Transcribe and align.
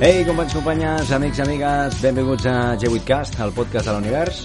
Ei, 0.00 0.24
companys, 0.24 0.54
companyes, 0.56 1.10
amics 1.12 1.40
amigues, 1.44 1.98
benvinguts 2.00 2.46
a 2.48 2.74
G8cast, 2.80 3.36
el 3.44 3.52
podcast 3.52 3.90
de 3.90 3.92
l'univers. 3.98 4.40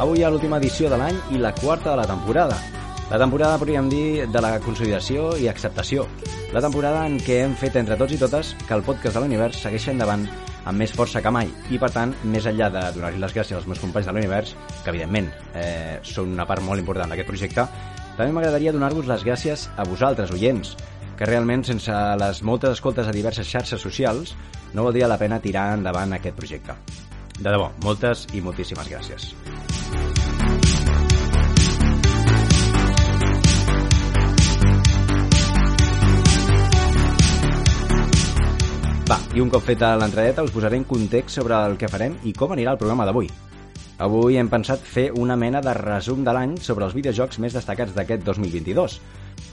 Avui 0.00 0.22
hi 0.22 0.24
ha 0.24 0.30
l'última 0.32 0.56
edició 0.56 0.88
de 0.88 0.96
l'any 0.96 1.20
i 1.36 1.42
la 1.42 1.52
quarta 1.52 1.90
de 1.90 1.98
la 2.00 2.08
temporada. 2.08 2.56
La 3.06 3.20
temporada, 3.22 3.58
podríem 3.58 3.86
dir, 3.86 4.26
de 4.26 4.40
la 4.42 4.56
consolidació 4.58 5.28
i 5.38 5.46
acceptació. 5.46 6.08
La 6.50 6.62
temporada 6.64 7.04
en 7.06 7.20
què 7.22 7.36
hem 7.44 7.52
fet 7.54 7.76
entre 7.78 7.94
tots 8.00 8.16
i 8.16 8.18
totes 8.18 8.50
que 8.66 8.74
el 8.74 8.82
podcast 8.82 9.14
de 9.14 9.22
l'univers 9.22 9.60
segueixi 9.62 9.92
endavant 9.92 10.24
amb 10.66 10.82
més 10.82 10.90
força 10.90 11.22
que 11.22 11.30
mai 11.30 11.46
i, 11.70 11.78
per 11.78 11.92
tant, 11.94 12.16
més 12.26 12.48
enllà 12.50 12.66
de 12.74 12.82
donar-li 12.96 13.22
les 13.22 13.36
gràcies 13.36 13.60
als 13.60 13.68
meus 13.70 13.78
companys 13.78 14.10
de 14.10 14.16
l'univers, 14.16 14.56
que 14.82 14.90
evidentment 14.90 15.30
eh, 15.54 16.00
són 16.02 16.34
una 16.34 16.48
part 16.50 16.66
molt 16.66 16.82
important 16.82 17.14
d'aquest 17.14 17.30
projecte, 17.30 17.68
també 18.16 18.34
m'agradaria 18.34 18.74
donar-vos 18.74 19.06
les 19.06 19.22
gràcies 19.22 19.68
a 19.76 19.86
vosaltres, 19.86 20.34
oients, 20.34 20.74
que 21.16 21.30
realment 21.30 21.62
sense 21.64 21.94
les 22.18 22.42
moltes 22.42 22.74
escoltes 22.74 23.06
a 23.06 23.14
diverses 23.14 23.46
xarxes 23.46 23.86
socials 23.86 24.34
no 24.74 24.88
valdria 24.88 25.06
la 25.06 25.20
pena 25.22 25.38
tirar 25.38 25.70
endavant 25.78 26.18
aquest 26.18 26.34
projecte. 26.34 26.74
De 27.38 27.50
debò, 27.52 27.70
moltes 27.86 28.26
i 28.34 28.42
moltíssimes 28.42 28.90
gràcies. 28.90 29.30
Va, 39.06 39.20
i 39.38 39.42
un 39.42 39.46
cop 39.46 39.62
feta 39.62 39.92
l'entradeta 39.94 40.42
us 40.42 40.50
posaré 40.50 40.80
en 40.80 40.84
context 40.84 41.36
sobre 41.38 41.54
el 41.68 41.76
que 41.78 41.86
farem 41.86 42.16
i 42.26 42.32
com 42.34 42.50
anirà 42.50 42.72
el 42.74 42.78
programa 42.80 43.04
d'avui. 43.06 43.28
Avui 44.02 44.34
hem 44.40 44.48
pensat 44.50 44.82
fer 44.82 45.04
una 45.14 45.36
mena 45.38 45.60
de 45.62 45.74
resum 45.78 46.24
de 46.26 46.34
l'any 46.34 46.56
sobre 46.58 46.88
els 46.88 46.96
videojocs 46.96 47.38
més 47.44 47.54
destacats 47.54 47.94
d'aquest 47.94 48.24
2022. 48.26 48.96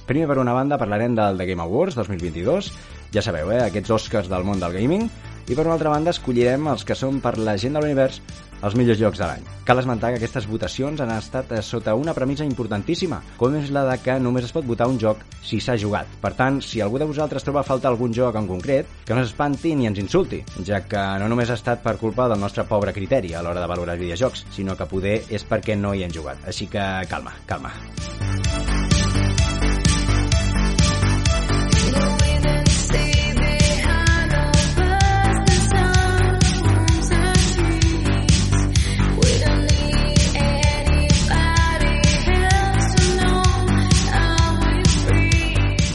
Primer, 0.09 0.25
per 0.31 0.39
una 0.41 0.55
banda, 0.57 0.79
parlarem 0.81 1.13
del 1.13 1.37
The 1.37 1.45
Game 1.51 1.61
Awards 1.61 1.99
2022, 1.99 2.71
ja 3.13 3.21
sabeu, 3.21 3.51
eh, 3.53 3.61
aquests 3.67 3.93
Oscars 3.93 4.31
del 4.31 4.43
món 4.47 4.59
del 4.63 4.73
gaming, 4.73 5.05
i 5.45 5.53
per 5.53 5.67
una 5.67 5.77
altra 5.77 5.93
banda 5.93 6.15
escollirem 6.17 6.73
els 6.73 6.81
que 6.83 6.97
són 6.97 7.21
per 7.21 7.37
la 7.37 7.53
gent 7.61 7.77
de 7.77 7.85
l'univers 7.85 8.23
els 8.63 8.75
millors 8.79 8.99
jocs 8.99 9.19
de 9.19 9.27
l'any. 9.27 9.45
Cal 9.67 9.79
esmentar 9.79 10.11
que 10.11 10.19
aquestes 10.21 10.47
votacions 10.49 11.01
han 11.03 11.11
estat 11.15 11.51
eh, 11.51 11.61
sota 11.63 11.95
una 11.99 12.15
premissa 12.15 12.47
importantíssima, 12.47 13.21
com 13.37 13.55
és 13.59 13.71
la 13.75 13.85
de 13.89 13.97
que 14.03 14.17
només 14.19 14.47
es 14.47 14.55
pot 14.55 14.65
votar 14.67 14.87
un 14.91 14.99
joc 14.99 15.23
si 15.43 15.59
s'ha 15.63 15.77
jugat. 15.79 16.09
Per 16.23 16.33
tant, 16.39 16.61
si 16.63 16.81
algú 16.81 16.99
de 17.01 17.07
vosaltres 17.09 17.45
troba 17.45 17.61
a 17.61 17.67
faltar 17.67 17.91
algun 17.91 18.15
joc 18.15 18.39
en 18.39 18.49
concret, 18.49 18.89
que 19.05 19.15
no 19.15 19.23
s'espanti 19.23 19.75
ni 19.75 19.89
ens 19.89 20.01
insulti, 20.01 20.43
ja 20.65 20.83
que 20.87 21.05
no 21.21 21.29
només 21.31 21.51
ha 21.51 21.59
estat 21.59 21.83
per 21.83 21.97
culpa 22.01 22.29
del 22.31 22.41
nostre 22.41 22.67
pobre 22.69 22.95
criteri 22.95 23.33
a 23.33 23.43
l'hora 23.43 23.63
de 23.63 23.71
valorar 23.71 23.99
videojocs, 23.99 24.47
sinó 24.55 24.77
que 24.79 24.89
poder 24.89 25.19
és 25.29 25.47
perquè 25.47 25.77
no 25.79 25.93
hi 25.93 26.07
hem 26.07 26.15
jugat. 26.15 26.47
Així 26.47 26.71
que 26.71 26.87
calma, 27.09 27.35
calma. 27.47 27.75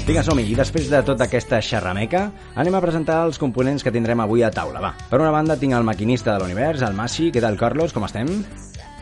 Vinga, 0.08 0.22
som 0.24 0.38
-hi. 0.38 0.46
I 0.48 0.54
després 0.56 0.88
de 0.88 1.02
tota 1.04 1.24
aquesta 1.24 1.60
xerrameca, 1.60 2.30
anem 2.56 2.74
a 2.74 2.80
presentar 2.80 3.26
els 3.26 3.38
components 3.38 3.82
que 3.84 3.92
tindrem 3.92 4.20
avui 4.20 4.42
a 4.42 4.50
taula, 4.50 4.80
va. 4.80 4.94
Per 5.10 5.20
una 5.20 5.30
banda 5.30 5.58
tinc 5.58 5.74
el 5.74 5.84
maquinista 5.84 6.32
de 6.32 6.38
l'univers, 6.38 6.80
el 6.80 6.94
Massi. 6.94 7.30
Què 7.30 7.42
tal, 7.42 7.58
Carlos? 7.58 7.92
Com 7.92 8.04
estem? 8.04 8.26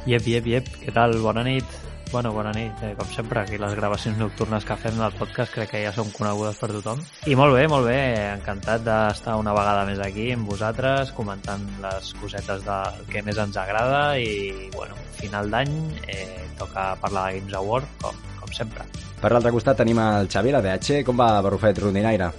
Iep, 0.04 0.26
iep, 0.26 0.46
iep. 0.46 0.66
Què 0.82 0.92
tal? 0.92 1.16
Bona 1.22 1.44
nit. 1.44 1.64
Bueno, 2.10 2.32
bona 2.32 2.50
nit. 2.50 2.72
Eh, 2.82 2.96
com 2.98 3.06
sempre, 3.06 3.40
aquí 3.40 3.56
les 3.56 3.76
gravacions 3.76 4.18
nocturnes 4.18 4.64
que 4.64 4.76
fem 4.76 4.98
del 4.98 5.12
podcast 5.12 5.54
crec 5.54 5.70
que 5.70 5.84
ja 5.84 5.92
són 5.92 6.10
conegudes 6.10 6.58
per 6.58 6.72
tothom. 6.72 6.98
I 7.26 7.36
molt 7.36 7.54
bé, 7.54 7.68
molt 7.68 7.86
bé. 7.86 8.32
Encantat 8.34 8.82
d'estar 8.82 9.36
una 9.36 9.52
vegada 9.52 9.86
més 9.86 10.00
aquí 10.00 10.32
amb 10.32 10.48
vosaltres, 10.48 11.12
comentant 11.12 11.62
les 11.82 12.14
cosetes 12.14 12.64
del 12.64 13.06
que 13.12 13.22
més 13.22 13.38
ens 13.38 13.56
agrada 13.56 14.18
i, 14.18 14.70
bueno, 14.74 14.94
final 15.12 15.50
d'any 15.50 15.70
eh, 16.08 16.48
toca 16.58 16.96
parlar 16.96 17.28
de 17.30 17.38
Games 17.38 17.54
Award, 17.54 17.86
com, 18.02 18.14
com 18.46 18.54
sempre. 18.56 18.86
Per 19.20 19.32
l'altre 19.34 19.50
costat 19.54 19.78
tenim 19.82 19.98
el 20.02 20.30
Xavi, 20.32 20.54
la 20.54 20.62
DH. 20.64 21.02
Com 21.06 21.18
va, 21.18 21.32
Barrufet, 21.44 21.78
rondinaire? 21.82 22.30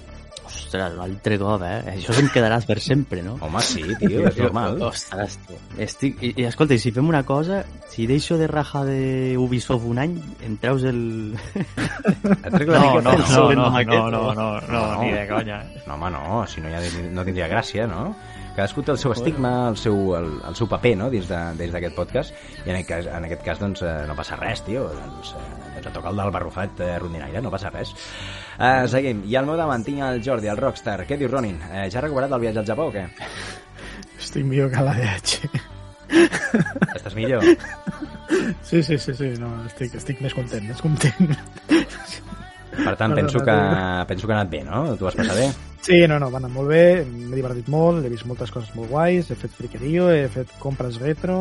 Ostres, 0.48 0.94
l'altre 0.96 1.36
cop, 1.40 1.60
eh? 1.64 1.92
Això 1.92 2.14
se'm 2.16 2.30
quedarà 2.32 2.56
per 2.64 2.78
sempre, 2.80 3.20
no? 3.22 3.34
Home, 3.44 3.60
sí, 3.64 3.82
tio, 4.00 4.22
és 4.30 4.36
normal. 4.44 4.78
Ostres, 4.86 5.36
tu. 5.44 5.58
Estic... 5.84 6.22
I, 6.24 6.30
I, 6.40 6.46
escolta, 6.48 6.72
i 6.72 6.80
si 6.80 6.92
fem 6.96 7.04
una 7.08 7.20
cosa, 7.28 7.60
si 7.92 8.06
deixo 8.08 8.38
de 8.40 8.48
rajar 8.48 8.86
de 8.88 9.36
Ubisoft 9.40 9.84
un 9.84 10.00
any, 10.00 10.16
em 10.48 10.56
treus 10.62 10.86
el... 10.88 11.02
Et 11.58 12.48
trec 12.54 12.72
la 12.72 12.80
No, 12.80 12.88
no, 13.04 13.12
no, 13.12 13.20
no, 13.20 13.52
no, 13.52 13.68
no, 13.84 14.08
no, 14.10 14.32
no, 14.32 14.48
No. 14.72 14.82
ni 15.02 15.12
de 15.12 15.26
conya. 15.28 15.60
No, 15.86 15.94
home, 15.98 16.10
no, 16.16 16.42
si 16.48 16.64
no, 16.64 16.72
ja 16.72 16.80
no 17.12 17.24
tindria 17.28 17.48
gràcia, 17.52 17.84
no? 17.90 18.08
Cadascú 18.56 18.82
té 18.82 18.90
el 18.96 18.98
seu 18.98 19.12
estigma, 19.14 19.52
el 19.70 19.76
seu, 19.78 19.94
el, 20.18 20.32
el 20.48 20.56
seu 20.58 20.66
paper, 20.66 20.96
no?, 20.98 21.10
dins 21.12 21.28
de- 21.30 21.44
dins 21.60 21.70
d'aquest 21.76 21.94
podcast, 21.94 22.32
i 22.64 22.72
en 22.72 22.80
aquest 22.80 22.88
cas, 22.90 23.06
en 23.20 23.28
aquest 23.28 23.44
cas 23.46 23.60
doncs, 23.60 23.84
eh, 23.86 23.92
no 24.08 24.16
passa 24.18 24.34
res, 24.40 24.64
tio, 24.66 24.88
doncs, 24.96 25.36
eh, 25.38 25.67
et 25.78 25.94
toca 25.94 26.10
el 26.12 26.20
del 26.20 26.32
barrufat 26.34 26.82
eh, 26.84 26.92
rondinaire, 26.98 27.42
no 27.44 27.52
passa 27.54 27.72
res. 27.74 27.94
Eh, 28.58 28.84
seguim, 28.90 29.22
i 29.30 29.38
al 29.38 29.48
meu 29.48 29.56
davant 29.60 29.84
tinc 29.86 30.02
el 30.04 30.22
Jordi, 30.24 30.50
el 30.50 30.60
Rockstar. 30.60 31.00
Què 31.08 31.18
dius, 31.20 31.30
Ronin? 31.32 31.60
Eh, 31.70 31.86
ja 31.92 32.00
ha 32.00 32.06
recuperat 32.06 32.34
el 32.34 32.44
viatge 32.44 32.62
al 32.64 32.68
Japó 32.68 32.88
o 32.88 32.94
què? 32.94 33.06
Estic 34.18 34.46
millor 34.46 34.72
que 34.74 34.84
la 34.84 34.96
DH. 34.98 35.50
Estàs 36.96 37.14
millor? 37.14 37.44
Sí, 38.62 38.82
sí, 38.82 38.98
sí, 38.98 39.14
sí, 39.14 39.32
no, 39.40 39.50
estic, 39.68 39.94
estic 39.96 40.20
més 40.24 40.34
content, 40.36 40.64
més 40.68 40.80
content. 40.84 41.32
Per 42.78 42.94
tant, 42.96 43.14
penso 43.16 43.40
que, 43.44 43.56
penso 44.08 44.28
que 44.28 44.34
ha 44.34 44.36
anat 44.38 44.50
bé, 44.52 44.62
no? 44.66 44.82
Tu 44.98 45.08
has 45.08 45.16
passat 45.18 45.38
bé? 45.38 45.48
Sí, 45.82 46.02
no, 46.10 46.18
no, 46.20 46.28
va 46.30 46.40
anar 46.42 46.50
molt 46.52 46.68
bé, 46.70 47.04
m'he 47.08 47.36
divertit 47.36 47.68
molt, 47.72 48.04
he 48.04 48.12
vist 48.12 48.26
moltes 48.28 48.52
coses 48.52 48.74
molt 48.76 48.90
guais, 48.92 49.30
he 49.30 49.36
fet 49.38 49.54
friquerio, 49.56 50.10
he 50.12 50.26
fet 50.32 50.52
compres 50.60 50.98
retro, 51.00 51.38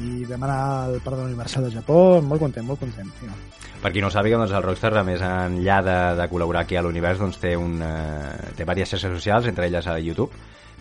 i 0.00 0.26
vam 0.28 0.44
anar 0.46 0.60
al 0.84 1.00
Parc 1.04 1.18
de 1.18 1.24
l'Universal 1.24 1.66
de 1.66 1.72
Japó, 1.76 1.98
molt 2.24 2.42
content, 2.42 2.66
molt 2.66 2.80
content, 2.80 3.10
tio. 3.20 3.34
Per 3.80 3.92
qui 3.92 4.02
no 4.02 4.10
ho 4.10 4.12
sàpiga, 4.12 4.38
doncs 4.40 4.52
el 4.52 4.64
Rockstar, 4.64 4.92
a 5.00 5.04
més 5.06 5.22
enllà 5.24 5.80
de, 5.84 5.98
de 6.18 6.28
col·laborar 6.32 6.66
aquí 6.66 6.76
a 6.76 6.82
l'univers, 6.84 7.20
doncs 7.22 7.40
té, 7.40 7.54
un, 7.56 7.78
eh, 7.84 8.50
té 8.56 8.64
diverses 8.64 8.96
xarxes 8.96 9.16
socials, 9.16 9.48
entre 9.48 9.68
elles 9.70 9.88
a 9.88 9.96
YouTube, 10.00 10.32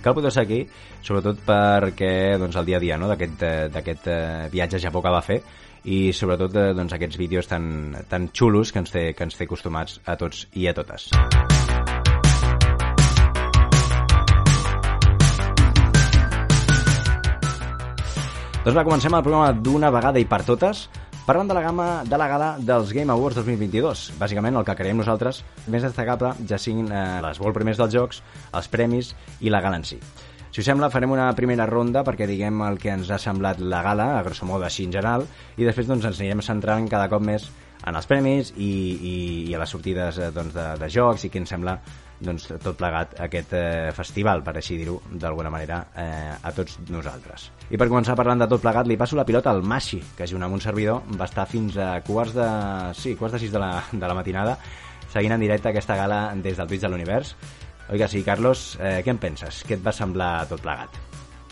que 0.01 0.09
el 0.09 0.15
podeu 0.15 0.31
seguir, 0.31 0.61
sobretot 1.03 1.41
perquè 1.47 2.37
doncs, 2.39 2.59
el 2.59 2.67
dia 2.67 2.79
a 2.79 2.83
dia 2.83 2.99
no? 2.99 3.09
d'aquest 3.11 3.43
eh, 3.43 4.13
eh, 4.13 4.47
viatge 4.51 4.79
a 4.79 4.85
Japó 4.87 5.03
que 5.03 5.15
va 5.15 5.23
fer 5.25 5.41
i 5.89 5.99
sobretot 6.15 6.55
eh, 6.55 6.69
doncs, 6.75 6.95
aquests 6.95 7.19
vídeos 7.19 7.47
tan, 7.51 7.95
tan 8.11 8.29
xulos 8.35 8.71
que 8.71 8.83
ens, 8.83 8.95
té, 8.95 9.09
que 9.15 9.27
ens 9.27 9.39
té 9.39 9.47
acostumats 9.47 9.99
a 10.05 10.19
tots 10.19 10.47
i 10.55 10.67
a 10.67 10.75
totes. 10.75 11.09
Doncs 18.69 18.77
va, 18.77 18.85
comencem 18.85 19.15
el 19.17 19.23
programa 19.25 19.53
d'una 19.65 19.89
vegada 19.89 20.21
i 20.21 20.27
per 20.29 20.43
totes, 20.45 20.83
parlant 21.25 21.47
de 21.49 21.55
la 21.57 21.61
gamma 21.65 21.85
de 22.05 22.17
la 22.21 22.27
gala 22.29 22.49
dels 22.61 22.91
Game 22.93 23.09
Awards 23.09 23.39
2022. 23.39 24.03
Bàsicament, 24.19 24.59
el 24.59 24.67
que 24.67 24.75
creiem 24.77 24.99
nosaltres 25.01 25.39
més 25.73 25.81
destacable 25.81 26.35
ja 26.45 26.59
siguin 26.61 26.91
eh, 26.93 26.99
les 27.25 27.39
molt 27.41 27.57
primers 27.57 27.81
dels 27.81 27.95
jocs, 27.95 28.19
els 28.53 28.69
premis 28.69 29.09
i 29.41 29.49
la 29.49 29.63
gala 29.65 29.79
en 29.81 29.87
si. 29.89 29.97
Si 30.53 30.61
us 30.61 30.69
sembla, 30.69 30.91
farem 30.93 31.15
una 31.15 31.31
primera 31.33 31.65
ronda 31.65 32.03
perquè 32.05 32.27
diguem 32.29 32.61
el 32.67 32.77
que 32.77 32.93
ens 32.93 33.09
ha 33.09 33.17
semblat 33.17 33.57
la 33.57 33.81
gala, 33.87 34.11
a 34.19 34.21
grosso 34.27 34.45
modo 34.45 34.69
així 34.69 34.85
en 34.85 34.93
general, 34.93 35.25
i 35.57 35.65
després 35.65 35.89
doncs, 35.89 36.05
ens 36.05 36.21
anirem 36.21 36.45
centrant 36.45 36.85
cada 36.93 37.09
cop 37.09 37.25
més 37.25 37.49
en 37.89 37.97
els 37.97 38.05
premis 38.05 38.53
i, 38.53 38.69
i, 38.69 39.15
i 39.49 39.57
a 39.57 39.63
les 39.63 39.73
sortides 39.73 40.21
eh, 40.21 40.29
doncs, 40.35 40.53
de, 40.53 40.67
de 40.77 40.91
jocs 40.93 41.25
i 41.25 41.33
què 41.33 41.41
ens 41.41 41.57
sembla 41.57 41.79
doncs, 42.19 42.49
tot 42.59 42.75
plegat 42.79 43.15
aquest 43.23 43.53
eh, 43.55 43.91
festival, 43.95 44.43
per 44.43 44.57
així 44.59 44.77
dir-ho 44.79 44.97
d'alguna 45.11 45.51
manera, 45.53 45.79
eh, 45.95 46.35
a 46.35 46.51
tots 46.55 46.79
nosaltres. 46.89 47.49
I 47.69 47.79
per 47.79 47.87
començar 47.87 48.17
parlant 48.19 48.43
de 48.43 48.49
tot 48.51 48.63
plegat, 48.63 48.87
li 48.87 48.97
passo 48.99 49.17
la 49.19 49.25
pilota 49.27 49.53
al 49.53 49.63
Mashi, 49.63 50.01
que 50.17 50.27
junt 50.27 50.43
amb 50.43 50.57
un 50.57 50.61
servidor 50.63 51.01
va 51.15 51.29
estar 51.29 51.47
fins 51.49 51.79
a 51.79 51.95
quarts 52.05 52.35
de... 52.35 52.51
sí, 52.99 53.15
quarts 53.15 53.37
de 53.37 53.43
sis 53.45 53.55
de 53.55 53.63
la, 53.63 53.73
de 53.91 54.05
la 54.05 54.17
matinada 54.17 54.59
seguint 55.09 55.33
en 55.33 55.41
directe 55.41 55.69
aquesta 55.69 55.97
gala 55.97 56.21
des 56.35 56.57
del 56.57 56.67
Twitch 56.67 56.85
de 56.85 56.93
l'Univers. 56.93 57.35
Oi 57.89 57.97
que 57.97 58.07
sí, 58.07 58.23
Carlos? 58.23 58.75
Eh, 58.79 58.99
què 59.05 59.15
en 59.15 59.21
penses? 59.21 59.63
Què 59.65 59.79
et 59.79 59.85
va 59.85 59.95
semblar 59.95 60.33
tot 60.49 60.61
plegat? 60.61 61.08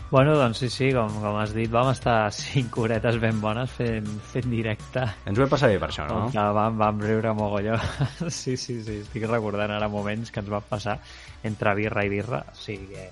Bueno, 0.09 0.37
doncs 0.39 0.61
sí, 0.61 0.69
sí, 0.71 0.85
com, 0.95 1.11
com 1.19 1.35
has 1.35 1.51
dit, 1.51 1.67
vam 1.67 1.89
estar 1.91 2.29
cinc 2.31 2.77
horetes 2.79 3.17
ben 3.19 3.41
bones 3.43 3.73
fent, 3.75 4.07
fent 4.31 4.45
directe. 4.47 5.01
Ens 5.27 5.35
ho 5.35 5.43
vam 5.43 5.51
passar 5.51 5.67
bé 5.73 5.81
per 5.81 5.89
això, 5.89 6.05
no? 6.07 6.29
Que 6.31 6.45
vam, 6.55 6.77
vam 6.79 7.01
riure 7.03 7.33
mogolló. 7.35 7.75
sí, 8.31 8.55
sí, 8.55 8.77
sí, 8.85 9.01
estic 9.01 9.25
recordant 9.27 9.73
ara 9.75 9.89
moments 9.91 10.31
que 10.31 10.39
ens 10.39 10.51
van 10.53 10.63
passar 10.69 10.95
entre 11.49 11.73
birra 11.75 12.05
i 12.07 12.13
birra. 12.13 12.39
O 12.53 12.55
sigui 12.55 12.87
que 12.93 13.09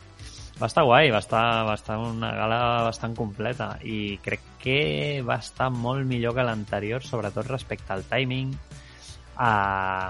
va 0.62 0.70
estar 0.72 0.86
guai, 0.88 1.12
va 1.12 1.20
estar, 1.20 1.44
va 1.68 1.76
estar 1.76 2.00
una 2.00 2.32
gala 2.38 2.62
bastant 2.88 3.18
completa 3.18 3.74
i 3.84 4.16
crec 4.24 4.48
que 4.64 4.80
va 5.28 5.36
estar 5.44 5.68
molt 5.76 6.08
millor 6.08 6.38
que 6.40 6.48
l'anterior, 6.48 7.04
sobretot 7.04 7.52
respecte 7.52 7.92
al 7.92 8.08
timing, 8.08 8.56
a, 9.36 9.52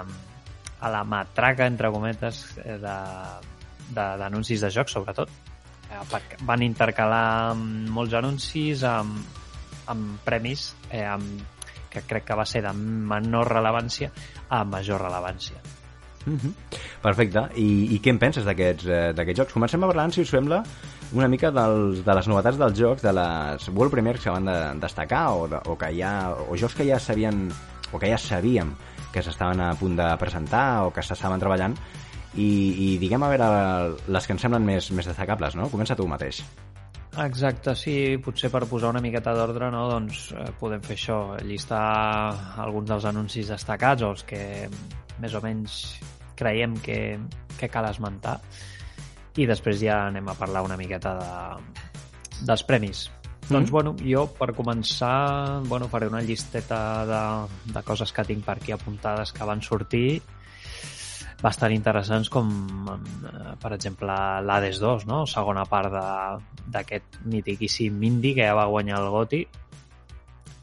a 0.05 0.93
la 0.93 1.03
matraca, 1.03 1.65
entre 1.65 1.89
cometes, 1.89 2.45
eh, 2.61 2.77
d'anuncis 2.77 4.61
de, 4.61 4.67
de, 4.67 4.69
de 4.69 4.73
jocs, 4.77 4.99
sobretot. 4.99 5.33
Eh, 5.91 6.37
van 6.45 6.63
intercalar 6.65 7.55
molts 7.55 8.15
anuncis 8.17 8.83
amb, 8.87 9.21
amb 9.91 10.19
premis 10.25 10.73
eh, 10.89 11.05
amb, 11.05 11.43
que 11.89 12.03
crec 12.07 12.27
que 12.27 12.37
va 12.37 12.45
ser 12.49 12.63
de 12.65 12.73
menor 12.75 13.53
rellevància 13.53 14.11
a 14.49 14.63
major 14.65 15.01
rellevància. 15.01 15.61
Mm 16.25 16.37
-hmm. 16.37 16.53
Perfecte. 17.01 17.41
I, 17.55 17.95
I 17.95 18.01
què 18.01 18.09
en 18.09 18.19
penses 18.19 18.45
d'aquests 18.45 18.85
eh, 18.85 19.33
jocs? 19.35 19.53
Comencem 19.53 19.83
a 19.83 19.87
parlar, 19.87 20.11
si 20.11 20.21
us 20.21 20.29
sembla, 20.29 20.63
una 21.13 21.27
mica 21.27 21.51
dels, 21.51 22.03
de 22.05 22.13
les 22.13 22.27
novetats 22.27 22.57
dels 22.57 22.79
jocs, 22.79 23.01
de 23.01 23.13
les 23.13 23.69
World 23.69 23.91
Premiers 23.91 24.23
que 24.23 24.29
van 24.29 24.45
de, 24.45 24.79
destacar 24.81 25.29
o, 25.29 25.47
o, 25.65 25.77
que 25.77 25.93
ja, 25.93 26.33
o 26.33 26.57
jocs 26.57 26.75
que 26.75 26.87
ja 26.87 26.99
sabien 26.99 27.51
o 27.91 27.99
que 27.99 28.09
ja 28.09 28.17
sabíem 28.17 28.73
que 29.13 29.21
s'estaven 29.23 29.61
a 29.61 29.75
punt 29.75 29.95
de 29.95 30.17
presentar 30.17 30.83
o 30.83 30.91
que 30.91 31.03
s'estaven 31.03 31.39
treballant 31.39 31.77
i, 32.35 32.49
i 32.85 32.87
diguem 33.01 33.23
a 33.23 33.31
veure 33.31 33.49
les 34.11 34.27
que 34.27 34.35
ens 34.35 34.45
semblen 34.45 34.65
més, 34.67 34.91
més 34.91 35.07
destacables, 35.07 35.55
no? 35.55 35.69
Comença 35.71 35.97
tu 35.97 36.07
mateix. 36.09 36.41
Exacte, 37.23 37.71
sí, 37.79 37.95
potser 38.19 38.49
per 38.51 38.65
posar 38.67 38.89
una 38.91 39.01
miqueta 39.03 39.31
d'ordre, 39.37 39.69
no? 39.71 39.85
doncs 39.87 40.27
eh, 40.35 40.49
podem 40.59 40.81
fer 40.83 40.97
això, 40.97 41.19
llistar 41.47 41.79
alguns 42.59 42.91
dels 42.91 43.07
anuncis 43.07 43.51
destacats 43.53 44.03
o 44.03 44.11
els 44.11 44.25
que 44.27 44.41
més 45.23 45.35
o 45.37 45.39
menys 45.43 45.77
creiem 46.35 46.75
que, 46.83 46.99
que 47.55 47.71
cal 47.71 47.87
esmentar 47.87 48.35
i 49.39 49.47
després 49.47 49.79
ja 49.79 50.05
anem 50.09 50.27
a 50.27 50.35
parlar 50.35 50.65
una 50.67 50.75
miqueta 50.79 51.15
de, 51.21 51.31
dels 52.47 52.63
premis. 52.67 53.07
Mm. 53.45 53.53
Doncs, 53.53 53.71
bueno, 53.71 53.95
jo 54.03 54.25
per 54.35 54.51
començar 54.57 55.61
bueno, 55.69 55.87
faré 55.87 56.09
una 56.11 56.23
llisteta 56.25 56.79
de, 57.07 57.23
de 57.71 57.83
coses 57.87 58.11
que 58.11 58.27
tinc 58.27 58.43
per 58.43 58.57
aquí 58.57 58.75
apuntades 58.75 59.31
que 59.31 59.47
van 59.47 59.63
sortir 59.63 60.19
bastant 61.41 61.73
interessants 61.75 62.29
com, 62.31 62.49
eh, 62.91 63.53
per 63.61 63.73
exemple, 63.75 64.15
l'Hades 64.45 64.79
2, 64.81 65.05
no? 65.09 65.25
segona 65.29 65.65
part 65.69 65.93
d'aquest 66.71 67.21
mítiquíssim 67.25 68.01
indie 68.03 68.35
que 68.37 68.47
ja 68.47 68.57
va 68.57 68.69
guanyar 68.71 69.01
el 69.01 69.11
GOTY 69.13 69.45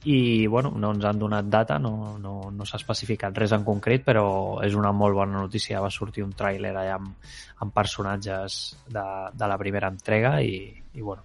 i 0.04 0.46
bueno, 0.48 0.72
no 0.74 0.90
ens 0.96 1.04
han 1.06 1.18
donat 1.18 1.46
data, 1.46 1.78
no, 1.78 2.16
no, 2.18 2.50
no 2.50 2.64
s'ha 2.66 2.80
especificat 2.80 3.36
res 3.38 3.52
en 3.54 3.62
concret, 3.62 4.02
però 4.02 4.24
és 4.66 4.74
una 4.74 4.90
molt 4.90 5.14
bona 5.14 5.38
notícia. 5.38 5.82
Va 5.82 5.92
sortir 5.94 6.24
un 6.26 6.32
tràiler 6.34 6.72
allà 6.74 6.96
amb, 6.96 7.12
amb 7.62 7.74
personatges 7.74 8.58
de, 8.88 9.04
de 9.30 9.50
la 9.52 9.58
primera 9.60 9.92
entrega 9.94 10.40
i, 10.42 10.56
i 10.94 11.00
bueno, 11.00 11.22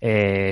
eh, 0.00 0.50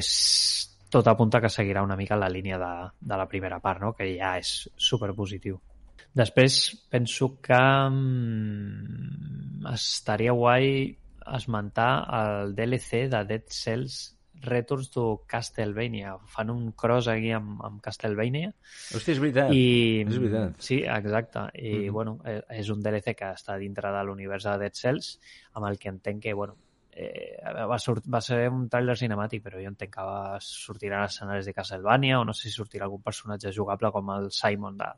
tot 0.91 1.11
apunta 1.11 1.41
que 1.43 1.51
seguirà 1.51 1.83
una 1.83 1.99
mica 1.99 2.17
la 2.17 2.31
línia 2.31 2.59
de, 2.59 2.75
de 3.01 3.19
la 3.19 3.27
primera 3.27 3.59
part, 3.59 3.83
no? 3.83 3.93
que 3.99 4.13
ja 4.15 4.37
és 4.39 4.69
superpositiu. 4.77 5.59
Després 6.17 6.59
penso 6.89 7.35
que 7.45 7.63
um, 7.91 7.99
estaria 9.73 10.33
guai 10.33 10.69
esmentar 11.37 11.91
el 12.19 12.55
DLC 12.57 13.07
de 13.13 13.25
Dead 13.29 13.51
Cells 13.53 14.17
Returns 14.47 14.91
to 14.95 15.25
Castlevania. 15.29 16.15
Fan 16.33 16.53
un 16.53 16.71
cross 16.73 17.09
aquí 17.13 17.33
amb, 17.37 17.61
amb 17.65 17.81
Castlevania. 17.85 18.53
Hosti, 18.95 19.13
és 19.13 19.21
veritat. 19.21 19.53
I, 19.53 20.05
és 20.07 20.19
veritat. 20.23 20.61
Sí, 20.63 20.83
exacte. 20.85 21.47
I, 21.55 21.73
mm 21.73 21.81
-hmm. 21.81 21.93
bueno, 21.93 22.19
eh, 22.25 22.43
és 22.61 22.71
un 22.71 22.81
DLC 22.81 23.15
que 23.15 23.33
està 23.33 23.59
dintre 23.59 23.93
de 23.93 24.05
l'univers 24.05 24.45
de 24.45 24.59
Dead 24.59 24.75
Cells, 24.75 25.19
amb 25.53 25.67
el 25.67 25.79
que 25.79 25.89
entenc 25.89 26.23
que, 26.23 26.35
bueno, 26.35 26.57
eh, 26.93 27.37
va, 27.69 27.79
sort, 27.79 28.05
va 28.09 28.21
ser 28.21 28.49
un 28.49 28.69
trailer 28.69 28.97
cinemàtic, 28.97 29.43
però 29.43 29.61
jo 29.61 29.69
entenc 29.69 29.95
que 29.95 30.03
va, 30.03 30.39
sortiran 30.41 31.05
escenaris 31.05 31.47
de 31.47 31.53
Castlevania 31.53 32.21
o 32.21 32.25
no 32.25 32.33
sé 32.33 32.49
si 32.49 32.55
sortirà 32.57 32.85
algun 32.85 33.03
personatge 33.03 33.53
jugable 33.53 33.91
com 33.93 34.11
el 34.11 34.31
Simon 34.31 34.77
de, 34.79 34.93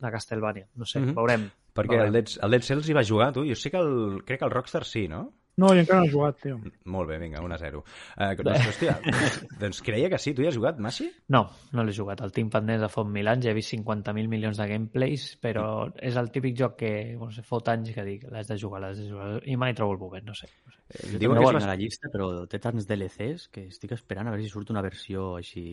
de 0.00 0.10
Castlevania. 0.10 0.68
No 0.74 0.84
sé, 0.84 1.00
mm 1.00 1.08
-hmm. 1.08 1.14
veurem. 1.14 1.50
Perquè 1.74 1.96
veurem. 1.96 2.06
el 2.06 2.12
Dead, 2.12 2.36
el 2.42 2.50
Dead 2.50 2.62
Cells 2.62 2.88
hi 2.88 2.94
va 2.94 3.04
jugar, 3.04 3.32
tu? 3.32 3.44
Jo 3.46 3.54
sé 3.54 3.70
que 3.70 3.78
el, 3.78 4.22
crec 4.24 4.38
que 4.40 4.44
el 4.44 4.50
Rockstar 4.50 4.84
sí, 4.84 5.08
no? 5.08 5.32
No, 5.56 5.68
jo 5.68 5.78
encara 5.78 6.00
no 6.00 6.08
he 6.08 6.10
jugat, 6.10 6.40
tio. 6.42 6.56
Molt 6.90 7.08
bé, 7.08 7.16
vinga, 7.22 7.40
1 7.44 7.54
a 7.54 7.58
0. 7.58 7.82
Uh, 8.16 8.32
doncs, 8.42 8.64
hòstia, 8.66 8.94
doncs 9.62 9.80
creia 9.86 10.08
que 10.10 10.18
sí. 10.18 10.32
Tu 10.34 10.42
hi 10.42 10.48
has 10.48 10.56
jugat, 10.56 10.80
Massi? 10.82 11.06
No, 11.30 11.44
no 11.72 11.84
l'he 11.86 11.94
jugat. 11.94 12.24
El 12.26 12.34
tinc 12.34 12.50
pendent 12.50 12.82
de 12.82 12.88
fa 12.90 13.04
mil 13.06 13.30
anys. 13.30 13.46
He 13.46 13.54
vist 13.54 13.74
50.000 13.76 14.32
milions 14.32 14.58
de 14.58 14.66
gameplays, 14.66 15.28
però 15.44 15.66
és 16.02 16.18
el 16.18 16.32
típic 16.34 16.58
joc 16.58 16.74
que, 16.82 16.90
no 17.20 17.30
sé, 17.30 17.46
fot 17.46 17.70
anys 17.70 17.94
que 17.94 18.06
dic, 18.06 18.26
l'has 18.34 18.50
de 18.50 18.58
jugar, 18.58 18.82
l'has 18.82 18.98
de 18.98 19.06
jugar, 19.12 19.30
i 19.46 19.54
mai 19.60 19.76
trobo 19.78 19.94
el 19.94 20.02
moment, 20.02 20.26
no 20.32 20.34
sé. 20.34 20.50
No 20.66 20.74
sé. 20.74 20.82
Eh, 20.90 21.22
Diuen 21.22 21.38
que 21.38 21.46
és 21.46 21.62
a 21.62 21.70
la 21.70 21.78
llista, 21.78 22.10
però 22.10 22.32
té 22.50 22.58
tants 22.58 22.90
DLCs 22.90 23.46
que 23.54 23.68
estic 23.70 23.94
esperant 23.94 24.26
a 24.26 24.34
veure 24.34 24.42
si 24.42 24.50
surt 24.50 24.74
una 24.74 24.82
versió 24.82 25.36
així 25.38 25.64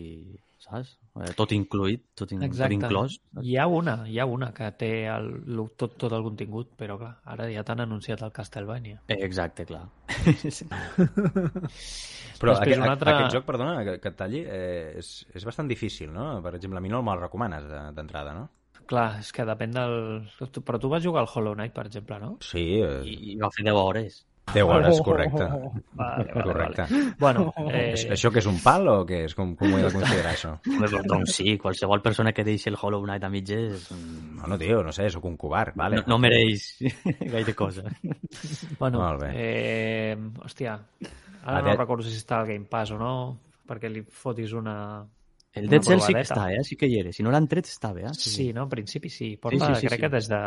saps? 0.62 0.94
Eh, 1.20 1.32
tot 1.36 1.52
incluït, 1.52 2.04
tot, 2.18 2.30
in, 2.34 2.42
tot 2.46 2.72
inclòs. 2.74 3.18
Hi 3.42 3.56
ha 3.60 3.66
una, 3.68 3.96
hi 4.08 4.18
ha 4.22 4.26
una 4.28 4.48
que 4.56 4.70
té 4.80 4.90
el, 5.12 5.28
tot, 5.78 5.98
tot 6.00 6.14
el 6.16 6.24
contingut, 6.24 6.72
però 6.78 6.96
clar, 7.00 7.12
ara 7.34 7.48
ja 7.52 7.64
t'han 7.66 7.84
anunciat 7.84 8.22
el 8.24 8.32
Castlevania. 8.34 9.02
Eh, 9.08 9.18
exacte, 9.26 9.66
clar. 9.68 9.84
però 12.40 12.56
aquest, 12.56 12.78
un 12.78 12.88
altre... 12.88 13.12
aquest 13.12 13.36
joc, 13.36 13.46
perdona, 13.48 13.76
que, 13.86 13.98
que 14.02 14.12
et 14.14 14.18
talli, 14.18 14.42
eh, 14.46 14.98
és, 15.02 15.12
és 15.34 15.46
bastant 15.48 15.70
difícil, 15.70 16.10
no? 16.14 16.34
Per 16.44 16.54
exemple, 16.56 16.80
a 16.80 16.84
mi 16.84 16.92
no 16.92 17.02
me'l 17.04 17.20
recomanes 17.20 17.68
d'entrada, 17.96 18.34
no? 18.38 18.48
Clar, 18.88 19.08
és 19.22 19.30
que 19.34 19.46
depèn 19.46 19.74
del... 19.76 19.96
Però 20.66 20.78
tu 20.80 20.90
vas 20.92 21.04
jugar 21.04 21.22
al 21.22 21.30
Hollow 21.30 21.54
Knight, 21.54 21.74
per 21.76 21.86
exemple, 21.88 22.18
no? 22.22 22.36
Sí. 22.44 22.64
Eh... 22.82 23.02
I, 23.08 23.16
i 23.32 23.40
va 23.40 23.52
fer 23.54 23.64
10 23.68 23.78
hores. 23.78 24.22
10 24.52 24.64
hores, 24.64 25.00
correcte. 25.00 25.42
Oh, 25.42 25.54
oh, 25.54 25.66
oh. 25.66 25.82
Vale, 25.92 26.24
vale, 26.24 26.42
correcte. 26.42 26.82
Vale. 26.82 27.14
Bueno, 27.18 27.54
eh... 27.72 27.94
Això 28.16 28.32
que 28.34 28.42
és 28.42 28.48
un 28.50 28.58
pal 28.62 28.88
o 28.90 28.96
què 29.08 29.22
és? 29.28 29.36
Com, 29.38 29.54
com 29.56 29.70
ho 29.72 29.78
he 29.78 29.84
de 29.86 29.92
considerar, 29.94 30.34
això? 30.34 30.56
doncs 31.06 31.36
sí, 31.38 31.54
qualsevol 31.62 32.02
persona 32.04 32.34
que 32.34 32.44
deixi 32.44 32.68
el 32.72 32.78
Hollow 32.80 33.04
Knight 33.06 33.24
a 33.24 33.30
mitges... 33.32 33.88
No, 33.94 34.50
no, 34.50 34.58
tio, 34.60 34.82
no 34.84 34.92
sé, 34.92 35.08
sóc 35.14 35.24
un 35.30 35.38
covard, 35.40 35.76
vale. 35.78 36.02
No, 36.02 36.14
no 36.14 36.20
mereix 36.24 36.74
gaire 37.34 37.54
cosa. 37.54 37.86
Bueno, 38.78 38.98
Molt 38.98 39.22
bé. 39.22 39.32
Eh, 39.32 40.16
hòstia, 40.42 40.76
ara 41.44 41.62
no 41.64 41.78
recordo 41.78 42.04
si 42.06 42.18
està 42.18 42.42
al 42.42 42.50
Game 42.50 42.68
Pass 42.68 42.92
o 42.92 43.00
no, 43.00 43.14
perquè 43.68 43.88
li 43.92 44.02
fotis 44.04 44.52
una, 44.58 44.76
el 45.54 45.68
Dead 45.68 45.84
Cells 45.84 46.06
sí 46.06 46.14
que 46.16 46.22
està, 46.24 46.46
eh? 46.54 46.62
Sí 46.64 46.76
que 46.80 46.88
hi 46.88 46.98
era. 47.02 47.12
Si 47.12 47.24
no 47.24 47.32
l'han 47.34 47.46
tret, 47.50 47.68
estava, 47.68 48.00
eh? 48.00 48.12
Sí, 48.16 48.30
sí 48.32 48.46
no? 48.56 48.64
En 48.64 48.70
principi 48.72 49.10
sí. 49.12 49.34
Porta, 49.36 49.66
sí, 49.68 49.74
sí, 49.74 49.80
sí, 49.82 49.90
crec 49.90 49.98
sí. 49.98 50.04
que 50.06 50.10
des 50.14 50.28
de, 50.32 50.40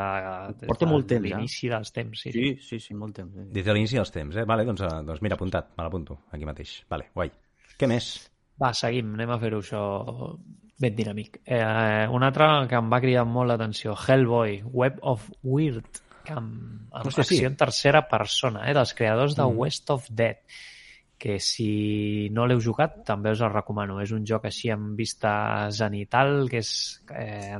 des 0.61 0.69
Porta 0.71 0.89
molt 0.89 1.07
temps, 1.11 1.27
l'inici 1.27 1.69
dels 1.69 1.93
temps. 1.93 2.23
Sí, 2.25 2.33
sí, 2.33 2.53
sí, 2.65 2.79
sí, 2.81 2.97
molt 2.97 3.13
temps. 3.19 3.35
Sí. 3.37 3.45
Des 3.53 3.67
de 3.67 3.75
l'inici 3.77 3.99
dels 4.01 4.13
temps, 4.15 4.39
eh? 4.41 4.47
Vale, 4.49 4.65
doncs, 4.65 4.81
eh, 4.87 5.01
doncs 5.05 5.21
mira, 5.25 5.37
apuntat, 5.37 5.75
me 5.77 5.85
l'apunto 5.85 6.23
aquí 6.33 6.49
mateix. 6.49 6.79
Vale, 6.89 7.11
guai. 7.13 7.29
Què 7.77 7.91
més? 7.91 8.09
Va, 8.61 8.73
seguim, 8.73 9.13
anem 9.19 9.35
a 9.35 9.39
fer-ho 9.41 9.61
això 9.61 9.85
ben 10.81 10.95
dinàmic. 10.97 11.41
Eh, 11.45 12.07
un 12.11 12.25
altre 12.25 12.49
que 12.71 12.81
em 12.81 12.89
va 12.91 13.03
cridar 13.03 13.27
molt 13.29 13.53
l'atenció, 13.53 13.93
Hellboy, 13.93 14.63
Web 14.73 15.03
of 15.05 15.29
Weird, 15.43 16.01
que 16.25 16.33
amb, 16.33 16.87
amb 16.89 17.11
Hòstia, 17.11 17.27
acció 17.27 17.43
sí. 17.43 17.49
en 17.51 17.59
tercera 17.59 18.07
persona, 18.09 18.65
eh, 18.65 18.73
dels 18.73 18.97
creadors 18.97 19.37
de 19.37 19.45
mm. 19.45 19.61
West 19.61 19.93
of 19.93 20.09
Dead 20.09 20.41
que 21.17 21.39
si 21.39 22.29
no 22.35 22.45
l'heu 22.45 22.59
jugat 22.61 22.97
també 23.07 23.31
us 23.31 23.41
el 23.45 23.51
recomano. 23.53 23.97
És 24.03 24.11
un 24.15 24.25
joc 24.27 24.47
així 24.49 24.69
amb 24.73 24.97
vista 24.99 25.31
zenital, 25.71 26.47
que 26.51 26.59
és, 26.59 26.71
eh, 27.15 27.59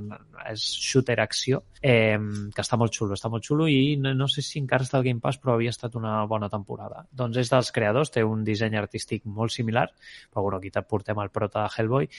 és 0.52 0.66
shooter-acció, 0.86 1.62
eh, 1.82 2.18
que 2.54 2.66
està 2.66 2.78
molt 2.78 2.94
xulo, 2.94 3.16
està 3.16 3.32
molt 3.32 3.46
xulo 3.48 3.68
i 3.72 3.96
no, 4.02 4.14
no 4.14 4.28
sé 4.32 4.44
si 4.46 4.60
encara 4.60 4.84
està 4.84 5.00
al 5.00 5.08
Game 5.08 5.24
Pass, 5.24 5.40
però 5.42 5.56
havia 5.56 5.74
estat 5.74 5.96
una 5.96 6.18
bona 6.30 6.50
temporada. 6.50 7.06
Doncs 7.12 7.40
és 7.44 7.54
dels 7.54 7.72
creadors, 7.72 8.12
té 8.12 8.24
un 8.24 8.44
disseny 8.44 8.76
artístic 8.80 9.26
molt 9.26 9.56
similar, 9.56 9.88
però 10.32 10.44
bueno, 10.44 10.60
aquí 10.60 10.74
portem 10.88 11.20
el 11.24 11.32
prota 11.32 11.64
de 11.64 11.72
Hellboy, 11.78 12.10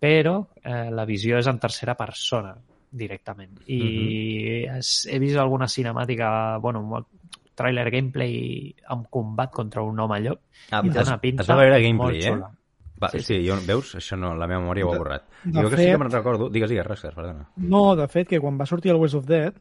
però 0.00 0.38
eh, 0.62 0.88
la 0.92 1.04
visió 1.04 1.38
és 1.38 1.46
en 1.46 1.60
tercera 1.60 1.94
persona 1.96 2.56
directament. 2.90 3.60
I 3.66 3.78
mm 3.78 4.72
-hmm. 4.72 5.08
he 5.12 5.18
vist 5.18 5.36
alguna 5.36 5.68
cinemàtica, 5.68 6.58
bueno, 6.60 7.06
molt, 7.56 7.62
trailer 7.62 7.90
gameplay 7.90 8.74
amb 8.92 9.08
combat 9.10 9.50
contra 9.52 9.82
un 9.82 9.98
home 9.98 10.20
llop 10.20 10.40
ah, 10.70 10.82
i 10.84 10.90
té 10.90 11.02
una 11.02 11.18
pinta 11.20 11.42
es 11.42 11.50
va 11.50 11.56
veure 11.56 11.80
gameplay, 11.80 12.20
eh? 12.20 12.30
Xula. 12.30 12.52
Va, 12.96 13.10
sí, 13.12 13.20
sí, 13.20 13.40
jo, 13.44 13.56
veus? 13.66 13.94
Això 13.98 14.16
no, 14.16 14.34
la 14.34 14.46
meva 14.48 14.62
memòria 14.62 14.86
ho 14.86 14.92
ha 14.94 14.98
borrat. 14.98 15.26
De 15.44 15.60
jo 15.60 15.68
fet, 15.68 15.76
que 15.76 15.82
sí 15.82 15.90
que 15.90 15.98
me'n 16.00 16.12
recordo. 16.12 16.48
Digues, 16.48 16.70
digues, 16.70 16.86
Rexter, 16.86 17.10
perdona. 17.12 17.44
No, 17.56 17.94
de 17.96 18.06
fet, 18.08 18.28
que 18.30 18.40
quan 18.40 18.56
va 18.56 18.64
sortir 18.64 18.94
el 18.94 18.96
West 18.96 19.18
of 19.18 19.26
Dead, 19.28 19.58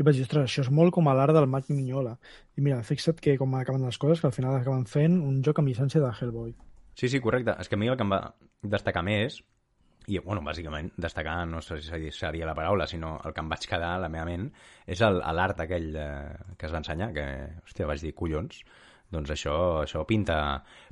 jo 0.00 0.06
vaig 0.06 0.16
dir, 0.16 0.24
ostres, 0.24 0.46
això 0.48 0.64
és 0.64 0.70
molt 0.72 0.94
com 0.96 1.10
a 1.10 1.14
l'art 1.18 1.36
del 1.36 1.44
Mac 1.44 1.68
Mignola. 1.68 2.14
I 2.56 2.64
mira, 2.64 2.80
fixa't 2.80 3.20
que 3.20 3.36
com 3.36 3.52
acaben 3.58 3.84
les 3.84 4.00
coses, 4.00 4.22
que 4.22 4.30
al 4.30 4.32
final 4.32 4.56
acaben 4.56 4.86
fent 4.88 5.20
un 5.20 5.42
joc 5.44 5.60
amb 5.60 5.68
llicència 5.68 6.00
de 6.00 6.08
Hellboy. 6.08 6.54
Sí, 6.96 7.12
sí, 7.12 7.20
correcte. 7.20 7.52
És 7.60 7.68
que 7.68 7.76
a 7.76 7.82
mi 7.82 7.92
el 7.92 8.00
que 8.00 8.08
em 8.08 8.16
va 8.16 8.22
destacar 8.64 9.04
més 9.04 9.42
I, 10.10 10.18
bueno, 10.24 10.42
bàsicament, 10.42 10.90
destacar, 10.98 11.46
no 11.46 11.60
sé 11.62 11.80
si 11.84 12.10
seria 12.16 12.48
la 12.48 12.56
paraula, 12.58 12.86
sinó 12.90 13.16
el 13.24 13.34
que 13.36 13.44
em 13.44 13.50
vaig 13.52 13.66
quedar 13.70 13.94
a 13.94 14.02
la 14.02 14.10
meva 14.12 14.26
ment, 14.26 14.48
és 14.90 15.00
l'art 15.00 15.62
aquell 15.62 15.90
eh, 15.94 16.54
que 16.58 16.66
es 16.66 16.74
va 16.74 16.82
ensenyar, 16.82 17.12
que, 17.14 17.26
hòstia, 17.62 17.88
vaig 17.90 18.02
dir, 18.02 18.14
collons, 18.18 18.62
doncs 19.10 19.32
això, 19.34 19.56
això 19.84 20.04
pinta, 20.06 20.36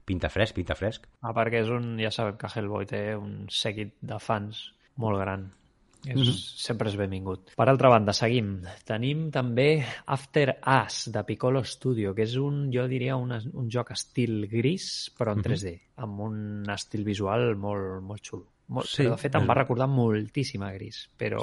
pinta 0.06 0.30
fresc, 0.32 0.56
pinta 0.58 0.76
fresc. 0.78 1.06
Ah, 1.22 1.34
perquè 1.36 1.62
és 1.64 1.70
un, 1.74 1.94
ja 2.02 2.10
sabem 2.14 2.38
que 2.38 2.50
Hellboy 2.54 2.88
té 2.90 3.02
un 3.18 3.46
seguit 3.52 3.94
de 4.00 4.18
fans 4.22 4.68
molt 4.98 5.22
gran. 5.22 5.48
És, 6.06 6.14
mm 6.14 6.22
-hmm. 6.22 6.34
Sempre 6.66 6.88
és 6.88 6.96
benvingut. 6.96 7.54
Per 7.56 7.68
altra 7.68 7.88
banda, 7.88 8.12
seguim. 8.12 8.62
Tenim 8.84 9.30
també 9.30 9.84
After 10.06 10.58
Us, 10.64 11.10
de 11.12 11.24
Piccolo 11.24 11.64
Studio, 11.64 12.14
que 12.14 12.22
és 12.22 12.36
un, 12.36 12.70
jo 12.72 12.86
diria, 12.86 13.16
un, 13.16 13.32
un 13.32 13.70
joc 13.70 13.90
estil 13.90 14.46
gris, 14.48 15.10
però 15.18 15.32
en 15.32 15.42
3D, 15.42 15.72
mm 15.72 15.74
-hmm. 15.74 16.02
amb 16.02 16.20
un 16.20 16.70
estil 16.70 17.04
visual 17.04 17.56
molt, 17.56 18.02
molt 18.02 18.22
xulo. 18.22 18.46
Molt, 18.68 18.84
sí, 18.84 19.00
però 19.00 19.14
de 19.14 19.22
fet 19.22 19.36
em 19.38 19.46
va 19.48 19.54
recordar 19.56 19.86
moltíssim 19.88 20.60
a 20.66 20.68
Gris, 20.74 21.00
però, 21.16 21.40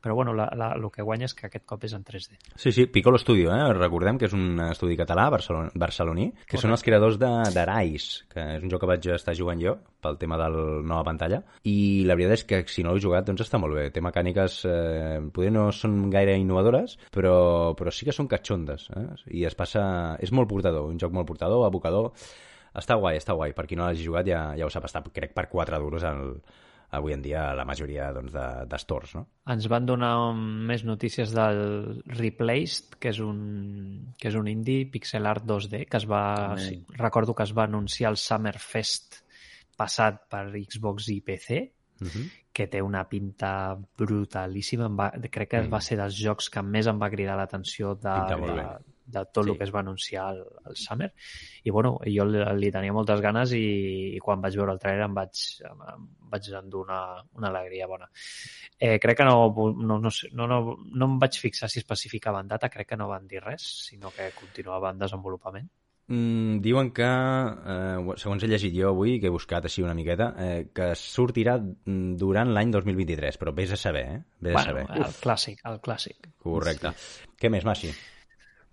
però 0.00 0.14
bueno, 0.16 0.32
la, 0.32 0.46
la, 0.56 0.70
el 0.78 0.86
que 0.94 1.04
guanya 1.04 1.26
és 1.28 1.34
que 1.36 1.44
aquest 1.50 1.66
cop 1.68 1.82
és 1.84 1.92
en 1.92 2.04
3D. 2.06 2.38
Sí, 2.56 2.72
sí, 2.72 2.86
Piccolo 2.88 3.18
Studio, 3.20 3.50
eh? 3.52 3.66
recordem 3.76 4.16
que 4.16 4.24
és 4.30 4.36
un 4.36 4.56
estudi 4.70 4.96
català, 4.96 5.26
barcelon 5.34 5.68
barceloní, 5.76 6.30
que 6.32 6.38
Correcte. 6.46 6.62
són 6.64 6.72
els 6.72 6.84
creadors 6.86 7.18
d'Arais, 7.20 8.06
que 8.32 8.46
és 8.56 8.64
un 8.64 8.72
joc 8.72 8.80
que 8.84 8.88
vaig 8.88 9.08
estar 9.12 9.34
jugant 9.36 9.60
jo 9.60 9.74
pel 10.02 10.16
tema 10.18 10.38
del 10.40 10.56
nova 10.88 11.04
pantalla, 11.10 11.42
i 11.68 11.76
la 12.08 12.16
veritat 12.16 12.40
és 12.40 12.46
que 12.48 12.62
si 12.72 12.86
no 12.86 12.96
l'he 12.96 13.04
jugat 13.04 13.28
doncs 13.28 13.44
està 13.44 13.60
molt 13.60 13.76
bé. 13.76 13.90
Té 13.92 14.00
mecàniques, 14.00 14.62
eh, 14.64 15.20
poder 15.34 15.52
no 15.52 15.66
són 15.76 16.08
gaire 16.14 16.38
innovadores, 16.40 16.96
però, 17.12 17.36
però 17.76 17.92
sí 17.92 18.08
que 18.08 18.16
són 18.16 18.30
catxondes, 18.32 18.88
eh? 18.96 19.04
i 19.28 19.44
es 19.44 19.58
passa... 19.58 20.16
és 20.24 20.32
molt 20.32 20.48
portador, 20.48 20.88
un 20.88 20.96
joc 20.98 21.12
molt 21.12 21.28
portador, 21.28 21.66
abocador, 21.68 22.14
està 22.72 22.96
guai, 22.96 23.20
està 23.20 23.36
guai. 23.36 23.52
Per 23.52 23.68
qui 23.68 23.76
no 23.76 23.84
l'hagi 23.84 24.08
jugat 24.08 24.28
ja, 24.28 24.42
ja 24.56 24.66
ho 24.66 24.72
sap, 24.72 24.88
està 24.88 25.04
crec 25.12 25.36
per 25.36 25.50
4 25.52 25.80
duros 25.82 26.04
el, 26.08 26.38
avui 26.92 27.14
en 27.14 27.22
dia 27.24 27.46
la 27.56 27.64
majoria 27.64 28.10
doncs, 28.12 28.32
de, 28.34 28.46
de 28.68 28.78
stores, 28.80 29.14
no? 29.16 29.24
Ens 29.52 29.66
van 29.72 29.86
donar 29.88 30.12
més 30.68 30.84
notícies 30.84 31.32
del 31.32 32.02
Replaced, 32.18 32.98
que 33.00 33.10
és 33.14 33.20
un, 33.24 33.38
que 34.20 34.28
és 34.28 34.36
un 34.38 34.50
indie 34.52 34.84
pixel 34.92 35.28
art 35.28 35.46
2D, 35.48 35.86
que 35.88 36.00
es 36.02 36.06
va... 36.08 36.22
Sí, 36.60 36.82
recordo 37.00 37.34
que 37.34 37.46
es 37.48 37.54
va 37.56 37.64
anunciar 37.64 38.12
al 38.12 38.20
Summerfest 38.20 39.22
passat 39.80 40.20
per 40.30 40.44
Xbox 40.52 41.08
i 41.08 41.22
PC, 41.24 41.62
uh 42.02 42.06
-huh. 42.06 42.28
que 42.52 42.68
té 42.68 42.82
una 42.82 43.08
pinta 43.08 43.78
brutalíssima. 43.98 44.86
Em 44.86 44.96
va, 44.98 45.10
crec 45.30 45.48
que 45.48 45.62
mm. 45.62 45.72
va 45.72 45.80
ser 45.80 45.96
dels 45.96 46.14
jocs 46.14 46.50
que 46.50 46.62
més 46.62 46.86
em 46.86 47.00
va 47.00 47.10
cridar 47.10 47.36
l'atenció 47.36 47.94
de, 47.94 48.16
de, 48.28 48.91
de 49.04 49.24
tot 49.26 49.44
sí. 49.44 49.50
el 49.50 49.58
que 49.58 49.64
es 49.64 49.74
va 49.74 49.80
anunciar 49.80 50.26
al, 50.30 50.42
al 50.64 50.76
Summer 50.76 51.10
i 51.64 51.70
bueno, 51.70 51.94
jo 52.06 52.26
li, 52.28 52.42
li 52.58 52.70
tenia 52.74 52.94
moltes 52.94 53.20
ganes 53.24 53.54
i, 53.58 53.62
i 54.16 54.22
quan 54.22 54.40
vaig 54.44 54.56
veure 54.60 54.76
el 54.76 54.80
trailer 54.82 55.08
em 55.08 55.18
vaig, 55.18 55.44
em 55.68 56.08
vaig 56.32 56.50
endur 56.62 56.86
una, 56.86 57.02
una 57.38 57.52
alegria 57.52 57.90
bona 57.90 58.08
eh, 58.78 58.98
crec 59.02 59.22
que 59.22 59.28
no 59.28 59.52
no, 59.52 59.98
no, 59.98 60.10
no, 60.32 60.46
no, 60.46 60.60
no 60.82 61.10
em 61.10 61.18
vaig 61.22 61.38
fixar 61.38 61.70
si 61.70 61.82
especificaven 61.82 62.48
data, 62.48 62.70
crec 62.70 62.92
que 62.92 63.00
no 63.00 63.10
van 63.10 63.28
dir 63.28 63.44
res 63.44 63.68
sinó 63.88 64.12
que 64.14 64.32
continuava 64.38 64.92
en 64.92 65.02
desenvolupament 65.02 65.70
Mm, 66.12 66.58
diuen 66.60 66.90
que, 66.92 67.06
eh, 67.06 68.14
segons 68.20 68.42
he 68.42 68.48
llegit 68.50 68.74
jo 68.74 68.90
avui, 68.90 69.14
que 69.20 69.30
he 69.30 69.32
buscat 69.32 69.64
així 69.64 69.84
una 69.84 69.94
miqueta, 69.94 70.26
eh, 70.36 70.68
que 70.74 70.90
sortirà 70.98 71.54
durant 71.62 72.50
l'any 72.52 72.72
2023, 72.74 73.38
però 73.38 73.54
vés 73.54 73.72
a 73.72 73.78
saber, 73.80 74.02
eh? 74.16 74.18
Vés 74.40 74.52
bueno, 74.52 74.60
a 74.60 74.64
saber. 74.64 74.84
el 75.06 75.14
clàssic, 75.22 75.62
el 75.70 75.80
clàssic. 75.80 76.28
Correcte. 76.42 76.92
Sí. 76.96 77.30
Què 77.38 77.50
més, 77.50 77.64
Massi? 77.64 77.92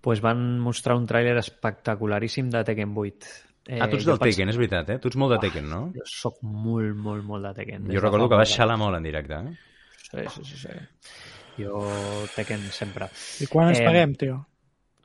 Pues 0.00 0.22
van 0.24 0.42
mostrar 0.62 0.96
un 0.96 1.06
tràiler 1.08 1.36
espectacularíssim 1.40 2.50
de 2.52 2.64
Tekken 2.64 2.92
8. 2.96 3.32
Eh, 3.68 3.78
ah, 3.78 3.88
tu 3.88 3.98
ets 3.98 4.06
del 4.08 4.16
pens... 4.18 4.32
Tekken, 4.32 4.52
és 4.52 4.58
veritat, 4.58 4.94
eh? 4.94 4.98
Tu 5.02 5.10
ets 5.10 5.18
molt 5.20 5.34
de 5.36 5.40
Tekken, 5.44 5.66
no? 5.70 5.82
Jo 5.94 6.06
sóc 6.08 6.40
molt, 6.42 6.94
molt, 6.96 7.24
molt 7.26 7.44
de 7.46 7.52
Tekken. 7.60 7.90
Jo 7.92 8.02
recordo 8.02 8.30
que 8.32 8.38
vas 8.40 8.54
xalar 8.56 8.78
molt 8.80 8.96
en 8.96 9.06
directe, 9.06 9.36
eh? 9.36 9.52
Sí, 10.10 10.24
sí, 10.34 10.46
sí, 10.48 10.62
sí. 10.64 10.78
Jo 11.60 11.84
Tekken 12.34 12.64
sempre. 12.72 13.10
I 13.44 13.50
quan 13.52 13.70
ens 13.70 13.82
eh, 13.82 13.86
paguem, 13.86 14.16
tio? 14.18 14.40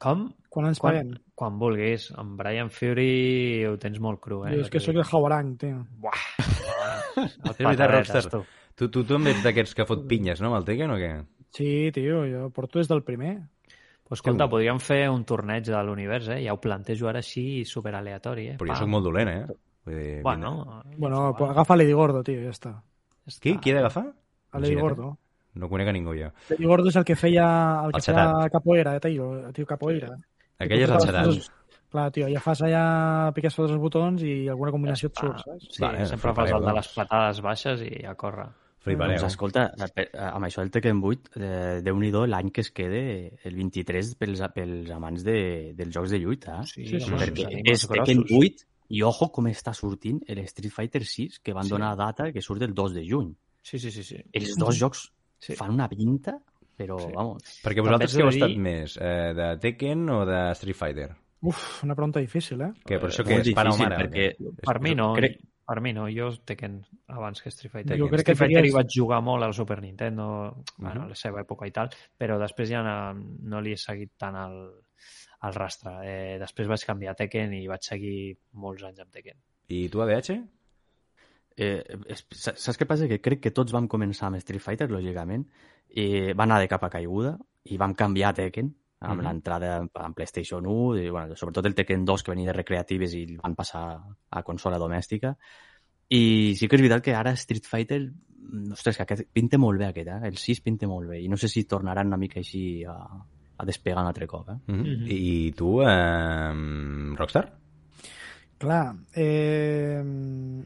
Com? 0.02 0.30
Quan 0.50 0.70
ens 0.72 0.80
quan, 0.80 0.96
paguem? 0.96 1.14
Quan 1.36 1.60
vulguis. 1.60 2.08
Amb 2.16 2.40
Brian 2.40 2.72
Fury 2.72 3.66
ho 3.68 3.76
tens 3.82 4.00
molt 4.04 4.24
cru, 4.24 4.46
eh? 4.48 4.56
Jo 4.56 4.64
és 4.64 4.72
que 4.72 4.82
sóc 4.84 4.96
el 4.96 5.06
Hauarang, 5.06 5.56
tio. 5.60 5.84
Buah! 6.02 6.24
és 7.26 7.60
veritat, 7.60 7.90
Rockstar. 7.92 8.24
Tu. 8.32 8.46
Tu, 8.76 8.90
tu, 8.92 9.06
tu 9.08 9.20
em 9.20 9.30
ets 9.32 9.44
d'aquests 9.44 9.76
que 9.76 9.88
fot 9.88 10.08
pinyes, 10.08 10.40
no, 10.44 10.52
amb 10.52 10.62
el 10.62 10.68
Tekken 10.68 10.96
o 10.96 10.98
què? 11.00 11.12
Sí, 11.56 11.92
tio, 11.96 12.24
jo 12.28 12.50
porto 12.56 12.82
des 12.82 12.90
del 12.92 13.04
primer. 13.08 13.38
Pues 14.06 14.20
escolta, 14.20 14.46
podríem 14.46 14.78
fer 14.78 15.08
un 15.10 15.24
torneig 15.26 15.66
de 15.66 15.80
l'univers, 15.82 16.28
eh? 16.36 16.44
Ja 16.46 16.54
ho 16.54 16.60
plantejo 16.62 17.08
ara 17.10 17.24
així 17.24 17.64
super 17.66 17.96
aleatori, 17.98 18.52
eh? 18.52 18.58
Però 18.60 18.70
jo 18.70 18.78
soc 18.84 18.90
molt 18.92 19.08
dolent, 19.08 19.32
eh? 19.32 19.56
Vull 19.86 19.98
dir, 19.98 20.20
bueno, 20.22 20.52
bueno 20.98 21.22
pues 21.38 21.50
agafa 21.50 21.78
Lady 21.78 21.94
Gordo, 21.94 22.22
tio, 22.24 22.44
ja 22.44 22.54
està. 22.54 22.76
Ja 23.26 23.34
està. 23.34 23.42
Qui? 23.42 23.56
Qui 23.64 23.74
ha 23.74 23.80
d'agafar? 23.80 24.06
A 24.54 24.62
Lady 24.62 24.78
Gordo. 24.78 25.16
No 25.58 25.70
conec 25.72 25.90
a 25.90 25.96
ningú, 25.96 26.14
jo. 26.14 26.30
Lady 26.52 26.70
Gordo 26.70 26.92
és 26.94 27.00
el 27.02 27.06
que 27.08 27.18
feia 27.18 27.48
el, 27.82 27.96
el 27.96 27.98
que 27.98 28.12
feia 28.12 28.50
capoeira, 28.54 28.96
eh, 29.00 29.02
tio, 29.08 29.30
tio 29.58 29.70
capoeira. 29.70 30.12
Aquell 30.62 30.86
és 30.86 30.94
el 30.94 31.02
xatat. 31.02 31.50
Clar, 31.96 32.10
tio, 32.14 32.28
ja 32.30 32.44
fas 32.44 32.62
allà, 32.68 32.84
piques 33.34 33.58
tots 33.58 33.74
els 33.74 33.82
botons 33.82 34.22
i 34.22 34.36
alguna 34.54 34.74
combinació 34.76 35.10
et 35.10 35.22
surt, 35.24 35.42
saps? 35.42 35.66
Sí, 35.72 35.82
vale, 35.82 36.06
sempre 36.10 36.34
fas 36.38 36.54
el 36.54 36.70
de 36.70 36.78
les 36.78 36.94
patades 36.94 37.42
baixes 37.42 37.82
i 37.88 37.94
a 38.06 38.14
córrer. 38.20 38.50
Flipareu. 38.86 39.18
Doncs 39.18 39.34
escolta, 39.34 39.66
amb 40.30 40.46
això 40.48 40.62
del 40.62 40.72
Tekken 40.76 41.02
8, 41.02 41.34
eh, 41.40 41.82
Déu-n'hi-do 41.86 42.26
l'any 42.30 42.52
que 42.54 42.62
es 42.66 42.72
quede 42.76 43.02
el 43.48 43.58
23 43.58 44.14
pels, 44.22 44.44
pels 44.54 44.94
amants 44.94 45.26
de, 45.26 45.38
dels 45.78 45.94
jocs 45.96 46.14
de 46.14 46.22
lluita. 46.22 46.62
Eh? 46.62 46.70
Sí, 46.70 46.86
sí, 46.92 47.02
sí, 47.02 47.14
perquè 47.18 47.50
sí, 47.50 47.64
és 47.74 47.88
Tekken 47.90 48.24
8 48.28 48.68
i 48.96 49.02
ojo 49.02 49.32
com 49.34 49.50
està 49.50 49.74
sortint 49.74 50.22
el 50.30 50.44
Street 50.46 50.74
Fighter 50.74 51.02
6, 51.02 51.42
que 51.42 51.56
van 51.58 51.70
donar 51.70 51.96
sí. 51.96 52.02
data 52.04 52.30
que 52.36 52.44
surt 52.46 52.68
el 52.68 52.76
2 52.78 53.00
de 53.00 53.06
juny. 53.10 53.34
Sí, 53.66 53.80
sí, 53.82 53.90
sí. 53.90 54.06
sí. 54.06 54.20
Els 54.38 54.54
dos 54.62 54.78
jocs 54.78 55.08
sí. 55.42 55.56
fan 55.58 55.74
una 55.74 55.90
pinta, 55.90 56.38
però 56.78 57.00
sí. 57.02 57.10
vamos... 57.16 57.56
Perquè 57.66 57.82
vosaltres 57.82 58.14
què 58.14 58.22
heu 58.22 58.34
estat 58.36 58.54
dir... 58.54 58.62
més, 58.62 59.00
eh, 59.02 59.32
de 59.38 59.50
Tekken 59.64 60.06
o 60.14 60.20
de 60.30 60.42
Street 60.60 60.78
Fighter? 60.78 61.10
Uf, 61.46 61.66
una 61.86 61.98
pregunta 61.98 62.22
difícil, 62.22 62.62
eh? 62.62 62.72
Que 62.86 63.00
per 63.02 63.10
això 63.10 63.26
que 63.26 63.42
és 63.42 63.50
pare 63.58 63.74
o 63.74 63.78
mare? 63.82 63.98
Perquè, 64.04 64.54
per 64.62 64.78
mi 64.86 64.94
no. 64.98 65.12
Crec, 65.18 65.42
per 65.66 65.82
mi 65.82 65.92
no, 65.98 66.06
jo 66.14 66.30
Tekken 66.46 66.78
abans 67.14 67.42
que 67.42 67.52
Street 67.54 67.74
Fighter. 67.74 67.98
Jo 67.98 68.08
crec 68.12 68.22
Street 68.22 68.32
que 68.32 68.40
Fighter 68.40 68.62
faries... 68.62 68.72
hi 68.72 68.76
vaig 68.76 68.98
jugar 69.00 69.22
molt 69.26 69.48
al 69.48 69.56
Super 69.58 69.80
Nintendo, 69.82 70.28
bueno, 70.78 71.06
a 71.06 71.12
la 71.12 71.18
seva 71.18 71.42
època 71.42 71.68
i 71.68 71.74
tal, 71.74 71.90
però 72.18 72.38
després 72.42 72.70
ja 72.70 72.84
no, 72.86 72.98
no 73.50 73.62
li 73.66 73.74
he 73.74 73.80
seguit 73.82 74.14
tant 74.22 74.38
el, 74.40 74.60
el 75.50 75.58
rastre. 75.58 75.96
Eh, 76.06 76.36
després 76.42 76.70
vaig 76.70 76.86
canviar 76.86 77.16
a 77.16 77.20
Tekken 77.24 77.58
i 77.58 77.66
vaig 77.72 77.88
seguir 77.88 78.18
molts 78.62 78.86
anys 78.86 79.02
amb 79.06 79.16
Tekken. 79.16 79.42
I 79.74 79.88
tu, 79.90 80.06
ADH? 80.06 80.38
Eh, 81.56 81.82
saps 82.14 82.78
què 82.78 82.86
passa? 82.86 83.10
Que 83.10 83.22
crec 83.24 83.42
que 83.48 83.56
tots 83.56 83.74
vam 83.74 83.90
començar 83.90 84.30
amb 84.30 84.42
Street 84.44 84.62
Fighter, 84.62 84.92
lògicament, 84.92 85.48
i 85.98 86.34
va 86.34 86.46
anar 86.46 86.62
de 86.62 86.70
cap 86.70 86.84
a 86.84 86.92
caiguda 86.94 87.38
i 87.72 87.80
vam 87.82 87.96
canviar 87.98 88.34
a 88.34 88.38
Tekken 88.38 88.70
amb 89.00 89.14
mm 89.14 89.20
-hmm. 89.20 89.28
l'entrada 89.28 89.78
en 89.78 90.14
PlayStation 90.14 90.66
1, 90.66 90.98
i, 91.04 91.10
bueno, 91.10 91.36
sobretot 91.36 91.66
el 91.66 91.76
Tekken 91.76 92.06
2 92.06 92.24
que 92.24 92.32
venia 92.32 92.48
de 92.48 92.58
recreatives 92.58 93.14
i 93.14 93.38
van 93.38 93.56
passar 93.56 94.00
a 94.30 94.44
consola 94.44 94.78
domèstica. 94.78 95.36
I 96.10 96.56
sí 96.56 96.68
que 96.68 96.76
és 96.76 96.82
veritat 96.82 97.04
que 97.04 97.16
ara 97.16 97.32
Street 97.32 97.66
Fighter, 97.66 98.12
ostres, 98.72 98.98
que 98.98 99.04
aquest 99.04 99.28
pinta 99.34 99.58
molt 99.58 99.80
bé 99.80 99.88
aquest, 99.88 100.08
eh? 100.08 100.28
el 100.28 100.38
6 100.38 100.62
pinta 100.62 100.88
molt 100.88 101.10
bé, 101.10 101.22
i 101.22 101.28
no 101.28 101.38
sé 101.38 101.48
si 101.48 101.66
tornaran 101.66 102.08
una 102.08 102.18
mica 102.18 102.40
així 102.40 102.84
a, 102.84 102.96
a 103.58 103.66
despegar 103.66 104.02
un 104.02 104.08
altre 104.08 104.28
cop. 104.28 104.50
Eh? 104.50 104.72
Mm 104.72 104.84
-hmm. 104.84 105.12
I 105.12 105.52
tu, 105.52 105.82
eh, 105.82 107.16
Rockstar? 107.18 107.66
Clar, 108.58 108.96
eh, 109.14 110.02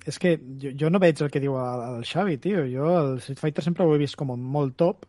és 0.05 0.19
que 0.19 0.38
jo, 0.62 0.69
jo 0.77 0.89
no 0.89 1.00
veig 1.00 1.21
el 1.21 1.31
que 1.31 1.39
diu 1.39 1.55
el, 1.57 1.81
el 1.95 2.05
Xavi, 2.05 2.38
tio. 2.38 2.65
Jo 2.69 3.00
el 3.00 3.17
Street 3.17 3.39
Fighter 3.39 3.63
sempre 3.63 3.86
ho 3.86 3.95
he 3.95 3.98
vist 3.98 4.15
com 4.15 4.36
molt 4.38 4.75
top, 4.77 5.07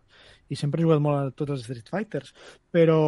i 0.51 0.59
sempre 0.59 0.83
he 0.83 0.85
jugat 0.85 1.01
molt 1.03 1.17
a 1.17 1.31
tots 1.31 1.55
els 1.55 1.63
Street 1.65 1.89
Fighters, 1.89 2.35
però 2.75 2.99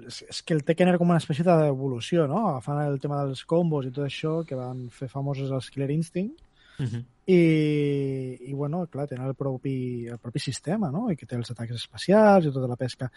és 0.00 0.42
que 0.42 0.56
el 0.56 0.64
Tekken 0.64 0.88
era 0.88 0.98
com 0.98 1.12
una 1.12 1.20
espècie 1.20 1.44
d'evolució, 1.44 2.26
no? 2.30 2.46
Agafant 2.48 2.82
el 2.86 2.98
tema 3.02 3.22
dels 3.24 3.44
combos 3.44 3.86
i 3.86 3.92
tot 3.92 4.08
això, 4.08 4.40
que 4.48 4.58
van 4.58 4.86
fer 4.88 5.10
famosos 5.12 5.52
els 5.52 5.70
Killer 5.70 5.92
Instinct, 5.94 6.42
Uh 6.78 6.84
-huh. 6.84 7.04
I, 7.26 8.50
i 8.50 8.52
bueno, 8.52 8.86
clar, 8.86 9.08
tenen 9.08 9.26
el 9.26 9.34
propi, 9.34 10.06
el 10.06 10.18
propi 10.18 10.38
sistema, 10.38 10.90
no? 10.90 11.10
I 11.10 11.16
que 11.16 11.26
té 11.26 11.34
els 11.34 11.50
atacs 11.50 11.74
especials 11.74 12.46
i 12.46 12.52
tota 12.52 12.68
la 12.68 12.76
pesca. 12.76 13.10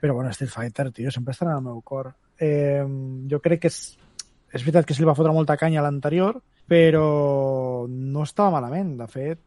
Però 0.00 0.14
bueno, 0.14 0.30
Street 0.30 0.52
Fighter, 0.52 0.92
tio, 0.92 1.10
sempre 1.10 1.32
estarà 1.32 1.50
en 1.50 1.56
el 1.56 1.62
meu 1.62 1.80
cor. 1.82 2.14
Eh, 2.38 2.84
jo 3.28 3.40
crec 3.40 3.60
que 3.60 3.68
és, 3.68 3.98
és 4.52 4.62
veritat 4.62 4.86
que 4.86 4.94
se 4.94 5.00
li 5.00 5.06
va 5.06 5.14
fotre 5.14 5.32
molta 5.32 5.56
canya 5.56 5.80
a 5.80 5.82
l'anterior, 5.82 6.42
però 6.68 7.86
no 7.88 8.22
estava 8.22 8.50
malament. 8.50 8.96
De 8.98 9.06
fet, 9.08 9.40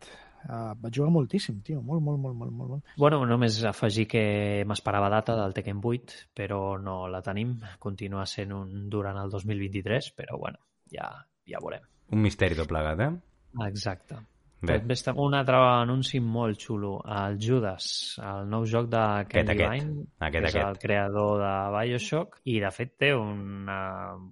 Uh, 0.47 0.71
vaig 0.79 0.95
jugar 0.95 1.11
moltíssim, 1.13 1.59
tio, 1.65 1.81
molt, 1.83 2.01
molt, 2.05 2.19
molt, 2.23 2.37
molt, 2.39 2.53
molt. 2.55 2.93
Bueno, 2.97 3.19
només 3.27 3.59
afegir 3.67 4.07
que 4.09 4.23
m'esperava 4.69 5.11
data 5.11 5.35
del 5.39 5.55
Tekken 5.57 5.81
8, 5.83 6.19
però 6.33 6.61
no 6.81 7.01
la 7.11 7.21
tenim. 7.25 7.57
Continua 7.79 8.25
sent 8.29 8.55
un 8.55 8.87
durant 8.89 9.19
el 9.19 9.33
2023, 9.35 10.13
però 10.17 10.39
bueno, 10.39 10.63
ja, 10.93 11.11
ja 11.49 11.61
veurem. 11.61 11.85
Un 12.15 12.23
misteri 12.25 12.57
tot 12.57 12.69
plegat, 12.71 13.03
eh? 13.05 13.11
Exacte. 13.67 14.23
Bé. 14.61 14.75
També 14.79 14.95
un 15.15 15.33
altre 15.33 15.55
anunci 15.55 16.19
molt 16.19 16.59
xulo, 16.59 16.97
el 17.07 17.37
Judas, 17.39 18.17
el 18.19 18.49
nou 18.49 18.65
joc 18.65 18.89
de 18.91 19.03
Ken 19.29 19.47
Aquest, 19.47 19.49
aquest. 19.53 19.85
Levine, 19.85 20.05
Aquest, 20.19 20.31
que 20.43 20.47
és 20.49 20.55
aquest. 20.55 20.67
el 20.67 20.77
creador 20.79 21.39
de 21.39 21.51
Bioshock, 21.77 22.39
i 22.43 22.59
de 22.59 22.71
fet 22.71 22.97
té 22.97 23.13
una 23.15 23.77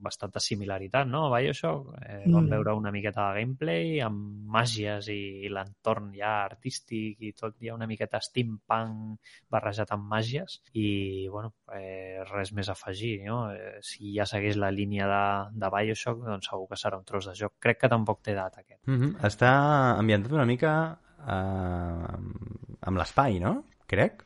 bastanta 0.04 0.40
similaritat, 0.44 1.08
no? 1.08 1.30
Bioshock, 1.32 1.94
eh, 2.02 2.24
vam 2.26 2.44
Mm. 2.44 2.50
veure 2.50 2.74
una 2.76 2.92
miqueta 2.92 3.30
de 3.32 3.40
gameplay 3.40 4.02
amb 4.02 4.50
màgies 4.52 5.08
i 5.08 5.48
l'entorn 5.50 6.12
ja 6.14 6.44
artístic 6.44 7.22
i 7.22 7.32
tot 7.34 7.56
ja 7.62 7.74
una 7.74 7.88
miqueta 7.88 8.20
steampunk 8.20 9.20
barrejat 9.50 9.92
amb 9.92 10.10
màgies 10.12 10.62
i, 10.74 11.28
bueno, 11.32 11.54
eh, 11.74 12.24
res 12.34 12.52
més 12.52 12.68
a 12.70 12.74
afegir, 12.74 13.24
no? 13.26 13.52
Eh, 13.54 13.80
si 13.82 14.14
ja 14.16 14.26
segueix 14.26 14.58
la 14.58 14.72
línia 14.72 15.08
de, 15.08 15.60
de 15.60 15.70
Bioshock, 15.70 16.26
doncs 16.26 16.50
segur 16.50 16.68
que 16.68 16.76
serà 16.76 16.98
un 16.98 17.06
tros 17.06 17.26
de 17.28 17.34
joc. 17.34 17.54
Crec 17.60 17.80
que 17.80 17.90
tampoc 17.90 18.22
té 18.22 18.34
data 18.34 18.60
aquest. 18.62 18.82
Mm 18.88 18.96
-hmm. 19.02 19.16
Està 19.24 19.98
ambientat 20.18 20.34
una 20.38 20.46
mica 20.50 20.74
eh, 21.28 22.88
amb 22.88 22.98
l'espai, 23.02 23.40
no? 23.44 23.54
Crec. 23.88 24.24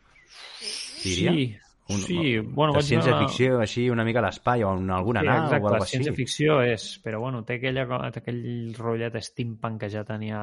Diria. 1.04 1.32
Sí, 1.34 1.58
Un- 1.92 2.00
sí. 2.06 2.40
Bueno, 2.40 2.72
de 2.78 2.80
ciència 2.88 3.12
veure- 3.12 3.26
ficció, 3.28 3.60
així, 3.60 3.90
una 3.92 4.06
mica 4.08 4.20
a 4.22 4.24
l'espai, 4.24 4.62
o 4.64 4.70
en 4.78 4.90
alguna 4.96 5.20
Sí, 5.22 5.28
nau 5.28 5.40
exacte, 5.44 5.52
o 5.52 5.68
alguna 5.68 5.84
així. 5.84 5.98
ciència-ficció 5.98 6.62
és, 6.64 6.86
però 7.04 7.20
bueno, 7.20 7.42
té, 7.44 7.58
aquella, 7.60 7.84
té 8.16 8.22
aquell 8.22 8.74
rotllet 8.78 9.18
steampunk 9.26 9.82
que 9.82 9.90
ja 9.92 10.06
tenia 10.08 10.40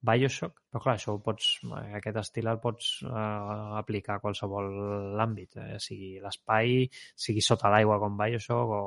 Bioshock, 0.00 0.62
però 0.70 0.80
clar, 0.80 0.94
això 0.96 1.12
ho 1.12 1.18
pots, 1.20 1.50
aquest 1.98 2.16
estil 2.22 2.48
el 2.48 2.60
pots 2.62 3.02
eh, 3.04 3.10
aplicar 3.80 4.16
a 4.16 4.22
qualsevol 4.22 5.18
àmbit, 5.20 5.58
eh, 5.60 5.76
sigui 5.82 6.14
l'espai, 6.22 6.86
sigui 7.14 7.42
sota 7.44 7.68
l'aigua 7.72 7.98
com 8.00 8.16
Bioshock, 8.16 8.72
o... 8.72 8.80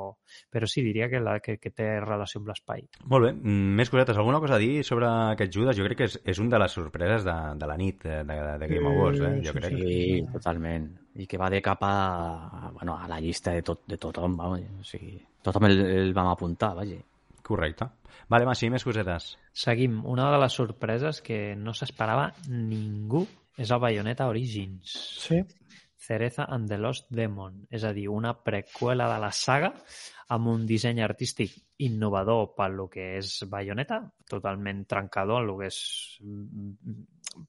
però 0.50 0.66
sí, 0.70 0.82
diria 0.82 1.08
que, 1.12 1.20
la, 1.22 1.38
que, 1.44 1.58
que 1.62 1.70
té 1.70 1.88
relació 2.02 2.42
amb 2.42 2.50
l'espai. 2.50 2.86
Molt 3.06 3.28
bé, 3.28 3.32
Mm, 3.44 3.74
més 3.78 3.90
cosetes. 3.92 4.16
Alguna 4.16 4.40
cosa 4.40 4.56
a 4.56 4.58
dir 4.62 4.82
sobre 4.86 5.06
aquest 5.06 5.52
Judas? 5.54 5.76
Jo 5.76 5.84
crec 5.84 5.98
que 5.98 6.06
és, 6.08 6.18
és 6.24 6.38
un 6.40 6.48
de 6.48 6.58
les 6.58 6.72
sorpreses 6.72 7.24
de, 7.26 7.34
de 7.60 7.66
la 7.68 7.76
nit 7.76 8.04
eh, 8.06 8.22
de, 8.24 8.36
de 8.58 8.68
Game 8.70 8.88
Awards, 8.88 9.20
eh? 9.20 9.32
Jo 9.44 9.52
Sí, 9.52 9.58
crec. 9.58 9.74
Sí, 9.78 10.26
totalment. 10.32 10.88
I 11.20 11.26
que 11.30 11.38
va 11.38 11.50
de 11.52 11.60
cap 11.62 11.82
a, 11.86 12.70
bueno, 12.72 12.96
a 12.98 13.06
la 13.10 13.20
llista 13.20 13.52
de, 13.52 13.62
tot, 13.62 13.84
de 13.86 13.98
tothom, 14.00 14.36
vamos. 14.36 14.64
O 14.80 14.86
sigui, 14.88 15.18
tothom 15.44 15.68
el, 15.68 15.84
el 15.86 16.14
vam 16.16 16.32
apuntar, 16.32 16.74
vaja. 16.78 16.98
Correcte. 17.44 17.86
Vale, 18.32 18.46
Massi, 18.48 18.70
més 18.72 18.84
cosetes. 18.86 19.34
Seguim. 19.52 19.98
Una 20.08 20.30
de 20.32 20.38
les 20.40 20.54
sorpreses 20.56 21.20
que 21.20 21.54
no 21.60 21.74
s'esperava 21.76 22.30
ningú 22.48 23.20
és 23.60 23.70
el 23.70 23.82
Bayonetta 23.82 24.26
Origins. 24.30 24.94
Sí. 25.26 25.42
Cereza 26.04 26.44
and 26.52 26.68
the 26.68 26.76
Lost 26.76 27.06
Demon, 27.16 27.62
és 27.72 27.84
a 27.84 27.92
dir, 27.96 28.08
una 28.12 28.34
preqüela 28.44 29.06
de 29.12 29.20
la 29.22 29.30
saga 29.32 29.70
amb 30.34 30.48
un 30.52 30.66
disseny 30.68 31.00
artístic 31.04 31.52
innovador 31.84 32.50
pel 32.56 32.74
lo 32.76 32.88
que 32.92 33.06
és 33.18 33.30
Bayonetta, 33.48 34.02
totalment 34.28 34.82
trencador 34.88 35.42
en 35.44 35.48
el 35.50 35.58
que 35.62 35.66
és 35.70 35.78
mm, 36.20 36.92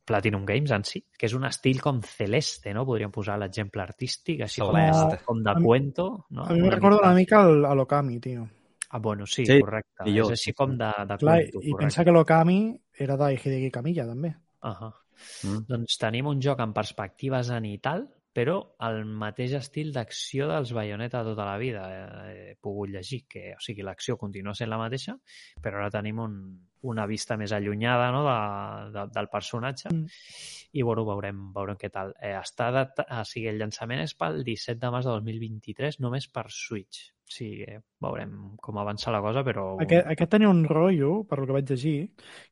Platinum 0.08 0.46
Games 0.48 0.72
en 0.72 0.84
si, 0.88 1.04
que 1.18 1.28
és 1.28 1.36
un 1.36 1.44
estil 1.46 1.82
com 1.84 2.00
celeste, 2.02 2.72
no? 2.74 2.86
Podríem 2.88 3.12
posar 3.12 3.36
l'exemple 3.40 3.84
artístic, 3.84 4.42
així 4.48 4.62
com, 4.64 4.72
Celeste. 4.76 5.20
com 5.28 5.44
de 5.44 5.52
A 5.52 5.56
mi- 5.60 5.66
cuento. 5.66 6.08
No? 6.30 6.46
A 6.48 6.54
mi 6.54 6.62
me 6.62 6.72
recorda 6.72 7.00
una 7.04 7.14
mica 7.14 7.44
el- 7.48 7.66
a 7.66 7.74
l'Okami, 7.76 8.20
tio. 8.20 8.48
Ah, 8.96 9.00
bueno, 9.04 9.26
sí, 9.28 9.46
Sí, 9.46 9.60
correcte. 9.60 10.06
jo, 10.08 10.28
és 10.30 10.38
així 10.38 10.52
sí, 10.52 10.54
com 10.56 10.78
de, 10.80 10.92
de 11.10 11.18
Clar, 11.20 11.40
cuento, 11.42 11.60
i 11.60 11.72
correcte. 11.72 11.82
pensa 11.84 12.06
que 12.08 12.14
l'Okami 12.16 12.60
era 13.06 13.18
de 13.20 13.34
Hideki 13.34 13.72
Kamiya, 13.80 14.06
també. 14.08 14.36
Uh 14.64 14.94
Mm. 15.48 15.62
Doncs 15.70 15.94
tenim 15.98 16.28
un 16.28 16.42
joc 16.44 16.60
amb 16.60 16.74
perspectiva 16.76 17.38
zenital, 17.48 18.02
però 18.36 18.58
el 18.84 19.06
mateix 19.08 19.54
estil 19.56 19.94
d'acció 19.96 20.50
dels 20.50 20.74
Bayonetta 20.76 21.22
tota 21.24 21.46
la 21.48 21.54
vida. 21.58 21.84
Eh, 21.88 22.50
He 22.52 22.56
pogut 22.60 22.90
llegir 22.92 23.22
que 23.26 23.54
o 23.56 23.62
sigui, 23.64 23.82
l'acció 23.88 24.18
continua 24.20 24.54
sent 24.54 24.70
la 24.70 24.78
mateixa, 24.82 25.16
però 25.64 25.80
ara 25.80 25.90
tenim 25.90 26.20
un, 26.20 26.36
una 26.92 27.06
vista 27.08 27.38
més 27.40 27.54
allunyada 27.56 28.12
no, 28.12 28.26
de, 28.28 28.92
de, 28.92 29.08
del 29.16 29.30
personatge 29.32 29.88
Mm. 29.94 30.06
i 30.74 30.82
bueno, 30.84 31.06
veurem, 31.08 31.40
veurem 31.56 31.78
què 31.80 31.90
tal. 31.90 32.12
Eh, 32.20 32.36
està 32.36 32.68
adapta, 32.74 33.08
o 33.08 33.24
sigui, 33.24 33.48
el 33.48 33.58
llançament 33.64 34.04
és 34.04 34.14
pel 34.20 34.44
17 34.44 34.82
de 34.84 34.92
març 34.92 35.06
de 35.08 35.16
2023 35.16 36.02
només 36.04 36.28
per 36.28 36.50
Switch. 36.52 37.14
Sí, 37.26 37.48
eh, 37.66 37.80
veurem 38.06 38.34
com 38.62 38.78
avança 38.78 39.10
la 39.10 39.20
cosa, 39.24 39.42
però... 39.44 39.64
Aquest, 39.82 40.06
aquest 40.14 40.32
tenia 40.36 40.50
un 40.52 40.62
rotllo, 40.70 41.24
per 41.26 41.40
lo 41.40 41.48
que 41.50 41.56
vaig 41.56 41.72
llegir, 41.72 41.96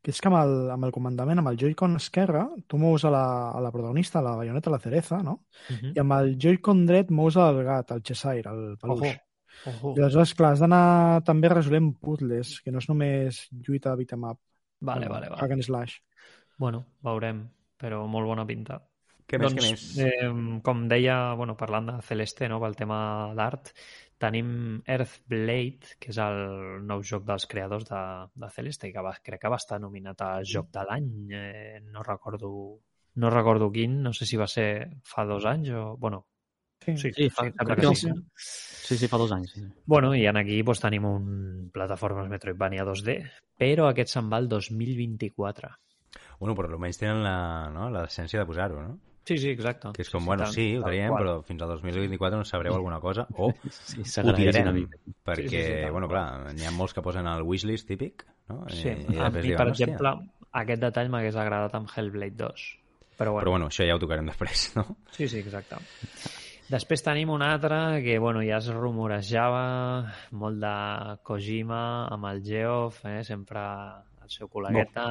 que 0.01 0.09
és 0.09 0.21
que 0.21 0.31
amb 0.31 0.39
el, 0.39 0.53
amb 0.73 0.87
el 0.87 0.93
comandament, 0.95 1.39
amb 1.39 1.51
el 1.51 1.59
Joy-Con 1.61 1.99
esquerre, 1.99 2.41
tu 2.67 2.79
mous 2.81 3.05
a 3.05 3.11
la, 3.13 3.25
a 3.53 3.61
la 3.61 3.69
protagonista, 3.71 4.17
a 4.19 4.25
la 4.25 4.33
bayoneta, 4.39 4.73
la 4.73 4.81
cereza, 4.81 5.21
no? 5.25 5.43
Uh 5.69 5.91
I 5.93 6.01
amb 6.01 6.15
el 6.17 6.33
Joy-Con 6.41 6.87
dret 6.89 7.13
mous 7.13 7.37
el 7.37 7.61
gat, 7.67 7.93
el 7.93 8.01
Cheshire, 8.01 8.49
el 8.49 8.79
peluix. 8.81 9.13
Ojo, 9.13 9.75
ojo. 9.75 9.93
I 9.93 10.01
aleshores, 10.01 10.33
clar, 10.39 10.55
has 10.55 10.63
d'anar 10.65 11.21
també 11.27 11.51
resolent 11.53 11.91
puzzles, 12.01 12.55
que 12.65 12.73
no 12.73 12.81
és 12.81 12.89
només 12.89 13.43
lluita 13.67 13.93
beat'em 13.99 14.25
up. 14.31 14.41
Vale, 14.81 15.07
vale, 15.07 15.29
Hack 15.35 15.45
vale. 15.45 15.59
and 15.59 15.67
slash. 15.69 15.99
Bueno, 16.57 16.81
veurem, 17.05 17.45
però 17.77 18.01
molt 18.09 18.27
bona 18.27 18.47
pinta. 18.49 18.81
Què 19.29 19.39
més, 19.39 19.53
doncs, 19.53 19.63
què 19.63 19.69
més? 19.71 19.83
Eh, 20.03 20.59
com 20.65 20.83
deia, 20.91 21.15
bueno, 21.39 21.55
parlant 21.59 21.87
de 21.87 21.93
Celeste, 22.03 22.49
no, 22.51 22.59
pel 22.59 22.75
tema 22.75 22.97
d'art, 23.37 23.71
tenim 24.23 24.49
Earthblade, 24.87 25.97
que 25.99 26.09
és 26.15 26.19
el 26.23 26.39
nou 26.87 27.03
joc 27.03 27.27
dels 27.27 27.45
creadors 27.51 27.85
de, 27.91 28.01
de 28.39 28.49
Celeste, 28.55 28.89
que 28.95 29.03
va, 29.05 29.13
crec 29.23 29.43
que 29.43 29.51
va 29.51 29.59
estar 29.61 29.79
nominat 29.83 30.23
a 30.25 30.31
Joc 30.47 30.71
de 30.73 30.83
l'any, 30.89 31.11
eh, 31.35 31.79
no 31.91 32.03
recordo 32.07 32.53
no 33.21 33.29
recordo 33.29 33.67
quin, 33.71 33.99
no 34.01 34.09
sé 34.17 34.25
si 34.25 34.39
va 34.41 34.47
ser 34.49 34.69
fa 35.05 35.21
dos 35.29 35.45
anys 35.45 35.69
o... 35.77 35.97
Bueno, 35.97 36.25
Sí. 36.83 36.97
sí, 36.97 37.11
Sí, 37.15 37.27
fa- 37.31 37.45
que 37.51 37.75
que 37.79 37.95
sí. 37.95 38.09
Sí, 38.35 38.97
sí, 38.97 39.07
fa 39.07 39.17
dos 39.21 39.31
anys. 39.31 39.53
Sí. 39.55 39.61
Bueno, 39.85 40.09
i 40.17 40.25
en 40.27 40.35
aquí 40.35 40.57
doncs, 40.65 40.81
tenim 40.83 41.05
un 41.07 41.69
plataformes 41.71 42.27
Metroidvania 42.27 42.83
2D, 42.83 43.15
però 43.55 43.85
aquest 43.87 44.11
se'n 44.11 44.27
va 44.33 44.41
al 44.41 44.49
2024. 44.51 45.69
Bueno, 46.41 46.55
però 46.57 46.67
almenys 46.73 46.99
tenen 46.99 47.21
la, 47.23 47.69
no, 47.71 47.87
l'essència 47.93 48.41
de 48.41 48.45
posar-ho, 48.49 48.81
no? 48.83 48.97
Sí, 49.23 49.37
sí, 49.37 49.49
exacte. 49.53 49.91
Que 49.95 50.01
és 50.03 50.09
com, 50.11 50.19
sí, 50.21 50.27
bueno, 50.27 50.45
sí, 50.51 50.65
ho 50.75 50.83
traiem, 50.83 51.13
però 51.15 51.37
fins 51.47 51.61
al 51.63 51.69
2024 51.77 52.37
no 52.41 52.43
sabreu 52.43 52.75
alguna 52.75 52.99
cosa, 52.99 53.23
o 53.37 53.53
Sí, 53.71 54.03
ho 54.19 54.33
tirarem, 54.35 54.81
perquè, 55.23 55.47
Sí, 55.47 55.49
sí, 55.49 55.63
sí, 55.63 55.89
bueno, 55.91 56.09
clar, 56.11 56.53
n'hi 56.53 56.65
ha 56.67 56.71
molts 56.75 56.93
que 56.93 57.01
posen 57.05 57.27
el 57.31 57.41
wishlist 57.47 57.87
típic, 57.87 58.25
no? 58.51 58.65
Sí, 58.67 58.89
I, 58.89 59.15
i 59.15 59.19
a 59.23 59.29
mi, 59.31 59.41
diuen, 59.45 59.57
per 59.57 59.67
"Hòstia". 59.71 59.87
exemple, 59.87 60.13
aquest 60.63 60.81
detall 60.83 61.09
m'hagués 61.13 61.37
agradat 61.39 61.75
amb 61.79 61.87
Hellblade 61.95 62.35
2. 62.43 62.65
Però 63.17 63.31
bueno, 63.31 63.43
Però 63.45 63.51
bueno, 63.55 63.67
això 63.71 63.85
ja 63.87 63.95
ho 63.95 63.99
tocarem 64.01 64.25
després, 64.27 64.71
no? 64.75 64.97
sí, 65.11 65.27
sí, 65.29 65.39
exacte. 65.39 65.77
Després 66.73 67.03
tenim 67.03 67.29
un 67.29 67.41
altre 67.43 68.01
que, 68.03 68.17
bueno, 68.19 68.41
ja 68.43 68.57
es 68.57 68.67
rumorejava, 68.73 69.63
molt 70.31 70.59
de 70.63 70.75
Kojima 71.23 72.07
amb 72.11 72.25
el 72.31 72.41
Geoff, 72.43 73.03
eh, 73.05 73.21
sempre 73.23 73.61
el 74.23 74.29
seu 74.31 74.47
col·legueta, 74.49 75.05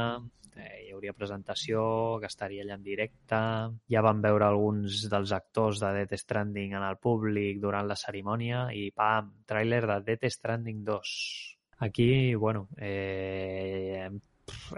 eh, 0.57 0.87
hi 0.87 0.91
hauria 0.95 1.13
presentació, 1.17 2.19
que 2.21 2.27
estaria 2.31 2.63
allà 2.65 2.75
en 2.79 2.83
directe, 2.87 3.39
ja 3.91 4.03
van 4.05 4.21
veure 4.25 4.47
alguns 4.49 5.07
dels 5.13 5.33
actors 5.37 5.81
de 5.83 5.93
Death 6.01 6.19
Stranding 6.25 6.75
en 6.79 6.83
el 6.89 6.99
públic 7.03 7.61
durant 7.63 7.87
la 7.89 7.97
cerimònia 7.97 8.67
i, 8.77 8.91
pam, 8.97 9.33
tràiler 9.49 9.83
de 9.87 10.01
Death 10.11 10.29
Stranding 10.37 10.85
2. 10.85 11.17
Aquí, 11.83 12.35
bueno, 12.37 12.69
eh, 12.79 14.07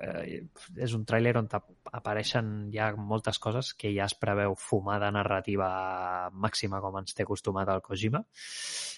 eh, 0.00 0.40
és 0.76 0.92
un 0.96 1.04
tràiler 1.08 1.34
on 1.36 1.48
ap- 1.52 1.70
apareixen 1.92 2.70
ja 2.72 2.90
moltes 2.96 3.38
coses 3.42 3.72
que 3.74 3.90
ja 3.96 4.06
es 4.08 4.14
preveu 4.16 4.54
fumada 4.56 5.10
narrativa 5.12 5.68
màxima 6.32 6.80
com 6.84 6.96
ens 7.00 7.12
té 7.16 7.24
acostumat 7.26 7.68
el 7.74 7.82
Kojima 7.84 8.22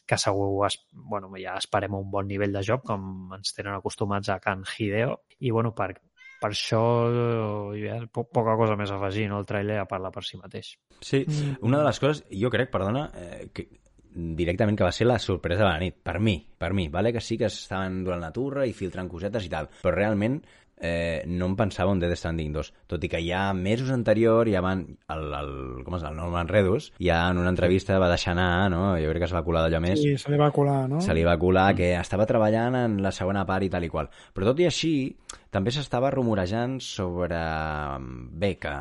que 0.06 0.18
segur 0.22 0.66
es, 0.68 0.76
bueno, 0.92 1.32
ja 1.40 1.56
esperem 1.58 1.94
un 1.98 2.10
bon 2.10 2.28
nivell 2.30 2.52
de 2.54 2.62
joc 2.62 2.84
com 2.86 3.32
ens 3.34 3.54
tenen 3.56 3.74
acostumats 3.74 4.28
a 4.30 4.38
Can 4.38 4.62
Hideo. 4.78 5.16
I 5.40 5.50
bueno, 5.50 5.72
per, 5.74 5.96
per 6.40 6.50
això 6.52 6.82
ja, 7.80 7.98
po 8.12 8.26
poca 8.28 8.56
cosa 8.58 8.76
més 8.76 8.90
a 8.92 8.98
afegir, 9.00 9.28
no? 9.30 9.40
el 9.40 9.48
tràiler 9.48 9.80
ja 9.80 9.88
parla 9.88 10.10
per 10.14 10.24
si 10.24 10.38
mateix. 10.40 10.74
Sí, 11.00 11.24
Mm. 11.26 11.56
una 11.68 11.78
de 11.78 11.84
les 11.84 11.98
coses, 12.00 12.24
jo 12.30 12.50
crec, 12.50 12.70
perdona, 12.70 13.10
eh, 13.14 13.48
que 13.52 13.68
directament 14.16 14.78
que 14.78 14.84
va 14.84 14.92
ser 14.92 15.06
la 15.06 15.18
sorpresa 15.18 15.64
de 15.64 15.68
la 15.68 15.78
nit, 15.78 15.96
per 16.02 16.18
mi, 16.20 16.38
per 16.58 16.72
mi, 16.72 16.88
vale? 16.88 17.12
que 17.12 17.20
sí 17.20 17.36
que 17.36 17.50
estaven 17.50 18.02
durant 18.04 18.20
la 18.20 18.32
turra 18.32 18.64
i 18.66 18.72
filtrant 18.72 19.08
cosetes 19.08 19.44
i 19.44 19.50
tal, 19.52 19.68
però 19.82 19.94
realment 19.94 20.40
eh, 20.80 21.24
no 21.26 21.48
em 21.50 21.56
pensava 21.56 21.92
en 21.92 22.00
Death 22.00 22.18
Stranding 22.20 22.52
2, 22.54 22.72
tot 22.90 23.04
i 23.04 23.10
que 23.12 23.20
ja 23.24 23.48
mesos 23.56 23.90
anterior 23.94 24.48
ja 24.50 24.62
van, 24.64 24.84
el, 25.12 25.24
el, 25.40 25.50
com 25.86 25.96
és, 25.98 26.04
el 26.06 26.16
Norman 26.18 26.50
Redus, 26.50 26.90
ja 27.02 27.22
en 27.30 27.40
una 27.40 27.52
entrevista 27.52 27.98
va 28.02 28.10
deixar 28.12 28.34
anar, 28.36 28.68
no? 28.72 28.82
jo 29.00 29.10
crec 29.12 29.24
que 29.24 29.30
es 29.30 29.36
va 29.36 29.44
colar 29.46 29.64
d'allò 29.66 29.80
més, 29.84 30.00
Sí, 30.02 30.16
se 30.20 30.32
li 30.32 30.40
va 30.40 30.50
colar, 30.54 30.84
no? 30.90 31.00
se 31.02 31.14
li 31.16 31.24
va 31.26 31.38
colar 31.40 31.70
que 31.78 31.94
estava 31.96 32.28
treballant 32.28 32.76
en 32.78 33.00
la 33.04 33.12
segona 33.14 33.46
part 33.48 33.64
i 33.64 33.72
tal 33.72 33.86
i 33.86 33.90
qual. 33.92 34.10
Però 34.34 34.50
tot 34.50 34.60
i 34.60 34.68
així, 34.68 34.92
també 35.54 35.72
s'estava 35.72 36.10
rumorejant 36.12 36.78
sobre... 36.84 37.40
Bé, 38.36 38.54
que 38.60 38.72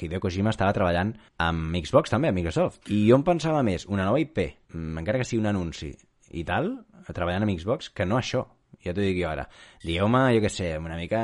Hideo 0.00 0.22
Kojima 0.24 0.54
estava 0.54 0.72
treballant 0.76 1.12
amb 1.44 1.76
Xbox 1.84 2.14
també, 2.14 2.30
amb 2.30 2.40
Microsoft. 2.40 2.88
I 2.88 3.04
jo 3.10 3.20
em 3.20 3.26
pensava 3.26 3.62
més, 3.66 3.84
una 3.90 4.08
nova 4.08 4.22
IP, 4.22 4.40
mm, 4.72 4.98
encara 5.02 5.20
que 5.20 5.28
sigui 5.28 5.42
un 5.42 5.52
anunci 5.52 5.92
i 6.34 6.44
tal, 6.48 6.72
treballant 7.12 7.44
amb 7.44 7.58
Xbox, 7.60 7.90
que 7.92 8.06
no 8.08 8.18
això. 8.18 8.46
Ja 8.84 8.92
t'ho 8.94 9.00
dic 9.04 9.16
jo 9.20 9.28
ara. 9.30 9.46
Digueu-me, 9.84 10.20
jo 10.36 10.40
què 10.44 10.50
sé, 10.52 10.68
una 10.78 10.96
mica... 10.96 11.20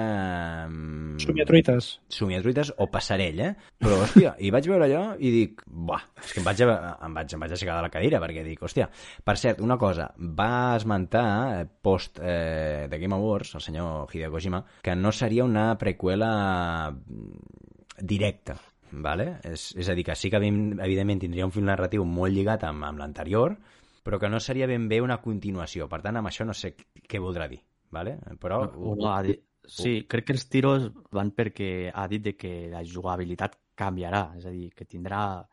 mm, 0.68 1.18
Somiatruites. 1.24 1.88
somiatruites 2.08 2.72
o 2.78 2.86
passarell, 2.92 3.40
eh? 3.40 3.50
Però, 3.80 3.98
hòstia, 4.04 4.34
i 4.40 4.50
vaig 4.52 4.68
veure 4.70 4.86
allò 4.88 5.02
i 5.18 5.30
dic, 5.34 5.62
buah, 5.66 6.02
és 6.24 6.32
que 6.34 6.40
em 6.42 6.46
vaig, 6.48 6.60
em 6.64 7.14
vaig, 7.16 7.34
em 7.36 7.44
vaig 7.44 7.54
aixecar 7.56 7.76
de 7.78 7.84
la 7.86 7.92
cadira 7.92 8.20
perquè 8.22 8.44
dic, 8.46 8.62
hòstia, 8.66 8.88
per 9.24 9.36
cert, 9.40 9.60
una 9.64 9.76
cosa, 9.80 10.10
va 10.18 10.76
esmentar 10.76 11.26
eh, 11.60 11.66
post 11.82 12.20
eh, 12.22 12.86
de 12.90 12.98
Game 12.98 13.14
Awards, 13.16 13.54
el 13.56 13.64
senyor 13.64 14.08
Hideo 14.12 14.30
Kojima, 14.34 14.64
que 14.82 14.96
no 14.96 15.12
seria 15.12 15.44
una 15.44 15.70
preqüela 15.80 16.90
mm, 16.90 18.06
directa, 18.06 18.56
vale? 18.92 19.36
És, 19.46 19.70
és 19.78 19.88
a 19.88 19.94
dir, 19.94 20.04
que 20.08 20.16
sí 20.18 20.30
que 20.30 20.38
evident- 20.40 20.80
evidentment 20.82 21.20
tindria 21.22 21.46
un 21.46 21.52
fil 21.54 21.64
narratiu 21.68 22.04
molt 22.04 22.34
lligat 22.34 22.64
amb, 22.68 22.84
amb 22.88 22.98
l'anterior, 22.98 23.56
però 24.02 24.18
que 24.18 24.28
no 24.28 24.40
seria 24.40 24.66
ben 24.66 24.88
bé 24.88 25.00
una 25.00 25.20
continuació. 25.20 25.88
Per 25.88 26.00
tant, 26.02 26.16
amb 26.16 26.28
això 26.28 26.44
no 26.46 26.54
sé 26.54 26.74
què 26.74 27.18
voldrà 27.20 27.48
dir, 27.48 27.60
vale? 27.90 28.18
però... 28.40 28.62
Uno 28.76 29.12
ha 29.12 29.22
dit... 29.22 29.40
Sí, 29.70 30.06
crec 30.08 30.24
que 30.26 30.32
els 30.32 30.48
tiros 30.48 30.88
van 31.12 31.30
perquè 31.36 31.90
ha 31.94 32.06
dit 32.08 32.22
de 32.24 32.32
que 32.34 32.68
la 32.72 32.80
jugabilitat 32.82 33.58
canviarà, 33.76 34.32
és 34.36 34.46
a 34.46 34.50
dir, 34.50 34.70
que 34.74 34.84
tindrà 34.88 35.44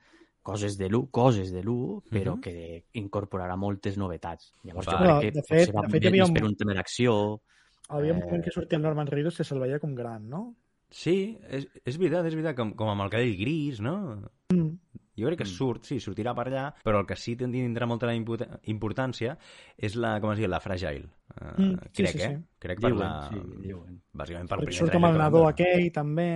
coses 0.41 0.77
de 0.79 0.87
l'1, 0.89 1.09
coses 1.11 1.51
de 1.51 1.61
l'1, 1.61 2.01
però 2.09 2.35
Mhm. 2.37 2.41
que 2.41 2.85
incorporarà 2.93 3.57
moltes 3.59 3.97
novetats. 3.97 4.53
Llavors 4.63 4.87
Va. 4.87 4.91
jo 4.93 4.97
crec 5.03 5.19
que 5.21 5.31
de 5.35 5.43
fet- 5.43 5.73
de 5.75 5.89
fet, 5.91 6.05
havia 6.07 6.25
un- 6.25 6.33
per 6.33 6.43
un 6.45 6.55
tema 6.55 6.73
d'acció... 6.73 7.41
Havia 7.89 8.13
un 8.13 8.19
Eh. 8.21 8.25
moment 8.25 8.43
que 8.43 8.51
sortia 8.51 8.77
el 8.77 8.81
Norman 8.83 9.07
Reedus 9.07 9.37
que 9.37 9.43
se'l 9.43 9.59
veia 9.59 9.77
com 9.79 9.93
gran, 9.93 10.27
no? 10.29 10.55
Sí, 10.89 11.37
és, 11.49 11.67
és 11.85 11.97
veritat, 11.97 12.25
és 12.25 12.33
veritat, 12.33 12.55
com, 12.55 12.71
com 12.73 12.87
amb 12.89 13.01
el 13.03 13.09
cadell 13.09 13.35
gris, 13.37 13.81
no? 13.81 14.23
Mm. 14.53 14.71
Jo 15.17 15.31
crec 15.31 15.41
que 15.41 15.49
surt, 15.49 15.87
sí, 15.89 15.99
sortirà 16.03 16.35
per 16.37 16.47
allà, 16.49 16.65
però 16.85 17.01
el 17.01 17.07
que 17.09 17.17
sí 17.17 17.33
tindrà 17.39 17.87
molta 17.89 18.11
importància 18.13 19.37
és 19.77 19.97
la, 19.97 20.17
com 20.21 20.33
es 20.33 20.41
diu, 20.41 20.49
la 20.51 20.61
fragile. 20.63 21.09
Uh, 21.37 21.53
Mm, 21.57 21.77
sí, 21.91 22.03
crec, 22.03 22.13
sí, 22.13 22.21
eh? 22.23 22.29
sí. 22.35 22.59
Crec 22.59 22.81
per 22.81 22.91
Diuen, 22.91 23.01
la... 23.01 23.29
sí, 23.29 23.41
diuen. 23.65 23.97
Bàsicament 24.17 24.49
Perquè 24.49 24.69
primer 24.69 24.77
surt 24.79 24.97
amb 24.97 25.09
el 25.09 25.15
que 25.15 25.21
nadó 25.21 25.43
aquell, 25.47 25.87
també... 25.93 26.29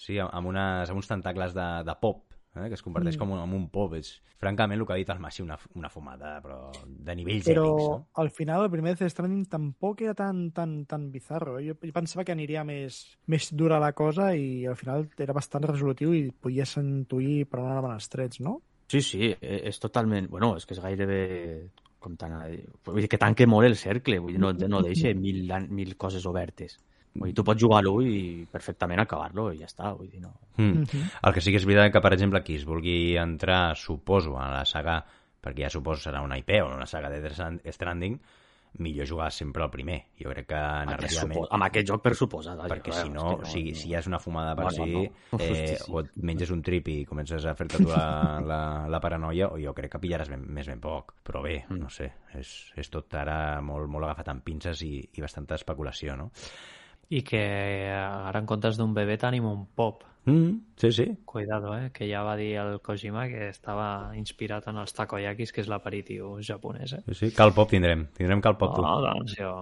Sí, 0.00 0.18
amb, 0.22 0.48
unes, 0.52 0.92
amb 0.92 1.00
uns 1.00 1.10
tentacles 1.10 1.56
de, 1.56 1.68
de 1.88 1.96
pop, 2.00 2.22
eh? 2.56 2.68
que 2.68 2.74
es 2.74 2.82
converteix 2.82 3.16
Mm. 3.16 3.18
com 3.20 3.30
un, 3.32 3.38
en 3.42 3.52
un 3.54 3.68
pop. 3.70 3.94
És, 3.94 4.22
francament, 4.38 4.78
el 4.80 4.86
que 4.86 4.92
ha 4.92 4.96
dit 4.96 5.08
el 5.10 5.18
Massi, 5.20 5.42
una, 5.42 5.58
una 5.74 5.88
fumada, 5.88 6.40
però 6.42 6.70
de 6.86 7.14
nivells 7.16 7.46
Però 7.46 7.64
èpics, 7.66 7.88
no? 7.90 8.06
al 8.22 8.30
final 8.30 8.64
el 8.64 8.70
primer 8.70 8.96
Death 8.96 9.10
Stranding 9.12 9.46
tampoc 9.48 10.00
era 10.02 10.14
tan, 10.14 10.50
tan, 10.52 10.86
tan 10.86 11.10
bizarro. 11.12 11.58
eh? 11.58 11.66
Jo, 11.68 11.76
jo 11.82 11.92
pensava 11.92 12.24
que 12.24 12.32
aniria 12.32 12.64
més, 12.64 13.18
més 13.26 13.50
dura 13.54 13.78
la 13.80 13.92
cosa 13.92 14.34
i 14.34 14.66
al 14.66 14.76
final 14.76 15.08
era 15.18 15.32
bastant 15.36 15.64
resolutiu 15.68 16.14
i 16.14 16.30
podies 16.32 16.76
intuir 16.80 17.46
per 17.46 17.60
on 17.60 17.70
anaven 17.70 17.92
els 17.98 18.08
trets, 18.08 18.40
no? 18.40 18.60
Sí, 18.90 19.00
sí, 19.02 19.28
eh, 19.40 19.60
és 19.70 19.78
totalment... 19.78 20.26
Bueno, 20.28 20.56
és 20.56 20.66
que 20.66 20.74
és 20.74 20.80
gairebé 20.82 21.68
com 22.00 22.16
tan... 22.16 22.32
Vull 22.84 23.02
dir 23.04 23.08
que 23.12 23.18
tanque 23.20 23.46
molt 23.46 23.68
el 23.68 23.76
cercle, 23.76 24.18
vull 24.18 24.32
dir, 24.32 24.40
no, 24.40 24.50
no 24.52 24.80
deixa 24.82 25.12
mil, 25.14 25.44
mil 25.68 25.96
coses 26.00 26.24
obertes. 26.26 26.78
Vull 27.14 27.30
dir, 27.32 27.34
tu 27.34 27.42
pots 27.42 27.58
jugar-lo 27.60 27.96
i 28.06 28.46
perfectament 28.50 29.00
acabar-lo 29.02 29.48
i 29.52 29.58
ja 29.58 29.66
està, 29.66 29.90
vull 29.98 30.08
dir, 30.10 30.20
no... 30.22 30.30
Mm. 30.58 30.84
Mhm. 30.84 31.06
El 31.26 31.32
que 31.34 31.40
sí 31.42 31.50
que 31.50 31.58
és 31.58 31.66
veritat 31.66 31.92
que, 31.92 32.00
per 32.04 32.12
exemple, 32.14 32.42
qui 32.46 32.54
es 32.60 32.64
vulgui 32.68 33.16
entrar, 33.18 33.74
suposo, 33.76 34.36
a 34.38 34.46
la 34.52 34.64
saga, 34.64 35.00
perquè 35.42 35.64
ja 35.66 35.70
suposo 35.72 36.04
serà 36.08 36.22
una 36.22 36.38
IP 36.38 36.50
o 36.62 36.68
una 36.74 36.86
saga 36.86 37.10
de 37.10 37.20
Death 37.20 37.66
Stranding, 37.74 38.20
millor 38.78 39.08
jugar 39.08 39.32
sempre 39.34 39.64
el 39.64 39.70
primer. 39.72 39.96
Jo 40.22 40.30
crec 40.30 40.46
que 40.52 40.54
narrativament... 40.86 41.34
supo- 41.40 41.48
Amb 41.50 41.64
aquest 41.66 41.88
joc, 41.88 42.02
per 42.04 42.12
suposat. 42.14 42.60
perquè 42.70 42.92
si 42.94 43.08
no, 43.10 43.24
que 43.40 43.42
o 43.42 43.50
sigui, 43.50 43.74
si 43.74 43.90
ja 43.90 43.98
és 43.98 44.06
una 44.06 44.20
fumada 44.22 44.54
per 44.54 44.68
No, 44.68 44.70
si, 44.70 44.78
no, 44.86 45.00
no. 45.02 45.38
eh, 45.40 45.48
Hosti, 45.50 45.76
sí. 45.80 45.90
o 45.90 46.00
et 46.04 46.12
menges 46.22 46.52
un 46.54 46.62
trip 46.62 46.86
i 46.92 47.00
comences 47.04 47.44
a 47.50 47.56
fer-te 47.58 47.80
tu 47.82 47.88
la, 47.90 48.04
la, 48.52 48.60
la 48.86 49.00
paranoia, 49.02 49.48
o 49.50 49.58
jo 49.58 49.74
crec 49.74 49.90
que 49.96 49.98
pillaràs 50.06 50.30
ben, 50.30 50.46
més 50.46 50.70
ben 50.70 50.78
poc. 50.78 51.16
Però 51.26 51.42
bé, 51.42 51.64
Mm. 51.68 51.80
no 51.82 51.90
sé, 51.90 52.12
és, 52.38 52.52
és 52.78 52.88
tot 52.94 53.12
ara 53.18 53.58
molt, 53.60 53.88
molt 53.90 54.06
agafat 54.06 54.28
amb 54.30 54.44
pinces 54.46 54.82
i, 54.86 55.00
i 55.18 55.20
bastanta 55.20 55.58
especulació, 55.58 56.14
no? 56.16 56.30
I 57.10 57.24
que 57.26 57.42
ara 57.90 58.38
en 58.38 58.46
comptes 58.46 58.78
d'un 58.78 58.94
bebè 58.94 59.16
tenim 59.18 59.48
un 59.50 59.66
pop. 59.74 60.04
Mm, 60.30 60.60
sí, 60.76 60.92
sí. 60.92 61.06
Cuidado, 61.24 61.72
eh? 61.76 61.90
Que 61.92 62.06
ja 62.10 62.22
va 62.22 62.36
dir 62.36 62.52
el 62.60 62.78
Kojima 62.84 63.26
que 63.28 63.48
estava 63.48 64.12
inspirat 64.14 64.68
en 64.70 64.78
els 64.82 64.94
takoyakis, 64.94 65.52
que 65.52 65.64
és 65.64 65.70
l'aperitiu 65.70 66.36
japonès, 66.44 66.94
eh? 66.98 67.02
Sí, 67.08 67.16
sí. 67.22 67.30
Cal 67.36 67.54
pop 67.56 67.70
tindrem. 67.72 68.06
Tindrem 68.16 68.42
cal 68.44 68.58
pop, 68.60 68.76
tu. 68.76 68.84
Oh, 68.84 69.00
doncs 69.06 69.34
jo... 69.38 69.54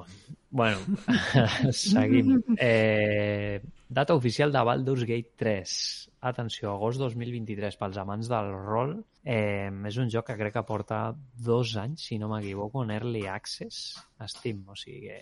Bueno, 0.51 0.79
seguim. 1.73 2.39
Eh, 2.57 3.61
data 3.89 4.15
oficial 4.15 4.53
de 4.53 4.63
Baldur's 4.65 5.05
Gate 5.05 5.33
3. 5.37 6.08
Atenció, 6.21 6.73
agost 6.75 6.99
2023, 6.99 7.77
pels 7.79 7.97
amants 8.03 8.27
del 8.31 8.49
rol. 8.67 8.97
Eh, 9.23 9.71
és 9.87 9.99
un 10.03 10.09
joc 10.11 10.27
que 10.27 10.37
crec 10.41 10.53
que 10.57 10.63
porta 10.67 11.15
dos 11.47 11.77
anys, 11.79 12.09
si 12.09 12.19
no 12.19 12.29
m'equivoco, 12.33 12.83
en 12.83 12.91
Early 12.91 13.27
Access 13.31 14.01
a 14.19 14.27
Steam. 14.27 14.65
O 14.67 14.75
sigui 14.75 15.07
que... 15.07 15.19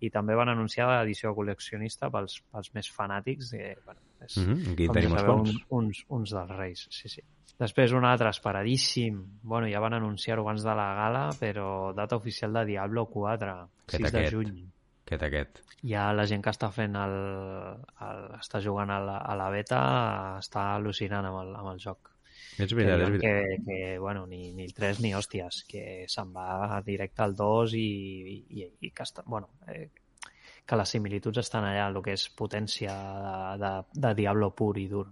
I 0.00 0.10
també 0.10 0.34
van 0.34 0.48
anunciar 0.48 0.88
l'edició 0.88 1.34
col·leccionista 1.36 2.10
pels, 2.10 2.40
pels 2.50 2.72
més 2.74 2.88
fanàtics. 2.90 3.52
De, 3.52 3.76
bueno, 3.84 4.00
és, 4.24 4.36
Mm 4.36 4.44
-hmm. 4.48 4.72
Aquí 4.72 4.88
tenim 4.88 5.12
uns 5.12 5.20
sabeu, 5.20 5.34
quants. 5.36 5.50
un, 5.50 5.84
uns, 5.84 6.04
uns 6.08 6.30
dels 6.32 6.50
reis, 6.56 6.86
sí, 6.90 7.08
sí. 7.08 7.22
Després 7.58 7.92
un 7.92 8.04
altre 8.04 8.30
esperadíssim, 8.30 9.22
bueno, 9.42 9.68
ja 9.68 9.80
van 9.80 9.92
anunciar-ho 9.94 10.42
abans 10.42 10.62
de 10.64 10.74
la 10.74 10.94
gala, 10.94 11.30
però 11.38 11.94
data 11.94 12.16
oficial 12.16 12.52
de 12.54 12.64
Diablo 12.64 13.06
4, 13.06 13.50
Aquest, 13.86 14.02
6 14.02 14.12
de 14.12 14.18
aquest. 14.18 14.32
juny. 14.34 14.70
Aquest, 15.10 15.22
aquest. 15.26 15.58
Ja 15.90 16.12
la 16.14 16.22
gent 16.30 16.42
que 16.44 16.52
està 16.54 16.68
fent 16.70 16.94
el, 16.94 17.14
el 18.06 18.20
està 18.36 18.60
jugant 18.62 18.92
a 18.94 19.00
la, 19.02 19.16
a 19.26 19.34
la 19.34 19.48
beta 19.50 19.80
està 20.38 20.68
al·lucinant 20.76 21.26
amb 21.26 21.40
el, 21.40 21.54
amb 21.58 21.72
el 21.72 21.80
joc. 21.82 22.12
És 22.60 22.70
Que, 22.70 22.76
veritat, 22.76 23.00
és 23.00 23.08
veritat. 23.08 23.24
que, 23.24 23.56
que 23.66 23.98
bueno, 23.98 24.26
ni, 24.30 24.52
ni 24.54 24.68
el 24.68 24.74
3 24.76 25.00
ni 25.02 25.10
hòsties, 25.16 25.64
que 25.66 25.84
se'n 26.12 26.30
va 26.34 26.78
directe 26.86 27.24
al 27.24 27.34
2 27.34 27.74
i, 27.74 27.88
i, 28.36 28.36
i, 28.60 28.68
i 28.86 28.90
que, 28.90 29.06
està, 29.06 29.24
bueno, 29.26 29.50
eh, 29.66 29.88
que 30.66 30.78
les 30.78 30.94
similituds 30.94 31.42
estan 31.42 31.66
allà, 31.66 31.88
el 31.90 31.98
que 32.04 32.14
és 32.14 32.28
potència 32.38 32.94
de, 33.24 33.64
de, 33.64 33.72
de 34.06 34.12
Diablo 34.20 34.52
pur 34.54 34.76
i 34.78 34.86
dur. 34.92 35.08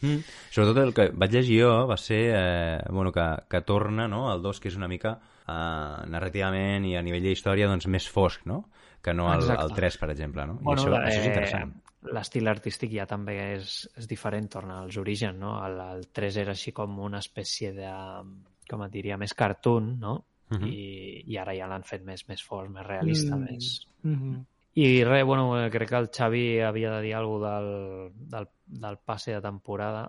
Mm. 0.00 0.22
Sobretot 0.54 0.80
el 0.82 0.94
que 0.96 1.10
vaig 1.12 1.36
llegir 1.36 1.60
jo 1.66 1.74
va 1.90 1.98
ser 2.00 2.22
eh, 2.38 2.78
bueno, 2.88 3.12
que, 3.12 3.26
que 3.52 3.60
torna 3.68 4.08
no, 4.08 4.30
el 4.32 4.40
2, 4.42 4.62
que 4.62 4.72
és 4.72 4.80
una 4.80 4.88
mica 4.88 5.18
eh, 5.18 6.06
narrativament 6.14 6.88
i 6.88 6.96
a 6.96 7.04
nivell 7.04 7.28
d'història 7.28 7.68
doncs, 7.68 7.90
més 7.92 8.08
fosc, 8.08 8.46
no? 8.48 8.62
Que 9.02 9.12
no 9.14 9.26
el, 9.32 9.40
Exacte. 9.40 9.64
el 9.64 9.72
3, 9.74 9.96
per 9.98 10.10
exemple. 10.10 10.46
No? 10.46 10.54
I 10.60 10.64
Bueno, 10.64 10.82
això, 10.82 10.92
eh, 10.94 11.06
això 11.08 11.20
és 11.20 11.26
interessant. 11.26 11.72
L'estil 12.14 12.48
artístic 12.50 12.90
ja 12.94 13.04
també 13.06 13.34
és, 13.56 13.88
és 13.98 14.06
diferent, 14.10 14.48
torna 14.50 14.80
als 14.82 14.96
orígens, 14.98 15.36
no? 15.38 15.56
El, 15.66 15.78
el 15.80 16.06
3 16.10 16.36
era 16.42 16.54
així 16.56 16.72
com 16.74 16.98
una 16.98 17.18
espècie 17.22 17.72
de, 17.76 17.90
com 18.70 18.82
et 18.86 18.90
diria, 18.94 19.18
més 19.18 19.34
cartoon, 19.34 19.98
no? 20.00 20.16
Mhm. 20.52 20.66
I, 20.68 21.22
i 21.32 21.36
ara 21.40 21.54
ja 21.56 21.66
l'han 21.70 21.82
fet 21.86 22.02
més, 22.04 22.26
més 22.28 22.42
fort, 22.44 22.70
més 22.70 22.86
realista, 22.86 23.36
Mm. 23.36 23.44
més... 23.50 23.86
Mhm. 24.02 24.44
I 24.74 25.04
res, 25.04 25.22
bueno, 25.28 25.60
eh, 25.60 25.70
crec 25.70 25.90
que 25.90 25.96
el 25.98 26.06
Xavi 26.08 26.60
havia 26.64 26.92
de 26.94 27.02
dir 27.02 27.14
alguna 27.14 27.50
cosa 27.50 27.60
del, 27.60 28.12
del, 28.30 28.46
del 28.64 28.96
passe 29.04 29.34
de 29.34 29.42
temporada. 29.44 30.08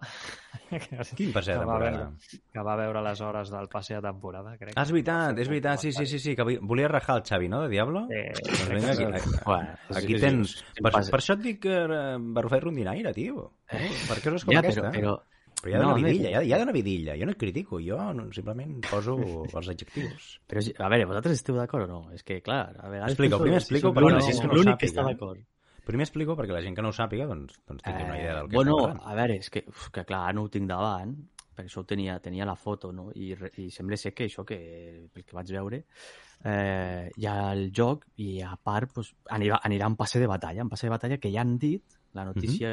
Quin 1.17 1.33
passe 1.33 1.51
de 1.51 1.59
que 1.59 1.65
va 1.65 1.73
temporada? 1.79 1.97
veure- 2.13 2.39
Que 2.53 2.63
va 2.63 2.75
veure 2.79 3.01
les 3.03 3.21
hores 3.21 3.51
del 3.51 3.67
passe 3.67 3.95
de 3.97 4.01
temporada, 4.05 4.55
crec. 4.57 4.71
Ah, 4.77 4.85
és 4.87 4.93
veritat, 4.95 5.37
és 5.43 5.49
veritat, 5.51 5.79
sí, 5.83 5.91
sí, 5.91 6.05
sí, 6.07 6.19
sí, 6.19 6.35
que 6.39 6.45
volia 6.61 6.87
rajar 6.87 7.17
el 7.19 7.25
Xavi, 7.27 7.49
no, 7.51 7.61
de 7.63 7.69
Diablo? 7.75 8.05
Eh, 8.09 8.31
Doncs 8.39 8.69
vinga, 8.69 8.91
aquí, 8.93 9.19
sí. 9.27 9.35
Bueno, 9.45 9.75
aquí 9.89 10.13
sí, 10.15 10.21
tens... 10.21 10.51
sí, 10.55 10.63
sí, 10.77 10.81
Per, 10.87 10.91
per 11.11 11.19
això 11.19 11.35
et 11.35 11.43
dic 11.43 11.59
que 11.67 11.75
eh, 11.83 12.15
Barrufet 12.39 12.63
rondinaire, 12.63 13.11
tio. 13.13 13.49
Eh? 13.67 13.89
Per 14.07 14.19
què 14.23 14.35
és 14.37 14.45
com 14.47 14.55
Ja, 14.55 14.63
aquesta? 14.63 14.87
però, 14.95 14.95
però, 14.95 15.17
Però 15.61 15.69
hi 15.71 15.75
ha 15.75 15.79
d'una 15.83 15.93
No, 15.93 15.99
vidilla, 16.01 16.29
hi 16.29 16.33
ha, 16.35 16.41
hi 16.43 16.53
ha 16.53 16.59
d'una 16.59 16.73
vidilla. 16.75 17.15
Jo 17.19 17.25
no 17.29 17.31
et 17.35 17.39
critico, 17.39 17.79
jo 17.79 17.97
no, 18.13 18.25
simplement 18.35 18.79
poso 18.89 19.15
els 19.59 19.69
adjectius. 19.69 20.39
però, 20.47 20.61
si- 20.65 20.73
a 20.77 20.89
veure, 20.89 21.05
vosaltres 21.05 21.37
esteu 21.39 21.55
d'acord 21.55 21.85
o 21.85 21.91
no? 21.91 22.01
És 22.15 22.23
que, 22.23 22.41
clar, 22.41 22.75
a 22.79 22.89
vegades... 22.89 23.13
Explica, 23.13 23.37
penso 23.37 23.43
primer 23.43 23.61
si 23.61 23.65
explico 23.67 23.87
sóc 23.89 23.95
perquè 23.97 24.09
la 24.09 24.17
l'únic- 24.17 24.29
gent 24.31 24.41
que 24.41 24.47
no 24.47 24.53
l'únic 24.59 24.73
ho 24.73 24.77
que 24.81 24.89
està 24.91 25.05
d'acord. 25.07 25.43
Primer 25.83 26.05
explico 26.07 26.35
perquè 26.39 26.55
la 26.55 26.61
gent 26.63 26.75
que 26.75 26.81
no 26.85 26.89
ho 26.93 26.95
sàpiga 26.95 27.25
doncs, 27.27 27.57
doncs 27.67 27.83
tingui 27.83 28.03
una 28.07 28.17
idea 28.17 28.35
del 28.39 28.49
que 28.49 28.55
bueno, 28.55 28.75
estem 28.79 28.97
parlant. 28.97 29.07
a 29.11 29.15
veure, 29.21 29.35
és 29.43 29.49
que, 29.51 29.63
uf, 29.67 29.89
que 29.91 30.03
clar, 30.07 30.33
no 30.35 30.43
ho 30.45 30.49
tinc 30.51 30.67
davant, 30.69 31.15
per 31.53 31.65
això 31.67 31.83
tenia, 31.85 32.15
tenia 32.23 32.45
la 32.49 32.55
foto, 32.55 32.91
no? 32.95 33.09
I, 33.13 33.33
i 33.61 33.67
sembla 33.69 33.97
ser 33.99 34.13
que 34.15 34.25
això, 34.29 34.45
que, 34.47 34.57
pel 35.13 35.25
que 35.27 35.35
vaig 35.35 35.51
veure, 35.53 35.81
eh, 36.45 37.09
hi 37.15 37.27
ha 37.29 37.35
el 37.51 37.67
joc 37.75 38.05
i 38.23 38.39
a 38.41 38.55
part 38.57 38.93
pues, 38.95 39.11
anirà, 39.35 39.59
anirà 39.67 39.87
en 39.91 39.95
passe 39.99 40.19
de 40.23 40.27
batalla, 40.31 40.63
en 40.65 40.71
passe 40.71 40.87
de 40.87 40.93
batalla 40.95 41.17
que 41.21 41.31
ja 41.35 41.43
han 41.43 41.57
dit, 41.61 41.83
la 42.13 42.25
notícia 42.25 42.71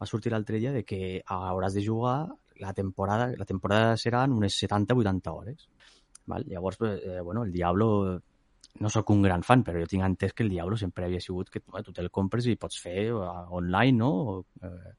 va 0.00 0.08
sortir 0.10 0.32
l'altre 0.32 0.58
dia 0.58 0.72
de 0.74 0.84
que 0.84 1.22
hauràs 1.26 1.76
de 1.76 1.84
jugar 1.84 2.18
la 2.60 2.72
temporada, 2.72 3.32
la 3.36 3.44
temporada 3.44 3.96
seran 3.96 4.32
unes 4.32 4.56
70-80 4.62 5.32
hores. 5.32 5.68
Val? 6.26 6.46
Llavors, 6.48 6.78
eh, 6.80 7.20
bueno, 7.20 7.44
el 7.44 7.52
Diablo 7.52 8.20
no 8.80 8.90
sóc 8.90 9.10
un 9.10 9.22
gran 9.22 9.42
fan, 9.42 9.62
però 9.62 9.78
jo 9.82 9.90
tinc 9.90 10.02
entès 10.06 10.32
que 10.34 10.42
el 10.42 10.50
Diablo 10.50 10.76
sempre 10.76 11.06
havia 11.06 11.20
sigut 11.20 11.50
que 11.50 11.62
bueno, 11.66 11.84
tu 11.84 11.92
te'l 11.94 12.10
compres 12.10 12.46
i 12.50 12.56
pots 12.56 12.80
fer 12.80 13.08
eh, 13.10 13.30
online, 13.58 13.98
no? 13.98 14.10
O, 14.10 14.36
eh, 14.62 14.94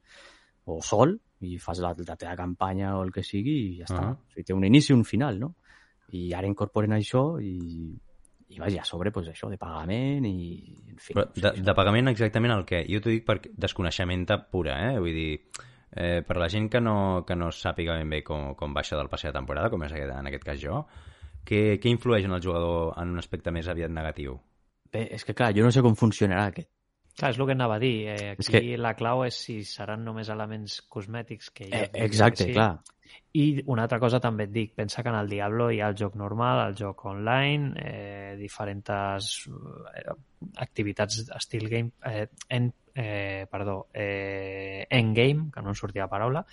o 0.66 0.80
sol, 0.82 1.16
i 1.46 1.58
fas 1.62 1.82
la, 1.84 1.92
la 2.08 2.16
teva 2.16 2.36
campanya 2.40 2.96
o 2.98 3.04
el 3.04 3.12
que 3.14 3.24
sigui 3.24 3.56
i 3.66 3.78
ja 3.80 3.90
està. 3.90 4.02
Ah. 4.02 4.16
O 4.16 4.34
sigui, 4.34 4.48
té 4.48 4.56
un 4.56 4.66
inici 4.68 4.94
i 4.94 4.98
un 4.98 5.04
final, 5.08 5.40
no? 5.42 5.54
I 6.16 6.32
ara 6.38 6.48
incorporen 6.48 6.96
això 6.96 7.26
i, 7.42 7.56
i 8.58 8.60
vaja, 8.64 8.82
a 8.82 8.86
sobre, 8.88 9.12
pues, 9.12 9.28
això, 9.32 9.50
de 9.52 9.58
pagament 9.62 10.26
i... 10.26 10.36
En 10.96 11.00
fi, 11.00 11.14
Però 11.14 11.26
no 11.28 11.36
sé, 11.36 11.42
de, 11.46 11.64
de 11.68 11.74
pagament 11.78 12.08
exactament 12.12 12.54
el 12.56 12.66
què? 12.68 12.84
Jo 12.92 13.02
t'ho 13.04 13.12
dic 13.14 13.26
per 13.28 13.40
desconeixement 13.52 14.26
pura, 14.52 14.78
eh? 14.92 15.00
Vull 15.00 15.14
dir, 15.16 15.42
eh, 15.96 16.22
per 16.28 16.38
la 16.42 16.48
gent 16.50 16.70
que 16.72 16.82
no, 16.82 17.24
que 17.28 17.36
no 17.36 17.52
sàpiga 17.52 17.98
ben 18.00 18.10
bé 18.10 18.22
com, 18.24 18.54
com 18.56 18.74
baixa 18.74 18.98
del 18.98 19.10
passe 19.12 19.28
de 19.30 19.34
temporada, 19.38 19.70
com 19.74 19.84
és 19.84 19.92
aquest, 19.94 20.14
en 20.16 20.28
aquest 20.32 20.44
cas 20.48 20.62
jo, 20.62 20.86
què, 21.46 21.78
què 21.82 21.92
influeix 21.92 22.26
en 22.26 22.34
el 22.38 22.42
jugador 22.42 22.96
en 23.02 23.12
un 23.14 23.20
aspecte 23.22 23.52
més 23.54 23.68
aviat 23.68 23.92
negatiu? 23.94 24.40
Bé, 24.92 25.08
és 25.12 25.26
que 25.28 25.36
clar, 25.36 25.52
jo 25.54 25.64
no 25.66 25.72
sé 25.76 25.84
com 25.84 25.96
funcionarà 26.00 26.48
aquest. 26.54 26.70
Clar, 27.16 27.30
és 27.32 27.38
el 27.40 27.46
que 27.48 27.54
anava 27.56 27.78
a 27.78 27.80
dir. 27.80 27.94
Eh, 28.12 28.32
aquí 28.34 28.44
És 28.44 28.50
que... 28.52 28.60
que- 28.60 28.78
la 28.82 28.92
clau 28.96 29.22
és 29.24 29.38
si 29.46 29.62
seran 29.64 30.02
només 30.04 30.28
elements 30.34 30.82
cosmètics 30.92 31.48
que 31.56 31.70
ja 31.70 31.86
Eh, 31.86 32.04
exacte, 32.04 32.50
clar. 32.52 32.82
I 33.36 33.64
una 33.72 33.84
altra 33.84 34.00
cosa 34.00 34.22
també 34.24 34.48
et 34.48 34.54
dic, 34.54 34.74
pensa 34.76 35.04
que 35.04 35.12
en 35.12 35.18
el 35.20 35.30
Diablo 35.30 35.70
hi 35.72 35.82
ha 35.82 35.90
el 35.92 35.98
joc 36.00 36.16
normal, 36.20 36.62
el 36.70 36.78
joc 36.80 37.06
online, 37.12 37.74
eh, 37.82 38.36
diferents 38.40 38.92
eh, 39.50 40.06
activitats 40.64 41.26
estil 41.36 41.68
game, 41.70 41.92
eh, 42.06 42.28
en, 42.50 42.72
eh, 42.96 43.46
perdó, 43.52 43.88
eh, 43.94 44.86
endgame, 44.90 45.50
que 45.52 45.62
no 45.62 45.74
em 45.74 45.80
sortia 45.80 46.08
la 46.08 46.12
paraula, 46.12 46.46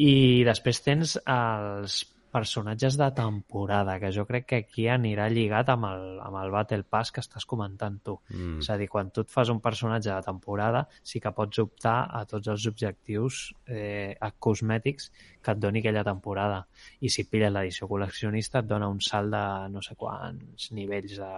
i 0.00 0.42
després 0.46 0.82
tens 0.86 1.18
els 1.26 2.00
personatges 2.32 2.96
de 2.98 3.08
temporada, 3.16 3.98
que 4.00 4.10
jo 4.14 4.24
crec 4.28 4.46
que 4.46 4.60
aquí 4.62 4.86
anirà 4.90 5.28
lligat 5.30 5.70
amb 5.74 5.88
el, 5.90 6.04
amb 6.24 6.38
el 6.40 6.52
Battle 6.54 6.86
Pass 6.88 7.12
que 7.14 7.22
estàs 7.24 7.46
comentant 7.48 7.98
tu. 8.06 8.16
Mm. 8.32 8.60
És 8.62 8.70
a 8.70 8.78
dir, 8.80 8.88
quan 8.92 9.10
tu 9.14 9.24
et 9.26 9.32
fas 9.32 9.52
un 9.52 9.60
personatge 9.60 10.10
de 10.10 10.26
temporada, 10.26 10.84
sí 11.02 11.20
que 11.20 11.34
pots 11.36 11.62
optar 11.62 11.98
a 12.16 12.24
tots 12.30 12.52
els 12.52 12.66
objectius 12.70 13.42
eh, 13.66 14.14
cosmètics 14.38 15.10
que 15.42 15.54
et 15.54 15.62
doni 15.62 15.82
aquella 15.82 16.04
temporada. 16.06 16.64
I 17.00 17.12
si 17.12 17.26
pilles 17.30 17.52
l'edició 17.52 17.88
col·leccionista 17.90 18.62
et 18.62 18.70
dona 18.70 18.90
un 18.90 19.00
salt 19.04 19.34
de 19.34 19.44
no 19.72 19.82
sé 19.84 19.96
quants 19.98 20.70
nivells 20.76 21.18
de, 21.20 21.32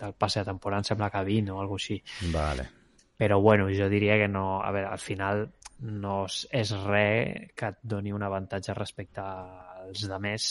del 0.00 0.14
passe 0.14 0.40
de 0.40 0.52
temporada, 0.52 0.82
em 0.82 0.92
sembla 0.92 1.10
que 1.10 1.24
20 1.28 1.52
o 1.52 1.60
alguna 1.60 1.82
així. 1.82 1.98
Vale. 2.32 2.68
Però 3.22 3.38
bueno, 3.40 3.68
jo 3.70 3.88
diria 3.88 4.16
que 4.18 4.28
no... 4.28 4.60
A 4.62 4.70
veure, 4.74 4.88
al 4.90 4.98
final 4.98 5.46
no 5.82 6.24
és, 6.28 6.42
és 6.54 6.72
res 6.86 7.52
que 7.58 7.72
et 7.72 7.78
doni 7.82 8.12
un 8.14 8.22
avantatge 8.22 8.74
respecte 8.78 9.22
als 9.82 10.06
de 10.08 10.18
més 10.22 10.48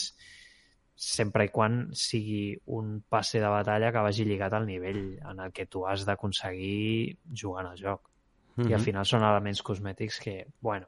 sempre 1.02 1.46
i 1.48 1.50
quan 1.50 1.88
sigui 1.96 2.52
un 2.76 2.98
passe 3.08 3.40
de 3.42 3.48
batalla 3.50 3.90
que 3.90 4.02
vagi 4.04 4.26
lligat 4.28 4.52
al 4.54 4.66
nivell 4.68 5.18
en 5.18 5.40
el 5.40 5.50
que 5.56 5.66
tu 5.66 5.86
has 5.88 6.04
d'aconseguir 6.06 7.16
jugant 7.34 7.66
al 7.72 7.78
joc. 7.80 8.08
Mm 8.56 8.68
I 8.68 8.74
al 8.76 8.82
final 8.84 9.06
són 9.08 9.22
elements 9.24 9.62
cosmètics 9.64 10.18
que, 10.20 10.34
bueno, 10.60 10.84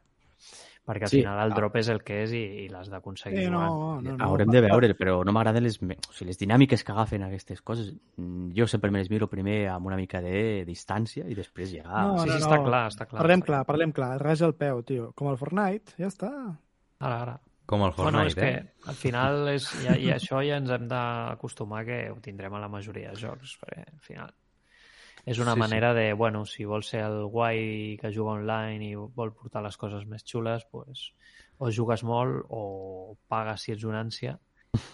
perquè 0.85 1.07
al 1.07 1.09
Sí, 1.09 1.22
final 1.22 1.38
el 1.46 1.52
ah. 1.52 1.57
drop 1.57 1.78
és 1.80 1.88
el 1.88 2.02
que 2.04 2.18
és 2.26 2.33
i, 2.37 2.42
i 2.61 2.68
l'has 2.68 2.90
d'aconseguir 2.92 3.38
Sí, 3.40 3.46
jugant. 3.48 3.64
no, 3.72 4.02
no, 4.04 4.16
no, 4.18 4.24
Haurem 4.26 4.50
de 4.52 4.61
veure, 4.61 4.90
però 4.94 5.14
no 5.24 5.33
m'agraden 5.33 5.64
les, 5.64 5.80
me- 5.80 5.96
o 5.96 6.12
sigui, 6.12 6.28
les 6.28 6.38
dinàmiques 6.38 6.85
que 6.85 6.92
agafen 6.92 7.24
aquestes 7.24 7.62
coses. 7.64 7.94
Jo 8.54 8.66
sempre 8.68 8.90
me 8.92 9.00
les 9.00 9.09
miro 9.11 9.30
primer 9.33 9.70
amb 9.72 9.87
una 9.88 9.96
mica 9.96 10.20
de 10.20 10.62
distància 10.68 11.24
i 11.26 11.35
després 11.35 11.72
ja... 11.72 11.88
No, 11.88 12.18
sí, 12.20 12.28
no, 12.28 12.37
sí, 12.37 12.44
no. 12.44 12.44
està 12.44 12.61
clar, 12.68 12.83
està 12.92 13.07
clar. 13.09 13.22
Parlem 13.22 13.40
està 13.40 13.46
clar, 13.48 13.64
parlem 13.72 13.92
clar. 13.96 14.11
Res 14.20 14.42
al 14.44 14.52
peu, 14.54 14.83
tio. 14.85 15.09
Com 15.16 15.33
el 15.33 15.40
Fortnite, 15.40 15.96
ja 15.96 16.12
està. 16.12 16.30
Ara, 17.00 17.16
ara. 17.24 17.38
Com 17.66 17.83
el 17.87 17.92
Fortnite, 17.96 18.12
bueno, 18.12 18.29
és 18.29 18.35
que 18.37 18.48
eh? 18.59 18.64
al 18.92 18.94
final 19.00 19.48
és, 19.55 19.66
i, 19.81 19.87
i 20.05 20.11
això 20.12 20.42
ja 20.44 20.59
ens 20.61 20.68
hem 20.74 20.88
d'acostumar 20.90 21.85
que 21.87 22.11
ho 22.12 22.18
tindrem 22.20 22.53
a 22.55 22.61
la 22.61 22.68
majoria 22.68 23.14
de 23.14 23.20
jocs, 23.22 23.55
perquè 23.62 23.87
al 23.87 24.00
final 24.05 24.35
és 25.24 25.38
una 25.40 25.55
Sí, 25.55 25.57
sí. 25.57 25.61
manera 25.62 25.94
de, 25.96 26.12
bueno, 26.12 26.44
si 26.44 26.66
vol 26.68 26.83
ser 26.85 27.00
el 27.07 27.22
guai 27.33 27.96
que 28.00 28.11
juga 28.12 28.35
online 28.37 28.90
i 28.90 28.94
vol 28.94 29.33
portar 29.33 29.62
les 29.64 29.79
coses 29.81 30.05
més 30.05 30.22
xules, 30.29 30.66
pues, 30.70 31.07
o 31.57 31.70
jugues 31.72 32.03
molt 32.05 32.44
o 32.53 33.16
pagues 33.29 33.62
si 33.64 33.72
ets 33.72 33.85
una 33.88 34.03
ànsia 34.05 34.37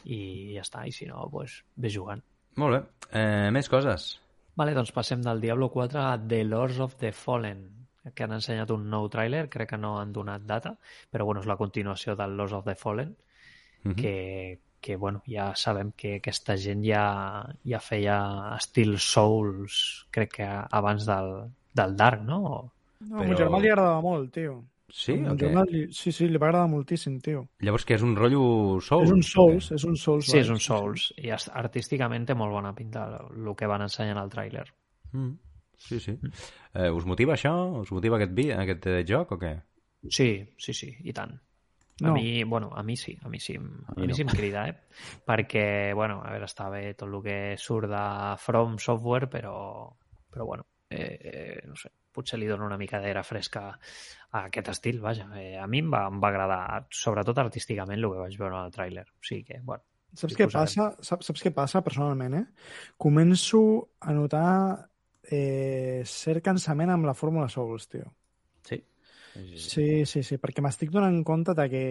i 0.04 0.54
ja 0.54 0.62
està, 0.62 0.84
i 0.86 0.92
si 0.94 1.06
no, 1.10 1.24
pues, 1.32 1.64
ve 1.74 1.90
jugant. 1.90 2.22
Molt 2.62 2.76
bé. 2.76 2.80
Eh, 3.18 3.50
més 3.50 3.66
coses. 3.68 4.20
Vale, 4.54 4.74
doncs 4.76 4.92
passem 4.94 5.22
del 5.22 5.40
Diablo 5.40 5.70
4 5.70 5.98
a 6.04 6.14
The 6.20 6.44
Lords 6.44 6.78
of 6.78 6.94
the 7.02 7.10
Fallen, 7.10 7.79
que 8.14 8.24
han 8.24 8.32
ensenyat 8.32 8.70
un 8.70 8.88
nou 8.90 9.08
tràiler, 9.12 9.48
crec 9.52 9.70
que 9.70 9.78
no 9.78 9.98
han 10.00 10.12
donat 10.12 10.42
data, 10.48 10.76
però 11.12 11.24
bueno, 11.26 11.40
és 11.40 11.46
la 11.46 11.56
continuació 11.60 12.16
del 12.16 12.36
Lords 12.36 12.52
of 12.54 12.64
the 12.64 12.74
Fallen, 12.74 13.16
Mhm. 13.84 13.94
que, 13.96 14.58
que 14.80 14.96
bueno, 14.96 15.22
ja 15.26 15.54
sabem 15.56 15.92
que 15.96 16.16
aquesta 16.16 16.56
gent 16.56 16.82
ja, 16.84 17.46
ja 17.64 17.80
feia 17.80 18.54
estil 18.56 18.98
Souls, 18.98 20.06
crec 20.10 20.32
que 20.36 20.44
abans 20.70 21.06
del, 21.06 21.50
del 21.74 21.96
Dark, 21.96 22.22
no? 22.22 22.72
No, 23.00 23.16
Però- 23.16 23.22
A 23.22 23.26
mon 23.26 23.36
germà 23.36 23.60
li 23.60 23.68
agradava 23.68 24.00
molt, 24.02 24.32
tio. 24.32 24.64
Sí, 24.92 25.12
o 25.12 25.36
què? 25.38 25.48
li... 25.70 25.86
Sí, 25.94 26.10
sí, 26.12 26.26
li 26.28 26.36
va 26.36 26.48
agradar 26.48 26.68
moltíssim, 26.68 27.20
tio. 27.20 27.46
Llavors 27.60 27.84
que 27.86 27.94
és 27.94 28.02
un 28.02 28.16
rotllo 28.16 28.80
Souls? 28.82 29.06
és 29.06 29.12
un? 29.12 29.22
Souls, 29.22 29.70
és 29.72 29.84
un 29.84 29.96
Souls. 29.96 30.26
Sí, 30.26 30.38
és 30.38 30.48
un 30.50 30.58
Souls, 30.58 31.12
i 31.16 31.30
art- 31.30 31.48
artísticament 31.54 32.26
té 32.26 32.34
molt 32.34 32.50
bona 32.52 32.74
pinta 32.74 33.04
el 33.30 33.54
que 33.56 33.66
van 33.70 33.82
ensenyar 33.82 34.16
en 34.16 34.22
el 34.24 34.30
tràiler. 34.30 34.66
Mm. 35.12 35.30
Sí, 35.80 35.98
sí. 36.00 36.14
Eh, 36.74 36.90
us 36.92 37.06
motiva 37.08 37.34
això? 37.34 37.52
Us 37.80 37.90
motiva 37.96 38.18
aquest, 38.20 38.34
vi, 38.36 38.50
aquest 38.52 38.86
eh, 38.92 38.98
joc 39.08 39.32
o 39.36 39.38
què? 39.40 39.54
Sí, 40.12 40.30
sí, 40.60 40.74
sí, 40.76 40.90
i 41.08 41.12
tant. 41.16 41.32
A 42.00 42.06
No. 42.06 42.14
mi, 42.16 42.42
bueno, 42.48 42.70
a 42.72 42.82
mi 42.82 42.94
sí, 42.96 43.12
a 43.22 43.28
mi 43.28 43.38
sí, 43.40 43.56
a 43.58 43.60
mi 43.60 44.02
mi 44.02 44.06
no. 44.08 44.14
sí 44.16 44.22
em 44.24 44.28
crida, 44.32 44.62
eh? 44.70 44.76
Perquè, 45.26 45.92
bueno, 45.92 46.22
a 46.24 46.30
veure, 46.32 46.46
està 46.48 46.70
bé 46.72 46.94
tot 46.96 47.10
el 47.12 47.18
que 47.22 47.34
surt 47.60 47.90
de 47.92 48.04
From 48.40 48.78
Software, 48.80 49.28
però, 49.28 49.90
però 50.32 50.46
bueno, 50.48 50.64
eh, 50.88 51.18
eh, 51.20 51.60
no 51.68 51.76
sé, 51.76 51.90
potser 52.10 52.38
li 52.40 52.46
dono 52.48 52.64
una 52.64 52.78
mica 52.80 53.00
d'aire 53.02 53.20
fresca 53.22 53.66
a 54.30 54.44
aquest 54.46 54.68
estil, 54.72 55.00
vaja. 55.04 55.28
Eh, 55.36 55.58
a 55.60 55.66
mi 55.68 55.82
em 55.84 55.92
va, 55.92 56.06
em 56.08 56.22
va 56.24 56.28
agradar, 56.32 56.86
sobretot 56.88 57.36
artísticament, 57.44 58.00
el 58.00 58.08
que 58.14 58.24
vaig 58.24 58.38
veure 58.40 58.56
en 58.56 58.64
el 58.70 58.72
tràiler. 58.72 59.04
O 59.04 59.20
sigui 59.20 59.44
que, 59.44 59.60
bueno, 59.60 59.84
Saps 60.16 60.34
què 60.34 60.48
posarem. 60.48 60.64
passa? 60.72 60.88
Saps, 61.04 61.26
saps 61.28 61.42
què 61.44 61.52
passa 61.54 61.84
personalment, 61.84 62.34
eh? 62.40 62.46
Començo 62.98 63.60
a 64.00 64.12
notar 64.16 64.88
eh, 65.30 66.02
cert 66.04 66.44
cansament 66.44 66.90
amb 66.90 67.06
la 67.08 67.14
fórmula 67.14 67.48
Souls, 67.48 67.88
tio. 67.88 68.12
Sí. 68.66 68.82
Sí, 69.56 70.04
sí, 70.06 70.22
sí, 70.26 70.38
perquè 70.42 70.62
m'estic 70.62 70.90
donant 70.90 71.22
compte 71.24 71.54
de 71.54 71.68
que 71.70 71.82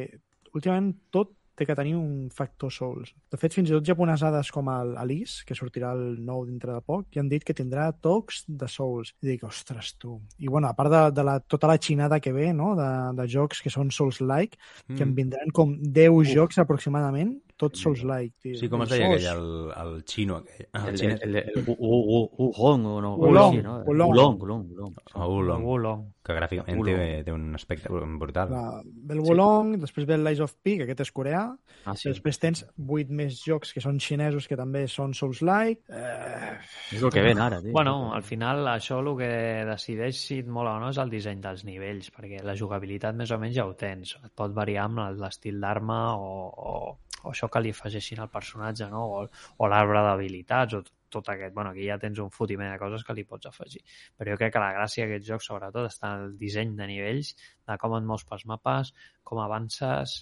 últimament 0.53 0.93
tot 1.09 1.31
té 1.59 1.65
que 1.67 1.75
tenir 1.75 1.97
un 1.99 2.29
factor 2.31 2.71
Souls. 2.71 3.09
De 3.31 3.35
fet, 3.35 3.51
fins 3.51 3.67
i 3.67 3.73
tot 3.75 3.83
japonesades 3.83 4.47
com 4.55 4.69
el 4.71 4.93
Alice, 4.97 5.43
que 5.43 5.57
sortirà 5.57 5.89
el 5.91 6.21
nou 6.23 6.45
dintre 6.47 6.71
de 6.71 6.79
poc, 6.79 7.09
ja 7.11 7.19
han 7.19 7.27
dit 7.31 7.43
que 7.43 7.55
tindrà 7.55 7.89
tocs 7.91 8.45
de 8.47 8.67
Souls. 8.71 9.11
I 9.19 9.33
dic, 9.33 9.43
ostres, 9.43 9.93
tu. 9.99 10.21
I 10.39 10.47
bueno, 10.47 10.69
a 10.69 10.75
part 10.77 10.93
de, 10.93 11.01
de 11.17 11.25
la, 11.27 11.39
tota 11.43 11.67
la 11.67 11.75
xinada 11.77 12.21
que 12.23 12.31
ve, 12.31 12.53
no?, 12.55 12.75
de, 12.79 12.87
de 13.19 13.27
jocs 13.27 13.59
que 13.65 13.73
són 13.73 13.91
Souls-like, 13.91 14.55
Mm. 14.87 14.95
que 14.95 15.03
en 15.03 15.13
vindran 15.15 15.51
com 15.51 15.75
10 15.83 16.31
jocs 16.31 16.57
aproximadament, 16.63 17.35
tots 17.59 17.81
Souls-like, 17.83 18.35
tio. 18.41 18.55
Sí, 18.57 18.69
com 18.71 18.81
es 18.85 18.89
deia 18.93 19.09
aquell, 19.11 19.25
el, 19.33 19.49
el 19.83 19.91
xino 20.07 20.37
aquell? 20.39 20.67
Ah, 20.73 20.85
El, 20.89 20.97
xino. 20.97 21.17
el, 21.21 21.35
el, 21.35 21.51
el, 21.59 21.65
Wulong 21.67 22.85
o 22.87 23.01
no? 23.03 23.15
Wulong, 23.19 23.55
Sí, 23.57 23.61
no? 23.65 23.75
Wulong, 23.85 24.39
Wulong. 24.39 24.95
Ah, 25.13 25.27
Oolong, 25.27 25.63
Wulong. 25.67 26.05
que 26.29 26.35
gràficament 26.37 26.83
té, 26.85 26.95
té 27.25 27.33
un 27.33 27.55
aspecte 27.57 27.89
brutal. 27.89 28.51
La, 28.53 28.63
ve 28.85 29.15
el 29.15 29.21
Wolong, 29.25 29.73
sí. 29.75 29.79
després 29.81 30.05
ve 30.07 30.13
el 30.19 30.23
Lies 30.27 30.39
of 30.45 30.53
P, 30.61 30.75
que 30.77 30.85
aquest 30.85 31.01
és 31.07 31.11
coreà, 31.15 31.43
Ah, 31.89 31.95
sí. 31.97 32.09
després 32.11 32.37
tens 32.37 32.63
8 32.77 33.09
més 33.15 33.39
jocs 33.43 33.71
que 33.73 33.81
són 33.81 33.97
xinesos 34.03 34.47
que 34.47 34.57
també 34.59 34.83
són 34.91 35.13
Souls-like. 35.17 35.81
Eh, 35.89 36.53
És 36.95 37.01
el 37.01 37.09
que 37.11 37.23
ven 37.25 37.39
ara, 37.41 37.61
tio. 37.63 37.71
Bueno, 37.73 38.13
al 38.13 38.21
final 38.23 38.67
això 38.67 38.99
el 39.01 39.09
que 39.17 39.31
decideix 39.65 40.15
si 40.19 40.39
et 40.43 40.47
mola 40.47 40.75
o 40.77 40.79
no 40.83 40.89
és 40.93 40.97
el 41.01 41.09
disseny 41.09 41.41
dels 41.41 41.63
nivells, 41.65 42.11
perquè 42.13 42.43
la 42.45 42.55
jugabilitat 42.55 43.15
més 43.15 43.31
o 43.31 43.39
menys 43.41 43.55
ja 43.57 43.65
ho 43.65 43.73
tens. 43.79 44.15
Et 44.23 44.31
pot 44.35 44.53
variar 44.53 44.85
amb 44.85 45.01
l'estil 45.19 45.57
d'arma 45.59 46.15
o, 46.19 46.29
o, 46.51 46.97
o 47.23 47.31
això 47.31 47.49
que 47.51 47.61
li 47.63 47.73
afegeixin 47.75 48.21
al 48.23 48.31
personatge, 48.33 48.87
no? 48.91 49.03
o, 49.17 49.25
o 49.57 49.69
l'arbre 49.71 50.03
d'habilitats, 50.05 50.77
o 50.79 50.83
tot 51.09 51.29
aquest... 51.33 51.53
Bueno, 51.53 51.73
aquí 51.73 51.87
ja 51.89 51.97
tens 52.01 52.21
un 52.23 52.31
fotiment 52.31 52.71
de 52.71 52.79
coses 52.81 53.03
que 53.05 53.15
li 53.17 53.25
pots 53.27 53.49
afegir. 53.49 53.81
Però 54.17 54.33
jo 54.33 54.39
crec 54.41 54.53
que 54.55 54.63
la 54.63 54.73
gràcia 54.77 55.05
d'aquest 55.05 55.27
joc, 55.27 55.45
sobretot, 55.45 55.89
està 55.89 56.13
en 56.15 56.25
el 56.27 56.35
disseny 56.39 56.75
de 56.79 56.89
nivells, 56.91 57.33
de 57.67 57.77
com 57.81 57.97
et 57.97 58.09
mous 58.11 58.25
pels 58.29 58.45
mapes, 58.49 58.93
com 59.23 59.41
avances, 59.43 60.19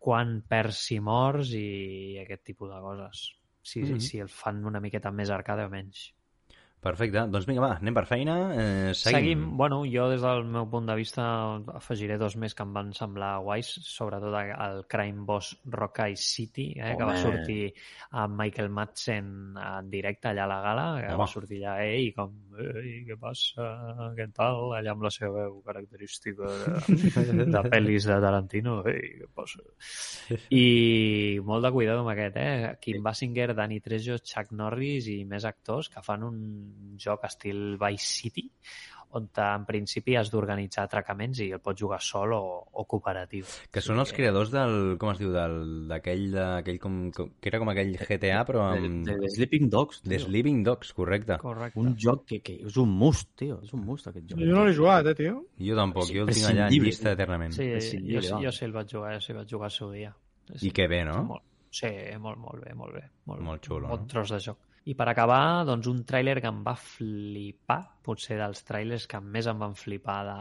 quan 0.00 0.40
perds 0.48 0.86
si 0.88 0.98
mors 1.04 1.52
i 1.56 2.18
aquest 2.22 2.46
tipus 2.52 2.72
de 2.72 2.80
coses. 2.84 3.26
Si, 3.62 3.82
mm. 3.82 3.86
-hmm. 3.86 4.00
si 4.00 4.18
el 4.18 4.28
fan 4.28 4.64
una 4.64 4.80
miqueta 4.80 5.10
més 5.12 5.30
arcade 5.30 5.64
o 5.64 5.70
menys. 5.70 6.10
Perfecte. 6.80 7.26
Doncs 7.28 7.44
vinga, 7.44 7.60
va, 7.60 7.74
anem 7.76 7.92
per 7.92 8.06
feina. 8.08 8.34
Eh, 8.54 8.92
seguim. 8.96 9.16
Seguim. 9.18 9.42
Bueno, 9.60 9.82
jo 9.84 10.06
des 10.08 10.22
del 10.24 10.46
meu 10.48 10.64
punt 10.72 10.86
de 10.88 10.94
vista 10.96 11.24
afegiré 11.76 12.16
dos 12.16 12.38
més 12.40 12.54
que 12.56 12.64
em 12.64 12.72
van 12.72 12.94
semblar 12.96 13.34
guais, 13.44 13.68
sobretot 13.84 14.32
el 14.40 14.80
Crime 14.88 15.26
Boss 15.28 15.58
Rockay 15.68 16.16
City, 16.16 16.70
eh, 16.78 16.94
que 16.96 17.04
va 17.04 17.18
Home. 17.18 17.20
sortir 17.20 17.74
amb 18.22 18.40
Michael 18.40 18.70
Madsen 18.72 19.58
en 19.60 19.90
directe 19.92 20.30
allà 20.30 20.46
a 20.46 20.52
la 20.54 20.60
gala, 20.64 20.86
que 21.02 21.10
Home. 21.12 21.20
va 21.20 21.26
sortir 21.28 21.60
allà 21.60 21.84
ell 21.84 22.06
i 22.06 22.14
com, 22.16 22.32
ei, 22.64 23.04
què 23.10 23.18
passa, 23.20 23.68
què 24.16 24.30
tal, 24.32 24.72
allà 24.78 24.96
amb 24.96 25.04
la 25.04 25.12
seva 25.12 25.34
veu 25.36 25.60
característica 25.66 26.48
de, 26.48 27.44
de 27.44 27.64
pel·lis 27.68 28.08
de 28.08 28.18
Tarantino, 28.24 28.78
ei, 28.88 29.18
què 29.20 29.28
passa. 29.36 29.60
I 30.48 31.38
molt 31.44 31.68
de 31.68 31.74
cuidado 31.76 32.06
amb 32.06 32.14
aquest, 32.14 32.40
eh? 32.40 32.72
Kim 32.80 33.04
Basinger, 33.04 33.50
Danny 33.52 33.82
Trejo, 33.84 34.16
Chuck 34.24 34.56
Norris 34.56 35.12
i 35.12 35.20
més 35.28 35.44
actors 35.44 35.92
que 35.92 36.00
fan 36.00 36.24
un 36.24 36.40
joc 37.00 37.24
estil 37.28 37.76
Vice 37.80 38.06
City 38.22 38.50
on 39.18 39.24
en 39.42 39.64
principi 39.66 40.14
has 40.14 40.28
d'organitzar 40.30 40.84
atracaments 40.86 41.40
i 41.42 41.48
el 41.50 41.58
pots 41.58 41.80
jugar 41.82 41.96
sol 42.00 42.30
o, 42.36 42.42
o 42.70 42.84
cooperatiu. 42.86 43.42
Que 43.74 43.80
són 43.82 43.98
els 43.98 44.12
creadors 44.14 44.52
del... 44.54 44.94
Com 45.02 45.10
es 45.10 45.18
diu? 45.18 45.32
del- 45.34 45.88
D'aquell... 45.90 46.28
d'aquell 46.30 46.78
com, 46.78 46.98
com, 47.16 47.32
que 47.42 47.50
era 47.50 47.58
com 47.58 47.72
aquell 47.72 47.90
GTA, 47.98 48.44
però 48.46 48.68
De, 48.70 48.84
amb... 48.86 49.00
de, 49.08 49.16
de 49.24 49.30
Sleeping 49.34 49.66
Dogs, 49.72 49.98
tio. 50.04 50.12
The 50.12 50.20
Sleeping 50.28 50.62
Dogs, 50.62 50.92
correcte. 50.94 51.40
Correcte. 51.42 51.80
Un 51.82 51.96
joc 51.98 52.22
que, 52.30 52.38
que 52.46 52.60
és 52.70 52.78
un 52.78 52.94
must, 53.02 53.32
tio. 53.42 53.58
És 53.66 53.74
un 53.74 53.82
must, 53.88 54.06
aquest 54.12 54.30
joc. 54.30 54.38
jo 54.46 54.54
no 54.54 54.62
l'he 54.68 54.76
jugat, 54.78 55.10
eh, 55.10 55.16
tio? 55.24 55.40
Jo 55.58 55.80
tampoc, 55.82 56.06
És 56.06 56.14
jo 56.14 56.28
el 56.28 56.32
tinc 56.36 56.46
allà 56.52 56.70
en 56.70 56.78
llista 56.86 57.16
eternament. 57.18 57.58
Sí, 57.58 57.66
jo, 57.66 58.22
jo, 58.46 58.54
sí 58.54 58.64
el 58.70 58.78
vaig 58.78 58.94
jugar, 58.94 59.16
jo 59.18 59.26
sí 59.26 59.34
el 59.34 59.40
vaig 59.42 59.50
jugar 59.58 59.72
al 59.72 59.78
seu 59.80 59.90
dia. 59.90 60.14
Sí, 60.54 60.68
I 60.70 60.74
que 60.78 60.86
bé, 60.86 61.02
no? 61.10 61.18
Molt, 61.34 61.48
sí, 61.74 61.90
molt, 62.22 62.38
molt 62.46 62.62
bé, 62.62 62.78
molt 62.78 62.94
bé. 62.94 63.08
Molt, 63.26 63.42
Molt 63.42 63.66
xulo, 63.66 63.88
Bon 63.90 64.06
no? 64.06 64.12
tros 64.14 64.30
de 64.38 64.44
joc. 64.52 64.62
I 64.88 64.94
per 64.96 65.08
acabar, 65.10 65.64
doncs, 65.68 65.86
un 65.90 66.04
tràiler 66.08 66.38
que 66.40 66.48
em 66.48 66.62
va 66.64 66.72
flipar, 66.74 67.80
potser 68.02 68.38
dels 68.40 68.62
tràilers 68.64 69.04
que 69.06 69.20
més 69.20 69.46
em 69.50 69.58
van 69.60 69.74
flipar 69.76 70.20
de, 70.24 70.36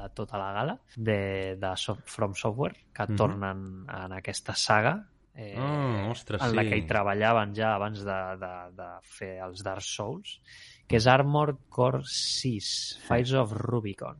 de 0.00 0.06
tota 0.16 0.38
la 0.40 0.52
gala, 0.56 0.78
de, 0.96 1.18
de 1.60 1.72
so 1.76 1.94
From 2.08 2.32
Software, 2.34 2.78
que 2.94 3.06
Mhm. 3.06 3.16
tornen 3.16 3.60
en 3.92 4.12
aquesta 4.16 4.54
saga, 4.54 4.94
eh, 5.34 5.54
Oh, 5.58 6.10
ostres, 6.12 6.40
en 6.42 6.56
la 6.56 6.62
sí. 6.62 6.70
que 6.70 6.76
hi 6.78 6.86
treballaven 6.86 7.54
ja 7.54 7.74
abans 7.74 8.02
de, 8.04 8.18
de, 8.40 8.52
de 8.76 8.88
fer 9.02 9.38
els 9.44 9.62
Dark 9.62 9.82
Souls, 9.82 10.40
que 10.88 10.96
és 10.96 11.06
Armored 11.06 11.58
Core 11.68 12.02
6, 12.04 13.00
Fires 13.06 13.32
of 13.34 13.52
Rubicon. 13.52 14.16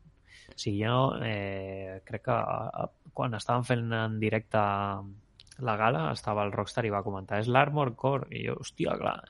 O 0.55 0.57
sigui, 0.61 0.85
jo 0.85 1.17
eh, 1.25 2.03
crec 2.05 2.23
que 2.29 2.37
eh, 2.37 2.87
quan 3.15 3.35
estaven 3.35 3.65
fent 3.65 3.93
en 3.93 4.21
directe 4.21 4.59
la 5.63 5.77
gala, 5.79 6.09
estava 6.13 6.45
el 6.47 6.53
Rockstar 6.53 6.85
i 6.87 6.93
va 6.93 7.05
comentar 7.07 7.39
és 7.43 7.49
l'Armored 7.51 7.97
Core, 8.01 8.29
i 8.35 8.45
jo, 8.49 8.57
hòstia, 8.61 8.97
clar, 9.01 9.21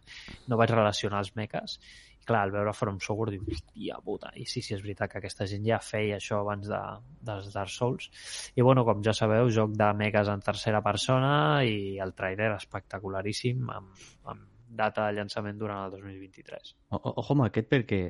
no 0.48 0.58
vaig 0.60 0.72
relacionar 0.72 1.20
els 1.24 1.34
mechas, 1.37 1.76
i 2.20 2.24
clar, 2.24 2.44
al 2.46 2.54
veure 2.54 2.72
From 2.76 3.00
Software 3.04 3.34
dic, 3.34 3.44
hòstia 3.50 4.00
puta, 4.04 4.32
i 4.40 4.46
sí, 4.48 4.62
sí, 4.64 4.74
és 4.76 4.82
veritat 4.84 5.12
que 5.12 5.20
aquesta 5.20 5.46
gent 5.50 5.66
ja 5.68 5.80
feia 5.84 6.16
això 6.16 6.40
abans 6.40 6.70
de, 6.70 6.80
dels 7.28 7.52
Dark 7.52 7.72
Souls, 7.74 8.08
i 8.56 8.64
bueno, 8.64 8.87
com 8.88 9.04
ja 9.04 9.12
sabeu, 9.16 9.50
joc 9.52 9.76
de 9.76 9.92
mechas 9.98 10.32
en 10.32 10.42
tercera 10.44 10.80
persona 10.82 11.34
i 11.68 11.98
el 12.00 12.16
trailer 12.16 12.54
espectacularíssim 12.56 13.70
amb, 13.76 14.04
amb 14.32 14.50
data 14.74 15.06
de 15.06 15.20
llançament 15.20 15.58
durant 15.60 15.84
el 15.84 15.98
2023. 15.98 16.74
O, 16.96 17.00
ojo 17.14 17.37
amb 17.37 17.48
aquest 17.48 17.70
perquè 17.70 18.04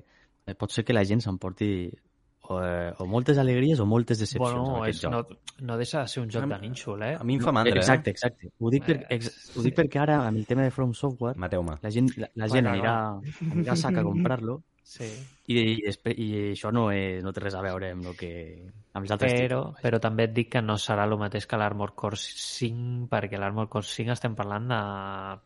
pot 0.59 0.73
ser 0.73 0.85
que 0.85 0.97
la 0.97 1.05
gent 1.09 1.23
s'emporti 1.25 1.69
o, 2.49 2.61
eh, 2.63 2.93
o 2.99 3.07
moltes 3.09 3.39
alegries 3.39 3.81
o 3.81 3.87
moltes 3.87 4.19
decepcions 4.21 4.69
Bueno, 4.69 4.85
és, 4.87 5.01
joc. 5.01 5.13
no, 5.13 5.23
no 5.65 5.77
deixa 5.81 6.03
de 6.03 6.09
ser 6.09 6.23
un 6.23 6.31
joc 6.31 6.47
de 6.51 6.59
nínxol, 6.61 7.03
eh? 7.03 7.15
A 7.17 7.25
mi 7.25 7.39
em 7.39 7.41
fa 7.41 7.53
mandra, 7.53 7.77
exacte, 7.81 8.11
eh? 8.11 8.17
exacte. 8.19 8.53
Ho 8.59 8.71
dic, 8.71 8.85
per, 8.85 8.99
Eh, 9.09 9.17
ex, 9.17 9.31
ho 9.57 9.63
dic 9.65 9.77
perquè 9.79 10.03
ara, 10.03 10.21
amb 10.27 10.37
el 10.37 10.47
tema 10.47 10.63
de 10.63 10.71
From 10.71 10.93
Software, 10.93 11.39
la 11.39 11.91
gent, 11.91 12.11
la, 12.17 12.29
la 12.35 12.49
gent 12.49 12.69
Bueno, 12.69 12.75
anirà, 12.75 12.95
anirà 13.53 13.73
a 13.73 13.77
sac 13.77 13.97
a 13.97 14.05
comprar-lo 14.11 14.61
Sí. 14.85 15.07
i, 15.49 15.55
i, 15.81 15.93
i 16.13 16.27
això 16.53 16.69
no, 16.71 16.91
és, 16.93 17.23
no 17.25 17.33
té 17.33 17.41
res 17.41 17.55
a 17.57 17.63
veure 17.65 17.89
amb, 17.95 18.05
el 18.11 18.17
que, 18.21 18.31
amb 18.93 19.07
els 19.07 19.15
altres 19.15 19.33
Però, 19.33 19.61
títols. 19.65 19.81
però 19.83 20.01
també 20.05 20.27
et 20.29 20.35
dic 20.37 20.51
que 20.53 20.61
no 20.63 20.77
serà 20.79 21.07
el 21.09 21.17
mateix 21.19 21.47
que 21.49 21.57
l'Armor 21.57 21.95
Core 21.97 22.19
5, 22.21 23.09
perquè 23.11 23.41
l'Armor 23.41 23.71
Core 23.73 23.89
5 23.89 24.13
estem 24.13 24.35
parlant 24.37 24.69
de 24.69 24.81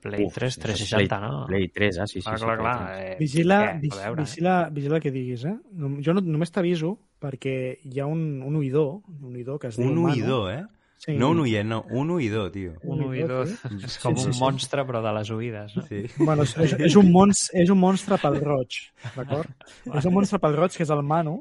Play 0.02 0.26
Uf, 0.26 0.34
3, 0.34 0.54
sí, 0.58 0.60
360, 0.66 1.18
Play, 1.20 1.30
no? 1.30 1.44
Play 1.46 1.68
3, 1.68 2.00
ah, 2.02 2.06
sí, 2.10 2.18
sí. 2.20 2.26
clar, 2.26 2.38
sí, 2.38 2.44
clar, 2.44 2.56
Play 2.58 2.66
clar. 2.66 2.88
3. 2.88 3.06
Eh, 3.06 3.16
Vigila, 3.22 3.60
A 3.60 3.78
veure, 3.78 4.08
eh? 4.10 4.24
vigila, 4.24 4.56
vigila 4.80 4.96
el 4.98 5.02
que 5.06 5.14
diguis, 5.14 5.44
eh? 5.44 5.54
No- 5.70 5.94
Jo 6.02 6.14
no, 6.18 6.20
només 6.26 6.50
t'aviso 6.52 6.96
perquè 7.22 7.54
hi 7.84 8.00
ha 8.02 8.06
un, 8.10 8.42
un 8.42 8.58
oïdor, 8.58 9.00
un 9.22 9.38
oïdor 9.38 9.58
que 9.62 9.70
es 9.70 9.78
diu 9.78 9.86
Un 9.90 10.02
Manu. 10.02 10.12
oïdor, 10.18 10.50
eh? 10.52 10.64
Sí. 10.98 11.14
No 11.14 11.28
un 11.30 11.38
oient, 11.44 11.68
no, 11.70 11.84
un 11.94 12.10
oïdor, 12.10 12.48
tio. 12.50 12.72
Un 12.82 13.04
oïdor 13.06 13.46
sí. 13.46 13.54
és 13.86 13.98
com 14.02 14.16
Sí, 14.16 14.22
sí, 14.24 14.26
un 14.26 14.34
sí. 14.34 14.40
monstre, 14.42 14.82
però 14.84 14.98
de 15.04 15.12
les 15.14 15.30
oïdes, 15.30 15.76
no? 15.76 15.84
Sí. 15.86 16.00
Bueno, 16.18 16.42
és, 16.42 16.56
és, 16.58 16.72
és, 16.88 16.96
un 16.98 17.12
monstre, 17.14 17.62
és 17.62 17.70
un 17.70 17.78
monstre 17.78 18.18
pel 18.18 18.40
roig, 18.42 18.80
d'acord? 19.14 19.46
És 19.98 20.04
un 20.10 20.12
monstre 20.16 20.40
pel 20.42 20.56
roig, 20.58 20.74
que 20.74 20.82
és 20.82 20.90
el 20.90 21.04
Manu, 21.06 21.36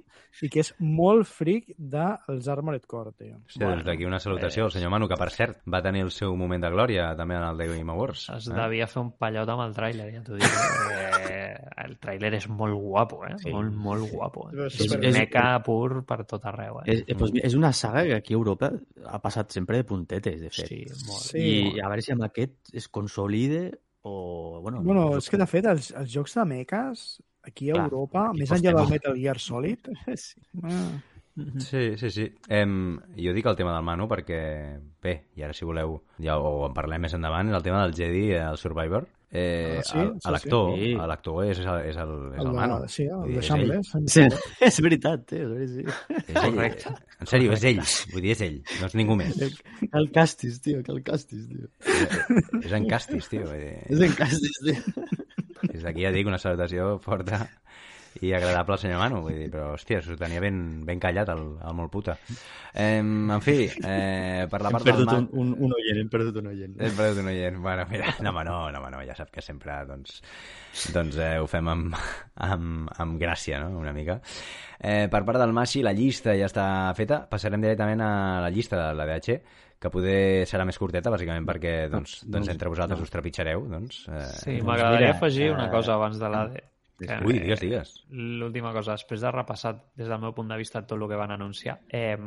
i 0.46 0.50
que 0.54 0.62
és 0.62 0.70
molt 0.78 1.26
fric 1.26 1.72
dels 1.78 2.48
Armored 2.54 2.86
Core, 2.86 3.16
tio. 3.18 3.40
Hòstia, 3.48 3.64
doncs 3.66 3.84
d'aquí 3.88 4.06
una 4.06 4.20
salutació 4.22 4.68
al 4.68 4.72
senyor 4.76 4.92
Manu, 4.94 5.08
que 5.10 5.18
per 5.18 5.32
cert 5.34 5.58
va 5.66 5.82
tenir 5.82 6.04
el 6.06 6.12
seu 6.14 6.36
moment 6.38 6.62
de 6.62 6.70
glòria 6.70 7.10
també 7.18 7.36
en 7.40 7.48
el 7.50 7.58
The 7.58 7.68
Game 7.74 7.92
Awards. 7.92 8.28
Es 8.38 8.48
eh? 8.52 8.54
devia 8.54 8.86
fer 8.88 9.02
un 9.02 9.12
pallot 9.18 9.50
amb 9.50 9.66
el 9.66 9.74
tràiler, 9.74 10.12
ja 10.14 10.22
t'ho 10.22 10.38
dic. 10.38 10.46
Eh, 11.32 11.58
el 11.88 11.98
tràiler 12.04 12.32
és 12.38 12.46
molt 12.50 12.78
guapo, 12.78 13.24
eh? 13.26 13.34
Sí. 13.42 13.50
Molt, 13.54 13.74
molt 13.74 14.06
guapo. 14.12 14.48
Eh? 14.54 14.68
És- 14.68 14.80
És, 14.86 14.94
és- 15.02 15.18
meca 15.18 15.48
pur 15.66 16.04
per 16.06 16.22
tot 16.30 16.46
arreu, 16.46 16.80
eh? 16.84 16.92
És, 16.94 17.04
eh, 17.08 17.16
doncs, 17.18 17.34
és 17.44 17.56
una 17.58 17.74
saga 17.74 18.04
que 18.06 18.16
aquí 18.22 18.34
a 18.34 18.38
Europa 18.38 18.72
ha 19.08 19.20
passat 19.20 19.47
sempre 19.54 19.78
de 19.78 19.84
puntetes, 19.88 20.40
de 20.42 20.50
fet. 20.50 20.68
Sí, 20.68 20.80
molt. 21.08 21.22
Sí. 21.24 21.44
I 21.76 21.80
a 21.82 21.88
veure 21.92 22.02
si 22.06 22.12
amb 22.14 22.24
aquest 22.28 22.74
es 22.74 22.88
consolide 22.88 23.72
o... 24.02 24.60
Bueno, 24.62 24.82
Bueno, 24.84 25.10
no- 25.12 25.18
és 25.18 25.30
que 25.30 25.38
de 25.38 25.48
fet 25.48 25.66
els, 25.66 25.92
els 25.92 26.12
jocs 26.14 26.36
de 26.40 26.46
mechas 26.46 27.22
aquí 27.48 27.70
a 27.72 27.74
Clar, 27.78 27.86
Europa, 27.90 28.30
aquí 28.30 28.40
més 28.44 28.52
enllà 28.52 28.74
del. 28.76 28.90
Metal 28.92 29.16
Gear 29.16 29.40
Solid, 29.40 29.88
sí. 30.16 30.42
ah, 30.64 31.00
Sí, 31.60 31.98
sí, 31.98 32.10
sí. 32.10 32.26
Em, 32.50 32.98
jo 33.18 33.34
dic 33.36 33.46
el 33.46 33.56
tema 33.60 33.74
del 33.76 33.84
Manu 33.86 34.08
perquè, 34.10 34.40
bé, 35.04 35.14
i 35.38 35.44
ara 35.46 35.54
si 35.54 35.66
voleu, 35.66 36.00
ja 36.24 36.40
ho 36.42 36.66
en 36.66 36.74
parlem 36.74 37.04
més 37.06 37.14
endavant, 37.14 37.50
és 37.52 37.56
el 37.60 37.64
tema 37.66 37.84
del 37.86 37.94
Jedi, 37.94 38.32
el 38.40 38.58
Survivor. 38.58 39.06
Eh, 39.30 39.76
Ah, 39.80 39.84
sí? 39.84 39.98
el- 40.00 40.14
Sí, 40.24 40.30
L'actor 40.32 40.70
sí. 40.80 40.94
l'actor 40.96 41.40
és, 41.46 41.60
el, 41.60 41.66
és, 41.90 41.98
el, 42.00 42.12
és 42.32 42.40
el, 42.40 42.48
el, 42.48 42.54
Manu. 42.56 42.78
sí, 42.88 43.04
el 43.04 43.34
de 43.34 43.40
és. 43.42 43.46
Shambles. 43.50 43.90
Sí, 44.08 44.24
és 44.70 44.78
veritat, 44.82 45.34
eh? 45.36 45.68
Sí. 45.68 45.84
És 46.16 46.30
ell. 46.44 46.54
Correcte. 46.56 46.94
En 47.20 47.28
sèrio, 47.28 47.52
és 47.58 47.64
ell. 47.68 47.82
Vull 48.14 48.24
dir, 48.24 48.32
és 48.38 48.42
ell. 48.48 48.58
No 48.80 48.88
és 48.88 48.96
ningú 48.96 49.18
més. 49.20 49.36
Cal 49.92 50.08
castis, 50.16 50.62
tio, 50.64 50.80
cal 50.88 51.02
castis, 51.04 51.44
tio. 51.52 51.68
És 52.64 52.72
en 52.72 52.88
Castis, 52.88 53.28
tio. 53.28 53.52
És 53.52 54.00
en 54.00 54.16
castis, 54.16 54.58
tio. 54.64 54.80
Des 55.68 55.84
d'aquí 55.84 56.04
ja 56.08 56.12
dic 56.16 56.26
una 56.30 56.38
salutació 56.40 56.96
forta 57.04 57.44
i 58.22 58.34
agradable 58.34 58.76
al 58.76 58.82
senyor 58.82 59.02
Manu, 59.02 59.22
vull 59.26 59.38
dir, 59.38 59.50
però, 59.54 59.72
hòstia, 59.76 60.00
s'ho 60.06 60.18
tenia 60.20 60.42
ben, 60.44 60.62
ben 60.88 61.02
callat 61.04 61.30
el, 61.34 61.44
el 61.62 61.76
molt 61.78 61.92
puta. 61.94 62.18
Eh, 62.74 63.00
en 63.00 63.44
fi, 63.44 63.58
eh, 63.68 64.46
per 64.50 64.62
la 64.62 64.72
Hem 64.72 64.78
part 64.78 64.88
del 64.88 64.94
perdut 64.94 65.12
Manu... 65.12 65.28
un, 65.32 65.52
un, 65.54 65.68
un 65.68 65.76
oient, 65.78 66.02
hem 66.04 66.10
perdut 66.14 66.40
un 66.42 66.52
oient. 66.54 66.78
Hem 66.80 66.98
perdut 66.98 67.22
un 67.24 67.32
oient. 67.34 67.60
Bueno, 67.64 67.88
mira, 67.92 68.14
no, 68.22 68.32
home, 68.32 68.46
no, 68.48 68.58
no, 68.72 68.82
home, 68.82 68.94
no, 68.96 69.04
ja 69.08 69.18
sap 69.18 69.32
que 69.34 69.44
sempre 69.46 69.78
doncs, 69.90 70.22
doncs 70.96 71.20
eh, 71.22 71.36
ho 71.42 71.48
fem 71.52 71.70
amb, 71.74 72.00
amb, 72.48 72.90
amb 72.98 73.22
gràcia, 73.22 73.62
no?, 73.64 73.78
una 73.82 73.94
mica. 73.96 74.20
Eh, 74.80 75.08
per 75.12 75.24
part 75.26 75.42
del 75.42 75.54
Masi, 75.58 75.82
la 75.86 75.94
llista 75.98 76.36
ja 76.38 76.50
està 76.50 76.68
feta. 76.98 77.24
Passarem 77.30 77.64
directament 77.64 78.04
a 78.06 78.12
la 78.46 78.52
llista 78.54 78.78
de 78.80 78.92
la 78.98 79.08
DH, 79.10 79.40
que 79.78 79.92
poder 79.94 80.46
serà 80.50 80.66
més 80.66 80.78
curteta, 80.82 81.12
bàsicament 81.14 81.46
perquè 81.46 81.76
doncs, 81.92 82.22
doncs 82.26 82.50
entre 82.54 82.72
vosaltres 82.74 83.04
us 83.04 83.14
trepitjareu. 83.14 83.68
Doncs, 83.70 84.06
eh, 84.10 84.24
Sí, 84.40 84.58
doncs, 84.58 84.66
m'agradaria 84.70 85.12
mira, 85.12 85.18
afegir 85.18 85.52
una 85.54 85.68
eh, 85.68 85.74
cosa 85.74 85.98
abans 85.98 86.18
de 86.22 86.34
l'AD. 86.34 86.58
Que- 86.98 87.20
Ui, 87.26 87.34
digues, 87.40 87.60
digues. 87.62 88.06
L'última 88.10 88.74
cosa, 88.74 88.94
després 88.98 89.22
de 89.22 89.32
repassar 89.32 89.76
des 89.96 90.08
del 90.08 90.20
meu 90.20 90.34
punt 90.34 90.48
de 90.50 90.58
vista 90.58 90.82
tot 90.86 90.98
el 91.02 91.08
que 91.08 91.16
van 91.16 91.32
anunciar, 91.32 91.80
eh, 91.90 92.18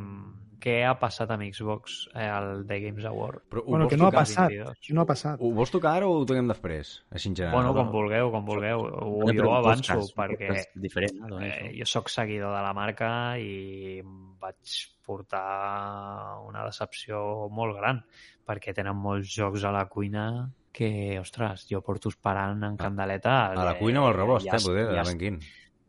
què 0.61 0.85
ha 0.85 0.93
passat 0.99 1.31
amb 1.33 1.41
Xbox 1.51 2.07
eh, 2.13 2.23
al 2.29 2.65
The 2.67 2.79
Games 2.79 3.03
Award? 3.05 3.41
Però 3.49 3.63
Bueno, 3.65 3.87
que 3.89 3.97
no 3.97 4.05
ha 4.07 4.11
passat. 4.11 4.49
22. 4.49 4.77
Que 4.79 4.93
no 4.93 5.01
ha 5.01 5.05
passat. 5.09 5.39
Ho 5.41 5.51
vols 5.57 5.71
tocar 5.71 5.95
ara 5.97 6.07
o 6.07 6.19
ho 6.19 6.25
toquem 6.25 6.47
després? 6.47 7.03
Així 7.09 7.29
en 7.29 7.35
general. 7.35 7.55
Bueno, 7.55 7.73
com 7.73 7.91
vulgueu, 7.91 8.29
com 8.31 8.45
vulgueu. 8.45 8.79
Ho, 8.85 9.09
Bueno, 9.23 9.33
però 9.41 9.49
jo 9.49 9.55
avanço, 9.55 9.97
un 9.99 10.07
perquè 10.15 10.63
diferent, 10.75 11.17
no? 11.27 11.41
Eh, 11.41 11.73
jo 11.79 11.85
sóc 11.85 12.09
seguidor 12.09 12.55
de 12.55 12.61
la 12.61 12.73
marca 12.73 13.37
i 13.39 14.01
vaig 14.05 14.87
portar 15.03 16.37
una 16.47 16.63
decepció 16.65 17.49
molt 17.49 17.75
gran, 17.77 18.03
perquè 18.47 18.73
tenen 18.73 18.95
molts 18.95 19.33
jocs 19.35 19.63
a 19.65 19.71
la 19.71 19.85
cuina 19.87 20.49
que, 20.71 21.19
ostres, 21.19 21.67
jo 21.69 21.81
porto 21.85 22.09
esperant 22.09 22.63
en 22.63 22.77
candeleta... 22.79 23.35
A 23.51 23.65
la 23.65 23.77
cuina 23.79 24.03
o 24.03 24.09
al 24.09 24.15
rebost, 24.17 24.47
ja 24.47 24.57
eh, 24.57 24.63
poder, 24.63 24.87
de 24.89 24.97
ja 24.97 25.05
Benquín. 25.07 25.39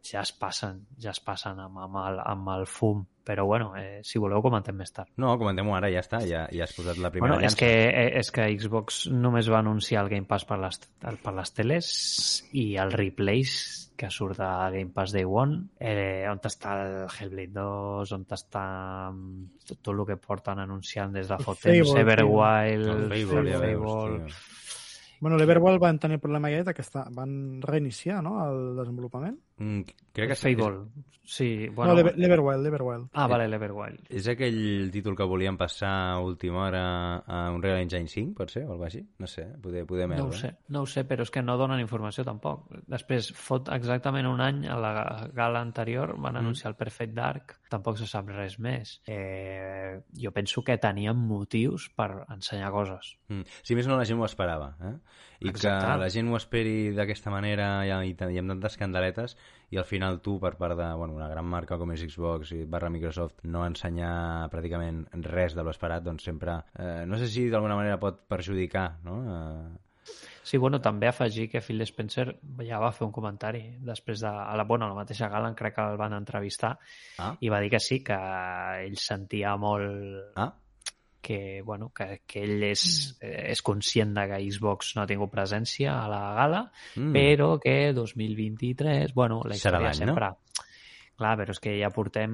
ja 0.03 0.23
es 0.27 0.33
passen, 0.35 0.87
ja 0.99 1.15
es 1.15 1.21
passen 1.23 1.61
amb, 1.63 1.79
amb, 1.79 1.99
el, 2.03 2.21
amb 2.27 2.53
el 2.57 2.67
fum. 2.67 3.05
Però 3.23 3.45
bueno, 3.47 3.73
eh, 3.79 4.01
si 4.03 4.19
voleu 4.19 4.43
comentem 4.43 4.75
més 4.75 4.91
tard. 4.91 5.13
No, 5.23 5.37
comentem-ho 5.39 5.77
ara, 5.77 5.91
ja 5.93 6.03
està, 6.03 6.23
ja, 6.27 6.43
ja 6.51 6.67
has 6.67 6.75
posat 6.75 6.99
la 6.99 7.13
primera 7.15 7.37
Bueno, 7.37 7.47
és 7.47 7.55
que, 7.59 7.71
eh, 7.87 8.09
és 8.19 8.33
que 8.35 8.49
Xbox 8.57 9.05
només 9.15 9.51
va 9.53 9.61
anunciar 9.63 10.03
el 10.03 10.11
Game 10.11 10.27
Pass 10.27 10.49
per 10.49 10.59
les, 10.59 10.81
per 10.99 11.35
les 11.37 11.55
teles 11.55 11.93
i 12.59 12.73
el 12.83 12.91
Replays 12.95 13.55
que 14.03 14.09
surt 14.11 14.41
de 14.41 14.49
Game 14.75 14.91
Pass 14.91 15.15
Day 15.15 15.23
One 15.29 15.77
eh, 15.79 16.27
on 16.27 16.41
està 16.49 16.75
el 16.83 16.97
Hellblade 17.07 17.55
2 17.55 18.15
on 18.17 18.25
està 18.35 18.65
mm, 19.13 19.45
tot, 19.69 19.79
tot 19.79 19.93
el 19.95 20.03
que 20.09 20.19
porten 20.19 20.65
anunciant 20.65 21.15
des 21.15 21.31
de 21.31 21.39
fa 21.39 21.55
Fable, 21.55 21.77
temps 21.85 21.95
Everwild, 22.03 22.91
Fable, 23.13 23.55
Fable. 23.63 24.27
tio. 24.27 24.51
Bueno, 25.23 25.37
l'Everwild 25.39 25.79
van 25.79 26.01
tenir 26.03 26.17
el 26.17 26.21
problema 26.25 26.49
aquest 26.51 26.73
que 26.75 26.83
està, 26.83 27.05
van 27.15 27.61
reiniciar 27.63 28.17
no, 28.27 28.33
el 28.43 28.73
desenvolupament. 28.75 29.37
Mm, 29.59 29.83
crec 30.13 30.29
que 30.29 30.33
és, 30.33 30.41
Fable 30.43 30.87
sí, 31.25 31.69
Bueno, 31.69 31.93
no, 31.93 31.97
l'Ever- 31.99 32.17
l'Everwild, 32.19 32.63
l'Everwild. 32.65 33.09
ah, 33.13 33.27
vale, 33.29 33.47
l'Everwild 33.49 34.09
és 34.11 34.27
aquell 34.29 34.91
títol 34.91 35.15
que 35.17 35.25
volien 35.25 35.57
passar 35.57 35.93
a 36.13 36.19
última 36.21 36.65
hora 36.67 36.83
a 37.25 37.51
un 37.53 37.63
Real 37.63 37.79
Engine 37.79 38.09
5, 38.09 38.35
pot 38.35 38.51
ser, 38.51 38.65
o 38.67 38.73
alguna 38.73 38.89
així? 38.89 39.05
No 39.19 39.27
sé, 39.31 39.45
poder, 39.63 39.87
poder 39.87 40.09
No 40.09 40.27
ho 40.27 40.33
sé, 40.33 40.51
no 40.69 40.83
ho 40.83 40.87
sé, 40.87 41.07
però 41.09 41.23
és 41.23 41.31
que 41.31 41.41
no 41.41 41.57
donen 41.57 41.81
informació 41.81 42.25
tampoc. 42.25 42.67
Després, 42.91 43.31
fot 43.33 43.69
exactament 43.73 44.27
un 44.27 44.41
any, 44.41 44.67
a 44.67 44.77
la 44.77 45.31
gala 45.33 45.61
anterior, 45.63 46.17
van 46.19 46.37
anunciar 46.37 46.73
el 46.73 46.77
Perfect 46.77 47.15
Dark, 47.15 47.57
tampoc 47.71 47.97
se 47.99 48.07
sap 48.07 48.29
res 48.29 48.59
més. 48.59 49.01
Eh, 49.07 50.01
jo 50.19 50.33
penso 50.33 50.63
que 50.65 50.77
tenien 50.77 51.17
motius 51.17 51.89
per 51.95 52.27
ensenyar 52.29 52.73
coses. 52.73 53.17
Mm. 53.29 53.47
Si 53.63 53.75
més 53.79 53.87
no, 53.87 53.97
la 53.97 54.05
gent 54.05 54.19
ho 54.21 54.27
esperava, 54.27 54.75
eh? 54.83 54.97
I 55.43 55.49
Exacte. 55.49 55.87
que 55.87 55.99
la 55.99 56.11
gent 56.11 56.29
ho 56.31 56.37
esperi 56.37 56.93
d'aquesta 56.95 57.31
manera 57.31 57.85
i, 57.87 57.91
i, 58.11 58.15
i 58.15 58.39
amb 58.39 58.53
tantes 58.53 58.77
candeletes 58.79 59.37
i 59.73 59.79
al 59.81 59.87
final 59.89 60.21
tu, 60.21 60.37
per 60.41 60.55
part 60.61 60.77
de 60.77 60.89
bueno, 61.01 61.17
una 61.17 61.31
gran 61.33 61.47
marca 61.49 61.79
com 61.81 61.95
és 61.95 62.03
Xbox 62.05 62.53
i 62.57 62.65
barra 62.69 62.91
Microsoft, 62.93 63.47
no 63.49 63.65
ensenyar 63.65 64.51
pràcticament 64.53 65.07
res 65.31 65.57
de 65.57 65.65
l'esperat, 65.65 66.05
doncs 66.05 66.29
sempre... 66.29 66.59
Eh, 66.77 67.07
no 67.09 67.21
sé 67.21 67.31
si 67.33 67.49
d'alguna 67.49 67.79
manera 67.79 68.01
pot 68.03 68.21
perjudicar, 68.29 68.91
no? 69.07 69.23
Eh, 69.39 69.89
Sí, 70.43 70.59
bueno, 70.59 70.81
també 70.83 71.07
afegir 71.07 71.45
que 71.49 71.61
Phil 71.63 71.85
Spencer 71.87 72.25
ja 72.67 72.81
va 72.83 72.91
fer 72.93 73.07
un 73.07 73.13
comentari 73.15 73.61
després 73.87 74.25
de... 74.25 74.29
A 74.29 74.57
la, 74.59 74.65
bueno, 74.67 74.89
a 74.89 74.91
la 74.91 74.99
mateixa 74.99 75.29
gala 75.31 75.53
crec 75.55 75.77
que 75.77 75.85
el 75.93 76.01
van 76.01 76.17
entrevistar 76.17 76.73
ah, 77.23 77.31
i 77.39 77.53
va 77.53 77.61
dir 77.63 77.71
que 77.71 77.81
sí, 77.81 78.01
que 78.03 78.19
ell 78.83 78.99
sentia 78.99 79.55
molt... 79.57 80.35
ah, 80.35 80.51
que, 81.23 81.63
bueno, 81.65 81.93
que, 81.95 82.21
que 82.27 82.43
ell 82.45 82.63
és, 82.73 82.83
eh, 83.23 83.53
és 83.55 83.63
conscient 83.63 84.13
de 84.19 84.27
que 84.29 84.43
Xbox 84.51 84.97
no 84.97 85.03
ha 85.05 85.09
tingut 85.09 85.31
presència 85.33 85.95
a 86.03 86.09
la 86.11 86.23
gala, 86.35 86.65
Mm. 86.97 87.13
però 87.15 87.55
que 87.63 87.93
2023, 87.95 89.15
bueno, 89.15 89.41
la 89.45 89.55
Serà 89.55 89.79
història 89.79 89.89
l'any, 89.89 90.01
no? 90.01 90.13
sempre... 90.19 90.35
Clar, 91.23 91.37
però 91.39 91.53
és 91.53 91.59
que 91.61 91.75
ja 91.79 91.91
portem 91.93 92.33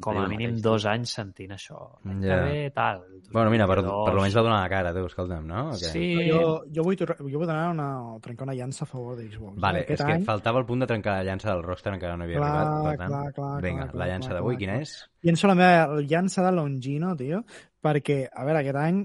com 0.00 0.14
diu 0.14 0.22
a 0.22 0.28
mínim 0.30 0.52
mateix, 0.54 0.62
dos 0.64 0.84
anys 0.88 1.10
sentint 1.18 1.50
això. 1.52 1.76
L'any 2.06 2.22
Ja. 2.24 2.36
que 2.38 2.44
ve, 2.46 2.70
tal. 2.70 3.00
Bueno, 3.34 3.50
mira, 3.50 3.66
per, 3.66 3.80
2022. 3.82 4.04
per 4.06 4.14
almenys 4.14 4.36
va 4.38 4.42
donar 4.46 4.60
la 4.62 4.68
cara, 4.70 4.92
tu, 4.94 5.02
escolta'm, 5.04 5.46
no? 5.50 5.64
O 5.66 5.72
què? 5.72 5.90
Sí, 5.90 6.30
Jo, 6.30 6.62
jo, 6.72 6.84
vull, 6.86 6.96
jo 6.96 7.16
vull 7.26 7.46
donar 7.50 7.66
una, 7.74 7.88
trencar 8.22 8.46
una 8.46 8.54
llança 8.54 8.84
a 8.84 8.86
favor 8.88 9.16
de 9.18 9.26
Xbox. 9.28 9.58
Vale, 9.60 9.80
és 9.82 9.90
Aquest 9.90 10.06
que 10.06 10.12
any, 10.14 10.24
faltava 10.24 10.60
el 10.62 10.64
punt 10.70 10.80
de 10.80 10.86
trencar 10.86 11.18
la 11.18 11.24
llança 11.26 11.50
del 11.50 11.62
Rockstar 11.66 11.92
encara 11.98 12.16
no 12.16 12.24
havia 12.24 12.38
Clar, 12.38 12.54
arribat, 12.54 12.86
per 12.86 12.96
tant, 13.02 13.10
clar, 13.10 13.32
clar, 13.34 13.62
vinga, 13.66 13.88
clar, 13.90 13.96
la 14.04 14.08
llança 14.14 14.32
d'avui, 14.32 14.56
quina 14.56 14.78
és? 14.80 14.94
llenço 15.22 15.46
la 15.50 15.54
meva 15.58 16.00
llança 16.00 16.42
de 16.46 16.52
Longino, 16.52 17.14
tio, 17.16 17.42
perquè, 17.84 18.22
a 18.30 18.44
veure, 18.46 18.62
aquest 18.62 18.80
any 18.80 19.02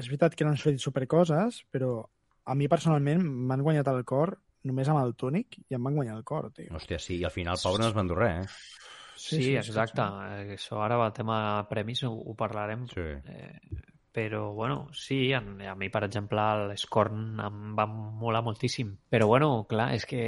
és 0.00 0.08
veritat 0.10 0.34
que 0.34 0.46
no 0.46 0.52
han 0.52 0.60
sortit 0.60 0.82
supercoses, 0.82 1.62
però 1.70 2.00
a 2.44 2.54
mi 2.58 2.68
personalment 2.68 3.22
m'han 3.24 3.62
guanyat 3.64 3.88
el 3.92 4.02
cor 4.08 4.36
només 4.68 4.88
amb 4.88 5.02
el 5.02 5.14
túnic 5.20 5.58
i 5.68 5.76
em 5.76 5.84
van 5.84 5.96
guanyar 5.96 6.16
el 6.18 6.24
cor, 6.26 6.50
tio. 6.56 6.72
Hòstia, 6.74 6.98
sí, 6.98 7.18
i 7.20 7.24
al 7.28 7.32
final, 7.34 7.60
pobre, 7.62 7.84
no 7.84 7.90
es 7.92 7.96
van 7.96 8.10
dur 8.10 8.20
res, 8.22 8.44
eh? 8.44 8.80
Sí, 9.14 9.36
Sí, 9.36 9.36
sí, 9.36 9.42
sí, 9.44 9.56
exacte. 9.56 10.02
Eh, 10.02 10.56
Això 10.58 10.80
ara 10.84 10.98
va 11.00 11.08
el 11.08 11.16
tema 11.16 11.36
premis, 11.70 12.02
ho, 12.04 12.10
ho 12.12 12.34
parlarem. 12.36 12.88
Sí. 12.90 13.00
Eh, 13.00 13.82
però, 14.14 14.52
bueno, 14.54 14.90
sí, 14.94 15.32
a, 15.32 15.40
a 15.70 15.74
mi, 15.74 15.88
per 15.90 16.04
exemple, 16.06 16.42
l'Scorn 16.68 17.40
em 17.42 17.72
va 17.78 17.86
molar 17.88 18.44
moltíssim. 18.46 18.92
Però, 19.10 19.26
bueno, 19.30 19.48
clar, 19.70 19.88
és 19.96 20.04
que 20.06 20.20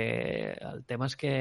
el 0.56 0.82
tema 0.90 1.06
és 1.10 1.14
que 1.20 1.34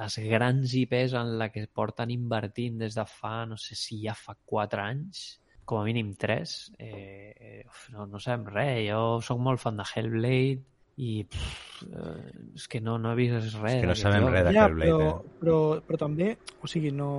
les 0.00 0.18
grans 0.28 0.74
IPs 0.76 1.14
en 1.16 1.36
la 1.40 1.48
que 1.54 1.64
porten 1.72 2.12
invertint 2.12 2.82
des 2.82 2.98
de 2.98 3.06
fa, 3.08 3.46
no 3.48 3.56
sé 3.60 3.78
si 3.80 4.02
ja 4.02 4.16
fa 4.18 4.36
4 4.44 4.84
anys, 4.84 5.38
com 5.66 5.80
a 5.80 5.84
mínim 5.84 6.14
3, 6.14 6.54
eh, 6.78 7.64
uf, 7.66 7.90
no, 7.92 8.06
no 8.08 8.22
sabem 8.22 8.46
res. 8.54 8.86
Jo 8.88 9.20
sóc 9.26 9.42
molt 9.42 9.62
fan 9.62 9.80
de 9.80 9.86
Hellblade 9.90 10.64
i 10.96 11.20
pff, 11.28 11.84
eh, 11.90 12.32
és 12.56 12.66
que 12.72 12.80
no, 12.80 12.96
no 13.02 13.12
he 13.12 13.18
vist 13.18 13.36
res. 13.36 13.52
És 13.74 13.82
que 13.82 13.90
no 13.90 13.96
sabem 13.98 14.28
res 14.30 14.46
de 14.48 14.56
Ja, 14.56 14.66
Hellblade, 14.70 14.92
però, 14.92 15.08
eh? 15.12 15.38
però, 15.42 15.56
però 15.88 16.02
també, 16.06 16.32
o 16.62 16.70
sigui, 16.70 16.92
no, 16.96 17.10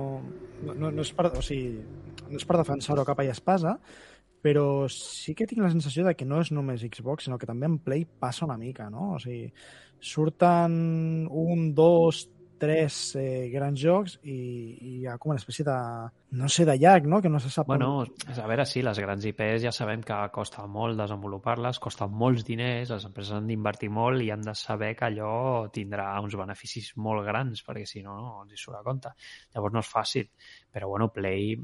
no, 0.64 0.78
no, 0.88 0.94
és 1.04 1.12
per, 1.14 1.28
o 1.38 1.44
sigui, 1.44 1.76
no 2.28 2.40
és 2.40 2.48
per 2.48 2.58
defensar-ho 2.58 3.06
capa 3.06 3.26
i 3.28 3.30
espasa, 3.34 3.76
però 4.42 4.64
sí 4.92 5.34
que 5.34 5.46
tinc 5.50 5.62
la 5.62 5.70
sensació 5.70 6.06
de 6.06 6.14
que 6.16 6.26
no 6.26 6.40
és 6.42 6.50
només 6.54 6.82
Xbox, 6.86 7.26
sinó 7.26 7.38
que 7.38 7.46
també 7.46 7.68
en 7.68 7.78
Play 7.82 8.04
passa 8.06 8.46
una 8.46 8.58
mica, 8.58 8.88
no? 8.90 9.12
O 9.16 9.22
sigui, 9.22 9.52
surten 10.00 11.26
un, 11.28 11.72
dos, 11.74 12.28
tres 12.60 12.98
eh, 13.18 13.48
grans 13.52 13.80
jocs 13.80 14.18
i, 14.22 14.34
i 14.34 14.92
hi 14.98 15.06
ha 15.08 15.16
com 15.20 15.32
una 15.32 15.40
espècie 15.40 15.64
de, 15.66 15.76
no 16.40 16.50
sé, 16.52 16.66
de 16.68 16.76
llac, 16.80 17.06
no? 17.10 17.20
Que 17.24 17.30
no 17.32 17.40
se 17.42 17.50
sap... 17.54 17.70
Bueno, 17.70 18.04
a 18.04 18.48
veure, 18.50 18.66
sí, 18.68 18.82
les 18.84 19.00
grans 19.02 19.24
IPs 19.30 19.64
ja 19.64 19.72
sabem 19.74 20.02
que 20.06 20.18
costa 20.34 20.66
molt 20.68 20.98
desenvolupar-les, 21.00 21.80
costa 21.82 22.10
molts 22.10 22.46
diners, 22.48 22.92
les 22.94 23.08
empreses 23.08 23.38
han 23.38 23.48
d'invertir 23.50 23.90
molt 23.94 24.24
i 24.24 24.30
han 24.34 24.44
de 24.46 24.54
saber 24.58 24.94
que 24.98 25.08
allò 25.08 25.32
tindrà 25.74 26.10
uns 26.22 26.36
beneficis 26.38 26.92
molt 26.96 27.26
grans, 27.26 27.64
perquè 27.66 27.86
si 27.88 28.04
no, 28.04 28.18
no 28.20 28.38
els 28.44 28.54
hi 28.54 28.62
surt 28.62 28.80
a 28.80 28.86
compte. 28.86 29.14
Llavors 29.54 29.78
no 29.78 29.84
és 29.84 29.92
fàcil, 29.92 30.32
però 30.72 30.92
bueno, 30.92 31.12
Play 31.14 31.56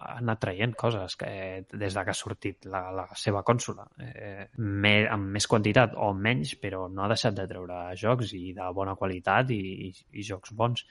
ha 0.00 0.16
anat 0.18 0.40
traient 0.40 0.72
coses 0.78 1.16
que, 1.20 1.30
des 1.70 1.94
de 1.96 2.04
que 2.04 2.12
ha 2.12 2.16
sortit 2.16 2.66
la, 2.72 2.82
la 2.96 3.06
seva 3.20 3.42
consola. 3.46 3.84
Eh, 4.00 4.48
me, 4.56 4.94
amb 5.12 5.34
més 5.36 5.46
quantitat 5.50 5.94
o 5.96 6.10
menys, 6.16 6.56
però 6.62 6.86
no 6.88 7.04
ha 7.04 7.10
deixat 7.12 7.36
de 7.36 7.46
treure 7.50 7.80
jocs 8.00 8.34
i 8.38 8.50
de 8.56 8.68
bona 8.76 8.96
qualitat 8.96 9.52
i, 9.54 9.60
i, 9.88 9.92
i 10.16 10.26
jocs 10.26 10.54
bons 10.56 10.86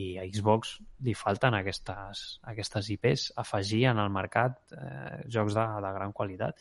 i 0.00 0.12
a 0.20 0.26
Xbox 0.30 0.76
li 1.04 1.16
falten 1.18 1.56
aquestes, 1.56 2.22
aquestes 2.52 2.92
IPs 2.94 3.26
afegir 3.42 3.86
en 3.90 3.98
el 3.98 4.12
mercat 4.14 4.60
eh, 4.76 5.18
jocs 5.26 5.56
de, 5.56 5.66
de 5.84 5.92
gran 5.96 6.14
qualitat 6.16 6.60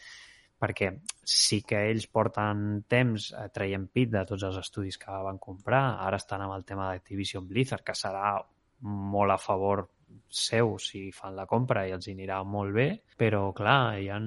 perquè 0.60 0.90
sí 1.24 1.62
que 1.64 1.86
ells 1.92 2.08
porten 2.12 2.82
temps 2.92 3.30
eh, 3.32 3.48
traient 3.56 3.86
pit 3.94 4.12
de 4.16 4.26
tots 4.28 4.44
els 4.50 4.58
estudis 4.60 4.98
que 5.00 5.22
van 5.28 5.40
comprar, 5.40 5.84
ara 6.08 6.20
estan 6.20 6.44
amb 6.44 6.58
el 6.58 6.66
tema 6.68 6.90
d'Activision 6.90 7.48
Blizzard, 7.48 7.86
que 7.86 7.96
serà 7.96 8.34
molt 8.82 9.36
a 9.36 9.40
favor 9.40 9.86
seu 10.30 10.78
si 10.82 11.10
fan 11.16 11.36
la 11.38 11.48
compra 11.50 11.86
i 11.88 11.94
els 11.96 12.08
hi 12.08 12.14
anirà 12.16 12.42
molt 12.46 12.76
bé, 12.76 12.88
però 13.18 13.50
clar, 13.56 13.98
hi 14.02 14.10
ha... 14.10 14.20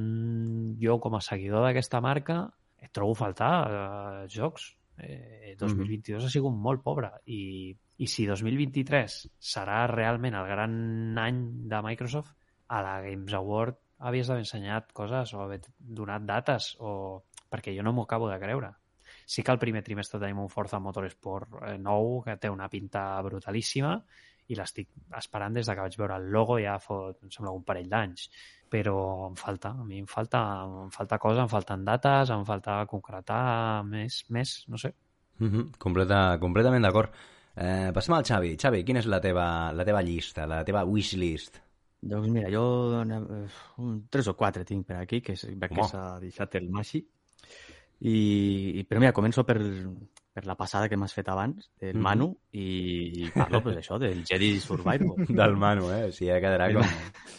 jo 0.82 0.98
com 1.02 1.16
a 1.16 1.22
seguidor 1.24 1.66
d'aquesta 1.66 2.00
marca 2.04 2.44
trobo 2.92 3.12
a 3.12 3.20
faltar 3.22 3.54
eh, 3.70 4.28
jocs. 4.28 4.76
Eh, 4.98 5.56
2022 5.58 6.26
ha 6.26 6.30
sigut 6.30 6.52
molt 6.52 6.82
pobre 6.84 7.08
i, 7.32 7.72
i 7.72 8.06
si 8.06 8.26
2023 8.28 9.14
serà 9.40 9.86
realment 9.88 10.36
el 10.36 10.46
gran 10.50 10.74
any 11.18 11.40
de 11.70 11.80
Microsoft, 11.82 12.34
a 12.68 12.82
la 12.84 13.00
Games 13.04 13.32
Award 13.36 13.78
havies 14.02 14.28
d'haver 14.28 14.44
ensenyat 14.44 14.92
coses 14.96 15.32
o 15.34 15.42
haver 15.44 15.60
donat 15.78 16.24
dates 16.28 16.74
o... 16.80 17.22
perquè 17.52 17.74
jo 17.76 17.82
no 17.84 17.92
m'ho 17.92 18.06
acabo 18.06 18.28
de 18.30 18.38
creure. 18.40 18.72
Sí 19.26 19.42
que 19.42 19.52
al 19.52 19.60
primer 19.60 19.82
trimestre 19.84 20.20
tenim 20.20 20.40
un 20.42 20.50
Forza 20.50 20.80
Motorsport 20.80 21.58
eh, 21.62 21.76
nou 21.78 22.20
que 22.24 22.36
té 22.40 22.50
una 22.50 22.68
pinta 22.72 23.04
brutalíssima 23.22 23.96
i 24.52 24.58
l'estic 24.58 24.88
esperant 25.18 25.56
des 25.56 25.66
de 25.66 25.74
que 25.74 25.84
vaig 25.86 25.96
veure 25.98 26.18
el 26.20 26.28
logo 26.34 26.58
ja 26.60 26.78
fot, 26.82 27.18
em 27.24 27.30
sembla, 27.32 27.54
un 27.56 27.64
parell 27.64 27.88
d'anys. 27.90 28.28
Però 28.72 28.94
em 29.28 29.34
falta, 29.36 29.74
a 29.76 29.84
mi 29.84 29.98
em 30.00 30.06
falta, 30.08 30.40
em 30.84 30.92
falta 30.94 31.18
cosa, 31.20 31.42
em 31.44 31.50
falten 31.52 31.84
dates, 31.88 32.30
em 32.32 32.44
falta 32.48 32.78
concretar 32.88 33.84
més, 33.84 34.22
més 34.32 34.54
no 34.68 34.78
sé. 34.80 34.94
Mm 35.38 35.48
-hmm. 35.50 35.76
Completa, 35.78 36.38
completament 36.40 36.82
d'acord. 36.84 37.12
Eh, 37.54 37.90
passem 37.92 38.14
al 38.14 38.24
Xavi. 38.24 38.56
Xavi, 38.56 38.84
quina 38.84 39.00
és 39.00 39.06
la 39.06 39.20
teva, 39.20 39.72
la 39.72 39.84
teva 39.84 40.00
llista, 40.02 40.46
la 40.46 40.64
teva 40.64 40.84
wishlist? 40.84 41.60
Doncs 42.00 42.28
mira, 42.28 42.48
jo 42.50 43.02
eh, 43.02 43.48
un, 43.78 44.06
tres 44.10 44.26
o 44.28 44.34
quatre 44.34 44.64
tinc 44.64 44.86
per 44.86 44.96
aquí, 44.96 45.20
que 45.20 45.32
és- 45.32 45.46
veig 45.46 45.70
Home. 45.70 45.82
que 45.82 45.88
s'ha 45.88 46.18
deixat 46.20 46.54
el 46.54 46.70
Masi. 46.70 47.06
I, 48.00 48.80
i, 48.80 48.84
però 48.84 48.98
mira, 48.98 49.12
començo 49.12 49.44
per, 49.44 49.58
per 50.32 50.46
la 50.48 50.56
passada 50.56 50.88
que 50.88 50.96
m'has 50.96 51.12
fet 51.14 51.28
abans, 51.28 51.70
del 51.80 51.94
Mhm. 51.96 52.02
Manu, 52.02 52.28
i, 52.52 53.22
i 53.24 53.30
parlo 53.34 53.62
pues, 53.62 53.76
això, 53.82 53.98
del 54.00 54.24
Jedi 54.24 54.58
Survivor. 54.60 55.26
Del 55.28 55.56
Manu, 55.56 55.90
eh? 55.92 56.04
O 56.08 56.12
sigui, 56.12 56.30
ja 56.32 56.40
quedarà 56.40 56.70
com... 56.72 56.84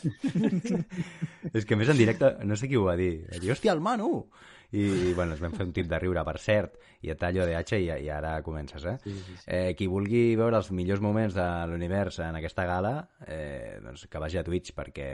és 1.53 1.65
que 1.65 1.73
a 1.75 1.77
més 1.79 1.89
en 1.89 1.97
directe, 1.99 2.33
no 2.45 2.55
sé 2.59 2.69
qui 2.69 2.77
ho 2.79 2.85
va 2.87 2.95
dir, 2.99 3.25
va 3.31 3.39
dir, 3.41 3.51
hòstia, 3.53 3.73
el 3.75 3.81
Manu! 3.83 4.25
I, 4.73 5.11
bueno, 5.13 5.35
ens 5.35 5.41
vam 5.43 5.51
fer 5.53 5.67
un 5.67 5.73
tip 5.75 5.85
de 5.85 5.97
riure, 6.01 6.23
per 6.25 6.39
cert, 6.41 6.79
i 7.05 7.11
et 7.13 7.19
tallo 7.21 7.43
de 7.45 7.53
H 7.59 7.77
i, 7.77 7.91
i 8.07 8.07
ara 8.09 8.31
comences, 8.41 8.81
eh? 8.89 8.95
Sí, 9.03 9.11
sí, 9.13 9.35
sí. 9.37 9.43
eh? 9.53 9.75
Qui 9.77 9.85
vulgui 9.85 10.23
veure 10.39 10.57
els 10.57 10.71
millors 10.73 11.03
moments 11.03 11.35
de 11.37 11.45
l'univers 11.69 12.17
en 12.25 12.39
aquesta 12.39 12.65
gala, 12.65 12.95
eh, 13.27 13.77
doncs 13.85 14.07
que 14.09 14.17
vagi 14.23 14.39
a 14.41 14.43
Twitch, 14.47 14.73
perquè 14.73 15.11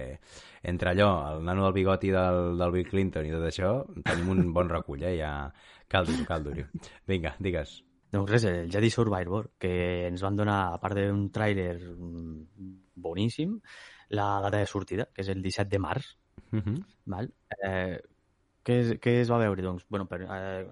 entre 0.72 0.94
allò, 0.94 1.10
el 1.34 1.44
nano 1.44 1.66
del 1.68 1.76
bigoti 1.76 2.08
del, 2.16 2.56
del 2.62 2.72
Bill 2.78 2.88
Clinton 2.88 3.28
i 3.28 3.36
tot 3.36 3.44
això, 3.50 3.74
tenim 4.08 4.32
un 4.38 4.54
bon 4.56 4.72
recull, 4.72 5.04
eh? 5.04 5.18
Ja... 5.20 5.34
Cal 5.90 6.08
dir-ho, 6.08 6.26
cal 6.30 6.46
dir-ho. 6.46 6.68
Vinga, 7.10 7.36
digues. 7.40 7.80
Doncs 8.14 8.32
res, 8.32 8.46
el 8.50 8.72
Jedi 8.74 8.90
Survivor, 8.94 9.52
que 9.62 9.74
ens 10.08 10.22
van 10.26 10.38
donar, 10.38 10.60
a 10.74 10.80
part 10.82 10.98
d'un 10.98 11.28
tràiler 11.34 11.76
boníssim, 13.00 13.60
la 14.18 14.30
data 14.42 14.58
de 14.58 14.70
sortida, 14.70 15.10
que 15.14 15.22
és 15.26 15.30
el 15.30 15.44
17 15.46 15.70
de 15.70 15.82
març, 15.82 16.16
Uh 16.52 16.60
-huh. 16.60 16.86
Val? 17.06 17.32
Eh, 17.64 18.02
què, 18.64 18.74
es, 18.80 18.92
què 19.00 19.22
es 19.22 19.32
va 19.32 19.38
veure? 19.38 19.62
Doncs, 19.62 19.86
bueno, 19.90 20.08
per, 20.08 20.22
eh, 20.22 20.68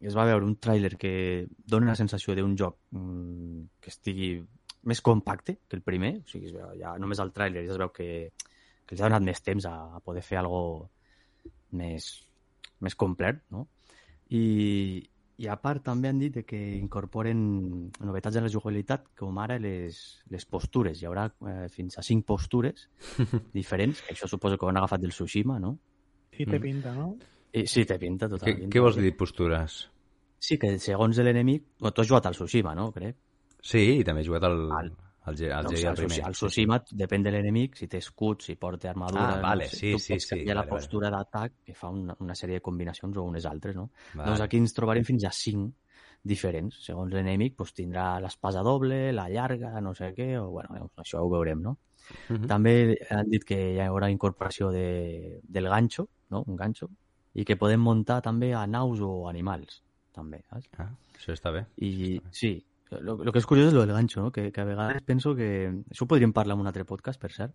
es 0.00 0.16
va 0.16 0.24
veure 0.24 0.44
un 0.44 0.56
tràiler 0.56 0.96
que 0.96 1.46
dona 1.66 1.92
la 1.92 1.94
sensació 1.94 2.34
d'un 2.34 2.56
joc 2.56 2.76
mm, 2.90 3.80
que 3.80 3.90
estigui 3.90 4.44
més 4.82 5.00
compacte 5.00 5.58
que 5.68 5.76
el 5.76 5.82
primer, 5.82 6.22
o 6.24 6.28
sigui, 6.28 6.52
ja 6.80 6.96
només 6.98 7.18
el 7.18 7.32
tràiler 7.32 7.66
ja 7.66 7.72
es 7.72 7.78
veu 7.78 7.90
que, 7.92 8.32
que 8.86 8.94
els 8.94 9.00
ha 9.00 9.08
donat 9.08 9.22
més 9.22 9.42
temps 9.42 9.66
a, 9.66 9.96
a 9.96 10.00
poder 10.00 10.22
fer 10.22 10.38
algo 10.38 10.90
més, 11.72 12.26
més 12.80 12.94
complet, 12.94 13.42
no? 13.50 13.66
I, 14.30 15.02
i 15.40 15.48
a 15.50 15.56
part 15.58 15.82
també 15.86 16.10
han 16.10 16.18
dit 16.20 16.34
de 16.36 16.42
que 16.46 16.58
incorporen 16.76 17.40
novetats 18.04 18.36
de 18.36 18.42
la 18.44 18.50
jugabilitat 18.52 19.08
com 19.18 19.38
ara 19.42 19.56
les, 19.58 19.98
les 20.30 20.44
postures. 20.46 21.00
Hi 21.02 21.08
haurà 21.08 21.26
eh, 21.48 21.68
fins 21.72 21.98
a 21.98 22.04
cinc 22.06 22.26
postures 22.28 22.88
diferents, 23.56 24.02
que 24.06 24.14
això 24.14 24.28
suposo 24.30 24.58
que 24.58 24.66
ho 24.66 24.70
han 24.72 24.78
agafat 24.82 25.02
del 25.02 25.14
Tsushima, 25.16 25.58
no? 25.62 25.76
Sí, 26.36 26.46
té 26.46 26.60
pinta, 26.62 26.92
no? 26.94 27.14
I, 27.52 27.64
sí, 27.66 27.82
té 27.84 27.96
pinta, 27.98 28.28
Què, 28.28 28.36
totalment. 28.38 28.70
què 28.70 28.80
vols 28.84 28.96
dir 29.00 29.10
postures? 29.18 29.80
Sí, 30.40 30.56
que 30.56 30.76
segons 30.80 31.18
l'enemic... 31.20 31.64
Tu 31.82 31.90
has 32.00 32.08
jugat 32.08 32.30
al 32.30 32.36
Tsushima, 32.38 32.72
no? 32.78 32.90
Crec. 32.94 33.16
Sí, 33.60 33.82
i 33.98 34.04
també 34.06 34.22
he 34.22 34.28
jugat 34.28 34.46
al, 34.48 34.62
Al- 34.72 34.92
al 35.24 35.36
Doncs 35.36 35.40
Jedi 35.40 35.86
al, 35.86 35.90
el 35.90 35.96
primer. 35.96 36.20
Al 36.26 36.36
Tsushima 36.36 36.78
depèn 37.02 37.26
de 37.26 37.32
l'enemic, 37.34 37.76
si 37.76 37.88
té 37.90 38.00
escut, 38.00 38.42
si 38.46 38.56
porta 38.56 38.90
armadura... 38.90 39.26
Ah, 39.36 39.42
vale, 39.42 39.66
no 39.68 39.70
sé, 39.70 39.76
sí, 39.76 39.92
tu 39.92 40.00
sí, 40.00 40.14
pots 40.14 40.26
sí, 40.26 40.30
canviar 40.34 40.56
la 40.56 40.62
vale, 40.62 40.70
vale. 40.70 40.80
postura 40.80 41.10
d'atac 41.12 41.52
que 41.66 41.76
fa 41.76 41.92
una, 41.92 42.16
una 42.24 42.36
sèrie 42.38 42.60
de 42.60 42.64
combinacions 42.64 43.20
o 43.20 43.26
unes 43.28 43.46
altres, 43.50 43.76
no? 43.76 43.90
Vale. 44.14 44.30
Doncs 44.30 44.44
aquí 44.46 44.60
ens 44.62 44.74
trobarem 44.76 45.04
fins 45.04 45.26
a 45.28 45.32
cinc 45.34 45.76
diferents. 46.22 46.80
Segons 46.84 47.12
l'enemic, 47.12 47.56
doncs 47.58 47.76
tindrà 47.76 48.06
l'espasa 48.20 48.64
doble, 48.64 49.10
la 49.16 49.28
llarga, 49.32 49.74
no 49.84 49.94
sé 49.96 50.12
què, 50.16 50.32
o 50.40 50.48
bueno, 50.56 50.90
això 51.00 51.22
ho 51.24 51.30
veurem, 51.32 51.62
no? 51.68 51.76
Mhm. 52.28 52.48
També 52.50 52.74
han 53.10 53.28
dit 53.30 53.44
que 53.46 53.60
hi 53.74 53.78
haurà 53.84 54.10
incorporació 54.10 54.70
de, 54.74 55.40
del 55.42 55.68
ganxo, 55.68 56.08
no? 56.30 56.42
Un 56.46 56.56
ganxo, 56.56 56.90
i 57.34 57.44
que 57.44 57.56
podem 57.56 57.80
muntar 57.80 58.20
també 58.24 58.52
a 58.54 58.66
naus 58.66 59.00
o 59.04 59.28
animals, 59.28 59.82
també, 60.16 60.42
saps? 60.48 60.68
Ah, 60.78 60.90
això 61.16 61.36
està 61.36 61.52
bé. 61.54 61.64
I 61.86 62.18
sí, 62.34 62.56
lo, 62.98 63.32
que 63.32 63.38
és 63.38 63.46
curiós 63.46 63.70
és 63.70 63.74
lo 63.76 63.84
del 63.84 63.94
ganxo, 63.94 64.20
no? 64.24 64.32
Que, 64.34 64.50
que 64.52 64.60
a 64.60 64.66
vegades 64.68 65.02
penso 65.06 65.34
que... 65.38 65.70
Això 65.90 66.04
ho 66.04 66.10
podríem 66.10 66.34
en 66.34 66.60
un 66.60 66.66
altre 66.66 66.84
podcast, 66.84 67.20
per 67.20 67.30
cert, 67.32 67.54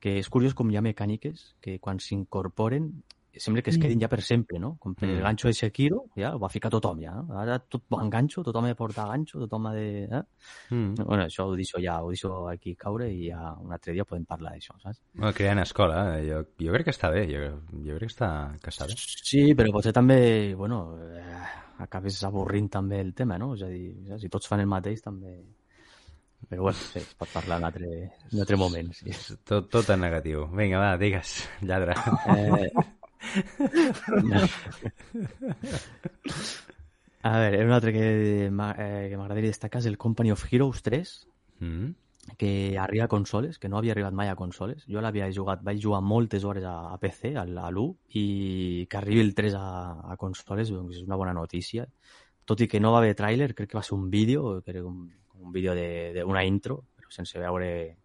que 0.00 0.18
és 0.18 0.28
curiós 0.28 0.54
com 0.54 0.70
hi 0.70 0.76
ha 0.76 0.82
mecàniques 0.82 1.54
que 1.60 1.78
quan 1.78 2.00
s'incorporen 2.00 3.02
sembla 3.38 3.62
que 3.62 3.70
es 3.70 3.78
quedin 3.78 4.00
ja 4.00 4.08
per 4.10 4.22
sempre, 4.26 4.58
no? 4.58 4.76
Com 4.80 4.94
per 4.94 5.08
el 5.08 5.18
Mm. 5.20 5.22
ganxo 5.22 5.48
de 5.48 5.54
Sekiro, 5.54 6.06
ja 6.16 6.34
ho 6.34 6.38
va 6.38 6.48
ficar 6.48 6.70
tothom, 6.70 6.98
ja. 7.00 7.12
no? 7.14 7.38
Ara 7.38 7.58
tot 7.60 7.84
va 7.92 8.02
en 8.02 8.10
ganxo, 8.10 8.42
tothom 8.42 8.64
ha 8.64 8.68
de 8.72 8.74
portar 8.74 9.06
ganxo, 9.08 9.38
tothom 9.38 9.66
ha 9.66 9.72
de... 9.74 10.04
Eh? 10.04 10.22
Mm. 10.70 10.94
Bueno, 11.04 11.24
això 11.24 11.46
ho 11.46 11.54
deixo 11.54 11.78
ja, 11.78 12.00
ho 12.02 12.08
deixo 12.10 12.48
aquí 12.48 12.74
caure 12.74 13.10
i 13.12 13.28
ja 13.28 13.52
un 13.60 13.72
altre 13.72 13.92
dia 13.92 14.04
podem 14.04 14.24
parlar 14.24 14.52
d'això, 14.56 14.74
saps? 14.82 15.00
Bueno, 15.14 15.32
creant 15.32 15.60
escola, 15.62 16.18
eh? 16.18 16.26
jo, 16.26 16.42
jo 16.58 16.72
crec 16.74 16.90
que 16.90 16.96
està 16.96 17.10
bé, 17.14 17.26
jo, 17.30 17.46
jo 17.70 17.96
crec 18.00 18.08
que 18.10 18.14
està, 18.16 18.30
que 18.60 18.70
està 18.74 18.86
bé. 18.90 18.98
Sí, 18.98 19.54
però 19.54 19.70
potser 19.72 19.92
també, 19.92 20.54
bueno, 20.58 20.82
eh, 20.98 21.40
acabes 21.86 22.22
avorrint 22.24 22.68
també 22.70 23.00
el 23.00 23.14
tema, 23.14 23.38
no? 23.38 23.54
És 23.54 23.62
a 23.62 23.68
dir, 23.70 23.94
si 24.18 24.28
tots 24.28 24.48
fan 24.50 24.60
el 24.60 24.70
mateix 24.70 25.02
també... 25.02 25.38
Però 26.48 26.62
bueno, 26.62 26.78
sí, 26.78 26.98
es 26.98 27.10
pot 27.20 27.28
parlar 27.28 27.58
en 27.60 27.64
altre, 27.68 27.88
en 28.32 28.40
altre 28.40 28.56
moment, 28.56 28.88
sí. 28.96 29.12
Tot, 29.44 29.68
tot 29.70 29.90
en 29.92 30.00
negatiu. 30.00 30.46
Vinga, 30.56 30.78
va, 30.80 30.94
digues, 30.96 31.34
lladre. 31.60 31.94
Eh... 32.32 32.70
A 37.22 37.38
veure, 37.38 37.64
un 37.66 37.72
altre 37.76 37.92
que 37.92 38.48
m'ha- 38.50 38.74
eh, 38.78 39.08
que 39.10 39.16
m'agradaria 39.18 39.50
destacar 39.52 39.80
és 39.82 39.86
el 39.90 39.98
Company 40.00 40.30
of 40.32 40.44
Heroes 40.50 40.80
3, 40.82 41.26
Mm. 41.60 41.90
que 42.38 42.78
arriba 42.78 43.04
a 43.04 43.08
consoles, 43.08 43.58
que 43.58 43.68
no 43.68 43.76
havia 43.76 43.92
arribat 43.92 44.14
mai 44.14 44.28
a 44.28 44.36
consoles. 44.36 44.86
Jo 44.88 45.00
l'havia 45.02 45.26
jugat, 45.32 45.60
vaig 45.62 45.80
jugar 45.82 46.00
moltes 46.00 46.44
hores 46.44 46.64
a, 46.64 46.92
a 46.94 46.98
PC, 46.98 47.34
a 47.36 47.44
l'1, 47.44 47.96
i 48.14 48.86
que 48.88 48.96
arribi 48.96 49.20
el 49.20 49.34
3 49.34 49.54
a, 49.54 50.12
a 50.12 50.16
consoles 50.16 50.70
doncs 50.70 50.96
és 50.96 51.02
una 51.04 51.16
bona 51.16 51.34
notícia. 51.34 51.86
Tot 52.46 52.60
i 52.62 52.68
que 52.68 52.80
no 52.80 52.92
va 52.92 52.98
haver 53.02 53.14
tràiler, 53.16 53.52
crec 53.54 53.68
que 53.70 53.76
va 53.76 53.82
ser 53.82 53.94
un 53.98 54.08
vídeo, 54.10 54.62
era 54.66 54.82
un, 54.84 55.10
un 55.34 55.52
vídeo 55.52 55.74
d'una 55.74 56.44
intro, 56.44 56.84
però 56.96 57.10
sense 57.10 57.38
veure 57.38 57.96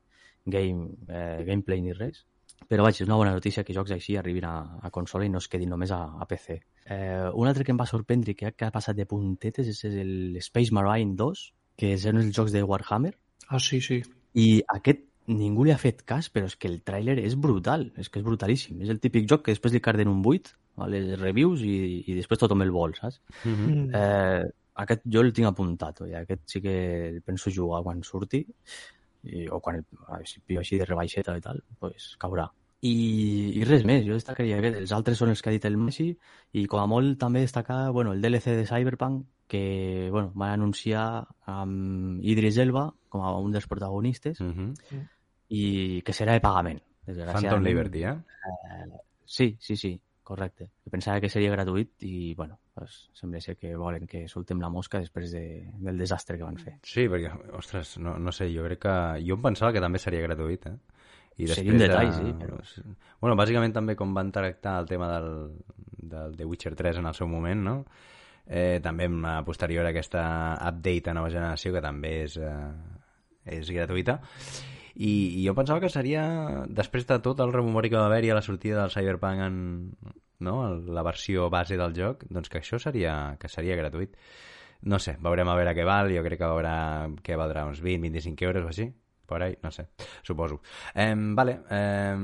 game, 0.45 0.89
eh, 1.07 1.43
gameplay 1.47 1.82
ni 1.82 1.93
res. 1.93 2.26
Però 2.70 2.86
vaig, 2.86 2.97
és 2.97 3.08
una 3.08 3.18
bona 3.20 3.34
notícia 3.36 3.64
que 3.64 3.76
jocs 3.76 3.91
així 3.93 4.16
arribin 4.18 4.47
a, 4.49 4.56
a 4.82 4.89
consola 4.89 5.26
i 5.26 5.30
no 5.30 5.38
es 5.38 5.47
quedin 5.51 5.70
només 5.70 5.91
a, 5.93 6.01
a 6.18 6.26
PC. 6.26 6.62
Eh, 6.89 7.30
un 7.34 7.47
altre 7.47 7.64
que 7.64 7.74
em 7.76 7.78
va 7.78 7.86
sorprendre 7.86 8.34
i 8.34 8.36
que, 8.39 8.49
ha 8.49 8.74
passat 8.74 8.97
de 8.97 9.06
puntetes 9.06 9.70
és 9.70 9.84
el 9.86 10.39
Space 10.41 10.74
Marine 10.74 11.14
2, 11.20 11.45
que 11.78 11.93
són 12.01 12.24
els 12.24 12.34
jocs 12.34 12.56
de 12.56 12.64
Warhammer, 12.64 13.14
Ah, 13.47 13.60
sí, 13.60 13.80
sí. 13.82 14.01
i 14.34 14.64
aquest 14.74 15.03
ningú 15.28 15.66
li 15.66 15.74
ha 15.74 15.78
fet 15.82 16.03
cas, 16.06 16.30
però 16.34 16.49
és 16.49 16.56
que 16.58 16.70
el 16.70 16.80
tràiler 16.86 17.18
és 17.22 17.36
brutal, 17.38 17.88
és 17.97 18.10
que 18.10 18.22
és 18.22 18.26
brutalíssim. 18.26 18.82
És 18.86 18.91
el 18.93 19.01
típic 19.01 19.28
joc 19.30 19.45
que 19.45 19.53
després 19.56 19.74
li 19.74 19.82
carden 19.86 20.12
un 20.12 20.22
8 20.22 20.53
a 20.82 20.89
les 20.91 21.16
reviews 21.20 21.64
i, 21.66 22.03
i 22.06 22.18
després 22.18 22.41
tothom 22.41 22.62
el 22.66 22.74
vol, 22.74 22.93
saps? 22.97 23.22
Mm 23.43 23.53
-hmm. 23.53 23.76
Mm. 23.76 23.95
Eh, 23.95 24.51
aquest 24.84 25.06
jo 25.12 25.22
el 25.22 25.34
tinc 25.34 25.47
apuntat, 25.47 26.01
oi? 26.01 26.14
aquest 26.14 26.41
sí 26.51 26.62
que 26.62 26.76
el 27.10 27.22
penso 27.22 27.49
jugar 27.49 27.82
quan 27.84 28.03
surti, 28.03 28.45
i, 29.26 29.47
o 29.47 29.59
quan 29.59 29.82
el, 29.82 30.28
si 30.30 30.41
pillo 30.41 30.61
així 30.61 30.80
de 30.80 30.88
rebaixeta 30.88 31.36
i 31.38 31.43
tal, 31.43 31.61
pues 31.80 32.13
caurà. 32.21 32.47
I, 32.86 32.95
i 33.57 33.63
res 33.65 33.86
més, 33.88 34.03
jo 34.05 34.13
destacaria 34.13 34.59
aquest. 34.59 34.78
Els 34.84 34.91
altres 34.93 35.17
són 35.17 35.32
els 35.32 35.41
que 35.41 35.49
ha 35.49 35.55
dit 35.55 35.63
el 35.65 35.78
Messi 35.82 36.11
i 36.53 36.65
com 36.69 36.82
a 36.82 36.89
molt 36.89 37.17
també 37.21 37.41
destacar 37.41 37.89
bueno, 37.95 38.13
el 38.13 38.21
DLC 38.21 38.53
de 38.59 38.67
Cyberpunk 38.69 39.26
que 39.47 40.09
bueno, 40.11 40.32
van 40.36 40.51
anunciar 40.57 41.26
amb 41.49 42.21
Idris 42.26 42.57
Elba 42.61 42.88
com 43.09 43.23
a 43.26 43.34
un 43.38 43.51
dels 43.53 43.67
protagonistes 43.67 44.41
Mm 44.41 44.53
-hmm. 44.53 45.07
i 45.49 46.01
que 46.01 46.13
serà 46.13 46.34
de 46.34 46.41
pagament. 46.41 46.82
Phantom. 47.05 47.63
Liberty, 47.63 48.03
eh? 48.03 48.15
Sí, 49.26 49.57
sí, 49.59 49.76
sí, 49.78 49.99
correcte. 50.23 50.69
Pensava 50.89 51.19
que 51.19 51.30
seria 51.30 51.51
gratuït 51.51 52.03
i, 52.03 52.34
bueno, 52.34 52.59
pues, 52.76 53.09
sembla 53.15 53.39
ser 53.41 53.55
que 53.57 53.73
volen 53.80 54.05
que 54.07 54.26
soltem 54.28 54.59
la 54.61 54.69
mosca 54.69 54.99
després 54.99 55.32
de, 55.32 55.45
del 55.80 55.97
desastre 55.97 56.38
que 56.38 56.43
van 56.43 56.57
fer. 56.59 56.76
Sí, 56.84 57.07
perquè, 57.11 57.32
ostres, 57.57 57.95
no, 58.03 58.17
no 58.19 58.34
sé, 58.36 58.49
jo 58.53 58.65
crec 58.67 58.82
que... 58.86 58.95
Jo 59.26 59.38
em 59.39 59.45
pensava 59.47 59.71
que 59.73 59.82
també 59.84 60.01
seria 60.03 60.21
gratuït, 60.26 60.67
eh? 60.67 60.76
I 61.38 61.47
després 61.49 61.80
detall, 61.80 62.11
de- 62.11 62.19
sí, 62.19 62.36
però- 62.39 62.59
Bueno, 63.19 63.36
bàsicament 63.36 63.73
també 63.76 63.95
com 63.99 64.13
van 64.15 64.30
tractar 64.32 64.78
el 64.84 64.86
tema 64.88 65.09
del, 65.11 65.32
del 65.97 66.36
The 66.38 66.45
Witcher 66.47 66.76
3 66.76 67.01
en 67.01 67.09
el 67.11 67.15
seu 67.17 67.28
moment, 67.28 67.63
no? 67.63 67.78
Eh, 68.45 68.80
també 68.84 69.07
amb 69.09 69.23
la 69.26 69.39
posterior 69.43 69.88
a 69.88 69.89
aquesta 69.89 70.21
update 70.69 71.09
a 71.09 71.15
nova 71.17 71.32
generació, 71.34 71.73
que 71.73 71.82
també 71.82 72.11
és, 72.28 72.38
eh, 72.38 73.55
és 73.57 73.71
gratuïta. 73.73 74.19
I, 74.95 75.41
I 75.41 75.47
jo 75.47 75.55
pensava 75.57 75.82
que 75.84 75.89
seria, 75.91 76.21
després 76.71 77.07
de 77.09 77.17
tot 77.19 77.41
el 77.43 77.51
rememori 77.51 77.89
que 77.91 77.97
va 77.99 78.05
haver-hi 78.07 78.30
a 78.32 78.38
la 78.38 78.45
sortida 78.45 78.80
del 78.84 78.93
Cyberpunk 78.93 79.41
en 79.43 79.57
no? 80.39 80.75
la 80.75 81.03
versió 81.03 81.49
base 81.49 81.77
del 81.77 81.95
joc, 81.95 82.25
doncs 82.29 82.49
que 82.49 82.59
això 82.61 82.79
seria, 82.81 83.36
que 83.39 83.51
seria 83.51 83.77
gratuït. 83.79 84.15
No 84.86 84.99
sé, 84.99 85.15
veurem 85.23 85.49
a 85.49 85.55
veure 85.57 85.73
què 85.73 85.86
val, 85.88 86.11
jo 86.13 86.23
crec 86.25 86.39
que 86.41 86.51
veurà 86.51 86.75
què 87.23 87.38
valdrà 87.39 87.65
uns 87.65 87.81
20-25 87.81 88.45
euros 88.49 88.67
o 88.67 88.71
així, 88.73 88.89
por 89.25 89.41
ahí, 89.41 89.57
no 89.63 89.71
sé, 89.71 89.88
suposo. 90.21 90.61
Eh, 90.93 91.13
vale, 91.15 91.61
eh, 91.71 92.15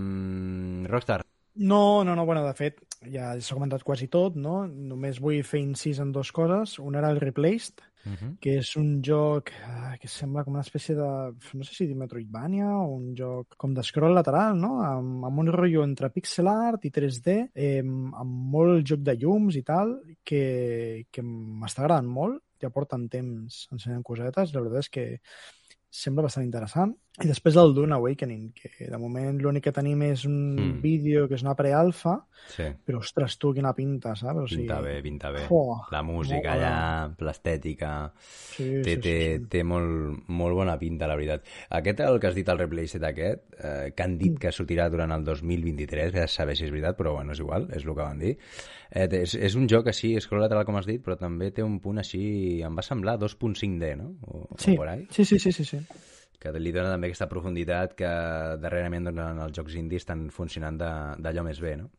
Rockstar, 0.88 1.24
No, 1.54 2.04
no, 2.06 2.16
no, 2.16 2.26
bueno, 2.26 2.46
de 2.46 2.54
fet, 2.56 2.78
ja 3.12 3.34
s'ha 3.44 3.56
comentat 3.58 3.84
quasi 3.84 4.08
tot, 4.08 4.38
no? 4.40 4.62
Només 4.68 5.20
vull 5.20 5.42
fer 5.44 5.60
incís 5.60 6.00
en 6.00 6.14
dues 6.16 6.32
coses. 6.32 6.78
Una 6.80 7.02
era 7.02 7.10
el 7.12 7.20
Replaced, 7.20 7.84
uh 8.06 8.12
-huh. 8.12 8.38
que 8.40 8.58
és 8.58 8.76
un 8.76 9.02
joc 9.04 9.52
eh, 9.52 9.98
que 10.00 10.08
sembla 10.08 10.44
com 10.44 10.54
una 10.54 10.62
espècie 10.62 10.96
de, 10.96 11.34
no 11.54 11.64
sé 11.64 11.74
si 11.74 11.88
dir 11.88 11.96
Metroidvania 11.96 12.70
o 12.78 12.96
un 12.96 13.16
joc 13.16 13.56
com 13.58 13.74
de 13.74 13.84
scroll 13.84 14.14
lateral, 14.14 14.58
no? 14.60 14.82
Amb, 14.82 15.26
amb 15.26 15.40
un 15.40 15.48
rotllo 15.48 15.84
entre 15.84 16.10
pixel 16.10 16.48
art 16.48 16.86
i 16.86 16.92
3D, 16.92 17.50
eh, 17.54 17.80
amb 17.80 18.32
molt 18.56 18.86
joc 18.86 19.00
de 19.00 19.16
llums 19.16 19.56
i 19.56 19.64
tal, 19.64 20.02
que, 20.24 21.06
que 21.12 21.22
m'està 21.22 21.84
agradant 21.84 22.08
molt. 22.08 22.42
Ja 22.62 22.70
porten 22.70 23.10
temps 23.10 23.68
ensenyant 23.72 24.04
cosetes, 24.04 24.54
la 24.54 24.62
veritat 24.62 24.80
és 24.80 24.90
que 24.90 25.20
sembla 25.92 26.24
bastant 26.24 26.46
interessant. 26.46 26.96
I 27.20 27.28
després 27.28 27.58
el 27.60 27.74
Dune 27.76 27.92
Awakening, 27.94 28.54
que 28.56 28.86
de 28.88 28.98
moment 28.98 29.36
l'únic 29.44 29.66
que 29.66 29.74
tenim 29.76 30.00
és 30.08 30.22
un 30.26 30.56
Mm. 30.56 30.78
vídeo 30.82 31.28
que 31.28 31.36
és 31.36 31.42
una 31.44 31.54
prealfa, 31.60 32.14
sí, 32.48 32.64
però 32.88 33.00
ostres, 33.04 33.36
tu, 33.38 33.52
quina 33.54 33.74
pinta, 33.76 34.16
saps? 34.16 34.40
O 34.40 34.48
sigui, 34.48 34.62
pinta 34.64 34.80
bé, 34.82 34.94
pinta 35.04 35.30
bé. 35.30 35.42
Fuà, 35.50 35.82
La 35.92 36.02
música 36.08 36.54
allà, 36.54 37.12
l'estètica... 37.20 38.14
Sí, 38.56 38.64
Té, 38.82 38.96
sí, 38.96 39.02
té, 39.04 39.16
sí, 39.42 39.46
té 39.52 39.64
molt, 39.68 40.24
molt 40.30 40.56
bona 40.56 40.78
pinta, 40.80 41.06
la 41.06 41.18
veritat. 41.20 41.44
Aquest, 41.70 42.00
el 42.00 42.18
que 42.20 42.28
has 42.32 42.36
dit, 42.36 42.48
el 42.48 42.58
Replaced 42.64 43.04
aquest, 43.04 43.44
eh, 43.60 43.92
que 43.94 44.04
han 44.04 44.18
dit 44.18 44.40
que 44.40 44.52
sortirà 44.56 44.88
durant 44.90 45.12
el 45.12 45.26
2023, 45.28 46.14
que 46.16 46.28
saber 46.32 46.56
si 46.56 46.64
és 46.66 46.72
veritat, 46.72 46.96
però 46.98 47.14
bueno, 47.18 47.34
és 47.36 47.40
igual, 47.44 47.68
és 47.76 47.84
el 47.84 47.92
que 47.92 48.02
van 48.02 48.20
dir. 48.24 48.38
Eh, 48.90 49.08
és, 49.22 49.36
és 49.36 49.56
un 49.60 49.68
joc 49.68 49.88
així, 49.92 50.16
scroll 50.20 50.42
lateral, 50.42 50.64
com 50.66 50.80
has 50.80 50.88
dit, 50.88 51.04
però 51.04 51.18
també 51.20 51.52
té 51.52 51.62
un 51.62 51.80
punt 51.84 52.00
així, 52.00 52.62
em 52.64 52.76
va 52.76 52.82
semblar 52.88 53.18
2.5D, 53.20 53.96
no? 54.00 54.16
O, 54.28 54.48
Sí, 54.58 54.78
o 54.80 54.88
sí, 55.12 55.26
sí, 55.26 55.40
sí, 55.40 55.52
sí, 55.52 55.66
sí. 55.66 55.80
Que 56.42 56.52
li 56.58 56.72
dona 56.74 56.90
també 56.96 57.12
aquesta 57.12 57.28
profunditat 57.30 57.92
que 58.00 58.12
darrerament 58.64 59.06
doncs, 59.12 59.20
en 59.22 59.42
els 59.46 59.54
jocs 59.58 59.76
indis 59.78 60.02
estan 60.02 60.24
funcionant 60.34 60.80
de- 60.80 60.94
d'allò 61.22 61.44
més 61.46 61.60
bé, 61.62 61.76
no? 61.78 61.90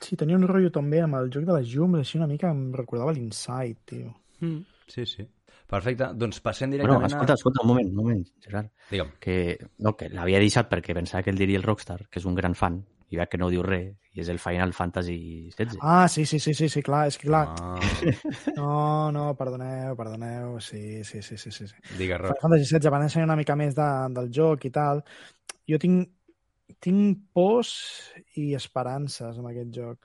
Sí, 0.00 0.14
tenia 0.16 0.36
un 0.38 0.46
rotllo 0.46 0.70
també 0.70 1.00
amb 1.02 1.16
el 1.18 1.30
joc 1.34 1.42
de 1.48 1.56
les 1.56 1.72
llums, 1.74 1.98
així 1.98 2.18
una 2.20 2.28
mica 2.30 2.52
em 2.54 2.68
recordava 2.76 3.10
l'Inside, 3.16 3.80
tio. 3.84 4.12
Mm. 4.40 4.60
Sí, 4.86 5.04
sí. 5.04 5.26
Perfecte, 5.68 6.12
doncs 6.14 6.38
passem 6.40 6.70
Bueno, 6.70 6.84
directament 6.84 7.10
escolta, 7.10 7.32
a... 7.34 7.40
escolta, 7.40 7.60
un 7.64 7.68
moment, 7.68 7.88
un 7.90 7.96
moment, 7.96 8.22
Gerard. 8.40 8.70
Digue'm. 8.92 9.10
Que, 9.20 9.34
no, 9.84 9.96
que 9.98 10.08
l'havia 10.08 10.38
deixat 10.40 10.70
perquè 10.70 10.94
pensava 10.96 11.22
que 11.26 11.30
el 11.34 11.36
diria 11.42 11.58
el 11.58 11.66
Rockstar, 11.66 12.06
que 12.08 12.20
és 12.22 12.24
un 12.30 12.38
gran 12.38 12.54
fan, 12.54 12.78
i 13.08 13.16
veig 13.16 13.30
que 13.32 13.38
no 13.40 13.48
diu 13.52 13.62
res, 13.64 13.94
i 14.12 14.20
és 14.20 14.28
el 14.28 14.40
Final 14.42 14.74
Fantasy 14.76 15.48
XVI. 15.54 15.78
Ah, 15.80 16.08
sí, 16.12 16.26
sí, 16.26 16.38
sí, 16.42 16.52
sí, 16.54 16.68
sí, 16.68 16.82
clar, 16.84 17.06
és 17.08 17.16
que 17.18 17.28
clar, 17.30 17.46
Ah, 17.56 17.78
no, 18.56 19.12
no, 19.14 19.24
perdoneu, 19.38 19.96
perdoneu, 19.96 20.58
sí, 20.60 21.04
sí, 21.04 21.22
sí, 21.22 21.38
sí, 21.38 21.50
sí. 21.52 21.66
digues, 21.96 22.20
Roc. 22.20 22.34
Final 22.34 22.42
Fantasy 22.42 22.68
XVI 22.74 22.92
van 22.94 23.08
ensenyar 23.08 23.30
una 23.30 23.40
mica 23.40 23.56
més 23.56 23.74
de, 23.78 23.88
del 24.16 24.32
joc 24.34 24.68
i 24.68 24.72
tal. 24.74 25.04
Jo 25.68 25.78
tinc, 25.80 26.10
tinc 26.84 27.22
pors 27.32 27.70
i 28.36 28.50
esperances 28.58 29.38
amb 29.38 29.48
aquest 29.52 29.72
joc. 29.76 29.98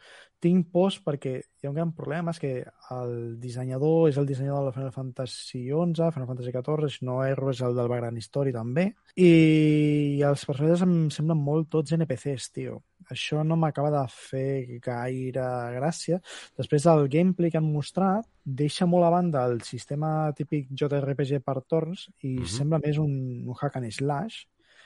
Tinc 0.43 0.67
pors 0.75 0.97
perquè 0.99 1.37
hi 1.39 1.67
ha 1.67 1.69
un 1.71 1.75
gran 1.77 1.93
problema, 1.95 2.33
és 2.35 2.39
que 2.41 2.49
el 2.91 3.13
dissenyador 3.39 4.09
és 4.09 4.17
el 4.19 4.25
dissenyador 4.27 4.65
del 4.65 4.73
Final 4.75 4.91
Fantasy 4.91 5.61
XI, 5.69 6.09
Final 6.11 6.27
Fantasy 6.27 6.51
XIV, 6.51 6.89
si 6.91 7.05
no 7.07 7.21
erro 7.23 7.53
és 7.53 7.61
el 7.63 7.77
del 7.77 7.87
Background 7.87 8.19
Story 8.25 8.51
també, 8.51 8.89
i 9.15 10.19
els 10.27 10.43
personatges 10.49 10.83
em 10.83 10.97
semblen 11.15 11.39
molt 11.39 11.71
tots 11.71 11.95
NPCs, 11.95 12.49
tio. 12.59 12.81
Això 13.11 13.43
no 13.43 13.55
m'acaba 13.59 13.89
de 13.91 14.03
fer 14.09 14.79
gaire 14.83 15.43
gràcia. 15.77 16.21
Després 16.57 16.83
del 16.83 17.07
gameplay 17.09 17.51
que 17.51 17.57
han 17.57 17.71
mostrat, 17.73 18.25
deixa 18.43 18.85
molt 18.85 19.05
a 19.05 19.09
banda 19.09 19.45
el 19.45 19.61
sistema 19.61 20.31
típic 20.35 20.69
JRPG 20.71 21.39
per 21.43 21.61
torns 21.67 22.09
i 22.21 22.37
Mhm. 22.39 22.45
sembla 22.45 22.79
més 22.79 22.97
un, 22.97 23.43
un 23.47 23.55
hack 23.59 23.75
and 23.77 23.91
slash. 23.91 24.45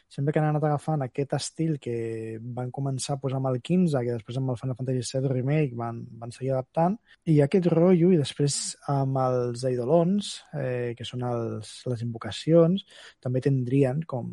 Sembla 0.10 0.32
que 0.32 0.40
han 0.40 0.46
anat 0.46 0.64
agafant 0.64 1.02
aquest 1.04 1.34
estil 1.34 1.78
que 1.84 2.40
van 2.42 2.72
començar 2.72 3.16
a 3.16 3.20
posar 3.20 3.38
amb 3.42 3.48
el 3.48 3.62
15, 3.62 4.00
que 4.06 4.14
després 4.14 4.38
amb 4.38 4.52
el 4.52 4.58
Final 4.58 4.76
Fantasy 4.78 5.18
VII 5.20 5.28
Remake 5.28 5.76
van, 5.76 6.06
van 6.12 6.32
seguir 6.32 6.54
adaptant, 6.54 6.98
i 7.26 7.42
aquest 7.42 7.66
rotllo, 7.68 8.14
i 8.14 8.18
després 8.18 8.78
amb 8.88 9.18
els 9.18 9.66
eidolons, 9.66 10.44
eh, 10.54 10.94
que 10.96 11.04
són 11.04 11.24
els, 11.24 11.84
les 11.88 12.02
invocacions, 12.04 12.86
també 13.20 13.42
tindrien 13.42 14.02
com 14.04 14.32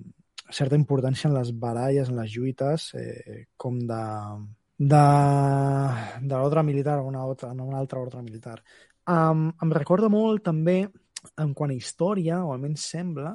certa 0.53 0.77
importància 0.77 1.29
en 1.29 1.37
les 1.37 1.53
baralles, 1.57 2.11
en 2.11 2.19
les 2.21 2.35
lluites, 2.35 2.91
eh, 2.99 3.47
com 3.57 3.79
de, 3.89 4.03
de, 4.79 5.05
de 6.21 6.35
l'ordre 6.35 6.63
militar, 6.63 7.01
una, 7.01 7.23
altra, 7.23 7.53
en 7.53 7.61
una 7.61 7.79
altra 7.79 8.01
ordre 8.01 8.23
militar. 8.23 8.59
Um, 9.09 9.51
em 9.63 9.73
recorda 9.73 10.09
molt 10.13 10.45
també, 10.45 10.83
en 11.41 11.55
quant 11.57 11.73
a 11.73 11.79
història, 11.79 12.43
o 12.45 12.53
almenys 12.53 12.85
sembla, 12.95 13.35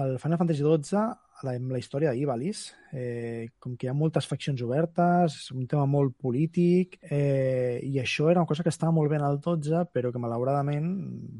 el 0.00 0.18
Final 0.22 0.38
Fantasy 0.38 0.62
XII 0.62 1.04
amb 1.48 1.72
la 1.72 1.78
història 1.80 2.12
d'Ivalis. 2.12 2.70
Eh, 2.92 3.50
com 3.62 3.76
que 3.78 3.86
hi 3.86 3.90
ha 3.90 3.94
moltes 3.94 4.26
faccions 4.26 4.60
obertes, 4.66 5.36
un 5.54 5.68
tema 5.70 5.84
molt 5.86 6.16
polític, 6.18 6.96
eh, 7.06 7.78
i 7.86 8.00
això 8.02 8.26
era 8.30 8.42
una 8.42 8.50
cosa 8.50 8.64
que 8.66 8.72
estava 8.72 8.90
molt 8.92 9.12
bé 9.12 9.20
en 9.20 9.26
el 9.28 9.38
12, 9.38 9.84
però 9.94 10.10
que 10.10 10.18
malauradament, 10.18 10.88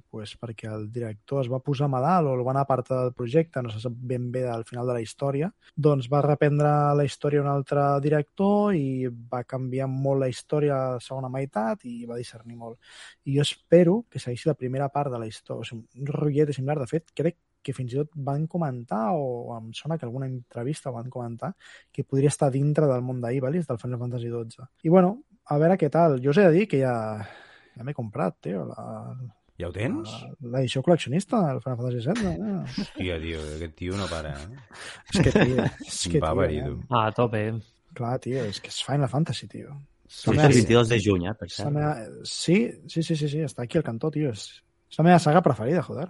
pues, 0.09 0.37
perquè 0.39 0.71
el 0.71 0.87
director 0.95 1.43
es 1.43 1.51
va 1.51 1.59
posar 1.59 1.89
malalt 1.91 2.31
o 2.31 2.37
el 2.39 2.45
van 2.47 2.61
apartar 2.63 3.01
del 3.03 3.13
projecte, 3.19 3.63
no 3.63 3.75
se 3.75 3.83
sap 3.83 3.93
ben 3.93 4.31
bé 4.31 4.47
al 4.49 4.65
final 4.65 4.87
de 4.87 4.95
la 4.95 5.03
història, 5.03 5.51
doncs 5.75 6.09
va 6.09 6.23
reprendre 6.23 6.71
la 6.95 7.05
història 7.05 7.43
un 7.43 7.51
altre 7.51 7.83
director 8.01 8.75
i 8.79 9.11
va 9.11 9.43
canviar 9.43 9.91
molt 9.91 10.21
la 10.23 10.31
història 10.31 10.77
a 10.77 10.95
la 10.95 11.05
segona 11.05 11.29
meitat 11.29 11.85
i 11.85 12.07
va 12.07 12.19
discernir 12.21 12.57
molt. 12.57 12.79
I 13.27 13.37
jo 13.37 13.43
espero 13.43 14.05
que 14.09 14.23
segueixi 14.23 14.49
la 14.49 14.59
primera 14.59 14.89
part 14.89 15.11
de 15.11 15.19
la 15.19 15.27
història. 15.27 15.61
O 15.61 15.65
sigui, 15.67 15.87
un 15.99 16.07
rotllet 16.15 16.55
similar. 16.55 16.79
De 16.81 16.87
fet, 16.91 17.11
crec 17.17 17.37
que 17.63 17.73
fins 17.77 17.93
i 17.93 17.97
tot 18.01 18.11
van 18.15 18.47
comentar, 18.47 19.11
o 19.15 19.57
em 19.59 19.73
sona 19.77 19.99
que 19.99 20.07
alguna 20.07 20.27
entrevista 20.27 20.91
van 20.91 21.11
comentar, 21.11 21.53
que 21.93 22.05
podria 22.05 22.29
estar 22.33 22.51
dintre 22.51 22.87
del 22.89 23.03
món 23.03 23.21
d'Ivalis, 23.21 23.67
del 23.69 23.79
Final 23.79 23.99
Fantasy 24.01 24.31
XII. 24.31 24.65
I 24.85 24.89
bueno, 24.89 25.19
a 25.51 25.59
veure 25.59 25.77
què 25.77 25.91
tal. 25.91 26.21
Jo 26.25 26.31
us 26.31 26.39
he 26.39 26.47
de 26.49 26.55
dir 26.57 26.67
que 26.69 26.81
ja, 26.81 26.95
ja 27.77 27.85
m'he 27.85 27.95
comprat, 27.95 28.39
tio, 28.41 28.65
la, 28.71 28.87
Ja 29.61 29.69
ho 29.69 29.73
tens? 29.77 30.09
l'edició 30.41 30.81
col·leccionista 30.81 31.43
del 31.51 31.59
Final 31.61 31.77
Fantasy 31.77 32.01
VII. 32.07 32.31
Eh? 32.33 32.63
Hòstia, 32.81 33.19
tio, 33.21 33.41
aquest 33.59 33.75
tio 33.77 33.99
no 33.99 34.07
para, 34.09 34.31
eh? 34.33 34.63
És 35.13 35.21
que, 35.21 35.33
tio, 35.37 35.67
és 35.91 35.99
que, 36.15 36.23
Va 36.25 36.31
tio, 36.49 36.71
eh? 36.71 36.79
Ah, 36.89 37.03
a 37.11 37.13
tope. 37.13 37.43
clar, 37.93 38.15
tio, 38.25 38.41
és 38.49 38.61
que 38.65 38.73
és 38.73 38.79
Final 38.87 39.11
Fantasy, 39.13 39.49
tio. 39.53 39.77
Sí, 40.09 40.31
meva- 40.31 40.49
el 40.49 40.55
22 40.57 40.89
de 40.89 40.97
juny, 41.05 41.27
eh, 41.29 41.35
per 41.39 41.47
És 41.51 41.59
cert. 41.61 41.71
meva... 41.77 41.93
Sí, 42.25 42.57
sí, 42.89 43.03
sí, 43.03 43.15
sí, 43.15 43.29
sí, 43.29 43.45
està 43.45 43.63
aquí 43.69 43.77
al 43.79 43.85
cantó, 43.85 44.09
tio. 44.11 44.33
És, 44.33 44.49
és 44.91 44.99
la 44.99 45.05
meva 45.11 45.19
saga 45.23 45.43
preferida, 45.45 45.83
joder. 45.87 46.09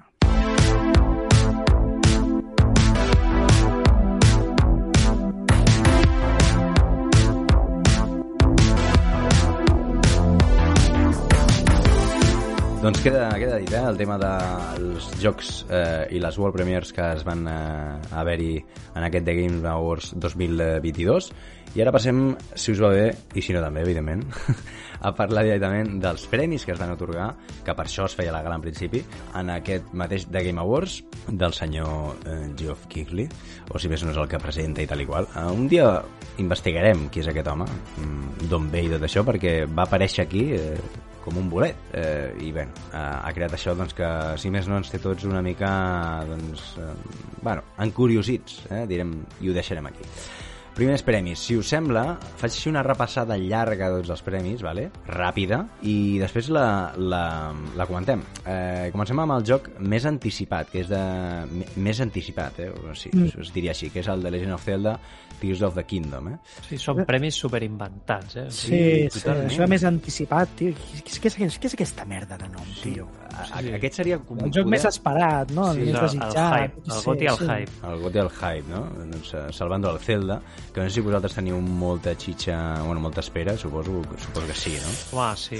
Doncs 12.80 13.02
queda, 13.04 13.26
queda 13.36 13.58
dit, 13.60 13.68
eh, 13.76 13.80
el 13.84 13.98
tema 14.00 14.14
dels 14.16 15.04
jocs 15.20 15.66
eh, 15.68 16.06
i 16.16 16.20
les 16.22 16.36
World 16.40 16.54
Premiers 16.56 16.94
que 16.96 17.10
es 17.12 17.26
van 17.28 17.42
eh, 17.44 18.14
haver-hi 18.16 18.54
en 18.96 19.04
aquest 19.04 19.26
The 19.26 19.34
Game 19.36 19.68
Awards 19.68 20.14
2022. 20.16 21.28
I 21.76 21.84
ara 21.84 21.92
passem, 21.92 22.22
si 22.56 22.72
us 22.72 22.80
va 22.80 22.88
bé, 22.94 23.10
i 23.36 23.44
si 23.44 23.52
no 23.52 23.60
també, 23.60 23.82
evidentment, 23.84 24.24
a 25.06 25.12
parlar 25.12 25.44
directament 25.44 26.00
dels 26.00 26.24
premis 26.32 26.64
que 26.64 26.72
es 26.72 26.80
van 26.80 26.94
otorgar, 26.94 27.28
que 27.66 27.76
per 27.76 27.84
això 27.84 28.08
es 28.08 28.16
feia 28.16 28.32
la 28.32 28.40
gala 28.46 28.56
en 28.56 28.64
principi, 28.64 29.04
en 29.36 29.52
aquest 29.52 29.92
mateix 29.92 30.24
The 30.32 30.46
Game 30.48 30.64
Awards 30.64 31.02
del 31.28 31.52
senyor 31.52 32.24
eh, 32.24 32.40
Geoff 32.56 32.88
Keighley, 32.88 33.28
o 33.68 33.76
si 33.76 33.92
més 33.92 34.08
no 34.08 34.16
és 34.16 34.24
el 34.24 34.32
que 34.32 34.40
presenta 34.40 34.80
i 34.80 34.88
tal 34.88 35.04
i 35.04 35.10
qual. 35.12 35.28
Eh, 35.36 35.46
un 35.52 35.68
dia 35.68 35.92
investigarem 36.40 37.10
qui 37.12 37.20
és 37.20 37.28
aquest 37.28 37.52
home, 37.52 37.68
mm, 38.00 38.48
d'on 38.48 38.72
ve 38.72 38.86
i 38.88 38.92
tot 38.96 39.04
això, 39.04 39.28
perquè 39.28 39.58
va 39.68 39.84
aparèixer 39.84 40.24
aquí 40.24 40.48
eh, 40.56 40.74
com 41.30 41.40
un 41.44 41.48
bolet 41.52 41.94
eh, 41.94 42.34
i 42.42 42.50
bé, 42.52 42.66
eh, 42.90 42.98
ha 42.98 43.30
creat 43.36 43.54
això 43.56 43.72
doncs, 43.78 43.94
que 43.96 44.10
si 44.42 44.50
més 44.52 44.68
no 44.68 44.76
ens 44.82 44.90
té 44.92 44.98
tots 45.02 45.24
una 45.30 45.40
mica 45.46 45.70
doncs, 46.28 46.74
eh, 46.82 46.92
bueno, 47.40 47.64
encuriosits 47.86 48.64
eh, 48.70 48.84
direm, 48.90 49.16
i 49.40 49.48
ho 49.50 49.56
deixarem 49.56 49.86
aquí 49.90 50.04
Primers 50.70 51.02
premis, 51.02 51.40
si 51.42 51.56
us 51.58 51.66
sembla, 51.74 52.14
faig 52.38 52.54
així 52.54 52.70
una 52.70 52.80
repassada 52.86 53.34
llarga 53.36 53.88
de 53.90 53.98
tots 53.98 54.12
els 54.14 54.22
premis, 54.24 54.62
vale? 54.64 54.84
ràpida, 55.10 55.58
i 55.82 56.16
després 56.22 56.46
la, 56.54 56.92
la, 56.96 57.24
la 57.76 57.86
comentem. 57.90 58.22
Eh, 58.46 58.86
comencem 58.94 59.18
amb 59.20 59.34
el 59.34 59.44
joc 59.50 59.66
més 59.82 60.06
anticipat, 60.08 60.70
que 60.70 60.84
és 60.84 60.88
de... 60.88 61.00
m- 61.50 61.66
més 61.84 62.00
anticipat, 62.00 62.62
eh? 62.64 62.70
o 62.70 62.94
sigui, 62.96 63.26
mm. 63.26 63.42
es 63.42 63.50
diria 63.52 63.74
així, 63.74 63.90
que 63.92 64.00
és 64.00 64.08
el 64.14 64.22
de 64.24 64.30
Legend 64.32 64.54
of 64.56 64.64
Zelda 64.64 64.94
Tears 65.40 65.62
of 65.66 65.74
the 65.74 65.84
Kingdom. 65.88 66.28
Eh? 66.34 66.36
Sí, 66.68 66.78
són 66.78 67.00
premis 67.08 67.38
superinventats, 67.40 68.36
eh? 68.36 68.46
Sí, 68.50 68.80
sí, 69.10 69.20
sí 69.24 69.28
això 69.32 69.66
més 69.70 69.84
anticipat, 69.88 70.52
tio. 70.58 70.74
Què 70.76 71.08
és, 71.14 71.18
què, 71.24 71.32
és, 71.46 71.58
què 71.58 71.70
és 71.70 71.74
aquesta 71.78 72.04
merda 72.08 72.36
de 72.40 72.48
nom, 72.52 72.68
tio? 72.82 73.08
A, 73.30 73.46
a, 73.56 73.60
aquest 73.78 74.00
seria 74.02 74.18
com 74.18 74.38
El 74.42 74.50
joc 74.52 74.66
poder- 74.66 74.74
més 74.74 74.84
esperat, 74.84 75.52
no? 75.56 75.70
Sí, 75.72 75.80
el 75.80 75.86
més 75.86 75.94
el, 75.94 76.00
el 76.00 76.08
desitjat. 76.08 76.54
hype, 76.60 76.82
el 76.92 77.02
goti 77.06 77.26
al 77.30 77.38
hype. 77.46 77.76
el 77.90 78.00
GOTY 78.04 78.18
al 78.24 78.30
hype, 78.36 78.68
no? 78.68 78.80
Doncs, 79.00 79.34
eh, 79.34 79.44
salvando 79.56 79.90
el 79.94 79.98
Zelda, 80.04 80.40
que 80.74 80.80
no 80.82 80.88
sé 80.88 80.94
si 80.94 81.00
vosaltres 81.00 81.34
teniu 81.38 81.60
molta 81.60 82.14
xitxa, 82.14 82.58
bueno, 82.84 83.00
molta 83.00 83.20
espera, 83.24 83.56
suposo, 83.56 84.02
suposo 84.18 84.46
que 84.46 84.54
sí, 84.54 84.76
no? 84.82 85.18
Home, 85.18 85.36
sí, 85.36 85.56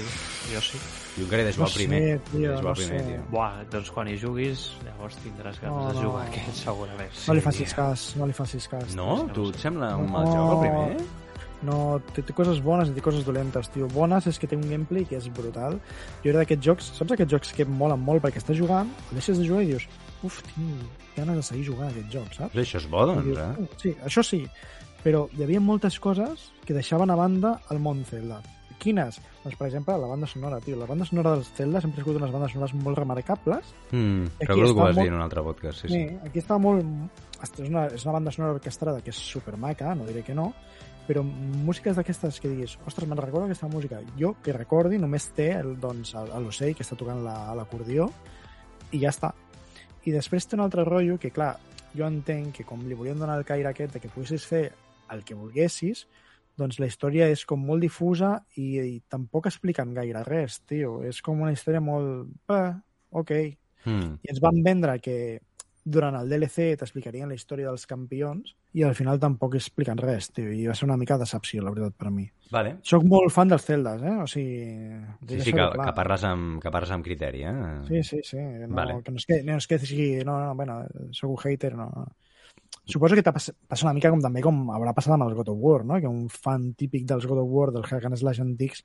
jo 0.53 0.61
sí. 0.61 0.77
Jo 1.17 1.23
encara 1.25 1.41
he 1.41 1.45
de 1.45 1.51
jugar 1.53 1.67
No 1.67 1.71
al 1.71 1.73
primer. 1.75 2.01
sé, 2.01 2.19
tio, 2.31 2.49
jugar 2.51 2.63
no 2.63 2.73
primer, 2.73 2.99
sé. 3.01 3.05
tio. 3.07 3.21
Buah, 3.31 3.63
doncs 3.71 3.89
quan 3.91 4.07
hi 4.07 4.17
juguis, 4.17 4.71
llavors 4.85 5.17
tindràs 5.23 5.57
ganes 5.61 5.75
No, 5.75 5.87
de 5.89 5.93
no. 5.93 6.01
jugar 6.09 6.27
aquest, 6.27 6.53
segurament. 6.63 7.11
No 7.27 7.33
li 7.33 7.41
facis 7.41 7.73
cas, 7.73 8.15
no 8.15 8.25
li 8.29 8.33
facis 8.33 8.67
cas. 8.71 8.95
No? 8.95 9.27
Tu 9.33 9.49
et 9.49 9.55
sembla 9.57 9.95
un 9.97 10.05
No. 10.05 10.11
mal 10.13 10.25
joc, 10.27 10.53
el 10.53 10.59
primer? 10.69 11.07
No, 11.63 12.01
té, 12.15 12.23
té 12.23 12.33
coses 12.33 12.59
bones 12.63 12.89
i 12.89 12.93
té 12.95 13.01
coses 13.01 13.23
dolentes, 13.23 13.69
tio. 13.69 13.87
Bones 13.87 14.25
és 14.25 14.39
que 14.39 14.47
té 14.47 14.55
un 14.55 14.63
gameplay 14.67 15.05
que 15.05 15.17
és 15.17 15.27
brutal. 15.31 15.79
Jo 16.23 16.29
era 16.31 16.39
d'aquests 16.39 16.65
jocs, 16.65 16.85
saps 16.97 17.11
aquests 17.11 17.31
jocs 17.31 17.51
que 17.53 17.65
molen 17.65 17.99
molt 17.99 18.23
perquè 18.23 18.37
estàs 18.41 18.57
jugant, 18.57 18.89
el 19.11 19.19
deixes 19.19 19.37
de 19.37 19.45
jugar 19.45 19.61
i 19.63 19.67
dius, 19.67 19.87
uf, 20.23 20.41
tinc 20.55 20.81
ganes 21.15 21.35
de 21.35 21.43
seguir 21.43 21.65
jugant 21.65 21.87
a 21.89 21.91
aquest 21.91 22.09
joc, 22.09 22.33
saps? 22.33 22.51
Pues 22.53 22.65
això 22.67 22.77
és 22.77 22.89
bo, 22.89 23.05
doncs, 23.05 23.25
dius, 23.25 23.37
eh? 23.37 23.61
"Uh, 23.61 23.67
Sí, 23.77 23.95
això 24.03 24.23
sí, 24.23 24.47
però 25.03 25.27
hi 25.37 25.43
havia 25.43 25.59
moltes 25.59 25.99
coses 25.99 26.51
que 26.65 26.73
deixaven 26.73 27.11
a 27.11 27.15
banda 27.15 27.59
el 27.69 27.77
món 27.79 28.03
Zelda. 28.05 28.41
Quines? 28.81 29.19
Doncs, 29.43 29.55
per 29.59 29.67
exemple, 29.67 29.93
la 30.01 30.07
banda 30.09 30.25
sonora, 30.27 30.57
tio. 30.59 30.75
La 30.79 30.87
banda 30.89 31.05
sonora 31.05 31.35
dels 31.35 31.51
Zelda 31.53 31.81
sempre 31.83 32.01
ha 32.01 32.03
sigut 32.05 32.17
unes 32.17 32.31
bandes 32.33 32.51
sonores 32.55 32.73
molt 32.81 32.97
remarcables. 32.97 33.73
Mm, 33.91 34.23
Aquí 34.39 34.47
recordo 34.47 34.73
que 34.73 34.81
vas 34.81 34.95
molt- 34.95 35.01
dir 35.03 35.07
en 35.11 35.13
un 35.19 35.21
altre 35.21 35.43
podcast, 35.45 35.81
sí, 35.83 35.87
sí. 35.87 35.93
Sí, 35.93 36.17
aquí 36.25 36.39
està 36.41 36.57
molt... 36.57 36.85
És 37.43 37.51
una, 37.69 37.85
és 37.87 38.03
una 38.05 38.13
banda 38.17 38.31
sonora 38.33 38.53
orquestrada 38.57 39.01
que 39.01 39.11
és 39.13 39.17
supermaca, 39.17 39.93
no 39.95 40.05
diré 40.05 40.23
que 40.23 40.33
no, 40.37 40.51
però 41.07 41.23
músiques 41.23 41.95
d'aquestes 41.97 42.39
que 42.39 42.49
diguis, 42.49 42.75
ostres, 42.85 43.07
me'n 43.09 43.17
recordo 43.21 43.45
aquesta 43.47 43.67
música. 43.67 43.99
Jo, 44.17 44.35
que 44.43 44.53
recordi, 44.53 44.97
només 45.01 45.29
té 45.33 45.51
el, 45.59 45.75
doncs, 45.79 46.13
el- 46.15 46.33
l'ocell 46.45 46.73
que 46.77 46.83
està 46.85 46.97
tocant 46.97 47.21
la- 47.25 47.53
l'acordió 47.57 48.09
i 48.91 48.99
ja 49.01 49.09
està. 49.09 49.33
I 50.05 50.11
després 50.11 50.47
té 50.47 50.55
un 50.57 50.61
altre 50.65 50.85
rotllo 50.85 51.19
que, 51.21 51.29
clar, 51.29 51.55
jo 51.93 52.05
entenc 52.07 52.55
que 52.55 52.63
com 52.65 52.81
li 52.87 52.93
volien 52.97 53.19
donar 53.19 53.37
el 53.37 53.45
caire 53.45 53.69
aquest 53.69 53.93
de 53.93 53.99
que 53.99 54.09
poguessis 54.09 54.45
fer 54.45 54.71
el 55.11 55.23
que 55.23 55.35
volguessis, 55.35 56.07
doncs 56.59 56.79
la 56.81 56.89
història 56.89 57.29
és 57.31 57.45
com 57.47 57.61
molt 57.65 57.83
difusa 57.83 58.35
i, 58.57 58.73
i 58.79 58.97
tampoc 59.09 59.47
expliquen 59.49 59.93
gaire 59.97 60.23
res, 60.27 60.59
tio. 60.69 60.99
És 61.07 61.21
com 61.25 61.41
una 61.41 61.53
història 61.55 61.81
molt... 61.83 62.31
Eh, 62.51 62.73
ok. 63.21 63.31
Mm. 63.85 64.11
I 64.21 64.33
ens 64.33 64.41
van 64.43 64.61
vendre 64.65 64.97
que 65.01 65.15
durant 65.81 66.13
el 66.13 66.29
DLC 66.29 66.75
t'explicarien 66.77 67.31
la 67.31 67.35
història 67.37 67.71
dels 67.71 67.87
campions 67.89 68.51
i 68.77 68.83
al 68.85 68.93
final 68.95 69.19
tampoc 69.19 69.55
expliquen 69.57 69.99
res, 69.99 70.29
tio, 70.31 70.51
i 70.53 70.67
va 70.69 70.75
ser 70.77 70.85
una 70.85 70.97
mica 70.99 71.17
decepció, 71.17 71.63
la 71.65 71.73
veritat, 71.73 71.95
per 71.99 72.11
mi. 72.13 72.27
Vale. 72.53 72.75
Soc 72.87 73.03
molt 73.09 73.33
fan 73.33 73.51
dels 73.51 73.65
Zeldas, 73.65 74.03
eh? 74.05 74.13
O 74.21 74.27
sigui... 74.29 74.61
Sí, 75.25 75.39
sí, 75.39 75.51
que, 75.51 75.57
clar. 75.57 75.87
que, 75.89 75.95
parles 75.97 76.25
amb, 76.27 76.59
que 76.63 76.71
parles 76.71 76.93
amb 76.93 77.07
criteri, 77.07 77.43
eh? 77.49 77.55
Sí, 77.89 78.03
sí, 78.07 78.21
sí. 78.27 78.39
No, 78.67 78.75
Vale. 78.77 78.99
Que 79.03 79.15
no 79.15 79.19
és 79.19 79.27
que, 79.27 79.41
no 79.47 79.57
és 79.57 79.67
que 79.67 79.79
sigui... 79.81 80.09
No, 80.27 80.37
no, 80.43 80.53
bueno, 80.55 80.81
soc 81.17 81.33
un 81.33 81.41
hater, 81.41 81.73
no. 81.79 81.89
no. 81.95 82.05
Suposo 82.91 83.15
que 83.15 83.23
passa 83.23 83.85
una 83.85 83.93
mica 83.95 84.09
com 84.11 84.21
també 84.23 84.41
com 84.43 84.63
haurà 84.73 84.93
passat 84.97 85.13
amb 85.15 85.27
els 85.27 85.35
God 85.37 85.51
of 85.53 85.59
War, 85.61 85.81
no? 85.87 85.99
Que 86.01 86.09
un 86.09 86.25
fan 86.31 86.71
típic 86.77 87.05
dels 87.09 87.27
God 87.29 87.43
of 87.43 87.51
War, 87.51 87.69
dels 87.75 87.91
Hack 87.91 88.07
and 88.09 88.19
Slash 88.19 88.41
antics, 88.43 88.81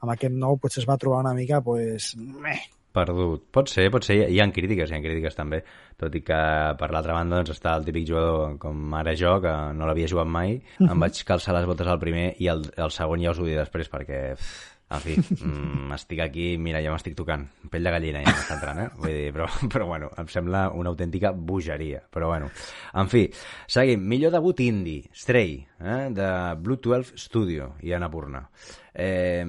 amb 0.00 0.12
aquest 0.14 0.36
nou 0.36 0.58
potser 0.60 0.82
es 0.84 0.88
va 0.88 0.98
trobar 1.00 1.24
una 1.24 1.34
mica, 1.36 1.62
pues... 1.64 2.12
Meh. 2.16 2.60
Perdut. 2.90 3.44
Pot 3.54 3.70
ser, 3.70 3.84
pot 3.94 4.02
ser. 4.02 4.16
Hi 4.34 4.40
ha 4.42 4.48
crítiques, 4.50 4.90
hi 4.90 4.96
ha 4.96 5.02
crítiques 5.02 5.36
també. 5.38 5.60
Tot 6.00 6.14
i 6.18 6.24
que, 6.26 6.40
per 6.80 6.88
l'altra 6.90 7.14
banda, 7.14 7.38
doncs, 7.38 7.52
està 7.54 7.76
el 7.78 7.86
típic 7.86 8.08
jugador 8.08 8.56
com 8.62 8.96
ara 8.98 9.14
jo, 9.18 9.36
que 9.44 9.52
no 9.78 9.86
l'havia 9.86 10.10
jugat 10.10 10.26
mai. 10.26 10.56
Em 10.82 11.04
vaig 11.06 11.22
calçar 11.28 11.54
les 11.54 11.68
botes 11.70 11.86
al 11.86 12.02
primer 12.02 12.32
i 12.42 12.50
el, 12.50 12.66
el 12.74 12.90
segon 12.94 13.22
ja 13.22 13.30
us 13.30 13.38
ho 13.38 13.46
diré 13.46 13.62
després, 13.62 13.92
perquè... 13.92 14.20
pff, 14.34 14.79
En 14.90 14.98
fi, 14.98 15.14
mm, 15.14 15.92
estic 15.94 16.18
aquí, 16.24 16.46
mira, 16.58 16.80
ja 16.82 16.90
m'estic 16.90 17.14
tocant. 17.14 17.44
Pell 17.70 17.86
de 17.86 17.92
gallina 17.94 18.24
ja 18.24 18.32
m'està 18.34 18.56
entrant, 18.56 18.80
eh? 18.82 18.88
Vull 18.98 19.12
dir, 19.14 19.28
però, 19.36 19.46
però 19.72 19.86
bueno, 19.86 20.08
em 20.18 20.30
sembla 20.32 20.64
una 20.74 20.90
autèntica 20.90 21.30
bogeria. 21.30 22.00
Però 22.10 22.26
bueno, 22.32 22.50
en 22.98 23.10
fi, 23.12 23.22
seguim. 23.70 24.02
Millor 24.10 24.34
debut 24.34 24.64
indie, 24.66 25.06
Stray, 25.14 25.54
eh? 25.78 26.00
de 26.16 26.28
Blue 26.58 26.82
12 26.82 27.14
Studio 27.22 27.76
i 27.86 27.94
Annapurna. 27.94 28.42
Eh, 28.90 29.46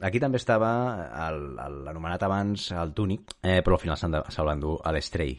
aquí 0.00 0.22
també 0.22 0.40
estava 0.40 0.72
l'anomenat 1.28 2.24
abans 2.24 2.70
el 2.72 2.94
Tunic, 2.96 3.36
eh, 3.42 3.60
però 3.60 3.76
al 3.76 3.84
final 3.84 4.00
se'l 4.00 4.48
va 4.48 4.56
endur 4.56 4.78
a 4.80 4.96
l'Stray. 4.96 5.36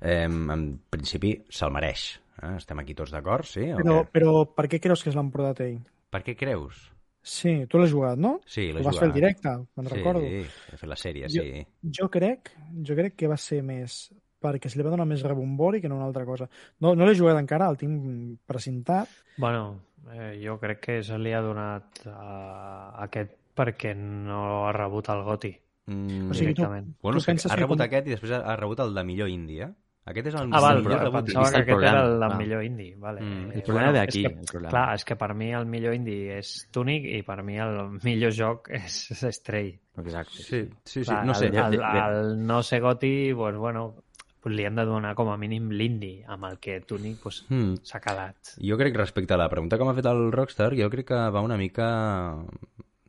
Eh, 0.00 0.24
en 0.26 0.70
principi 0.90 1.36
se'l 1.46 1.70
mereix. 1.70 2.10
Eh? 2.42 2.56
Estem 2.56 2.82
aquí 2.82 2.98
tots 2.98 3.14
d'acord, 3.14 3.46
sí? 3.46 3.70
Però, 3.78 4.00
però 4.10 4.40
per 4.50 4.66
què 4.66 4.82
creus 4.82 5.04
que 5.04 5.14
es 5.14 5.18
l'han 5.18 5.30
portat 5.30 5.62
ell? 5.68 5.78
Per 6.10 6.24
què 6.26 6.34
creus? 6.34 6.88
Sí, 7.22 7.66
tu 7.68 7.78
l'has 7.78 7.90
jugat, 7.92 8.16
no? 8.18 8.40
Sí, 8.46 8.72
l'he 8.72 8.80
Ho 8.80 8.84
vas 8.84 8.94
jugat. 8.94 9.00
fer 9.00 9.08
el 9.08 9.12
directe, 9.12 9.48
me'n 9.76 9.88
sí, 9.88 9.94
recordo. 9.94 10.22
he 10.24 10.76
fet 10.76 10.88
la 10.88 10.96
sèrie, 10.96 11.28
Jo- 11.28 11.42
sí. 11.42 11.66
Jo 11.82 12.08
crec, 12.08 12.50
jo 12.86 12.94
crec 12.96 13.14
que 13.16 13.28
va 13.28 13.36
ser 13.36 13.62
més 13.62 14.12
perquè 14.40 14.70
se 14.72 14.78
li 14.78 14.82
va 14.86 14.88
donar 14.90 15.04
més 15.06 15.20
rebombori 15.22 15.82
que 15.82 15.88
no 15.88 15.96
una 15.96 16.06
altra 16.06 16.24
cosa. 16.24 16.48
No, 16.80 16.94
no 16.96 17.04
l'he 17.04 17.14
jugat 17.18 17.36
encara, 17.36 17.68
el 17.68 17.76
tinc 17.76 18.38
precintat. 18.46 19.08
Bueno, 19.36 19.82
eh, 20.14 20.40
jo 20.42 20.58
crec 20.58 20.80
que 20.80 21.02
se 21.02 21.18
li 21.18 21.32
ha 21.36 21.42
donat 21.42 22.06
a 22.06 23.02
aquest 23.04 23.36
perquè 23.54 23.94
no 23.94 24.66
ha 24.66 24.72
rebut 24.72 25.10
el 25.12 25.22
goti. 25.22 25.52
Mm, 25.86 26.30
O 26.30 26.34
sigui, 26.34 26.54
tu- 26.54 26.62
bueno, 26.62 27.18
tu 27.18 27.24
penses 27.26 27.50
ha 27.52 27.56
rebut 27.56 27.76
com- 27.76 27.84
aquest 27.84 28.06
i 28.06 28.10
després 28.16 28.32
ha 28.32 28.40
ha 28.52 28.56
rebut 28.56 28.80
el 28.80 28.94
de 28.94 29.04
millor 29.04 29.28
índia, 29.28 29.74
Aquest 30.10 30.26
és 30.32 30.34
el 30.40 30.50
Ah, 30.52 30.60
val, 30.60 30.82
millor 30.82 30.98
jo 30.98 31.04
debut 31.08 31.24
pensava 31.30 31.50
que 31.50 31.56
el 31.56 31.62
aquest 31.62 31.86
era 31.90 32.02
el 32.06 32.16
clar. 32.18 32.36
millor 32.38 32.64
indie. 32.66 32.96
Vale. 32.98 33.20
Mm, 33.22 33.50
el 33.54 33.62
problema 33.62 33.92
ve 33.92 33.98
és 34.02 34.08
aquí, 34.08 34.22
que, 34.26 34.32
el 34.34 34.46
problema. 34.52 34.70
Clar, 34.74 34.84
és 34.98 35.04
que 35.08 35.16
per 35.16 35.30
mi 35.34 35.52
el 35.54 35.66
millor 35.66 35.94
indie 35.94 36.38
és 36.38 36.52
Tunic 36.70 37.04
i 37.06 37.22
per 37.22 37.42
mi 37.46 37.58
el 37.58 37.80
millor 38.02 38.32
joc 38.36 38.68
és, 38.70 39.00
és 39.16 39.24
Stray. 39.40 39.72
Exacte. 40.00 40.42
Sí, 40.42 40.60
sí, 40.84 41.00
sí, 41.00 41.04
Clar, 41.04 41.24
no 41.26 41.34
sé. 41.34 41.48
El, 41.48 41.74
el, 41.80 41.80
el 41.80 42.46
no 42.46 42.62
ser 42.62 42.80
goti, 42.80 43.32
pues, 43.34 43.56
bueno, 43.56 43.94
pues 44.40 44.54
li 44.56 44.64
hem 44.64 44.74
de 44.74 44.86
donar 44.88 45.14
com 45.14 45.28
a 45.28 45.36
mínim 45.36 45.66
l'indie, 45.70 46.22
amb 46.26 46.46
el 46.48 46.54
que 46.58 46.78
Tunic 46.80 47.18
pues, 47.22 47.42
Mm. 47.50 47.74
s'ha 47.84 48.00
quedat. 48.00 48.54
Jo 48.56 48.78
crec, 48.80 48.96
respecte 48.96 49.34
a 49.34 49.36
la 49.36 49.50
pregunta 49.52 49.76
que 49.76 49.84
m'ha 49.84 49.92
fet 49.94 50.06
el 50.08 50.30
Rockstar, 50.32 50.72
jo 50.78 50.88
crec 50.88 51.08
que 51.12 51.18
va 51.30 51.42
una 51.44 51.58
mica... 51.60 51.90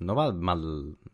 No 0.02 0.16
va 0.18 0.32
mal, 0.34 0.62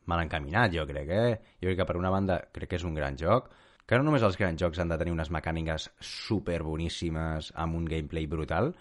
mal 0.08 0.22
encaminat, 0.24 0.72
jo 0.74 0.86
crec, 0.88 1.10
eh? 1.12 1.32
Jo 1.62 1.68
crec 1.68 1.78
que 1.82 1.86
per 1.90 1.98
una 2.00 2.10
banda 2.10 2.38
crec 2.56 2.70
que 2.72 2.78
és 2.80 2.86
un 2.88 2.94
gran 2.96 3.18
joc, 3.20 3.50
que 3.88 3.98
no 3.98 4.04
només 4.04 4.26
els 4.28 4.36
grans 4.36 4.60
jocs 4.60 4.82
han 4.84 4.92
de 4.92 4.98
tenir 5.00 5.16
unes 5.16 5.32
mecàniques 5.32 5.88
super 6.04 6.60
boníssimes 6.68 7.54
amb 7.56 7.80
un 7.80 7.86
gameplay 7.88 8.28
brutal, 8.28 8.74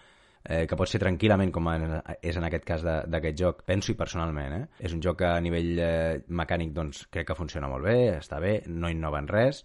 eh, 0.43 0.65
que 0.67 0.77
pot 0.79 0.91
ser 0.91 0.99
tranquil·lament 1.03 1.51
com 1.55 1.69
en, 1.71 1.97
és 2.19 2.37
en 2.39 2.47
aquest 2.47 2.67
cas 2.67 2.83
d'aquest 2.83 3.39
joc, 3.39 3.63
penso 3.67 3.93
i 3.93 3.97
personalment, 3.99 4.55
eh? 4.57 4.83
És 4.83 4.95
un 4.95 5.01
joc 5.03 5.21
que 5.21 5.29
a 5.29 5.39
nivell 5.43 5.79
eh, 5.79 6.19
mecànic 6.27 6.73
doncs, 6.75 7.05
crec 7.13 7.31
que 7.31 7.39
funciona 7.39 7.71
molt 7.71 7.87
bé, 7.87 7.97
està 8.17 8.41
bé, 8.43 8.59
no 8.67 8.91
innova 8.91 9.23
en 9.23 9.31
res, 9.31 9.63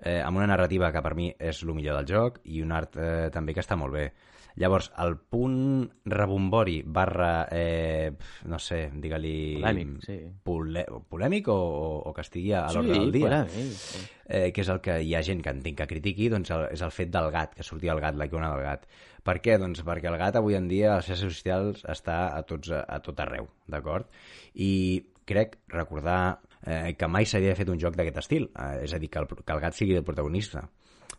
eh, 0.00 0.18
amb 0.24 0.42
una 0.42 0.50
narrativa 0.50 0.90
que 0.92 1.02
per 1.06 1.14
mi 1.14 1.30
és 1.38 1.62
el 1.62 1.74
millor 1.76 2.00
del 2.00 2.10
joc 2.10 2.42
i 2.50 2.62
un 2.64 2.74
art 2.74 2.98
eh, 2.98 3.30
també 3.30 3.54
que 3.54 3.62
està 3.62 3.78
molt 3.78 3.94
bé. 3.94 4.10
Llavors, 4.56 4.90
el 4.98 5.16
punt 5.16 5.90
rebombori 6.04 6.80
barra, 6.84 7.46
eh, 7.52 8.10
no 8.50 8.58
sé, 8.58 8.90
digue-li... 8.94 9.60
Polèmic, 9.60 9.92
sí. 10.04 10.16
Pole 10.42 10.84
polèmic 11.08 11.48
o, 11.48 11.54
o, 11.54 11.92
o 12.10 12.14
que 12.16 12.24
estigui 12.26 12.52
a 12.58 12.64
l'ordre 12.72 12.94
Sí, 12.94 13.00
del 13.04 13.12
dia? 13.14 13.28
polèmic, 13.28 13.70
sí. 13.78 14.02
eh, 14.26 14.50
que 14.52 14.64
és 14.64 14.72
el 14.74 14.80
que 14.84 14.98
hi 15.06 15.14
ha 15.14 15.22
gent 15.22 15.40
que 15.44 15.54
entenc 15.54 15.78
que 15.78 15.86
critiqui, 15.94 16.28
doncs 16.32 16.50
el, 16.56 16.66
és 16.74 16.82
el 16.82 16.90
fet 16.94 17.12
del 17.14 17.30
gat, 17.34 17.54
que 17.54 17.66
sortia 17.66 17.94
el 17.94 18.02
gat, 18.02 18.18
la 18.18 18.26
icona 18.26 18.50
del 18.54 18.64
gat. 18.66 18.86
Per 19.22 19.36
què? 19.44 19.56
Doncs 19.60 19.84
perquè 19.86 20.08
el 20.10 20.18
gat 20.20 20.36
avui 20.40 20.56
en 20.58 20.68
dia 20.68 20.94
a 20.94 20.98
les 20.98 21.08
xarxes 21.12 21.38
socials 21.38 21.82
està 21.88 22.20
a, 22.34 22.42
tots, 22.48 22.70
a, 22.72 22.82
a 22.88 23.00
tot 23.04 23.18
arreu, 23.20 23.48
d'acord? 23.70 24.08
I 24.54 25.04
crec 25.30 25.58
recordar 25.70 26.40
eh, 26.66 26.96
que 26.98 27.06
mai 27.06 27.28
s'havia 27.28 27.54
fet 27.54 27.68
un 27.70 27.78
joc 27.78 27.94
d'aquest 27.96 28.18
estil, 28.24 28.48
eh, 28.58 28.82
és 28.86 28.94
a 28.96 28.98
dir, 28.98 29.10
que 29.12 29.20
el, 29.22 29.28
que 29.30 29.52
el 29.54 29.60
gat 29.62 29.76
sigui 29.78 29.94
el 29.94 30.04
protagonista. 30.06 30.66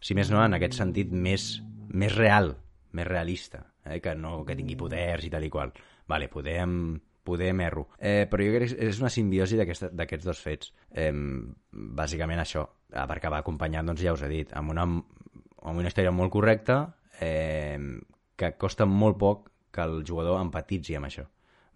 Si 0.02 0.16
més 0.18 0.32
no, 0.34 0.42
en 0.44 0.58
aquest 0.58 0.74
sentit 0.80 1.12
més, 1.14 1.62
més 1.94 2.16
real, 2.18 2.56
més 2.98 3.08
realista, 3.08 3.64
eh, 3.86 4.00
que 4.04 4.16
no 4.16 4.42
que 4.46 4.58
tingui 4.58 4.78
poders 4.80 5.26
i 5.26 5.32
tal 5.34 5.46
i 5.48 5.50
qual. 5.50 5.74
Vale, 6.08 6.28
podem, 6.32 7.00
poder 7.24 7.52
m'erro. 7.54 7.88
Eh, 7.98 8.28
però 8.30 8.46
jo 8.46 8.56
crec 8.56 8.74
que 8.74 8.89
és 8.89 9.02
una 9.02 9.12
simbiosi 9.14 9.60
d'aquests 9.60 10.26
dos 10.26 10.42
fets. 10.42 10.74
Eh, 10.92 11.12
bàsicament 11.72 12.42
això, 12.42 12.66
perquè 12.92 13.32
va 13.32 13.42
acompanyat, 13.42 13.88
doncs 13.88 14.04
ja 14.04 14.16
us 14.16 14.26
he 14.26 14.32
dit, 14.32 14.54
amb 14.58 14.74
una, 14.74 14.88
amb 14.88 15.78
una 15.78 15.88
història 15.88 16.14
molt 16.16 16.34
correcta 16.34 16.82
eh, 17.22 17.78
que 18.36 18.56
costa 18.58 18.88
molt 18.89 19.20
poc 19.22 19.50
que 19.72 19.84
el 19.86 20.02
jugador 20.08 20.42
empatitzi 20.42 20.98
amb 20.98 21.08
això. 21.08 21.28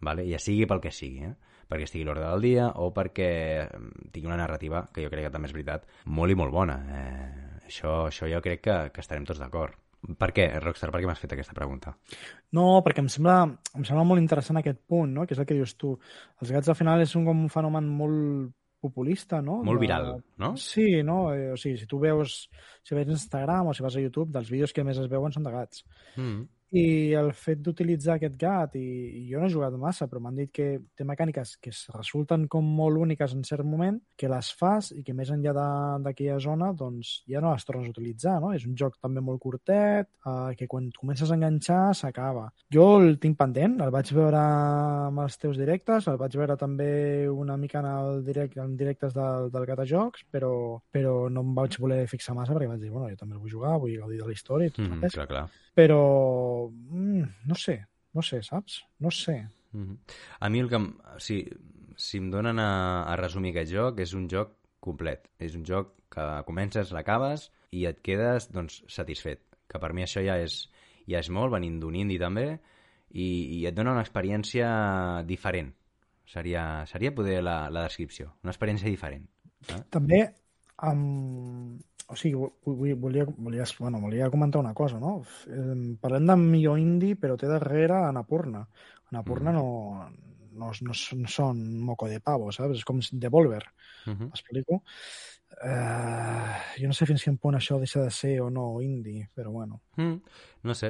Vale? 0.05 0.25
Ja 0.27 0.39
sigui 0.41 0.67
pel 0.67 0.81
que 0.83 0.91
sigui, 0.91 1.23
eh? 1.29 1.35
perquè 1.69 1.87
estigui 1.87 2.05
l'ordre 2.05 2.27
del 2.27 2.43
dia 2.43 2.67
o 2.81 2.91
perquè 2.93 3.29
tingui 4.13 4.29
una 4.29 4.41
narrativa, 4.41 4.85
que 4.93 5.05
jo 5.05 5.11
crec 5.13 5.27
que 5.27 5.33
també 5.33 5.49
és 5.49 5.55
veritat, 5.55 5.87
molt 6.05 6.33
i 6.33 6.37
molt 6.37 6.53
bona. 6.53 6.75
Eh, 6.97 7.65
això, 7.69 8.05
això 8.09 8.29
jo 8.29 8.41
crec 8.45 8.65
que, 8.67 8.77
que 8.93 9.05
estarem 9.05 9.25
tots 9.25 9.41
d'acord. 9.41 9.77
Per 10.19 10.29
què, 10.35 10.45
Rockstar? 10.61 10.91
Per 10.93 11.01
què 11.01 11.07
m'has 11.09 11.21
fet 11.23 11.33
aquesta 11.33 11.55
pregunta? 11.57 11.95
No, 12.53 12.81
perquè 12.85 13.01
em 13.03 13.09
sembla, 13.09 13.39
em 13.75 13.87
sembla 13.87 14.03
molt 14.05 14.21
interessant 14.21 14.59
aquest 14.61 14.83
punt, 14.87 15.13
no? 15.15 15.25
que 15.25 15.33
és 15.33 15.41
el 15.41 15.47
que 15.49 15.57
dius 15.57 15.73
tu. 15.81 15.95
Els 16.41 16.53
gats 16.53 16.69
al 16.69 16.77
final 16.77 17.01
és 17.01 17.15
un, 17.17 17.25
com 17.25 17.45
un 17.47 17.51
fenomen 17.53 17.89
molt 17.89 18.53
populista, 18.85 19.41
no? 19.41 19.61
Molt 19.65 19.79
De- 19.79 19.85
viral, 19.87 20.11
no? 20.37 20.51
Sí, 20.61 21.01
no? 21.03 21.33
Eh, 21.33 21.51
o 21.55 21.57
sigui, 21.57 21.79
si 21.81 21.87
tu 21.89 21.97
veus, 21.99 22.35
si 22.85 22.93
veus 22.93 23.09
Instagram 23.09 23.71
o 23.71 23.73
si 23.73 23.81
vas 23.85 23.95
a 23.97 24.03
YouTube, 24.03 24.29
dels 24.33 24.51
vídeos 24.51 24.73
que 24.75 24.85
més 24.85 24.99
es 25.01 25.09
veuen 25.09 25.33
són 25.33 25.47
de 25.47 25.53
gats. 25.55 25.81
Mm. 26.15 26.43
I 26.75 27.13
el 27.15 27.29
fet 27.37 27.61
d'utilitzar 27.63 28.15
aquest 28.15 28.35
gat, 28.41 28.75
i, 28.75 28.85
i 29.21 29.23
jo 29.29 29.39
no 29.39 29.47
he 29.47 29.53
jugat 29.53 29.75
massa, 29.79 30.07
però 30.09 30.21
m'han 30.23 30.39
dit 30.39 30.51
que 30.55 30.67
té 30.97 31.05
mecàniques 31.07 31.55
que 31.61 31.71
es 31.71 31.83
resulten 31.93 32.47
com 32.51 32.65
molt 32.65 32.97
úniques 32.99 33.35
en 33.35 33.43
cert 33.47 33.65
moment, 33.67 33.99
que 34.17 34.29
les 34.31 34.49
fas 34.57 34.91
i 34.95 35.03
que 35.05 35.13
més 35.13 35.31
enllà 35.31 35.53
d'aquella 36.03 36.39
zona 36.41 36.71
doncs 36.73 37.19
ja 37.29 37.41
no 37.43 37.53
les 37.53 37.67
tornes 37.67 37.87
a 37.87 37.93
utilitzar, 37.93 38.39
no? 38.41 38.53
És 38.55 38.65
un 38.65 38.75
joc 38.79 38.97
també 39.01 39.21
molt 39.21 39.41
curtet, 39.43 40.09
eh, 40.25 40.55
que 40.57 40.67
quan 40.71 40.89
comences 40.97 41.31
a 41.31 41.37
enganxar 41.37 41.93
s'acaba. 41.95 42.47
Jo 42.73 42.87
el 43.01 43.19
tinc 43.21 43.37
pendent, 43.39 43.77
el 43.85 43.93
vaig 43.93 44.11
veure 44.15 44.41
amb 44.41 45.21
els 45.25 45.37
teus 45.41 45.59
directes, 45.59 46.09
el 46.11 46.17
vaig 46.21 46.35
veure 46.39 46.57
també 46.57 47.29
una 47.29 47.57
mica 47.61 47.79
en, 47.83 47.89
el 47.91 48.23
direct, 48.25 48.57
en 48.57 48.75
directes 48.79 49.13
del, 49.15 49.51
del 49.53 49.69
Gata 49.69 49.85
Jocs, 49.85 50.25
però, 50.31 50.81
però 50.91 51.15
no 51.29 51.45
em 51.45 51.53
vaig 51.55 51.77
voler 51.79 52.03
fixar 52.09 52.35
massa 52.35 52.55
perquè 52.55 52.71
vaig 52.71 52.81
dir, 52.81 52.91
bueno, 52.91 53.09
jo 53.11 53.19
també 53.21 53.37
el 53.37 53.43
vull 53.43 53.53
jugar, 53.53 53.77
vull 53.79 53.95
gaudir 53.99 54.21
de 54.21 54.27
la 54.31 54.35
història 54.35 54.71
i 54.71 54.75
tot 54.75 54.85
Mm, 54.85 55.09
clar, 55.13 55.27
clar. 55.27 55.45
Però 55.75 56.69
mm, 56.71 57.47
no 57.49 57.55
sé, 57.59 57.79
no 58.15 58.23
sé, 58.23 58.41
saps? 58.43 58.83
No 58.99 59.11
sé. 59.11 59.47
Mm 59.73 59.83
-hmm. 59.83 59.97
A 60.39 60.49
mi 60.49 60.59
el 60.59 60.69
que... 60.69 60.79
Si, 61.17 61.45
si 61.95 62.17
em 62.17 62.29
donen 62.31 62.59
a, 62.59 63.03
a 63.03 63.15
resumir 63.15 63.51
aquest 63.51 63.71
joc, 63.71 63.99
és 63.99 64.13
un 64.13 64.27
joc 64.29 64.55
complet. 64.79 65.29
És 65.39 65.55
un 65.55 65.65
joc 65.65 65.93
que 66.11 66.43
comences, 66.47 66.91
l'acabes 66.91 67.51
i 67.71 67.85
et 67.85 68.01
quedes 68.01 68.51
doncs, 68.51 68.83
satisfet. 68.87 69.41
Que 69.67 69.79
per 69.79 69.93
mi 69.93 70.03
això 70.03 70.23
ja 70.23 70.37
és, 70.37 70.69
ja 71.07 71.19
és 71.19 71.29
molt, 71.29 71.51
venint 71.51 71.79
d'un 71.79 71.95
indie 71.95 72.19
també, 72.19 72.59
i, 73.11 73.27
i 73.59 73.65
et 73.65 73.75
dona 73.75 73.95
una 73.95 74.03
experiència 74.05 75.23
diferent. 75.25 75.73
Seria, 76.25 76.85
seria 76.89 77.13
poder 77.13 77.41
la, 77.43 77.69
la 77.69 77.85
descripció. 77.85 78.33
Una 78.43 78.53
experiència 78.53 78.89
diferent. 78.89 79.27
Eh? 79.69 79.81
També, 79.93 80.21
um, 80.83 81.77
o 82.07 82.15
sigui, 82.15 82.35
vo- 82.35 82.53
vull- 82.65 82.95
volia, 82.99 83.25
volia, 83.25 83.63
bueno, 83.79 83.99
volia 84.01 84.29
comentar 84.29 84.61
una 84.61 84.73
cosa, 84.73 84.99
no? 84.99 85.23
Eh, 85.47 85.95
parlem 86.01 86.25
de 86.27 86.35
millor 86.37 86.79
indie, 86.79 87.15
però 87.15 87.35
té 87.37 87.47
darrere 87.47 87.93
Anapurna. 88.05 88.67
Anapurna 89.11 89.51
Mm. 89.51 89.55
no, 89.55 90.09
no, 90.55 90.71
no, 90.81 90.93
són 91.27 91.63
moco 91.83 92.07
de 92.07 92.19
pavo, 92.21 92.51
saps? 92.51 92.77
És 92.77 92.85
com 92.85 92.99
Devolver, 93.11 93.63
Uh 94.07 94.13
-huh. 94.13 94.27
m'explico? 94.29 94.83
Eh, 95.63 96.55
jo 96.81 96.87
no 96.87 96.93
sé 96.93 97.05
fins 97.05 97.23
quin 97.23 97.37
punt 97.37 97.55
això 97.55 97.77
deixa 97.79 98.01
de 98.03 98.11
ser 98.11 98.41
o 98.41 98.49
no 98.49 98.81
indie, 98.81 99.29
però 99.33 99.51
bueno. 99.51 99.81
Mm, 99.97 100.17
no 100.63 100.73
sé. 100.75 100.87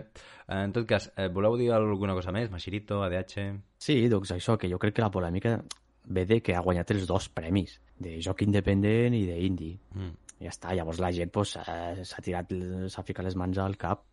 Eh, 0.47 0.63
En 0.63 0.71
tot 0.73 0.87
cas, 0.87 1.11
eh, 1.17 1.27
voleu 1.29 1.55
dir 1.57 1.71
alguna 1.71 2.13
cosa 2.13 2.31
més? 2.31 2.49
Machirito, 2.51 3.03
ADH... 3.03 3.61
Sí, 3.77 4.07
doncs 4.09 4.31
això, 4.31 4.57
que 4.57 4.69
jo 4.69 4.79
crec 4.79 4.95
que 4.95 5.01
la 5.01 5.11
polèmica 5.11 5.63
ve 6.07 6.25
de 6.25 6.41
que 6.41 6.55
ha 6.55 6.61
guanyat 6.61 6.91
els 6.91 7.07
dos 7.07 7.29
premis, 7.29 7.79
de 7.99 8.19
joc 8.21 8.41
independent 8.41 9.13
i 9.13 9.25
d'indie. 9.25 9.79
Mm. 9.93 10.13
Ja 10.45 10.53
està, 10.53 10.73
llavors 10.77 11.01
la 11.01 11.11
gent 11.15 11.31
pues, 11.33 11.55
s'ha 11.57 12.05
s'ha 12.05 12.21
tirat, 12.25 12.51
s'ha 12.93 13.03
ficat 13.07 13.25
les 13.25 13.37
mans 13.39 13.57
al 13.61 13.77
cap. 13.81 14.05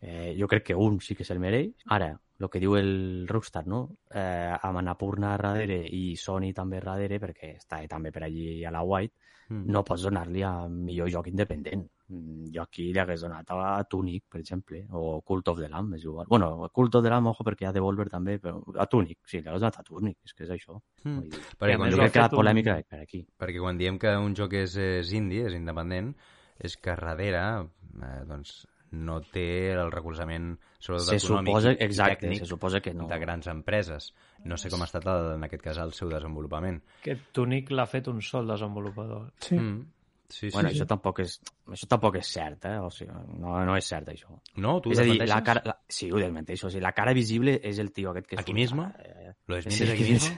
Eh, 0.00 0.34
jo 0.36 0.48
crec 0.50 0.70
que 0.70 0.76
un 0.76 0.98
sí 1.00 1.14
que 1.16 1.24
se'l 1.24 1.40
mereix. 1.40 1.70
Ara, 1.94 2.10
el 2.40 2.48
que 2.52 2.60
diu 2.60 2.74
el 2.76 3.26
Rockstar, 3.28 3.66
no? 3.70 3.84
Eh, 4.10 4.52
amb 4.56 4.80
Annapurna 4.80 5.36
darrere 5.38 5.78
i 5.86 6.16
Sony 6.20 6.50
també 6.56 6.80
darrere, 6.82 7.20
perquè 7.22 7.54
està 7.56 7.80
també 7.88 8.12
per 8.12 8.24
allí 8.26 8.64
a 8.64 8.72
la 8.74 8.82
White, 8.82 9.14
Mm. 9.48 9.66
no 9.68 9.82
pots 9.84 10.06
donar-li 10.06 10.42
a 10.42 10.66
millor 10.68 11.10
joc 11.12 11.26
independent. 11.28 11.82
Mm, 12.08 12.50
Jo 12.54 12.62
aquí 12.62 12.90
li 12.92 12.98
hagués 13.00 13.22
donat 13.24 13.48
a 13.50 13.82
Tunic, 13.88 14.24
per 14.28 14.40
exemple, 14.40 14.82
o 14.92 15.22
Cult 15.22 15.48
of 15.48 15.58
the 15.58 15.68
Lamb, 15.70 15.94
és 15.94 16.04
igual. 16.04 16.26
Bueno, 16.28 16.68
Cult 16.72 16.94
of 16.96 17.02
the 17.02 17.08
Lamb, 17.10 17.26
ojo, 17.30 17.42
perquè 17.44 17.62
hi 17.64 17.66
ha 17.70 17.72
Devolver 17.72 18.08
també, 18.12 18.38
però 18.38 18.60
a 18.76 18.84
Tunic, 18.86 19.18
sí, 19.24 19.40
li 19.40 19.48
hagués 19.48 19.60
donat 19.64 19.78
a 19.80 19.82
Tunic, 19.82 20.18
és 20.24 20.34
que 20.34 20.44
és 20.44 20.50
això. 20.50 20.76
Mm. 21.04 21.20
Dir, 21.22 21.30
Perquè 21.58 21.78
quan, 21.78 21.90
jo 21.90 21.96
crec 21.96 22.12
que 22.12 22.18
la 22.20 22.28
fet 22.28 22.32
un- 22.36 22.38
polèmica 22.42 22.74
ve 22.76 22.84
per 22.84 23.00
aquí. 23.00 23.26
perquè 23.38 23.60
quan 23.60 23.78
diem 23.78 23.98
que 23.98 24.16
un 24.16 24.34
joc 24.34 24.52
és, 24.52 24.76
és 24.76 25.12
indie, 25.12 25.46
és 25.46 25.54
independent, 25.54 26.14
és 26.60 26.76
que 26.76 26.90
darrere 26.94 27.40
eh, 27.64 28.24
doncs, 28.28 28.66
no 28.94 29.16
té 29.22 29.72
el 29.72 29.90
recolzament 29.90 30.52
sobretot 30.78 31.08
Se 31.18 31.26
econòmic 31.26 31.48
suposa, 31.50 31.70
exacte, 31.82 32.26
tècnic 32.28 32.38
se 32.38 32.46
suposa 32.46 32.80
que 32.80 32.92
no. 32.94 33.08
de 33.08 33.18
grans 33.18 33.46
empreses. 33.48 34.12
No 34.44 34.56
sé 34.56 34.70
com 34.70 34.82
ha 34.82 34.84
estat 34.84 35.06
el, 35.06 35.32
en 35.34 35.42
aquest 35.42 35.62
cas 35.64 35.78
el 35.78 35.92
seu 35.92 36.08
desenvolupament. 36.12 36.80
Que 37.02 37.16
Tunic 37.32 37.72
l'ha 37.72 37.86
fet 37.86 38.06
un 38.06 38.20
sol 38.22 38.46
desenvolupador. 38.46 39.32
Sí. 39.40 39.56
Mm. 39.58 39.80
Sí, 40.28 40.48
sí, 40.48 40.54
Bueno, 40.54 40.70
sí. 40.70 40.76
això 40.78 40.86
tampoc 40.88 41.18
és, 41.20 41.34
això 41.68 41.86
tampoc 41.86 42.16
és 42.16 42.26
cert, 42.32 42.64
eh? 42.66 42.78
O 42.80 42.88
sigui, 42.90 43.12
no, 43.38 43.58
no 43.68 43.74
és 43.76 43.86
cert, 43.86 44.08
això. 44.08 44.38
No, 44.56 44.78
tu 44.80 44.90
és 44.94 44.98
a 44.98 45.04
dir, 45.06 45.18
la 45.28 45.42
cara... 45.44 45.60
La... 45.68 45.74
Sí, 45.88 46.08
ho 46.10 46.16
desmenteixo. 46.18 46.66
O 46.66 46.70
sigui, 46.72 46.82
la 46.82 46.92
cara 46.96 47.12
visible 47.14 47.58
és 47.62 47.78
el 47.78 47.92
tio 47.92 48.10
aquest 48.10 48.30
que... 48.30 48.38
Aquí 48.40 48.52
surt. 48.52 48.60
mismo? 48.60 48.86
Eh, 49.04 49.34
Lo 49.46 49.56
desmientes 49.60 49.90
aquí 49.90 50.04
mismo? 50.10 50.36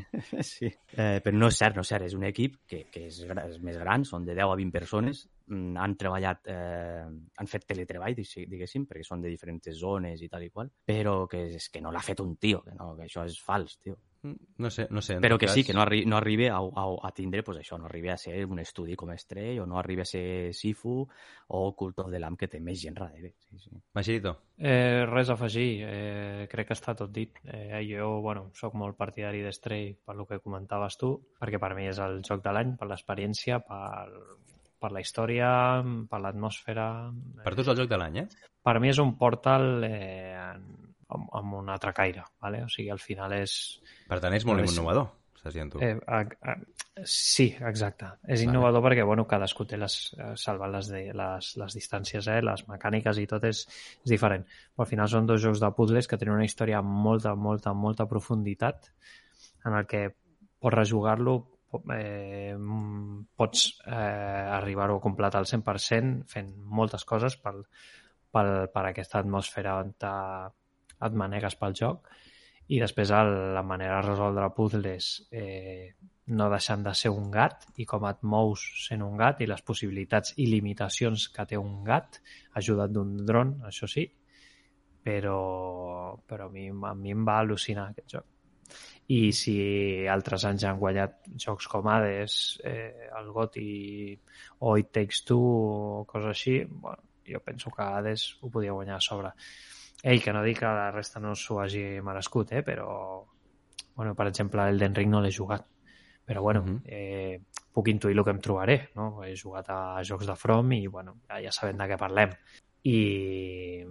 sí. 0.40 0.66
Eh, 0.96 1.20
però 1.22 1.36
no 1.36 1.50
és 1.52 1.58
cert, 1.60 1.76
no 1.76 1.84
és 1.84 1.92
cert. 1.92 2.06
És 2.08 2.14
un 2.16 2.24
equip 2.28 2.56
que, 2.66 2.84
que 2.90 3.06
és, 3.10 3.20
és 3.28 3.60
més 3.62 3.76
gran, 3.78 4.04
són 4.08 4.24
de 4.26 4.34
10 4.34 4.48
a 4.48 4.56
20 4.58 4.72
persones, 4.74 5.22
mm, 5.52 5.76
han 5.84 5.96
treballat, 6.00 6.42
eh, 6.50 7.04
han 7.36 7.46
fet 7.52 7.66
teletreball, 7.68 8.16
dig- 8.16 8.48
diguéssim, 8.50 8.86
perquè 8.88 9.04
són 9.06 9.20
de 9.22 9.28
diferents 9.32 9.68
zones 9.78 10.22
i 10.24 10.28
tal 10.32 10.42
i 10.48 10.50
qual, 10.50 10.72
però 10.86 11.26
que 11.30 11.44
és 11.60 11.68
que 11.70 11.84
no 11.84 11.92
l'ha 11.92 12.02
fet 12.02 12.20
un 12.24 12.34
tio, 12.40 12.62
que, 12.64 12.74
no, 12.74 12.94
que 12.96 13.04
això 13.10 13.24
és 13.28 13.38
fals, 13.42 13.78
tio. 13.84 13.98
No 14.58 14.70
sé, 14.70 14.86
no 14.90 15.02
sé. 15.04 15.18
Però 15.20 15.38
que 15.38 15.46
cas, 15.46 15.54
sí, 15.54 15.64
que 15.64 15.74
no, 15.76 15.82
arri 15.82 16.04
no 16.08 16.16
arribi 16.16 16.48
a, 16.48 16.58
a, 16.58 16.84
a 17.08 17.10
tindre 17.16 17.42
pues, 17.46 17.58
això, 17.60 17.78
no 17.78 17.88
arribi 17.88 18.10
a 18.12 18.16
ser 18.20 18.38
un 18.46 18.60
estudi 18.62 18.96
com 18.96 19.12
Estrell 19.14 19.60
o 19.62 19.66
no 19.66 19.78
arribi 19.78 20.02
a 20.02 20.08
ser 20.08 20.54
Sifu 20.56 20.96
o 21.48 21.60
Cult 21.76 22.00
of 22.04 22.10
the 22.10 22.20
Lamb, 22.22 22.38
que 22.40 22.48
té 22.50 22.60
més 22.60 22.80
gent 22.80 22.96
darrere. 22.98 23.34
Sí, 23.48 23.58
sí. 23.62 23.74
Machirito. 23.94 24.36
Eh, 24.56 25.04
res 25.10 25.30
a 25.30 25.36
afegir, 25.36 25.68
eh, 25.86 26.48
crec 26.50 26.70
que 26.70 26.78
està 26.78 26.96
tot 26.98 27.12
dit. 27.12 27.38
Eh, 27.44 27.82
jo, 27.88 28.16
bueno, 28.24 28.48
sóc 28.56 28.74
molt 28.74 28.98
partidari 28.98 29.44
d'Estray 29.44 29.92
per 30.04 30.16
lo 30.16 30.26
que 30.26 30.40
comentaves 30.40 30.98
tu, 31.00 31.12
perquè 31.40 31.60
per 31.62 31.74
mi 31.78 31.86
és 31.90 32.00
el 32.02 32.22
joc 32.26 32.42
de 32.44 32.56
l'any, 32.56 32.74
per 32.80 32.90
l'experiència, 32.90 33.60
per, 33.66 34.08
per 34.80 34.92
la 34.92 35.02
història, 35.04 35.50
per 36.10 36.20
l'atmosfera... 36.22 36.88
Per 37.44 37.54
tu 37.54 37.64
és 37.64 37.72
el 37.72 37.80
joc 37.82 37.92
de 37.92 38.00
l'any, 38.00 38.20
eh? 38.24 38.50
Per 38.66 38.76
mi 38.82 38.90
és 38.90 38.98
un 38.98 39.14
Portal 39.20 39.84
eh, 39.86 40.56
amb, 41.14 41.28
amb 41.38 41.54
un 41.60 41.68
altre 41.70 41.92
caire, 41.94 42.24
¿vale? 42.42 42.64
o 42.64 42.68
sigui, 42.72 42.90
al 42.90 42.98
final 43.02 43.32
és... 43.38 43.54
Per 44.08 44.18
tant, 44.22 44.34
és 44.34 44.44
molt 44.48 44.64
És- 44.64 44.74
innovador, 44.74 45.08
estàs 45.36 45.54
dient 45.54 45.70
tu. 45.70 45.78
Eh, 45.84 45.94
a, 46.10 46.20
a, 46.22 46.56
sí, 47.06 47.46
exacte. 47.60 48.08
És 48.26 48.40
Vale. 48.40 48.48
innovador 48.48 48.82
perquè 48.82 49.04
bueno, 49.06 49.26
cadascú 49.30 49.66
té 49.70 49.78
les, 49.78 49.96
eh, 50.18 50.32
salvant 50.40 50.72
les, 50.74 50.88
de, 50.90 51.02
les, 51.14 51.50
les 51.62 51.76
distàncies, 51.78 52.26
eh, 52.32 52.40
les 52.42 52.66
mecàniques 52.68 53.18
i 53.22 53.26
tot 53.30 53.44
és, 53.46 53.64
és 54.02 54.10
diferent. 54.10 54.46
Però 54.74 54.86
al 54.86 54.90
final 54.90 55.08
són 55.12 55.26
dos 55.30 55.42
jocs 55.44 55.62
de 55.62 55.70
puzzles 55.76 56.08
que 56.10 56.18
tenen 56.18 56.34
una 56.40 56.46
història 56.48 56.78
amb 56.82 56.90
molta, 57.06 57.34
molta, 57.34 57.72
molta 57.74 58.06
profunditat 58.10 58.90
en 59.66 59.74
el 59.78 59.86
que 59.86 60.08
pots 60.58 60.74
rejugar-lo 60.74 61.36
eh, 61.92 62.56
pots 63.36 63.66
eh, 63.86 63.92
arribar-ho 64.56 64.96
a 64.98 65.02
completar 65.04 65.42
al 65.42 65.46
100% 65.50 66.24
fent 66.30 66.52
moltes 66.64 67.04
coses 67.04 67.36
per, 67.36 67.52
per, 68.32 68.46
per 68.72 68.84
aquesta 68.88 69.20
atmosfera 69.20 69.74
on 69.82 69.92
te- 70.00 70.12
et 71.02 71.16
manegues 71.22 71.56
pel 71.60 71.76
joc 71.76 72.10
i 72.68 72.80
després 72.82 73.12
el, 73.14 73.32
la 73.54 73.62
manera 73.62 74.00
de 74.00 74.08
resoldre 74.08 74.50
puzzles 74.56 75.10
eh, 75.30 75.94
no 76.38 76.48
deixant 76.50 76.82
de 76.82 76.94
ser 76.98 77.12
un 77.14 77.30
gat 77.30 77.68
i 77.78 77.86
com 77.86 78.06
et 78.08 78.22
mous 78.26 78.62
sent 78.86 79.04
un 79.06 79.16
gat 79.20 79.42
i 79.42 79.50
les 79.50 79.62
possibilitats 79.62 80.34
i 80.42 80.48
limitacions 80.50 81.28
que 81.34 81.46
té 81.46 81.58
un 81.60 81.84
gat 81.86 82.20
ajudat 82.58 82.90
d'un 82.90 83.14
dron, 83.28 83.58
això 83.70 83.86
sí 83.90 84.08
però, 85.06 86.16
però 86.26 86.48
a, 86.48 86.50
mi, 86.50 86.66
a 86.70 86.94
mi 86.98 87.14
em 87.14 87.22
va 87.28 87.38
al·lucinar 87.44 87.92
aquest 87.92 88.16
joc 88.16 88.32
i 89.14 89.30
si 89.38 89.54
altres 90.10 90.44
anys 90.48 90.64
han 90.66 90.80
guanyat 90.80 91.28
jocs 91.44 91.68
com 91.70 91.86
Hades, 91.86 92.58
eh, 92.66 93.06
el 93.18 93.30
GOTY 93.34 93.68
o 94.66 94.76
It 94.80 94.90
Takes 94.98 95.22
Two 95.28 95.52
o 96.00 96.04
coses 96.10 96.32
així, 96.32 96.56
bueno, 96.66 97.04
jo 97.28 97.40
penso 97.44 97.70
que 97.70 97.86
Hades 97.86 98.26
ho 98.40 98.50
podia 98.50 98.74
guanyar 98.74 98.96
a 98.96 99.04
sobre. 99.04 99.30
Ei, 100.06 100.20
que 100.22 100.32
no 100.34 100.42
dic 100.46 100.60
que 100.62 100.68
la 100.70 100.90
resta 100.94 101.18
no 101.22 101.32
s'ho 101.34 101.58
hagi 101.60 101.82
merescut, 102.04 102.52
eh, 102.54 102.62
però 102.62 103.24
bueno, 103.96 104.14
per 104.14 104.26
exemple, 104.28 104.62
Elden 104.70 104.94
Ring 104.94 105.10
no 105.10 105.20
l'he 105.24 105.32
jugat. 105.34 105.64
Però 106.26 106.42
bueno, 106.42 106.62
Mhm. 106.62 106.82
eh, 106.84 107.40
puc 107.72 107.88
intuir 107.88 108.16
el 108.16 108.24
que 108.24 108.30
em 108.30 108.40
trobaré, 108.40 108.90
no? 108.94 109.22
He 109.24 109.34
jugat 109.36 109.68
a 109.70 110.02
jocs 110.02 110.26
de 110.26 110.36
From 110.36 110.72
i 110.72 110.86
bueno, 110.86 111.16
ja, 111.28 111.40
ja 111.42 111.52
sabem 111.52 111.76
de 111.76 111.84
què 111.90 111.98
parlem. 111.98 112.30
I, 112.84 113.84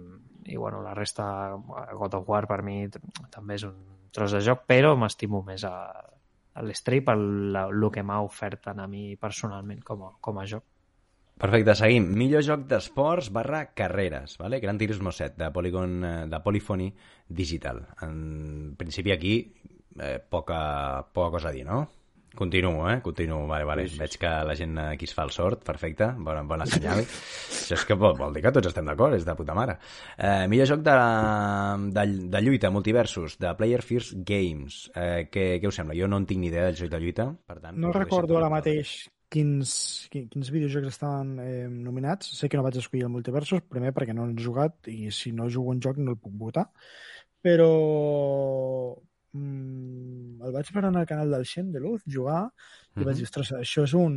i 0.44 0.56
bueno, 0.56 0.82
la 0.82 0.94
resta, 0.94 1.54
God 1.92 2.14
of 2.14 2.28
War 2.28 2.46
per 2.46 2.62
mi 2.62 2.88
també 3.30 3.54
és 3.54 3.64
un 3.64 3.76
tros 4.10 4.32
de 4.32 4.40
joc, 4.40 4.64
però 4.66 4.96
m'estimo 4.96 5.42
més 5.42 5.64
a, 5.64 5.74
a 6.54 6.62
l'Stray 6.62 7.00
per 7.04 7.16
la, 7.18 7.66
el 7.68 7.90
que 7.92 8.02
m'ha 8.02 8.22
ofert 8.22 8.68
a 8.68 8.86
mi 8.86 9.16
personalment 9.16 9.82
com 9.84 10.02
a, 10.04 10.12
com 10.20 10.38
a 10.38 10.46
joc. 10.46 10.64
Perfecte, 11.36 11.74
seguim. 11.76 12.06
Millor 12.16 12.40
joc 12.46 12.62
d'esports 12.70 13.28
barra 13.28 13.66
carreres, 13.76 14.38
vale? 14.40 14.56
Gran 14.62 14.78
Turismo 14.80 15.12
7, 15.12 15.36
de, 15.42 15.50
Polygon, 15.52 15.98
eh, 16.00 16.14
de 16.32 16.40
Polyphony 16.40 16.88
Digital. 17.28 17.82
En 18.06 18.72
principi 18.78 19.12
aquí, 19.12 19.34
eh, 20.00 20.18
poca, 20.18 21.06
poca 21.12 21.30
cosa 21.36 21.50
a 21.50 21.52
dir, 21.52 21.66
no? 21.66 21.82
Continuo, 22.36 22.88
eh? 22.90 23.02
Continuo, 23.02 23.46
vale, 23.46 23.64
vale. 23.64 23.84
Sí, 23.84 23.94
sí, 23.94 23.98
Veig 24.00 24.16
que 24.20 24.30
la 24.48 24.54
gent 24.56 24.78
aquí 24.78 25.04
es 25.08 25.12
fa 25.16 25.24
el 25.24 25.32
sort, 25.32 25.62
perfecte, 25.64 26.08
bona, 26.16 26.40
bona 26.48 26.66
senyal. 26.72 27.02
Això 27.04 27.76
és 27.76 27.84
que 27.88 27.96
vol, 28.00 28.16
vol 28.16 28.36
dir 28.36 28.42
que 28.44 28.52
tots 28.56 28.70
estem 28.70 28.88
d'acord, 28.88 29.16
és 29.16 29.24
de 29.28 29.34
puta 29.36 29.56
mare. 29.56 29.76
Eh, 30.16 30.46
millor 30.48 30.70
joc 30.72 30.84
de, 30.86 30.94
de, 31.96 32.06
de 32.32 32.42
lluita, 32.44 32.70
multiversos, 32.72 33.36
de 33.40 33.52
Player 33.60 33.82
First 33.84 34.16
Games. 34.24 34.86
Eh, 34.94 35.28
què, 35.28 35.46
què 35.60 35.68
us 35.68 35.80
sembla? 35.82 35.96
Jo 36.00 36.08
no 36.08 36.20
en 36.20 36.28
tinc 36.28 36.40
ni 36.40 36.48
idea 36.48 36.64
del 36.70 36.80
joc 36.80 36.92
de 36.96 37.02
lluita, 37.04 37.28
per 37.44 37.58
tant... 37.60 37.76
No 37.80 37.92
recordo 37.92 38.40
ara 38.40 38.52
mateix 38.52 39.02
quins, 39.32 39.70
quins, 40.12 40.50
videojocs 40.54 40.88
estaven 40.92 41.38
eh, 41.42 41.66
nominats. 41.68 42.30
Sé 42.38 42.48
que 42.48 42.56
no 42.58 42.62
vaig 42.66 42.78
escollir 42.80 43.04
el 43.06 43.12
Multiversus, 43.12 43.64
primer 43.68 43.92
perquè 43.96 44.14
no 44.14 44.28
he 44.30 44.34
jugat 44.42 44.88
i 44.92 45.10
si 45.10 45.32
no 45.32 45.48
jugo 45.50 45.70
un 45.74 45.80
joc 45.82 45.98
no 45.98 46.14
el 46.14 46.20
puc 46.20 46.32
votar. 46.38 46.68
Però 47.42 47.70
mm, 49.32 50.42
el 50.46 50.52
vaig 50.54 50.70
veure 50.74 50.88
en 50.92 51.00
el 51.02 51.06
canal 51.10 51.30
del 51.34 51.44
Xen 51.46 51.72
de 51.72 51.80
Luz 51.82 52.02
jugar 52.06 52.46
i 52.96 53.02
vaig 53.04 53.14
Mhm. 53.14 53.18
dir, 53.18 53.24
ostres, 53.28 53.52
això 53.52 53.84
és 53.84 53.94
un, 53.94 54.14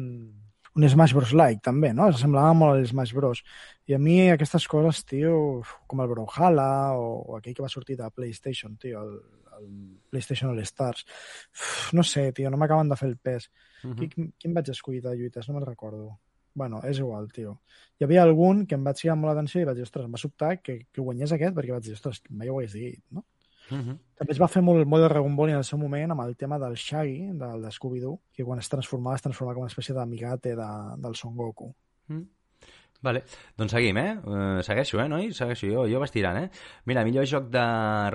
un 0.75 0.87
Smash 0.89 1.13
Bros. 1.13 1.33
like, 1.33 1.61
també, 1.61 1.93
no? 1.93 2.11
Semblava 2.13 2.53
molt 2.53 2.77
al 2.77 2.85
Smash 2.87 3.13
Bros. 3.13 3.41
I 3.87 3.93
a 3.95 3.99
mi 3.99 4.29
aquestes 4.29 4.67
coses, 4.67 5.03
tio, 5.05 5.61
com 5.87 5.99
el 6.01 6.07
Brawlhalla 6.07 6.93
o, 6.95 7.23
o 7.33 7.37
aquell 7.37 7.55
que 7.55 7.63
va 7.65 7.69
sortir 7.69 7.97
de 7.97 8.09
PlayStation, 8.11 8.77
tio, 8.77 9.01
el, 9.01 9.19
el 9.59 9.99
PlayStation 10.09 10.51
All 10.51 10.61
Stars, 10.63 11.05
uf, 11.53 11.93
no 11.93 12.03
sé, 12.03 12.31
tio, 12.31 12.49
no 12.49 12.57
m'acaben 12.57 12.87
de 12.89 12.95
fer 12.95 13.09
el 13.09 13.17
pes. 13.17 13.49
Mhm. 13.83 13.95
Qui, 13.97 14.31
quin 14.37 14.53
vaig 14.53 14.69
escollir 14.69 15.01
de 15.01 15.15
lluites? 15.15 15.47
No 15.47 15.55
me'n 15.55 15.65
recordo. 15.65 16.17
Bueno, 16.53 16.81
és 16.83 16.99
igual, 16.99 17.29
tio. 17.31 17.59
Hi 17.99 18.05
havia 18.05 18.23
algun 18.23 18.65
que 18.67 18.75
em 18.75 18.83
va 18.83 18.93
cridar 18.93 19.15
molt 19.15 19.31
l'atenció 19.31 19.61
i 19.61 19.67
vaig 19.67 19.77
dir, 19.77 19.85
ostres, 19.85 20.05
em 20.05 20.15
va 20.15 20.21
sobtar 20.21 20.57
que, 20.61 20.79
que 20.91 21.01
guanyés 21.01 21.31
aquest 21.31 21.55
perquè 21.55 21.75
vaig 21.75 21.85
dir, 21.85 21.93
ostres, 21.93 22.23
mai 22.29 22.49
ho 22.49 22.57
hagués 22.57 22.73
dit, 22.73 23.03
no? 23.11 23.25
Mhm. 23.69 23.99
També 24.17 24.33
es 24.33 24.41
va 24.41 24.49
fer 24.49 24.63
molt, 24.65 24.87
molt 24.89 25.05
de 25.05 25.11
Dragon 25.11 25.35
Ball 25.37 25.53
en 25.53 25.59
el 25.59 25.67
seu 25.67 25.77
moment 25.77 26.11
amb 26.11 26.25
el 26.25 26.35
tema 26.35 26.57
del 26.59 26.75
Shaggy, 26.75 27.29
del 27.37 27.61
de 27.61 27.71
Scooby-Doo, 27.71 28.19
que 28.33 28.43
quan 28.43 28.59
es 28.59 28.69
transformava 28.71 29.19
es 29.19 29.25
transformava 29.27 29.55
com 29.55 29.67
una 29.67 29.71
espècie 29.71 29.95
d'amigate 29.95 30.55
de, 30.57 30.69
del 31.05 31.15
Son 31.15 31.35
Goku. 31.37 31.69
Mm. 32.07 32.25
Vale, 33.01 33.23
doncs 33.55 33.71
seguim, 33.71 33.97
eh? 34.01 34.17
Uh, 34.25 34.59
segueixo, 34.65 34.99
eh, 34.99 35.07
noi? 35.07 35.29
Segueixo 35.35 35.69
jo, 35.69 35.85
jo 35.87 36.01
vaig 36.01 36.11
tirant, 36.11 36.41
eh? 36.41 36.49
Mira, 36.89 37.05
millor 37.07 37.29
joc 37.29 37.47
de 37.53 37.63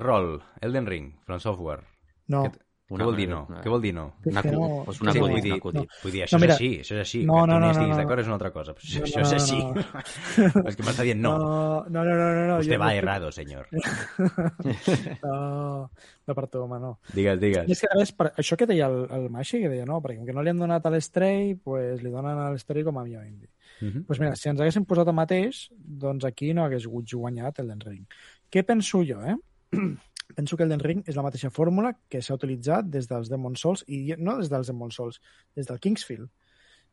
rol, 0.03 0.35
Elden 0.61 0.91
Ring, 0.91 1.15
From 1.25 1.41
Software. 1.41 1.87
No, 2.29 2.45
Què, 2.85 2.99
què 3.01 3.05
vol 3.09 3.17
dir 3.17 3.25
no? 3.31 3.39
Què 3.65 3.71
vol 3.73 3.81
dir 3.81 3.95
no? 3.97 4.03
És 4.21 4.27
Un 4.27 4.33
que 4.35 4.39
acudit, 4.41 4.59
no- 4.61 4.83
és 4.93 5.01
un 5.01 5.09
Sí, 5.09 5.19
acudit, 5.19 5.23
vull 5.33 5.41
dir, 5.41 5.53
acudit. 5.55 5.95
vull 6.03 6.13
dir, 6.13 6.21
això 6.27 6.37
No, 6.37 6.37
és 6.37 6.43
mira, 6.45 6.55
així, 6.55 6.69
això 6.83 6.95
és 6.95 7.01
així. 7.01 7.21
no, 7.25 7.33
que 7.35 7.41
no, 7.41 7.45
tu 7.47 7.49
no, 7.49 7.55
no, 7.55 7.61
no, 7.65 7.71
estiguis 7.73 7.89
no. 7.95 7.97
d'acord 8.03 8.21
és 8.21 8.27
una 8.27 8.35
altra 8.35 8.51
cosa. 8.53 8.75
Però 8.75 8.85
això, 8.85 8.99
No, 9.01 9.07
això 9.07 9.21
és 9.25 9.31
no, 9.33 9.39
així. 9.41 9.59
no, 9.65 10.69
és 10.69 10.77
que 10.77 10.83
m'està 10.85 11.03
dient 11.09 11.21
no. 11.25 11.33
no, 11.39 11.87
no, 11.89 12.05
no, 12.05 12.15
no, 12.15 12.47
no, 12.51 12.59
Usted 12.61 12.79
va 12.79 12.91
no- 12.93 12.99
errado, 13.01 13.33
senyor. 13.33 13.69
No, 15.25 15.91
no 16.27 16.35
per 16.35 16.47
tu, 16.49 16.61
home, 16.63 16.79
no. 16.81 16.99
Digues, 17.15 17.37
I 17.39 17.41
digues. 17.41 17.71
és 17.71 17.81
que, 17.81 17.89
a 17.91 17.97
més, 17.99 18.13
per 18.13 18.31
això 18.37 18.57
que 18.61 18.67
deia 18.69 18.87
el, 18.93 19.07
el 19.17 19.29
Maxi, 19.33 19.61
que 19.65 19.69
deia 19.73 19.87
no, 19.89 20.01
perquè 20.05 20.19
com 20.21 20.27
que 20.29 20.37
no 20.37 20.43
li 20.45 20.53
han 20.53 20.61
donat 20.61 20.85
a 20.87 20.91
l'Stray, 20.93 21.55
pues, 21.57 22.03
li 22.05 22.11
donen 22.13 22.39
a 22.39 22.51
l'Stray 22.53 22.85
com 22.85 22.99
a 23.01 23.05
millor 23.05 23.25
indie. 23.27 23.49
Mhm. 23.81 24.05
pues 24.07 24.21
mira, 24.21 24.37
si 24.37 24.49
ens 24.49 24.61
haguéssim 24.61 24.85
posat 24.87 25.09
el 25.11 25.17
mateix, 25.17 25.65
doncs 25.75 26.25
aquí 26.25 26.53
no 26.55 26.65
hagués 26.65 26.85
hagut 26.87 27.09
guanyat 27.11 27.59
Elden 27.59 27.81
Ring. 27.81 28.05
Què 28.53 28.63
penso 28.65 29.03
jo, 29.05 29.19
eh? 29.25 29.35
penso 30.35 30.57
que 30.57 30.63
Elden 30.65 30.81
Ring 30.81 31.03
és 31.07 31.17
la 31.17 31.23
mateixa 31.27 31.51
fórmula 31.51 31.93
que 32.09 32.23
s'ha 32.23 32.35
utilitzat 32.39 32.89
des 32.91 33.07
dels 33.11 33.29
Demon 33.29 33.57
Souls, 33.57 33.85
i 33.89 34.15
no 34.19 34.39
des 34.39 34.49
dels 34.51 34.67
Demon 34.71 34.91
Souls, 34.91 35.21
des 35.57 35.67
del 35.67 35.79
Kingsfield, 35.81 36.29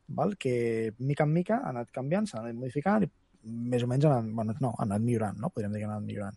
val? 0.08 0.36
que 0.36 0.92
mica 0.98 1.24
en 1.24 1.32
mica 1.32 1.60
ha 1.62 1.70
anat 1.70 1.90
canviant, 1.90 2.26
s'ha 2.28 2.40
anat 2.42 2.54
modificant 2.58 3.04
i 3.06 3.10
més 3.42 3.82
o 3.82 3.88
menys 3.90 4.04
ha 4.04 4.12
anat, 4.18 4.30
bueno, 4.34 4.54
no, 4.60 4.74
ha 4.78 4.84
anat 4.84 5.00
millorant, 5.02 5.38
no? 5.40 5.50
podríem 5.50 5.72
dir 5.72 5.80
que 5.82 5.86
ha 5.88 5.92
anat 5.94 6.04
millorant. 6.06 6.36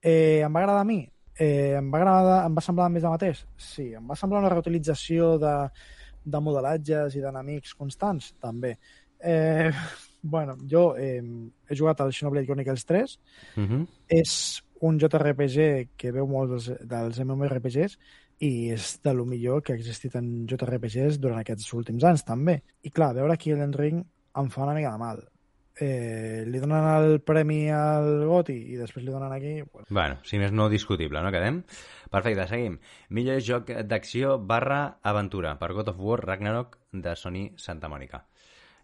Eh, 0.00 0.40
em 0.46 0.52
va 0.54 0.60
agradar 0.62 0.80
a 0.84 0.88
mi? 0.88 1.00
Eh, 1.38 1.74
em, 1.78 1.90
va 1.92 1.98
agradar, 2.00 2.38
em 2.46 2.54
va 2.56 2.62
semblar 2.64 2.88
més 2.90 3.02
del 3.04 3.12
mateix? 3.14 3.44
Sí. 3.56 3.92
Em 3.94 4.06
va 4.08 4.16
semblar 4.18 4.40
una 4.40 4.50
reutilització 4.54 5.36
de, 5.38 5.52
de 6.24 6.40
modelatges 6.42 7.14
i 7.18 7.20
d'enemics 7.22 7.74
constants? 7.78 8.32
També. 8.42 8.72
Eh, 9.20 9.70
bueno, 10.22 10.56
jo 10.70 10.96
eh, 10.98 11.20
he 11.68 11.76
jugat 11.78 12.00
al 12.02 12.10
Xenoblade 12.14 12.46
Chronicles 12.46 12.84
3, 12.86 13.18
Mhm. 13.56 13.84
és 14.08 14.32
un 14.86 14.98
JRPG 15.00 15.96
que 15.98 16.12
veu 16.14 16.28
molt 16.30 16.54
dels, 16.54 16.68
dels 16.90 17.20
MMORPGs 17.24 17.98
i 18.46 18.70
és 18.74 18.92
de 19.02 19.14
lo 19.14 19.24
millor 19.26 19.64
que 19.64 19.74
ha 19.74 19.78
existit 19.78 20.14
en 20.18 20.46
JRPGs 20.50 21.18
durant 21.22 21.40
aquests 21.40 21.72
últims 21.74 22.04
anys, 22.06 22.22
també. 22.26 22.60
I 22.86 22.92
clar, 22.94 23.14
veure 23.16 23.34
aquí 23.34 23.50
Elden 23.54 23.74
Ring 23.74 24.04
em 24.38 24.52
fa 24.54 24.62
una 24.66 24.76
mica 24.76 24.92
de 24.94 25.02
mal. 25.02 25.24
Eh, 25.78 26.42
li 26.46 26.58
donen 26.58 26.86
el 26.90 27.20
premi 27.22 27.68
al 27.70 28.24
GOTY 28.26 28.56
i 28.74 28.78
després 28.78 29.04
li 29.06 29.12
donen 29.14 29.34
aquí... 29.34 29.52
Bueno, 29.62 29.86
Bueno, 29.90 30.16
si 30.26 30.38
més 30.42 30.54
no 30.54 30.66
discutible, 30.70 31.22
no 31.22 31.30
quedem? 31.34 31.60
Perfecte, 32.10 32.48
seguim. 32.50 32.80
Millor 33.14 33.42
joc 33.46 33.70
d'acció 33.86 34.38
barra 34.42 34.98
aventura 35.06 35.54
per 35.60 35.70
God 35.76 35.92
of 35.94 36.02
War 36.02 36.18
Ragnarok 36.24 36.80
de 36.92 37.14
Sony 37.14 37.44
Santa 37.56 37.90
Mònica. 37.90 38.24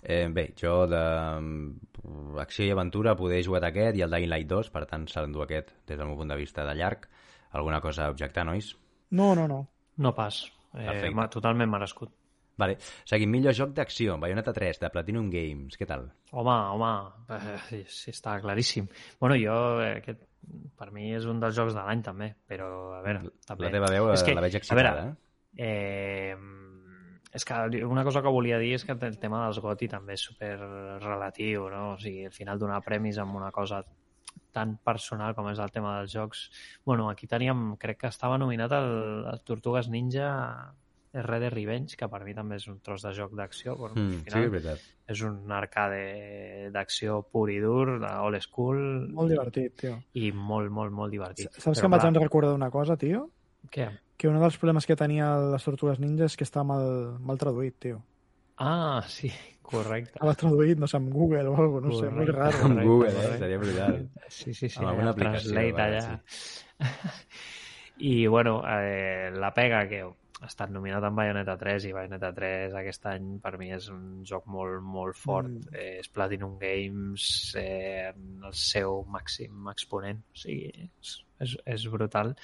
Eh, 0.05 0.26
bé, 0.28 0.50
jo 0.61 0.84
de 0.90 1.00
mm, 1.40 2.38
acció 2.42 2.66
i 2.66 2.72
aventura 2.74 3.16
poder 3.16 3.38
he 3.40 3.46
jugat 3.46 3.64
aquest 3.70 3.96
i 3.96 4.05
el 4.05 4.12
Dying 4.12 4.28
Light 4.28 4.50
2, 4.50 4.68
per 4.74 4.84
tant 4.90 5.07
s'ha 5.09 5.24
d'endur 5.24 5.46
aquest 5.46 5.72
des 5.88 5.96
del 5.96 6.07
meu 6.11 6.18
punt 6.20 6.28
de 6.32 6.36
vista 6.36 6.66
de 6.68 6.74
llarg. 6.76 7.09
Alguna 7.57 7.80
cosa 7.80 8.07
a 8.07 8.11
objectar, 8.12 8.44
nois? 8.44 8.74
no, 9.11 9.34
no, 9.34 9.46
no. 9.48 9.62
No 9.96 10.11
pas. 10.14 10.40
Eh, 10.74 11.11
ma- 11.14 11.28
totalment 11.30 11.70
merescut. 11.70 12.11
Vale, 12.59 12.76
seguim. 13.07 13.30
Millor 13.30 13.55
joc 13.55 13.72
d'acció, 13.74 14.16
Bayonetta 14.22 14.52
3, 14.55 14.80
de 14.82 14.90
Platinum 14.90 15.30
Games. 15.30 15.78
Què 15.78 15.86
tal? 15.86 16.09
Home, 16.32 16.55
home, 16.74 16.90
eh, 17.34 17.57
sí, 17.68 17.80
sí, 17.90 18.14
està 18.14 18.36
claríssim. 18.42 18.86
Bueno, 19.20 19.38
jo, 19.38 19.57
eh, 19.82 19.96
aquest, 20.00 20.22
per 20.78 20.90
mi 20.94 21.12
és 21.14 21.26
un 21.30 21.40
dels 21.42 21.55
jocs 21.57 21.74
de 21.74 21.82
l'any 21.82 22.02
també, 22.07 22.32
però 22.50 22.68
a 22.98 23.02
veure, 23.07 23.24
també... 23.46 23.68
La 23.68 23.74
teva 23.74 23.90
veu 23.94 24.11
És 24.14 24.26
que, 24.26 24.34
la 24.34 24.44
veig 24.44 24.59
a 24.59 24.62
excitada, 24.62 24.94
veure, 24.94 25.14
eh? 25.14 25.66
Eh, 25.66 26.36
és 27.35 27.45
que 27.45 27.55
una 27.85 28.05
cosa 28.07 28.22
que 28.22 28.30
volia 28.30 28.59
dir 28.62 28.74
és 28.76 28.85
que 28.87 28.95
el 28.95 29.18
tema 29.18 29.41
dels 29.45 29.59
GOTY 29.61 29.89
també 29.91 30.14
és 30.14 30.22
super 30.22 30.55
relatiu, 31.03 31.68
no? 31.72 31.95
O 31.95 31.99
sigui, 31.99 32.24
al 32.28 32.32
final 32.37 32.59
donar 32.62 32.80
premis 32.87 33.18
amb 33.18 33.35
una 33.37 33.51
cosa 33.53 33.82
tan 34.55 34.76
personal 34.78 35.35
com 35.35 35.49
és 35.51 35.59
el 35.59 35.70
tema 35.74 35.97
dels 35.99 36.12
jocs. 36.14 36.45
Bueno, 36.87 37.09
aquí 37.11 37.26
teníem, 37.26 37.74
crec 37.76 37.99
que 38.05 38.11
estava 38.12 38.39
nominat 38.39 38.72
el, 38.78 39.26
el 39.32 39.41
Tortugues 39.43 39.89
Ninja 39.91 40.28
és 41.14 41.22
Red 41.26 41.43
Dead 41.45 41.53
Revenge, 41.55 41.95
que 41.99 42.09
per 42.11 42.24
mi 42.26 42.32
també 42.35 42.57
és 42.59 42.64
un 42.70 42.80
tros 42.82 43.03
de 43.07 43.12
joc 43.14 43.35
d'acció, 43.39 43.76
però 43.78 43.93
Mm, 43.95 44.01
al 44.03 44.11
sí, 44.11 44.18
és 44.18 44.32
final 44.32 44.49
veritat. 44.51 44.80
és 45.14 45.20
un 45.22 45.53
arcade 45.55 46.70
d'acció 46.74 47.20
pur 47.30 47.49
i 47.51 47.61
dur, 47.62 48.01
de 48.03 48.11
old 48.26 48.41
school, 48.43 48.80
Molt 49.14 49.30
divertit, 49.30 49.76
tio. 49.78 50.01
i 50.14 50.32
molt, 50.32 50.70
molt, 50.74 50.91
molt 50.93 51.12
divertit. 51.14 51.51
Saps 51.53 51.78
Però, 51.78 51.80
que 51.80 51.87
em 51.87 51.95
vaig 51.99 52.22
recordar 52.22 52.51
d'una 52.51 52.70
cosa, 52.70 52.97
tio? 52.97 53.28
Què? 53.70 53.87
Que 54.16 54.28
un 54.30 54.38
dels 54.38 54.56
problemes 54.60 54.86
que 54.86 54.96
tenia 54.96 55.32
les 55.52 55.64
Tortugues 55.66 55.98
Ninja 55.98 56.28
és 56.28 56.36
que 56.38 56.46
està 56.46 56.62
mal, 56.66 56.84
mal 57.20 57.38
traduït, 57.40 57.74
tio. 57.82 58.00
Ah, 58.62 59.02
sí, 59.10 59.32
correcte. 59.66 60.14
Estava 60.14 60.36
traduït, 60.38 60.78
no 60.78 60.86
sé, 60.86 61.00
amb 61.00 61.10
Google 61.12 61.48
o 61.50 61.56
alguna 61.56 61.88
cosa, 61.88 61.88
no 61.88 61.98
sé, 61.98 62.10
molt 62.14 62.30
Correcte. 62.30 62.40
raro. 62.40 62.64
Amb 62.68 62.82
Google, 62.86 63.10
eh? 63.10 63.14
correcte. 63.16 63.38
Seria 63.42 63.58
brutal. 63.58 63.98
Sí, 64.28 64.54
sí, 64.54 64.68
sí. 64.68 64.78
Amb 64.78 64.92
alguna 64.92 65.10
aplicació, 65.10 65.50
Translate. 65.50 66.20
I, 67.98 68.26
bueno, 68.36 68.62
eh, 68.68 69.32
la 69.34 69.52
pega 69.54 69.88
que 69.88 70.04
ha 70.45 70.51
estat 70.51 70.72
nominat 70.72 71.05
amb 71.09 71.16
Bayonetta 71.16 71.57
3 71.61 71.88
i 71.88 71.92
Bayonetta 71.97 72.30
3 72.36 72.76
aquest 72.80 73.07
any 73.09 73.28
per 73.45 73.55
mi 73.61 73.70
és 73.72 73.88
un 73.92 74.22
joc 74.28 74.47
molt, 74.53 74.82
molt 74.84 75.16
fort. 75.16 75.49
Mm. 75.49 75.76
Eh, 75.80 76.01
és 76.03 76.11
Platinum 76.12 76.59
Games 76.61 77.26
eh, 77.61 78.11
en 78.11 78.45
el 78.45 78.57
seu 78.61 79.03
màxim 79.11 79.70
exponent. 79.72 80.20
O 80.34 80.42
sigui, 80.45 80.88
és, 81.01 81.14
és, 81.47 81.57
és 81.76 81.86
brutal. 81.92 82.34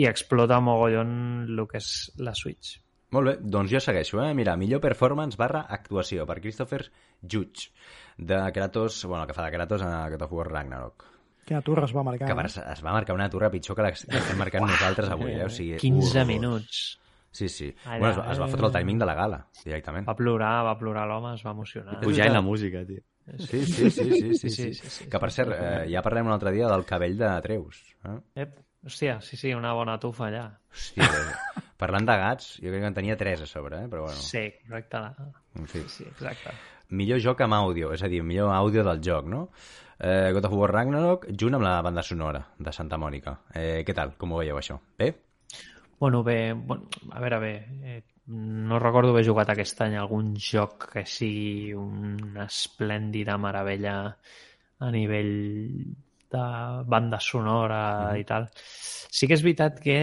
I 0.00 0.08
explota 0.08 0.60
mogollon 0.64 1.12
el 1.48 1.66
que 1.68 1.82
és 1.82 1.90
la 2.20 2.34
Switch. 2.38 2.78
Molt 3.10 3.26
bé, 3.26 3.36
doncs 3.42 3.72
jo 3.74 3.80
segueixo, 3.82 4.20
eh? 4.22 4.32
Mira, 4.38 4.54
millor 4.56 4.80
performance 4.82 5.38
barra 5.38 5.64
actuació 5.76 6.24
per 6.28 6.38
Christopher 6.38 6.84
Judge, 7.20 7.72
de 8.16 8.38
Kratos, 8.54 9.02
bueno, 9.04 9.26
que 9.26 9.34
fa 9.34 9.48
de 9.48 9.56
Kratos 9.56 9.82
a 9.82 10.08
God 10.12 10.28
of 10.28 10.36
War 10.36 10.46
Ragnarok. 10.52 11.08
Quina 11.50 11.60
turra 11.66 11.88
es 11.88 11.94
va 11.96 12.04
marcar. 12.06 12.28
Que 12.30 12.38
eh? 12.38 12.64
es, 12.70 12.84
va 12.84 12.94
marcar 12.94 13.16
una 13.16 13.28
turra 13.28 13.50
pitjor 13.50 13.74
que 13.76 13.82
la 13.82 13.90
que 13.90 13.98
estem 13.98 14.38
marcant 14.38 14.68
nosaltres 14.70 15.10
avui, 15.10 15.32
eh? 15.34 15.44
O 15.48 15.50
sigui, 15.50 15.80
15 15.82 16.06
horrorós. 16.06 16.28
minuts. 16.28 16.82
Sí, 17.30 17.48
sí. 17.48 17.68
Allà, 17.84 17.98
bueno, 17.98 18.10
es, 18.12 18.18
va- 18.18 18.32
es 18.32 18.40
va 18.40 18.48
fotre 18.50 18.66
el 18.66 18.72
timing 18.74 18.98
de 18.98 19.06
la 19.06 19.14
gala, 19.14 19.46
directament. 19.64 20.08
Va 20.08 20.16
plorar, 20.18 20.64
va 20.66 20.76
plorar 20.78 21.06
l'home, 21.06 21.34
es 21.36 21.44
va 21.46 21.52
emocionar. 21.54 22.00
Pujant 22.02 22.32
la 22.34 22.40
música, 22.42 22.84
tio. 22.86 23.02
Sí, 23.38 23.64
sí, 23.64 23.90
sí, 23.90 23.90
sí, 23.90 24.10
sí, 24.10 24.34
Sí, 24.34 24.34
sí, 24.38 24.50
sí, 24.50 24.74
sí, 24.74 24.90
sí. 24.90 25.08
Que, 25.08 25.18
per 25.22 25.30
cert, 25.30 25.52
eh, 25.54 25.84
ja 25.92 26.02
parlem 26.02 26.26
un 26.26 26.32
altre 26.34 26.50
dia 26.50 26.66
del 26.68 26.82
cabell 26.84 27.14
de 27.20 27.28
Treus. 27.44 27.78
Eh? 28.04 28.16
Ep, 28.42 28.56
hòstia, 28.88 29.20
sí, 29.22 29.36
sí, 29.38 29.52
una 29.54 29.72
bona 29.78 29.98
tufa 30.02 30.26
allà. 30.26 30.42
Hòstia, 30.74 31.06
eh, 31.06 31.62
parlant 31.78 32.08
de 32.08 32.16
gats, 32.18 32.48
jo 32.58 32.72
crec 32.72 32.82
que 32.82 32.90
en 32.90 32.94
tenia 32.98 33.16
tres 33.20 33.42
a 33.42 33.46
sobre, 33.46 33.84
eh? 33.84 33.88
però 33.88 34.08
bueno, 34.08 34.18
Sí, 34.18 34.48
correcte. 34.66 34.98
La... 34.98 35.14
en 35.54 35.68
fi. 35.70 35.84
Sí, 35.86 36.04
exacte. 36.10 36.56
Millor 36.90 37.20
joc 37.22 37.40
amb 37.46 37.54
àudio, 37.54 37.92
és 37.94 38.02
a 38.02 38.08
dir, 38.10 38.24
millor 38.26 38.50
àudio 38.50 38.82
del 38.82 38.98
joc, 39.00 39.28
no? 39.30 39.44
Eh, 40.00 40.32
God 40.34 40.46
of 40.48 40.52
War 40.58 40.72
Ragnarok, 40.72 41.28
junt 41.38 41.54
amb 41.54 41.62
la 41.68 41.76
banda 41.86 42.02
sonora 42.02 42.40
de 42.58 42.72
Santa 42.72 42.98
Mònica. 42.98 43.36
Eh, 43.54 43.84
què 43.86 43.94
tal? 43.94 44.16
Com 44.18 44.32
ho 44.32 44.38
veieu, 44.42 44.58
això? 44.58 44.80
Bé? 44.98 45.12
Bueno, 46.00 46.24
bé, 46.24 46.54
bueno, 46.54 46.88
a 47.10 47.20
veure, 47.20 47.38
bé, 47.38 47.66
eh, 47.82 48.02
no 48.26 48.78
recordo 48.78 49.10
haver 49.10 49.26
jugat 49.26 49.50
aquest 49.52 49.82
any 49.84 49.98
algun 50.00 50.30
joc 50.40 50.86
que 50.94 51.02
sigui 51.04 51.74
una 51.76 52.46
esplèndida 52.46 53.36
meravella 53.36 53.96
a 54.80 54.88
nivell 54.94 55.34
de 56.32 56.44
banda 56.94 57.20
sonora 57.20 57.82
i 58.16 58.24
tal. 58.24 58.48
Sí 58.56 59.28
que 59.28 59.36
és 59.36 59.44
veritat 59.44 59.82
que 59.84 59.98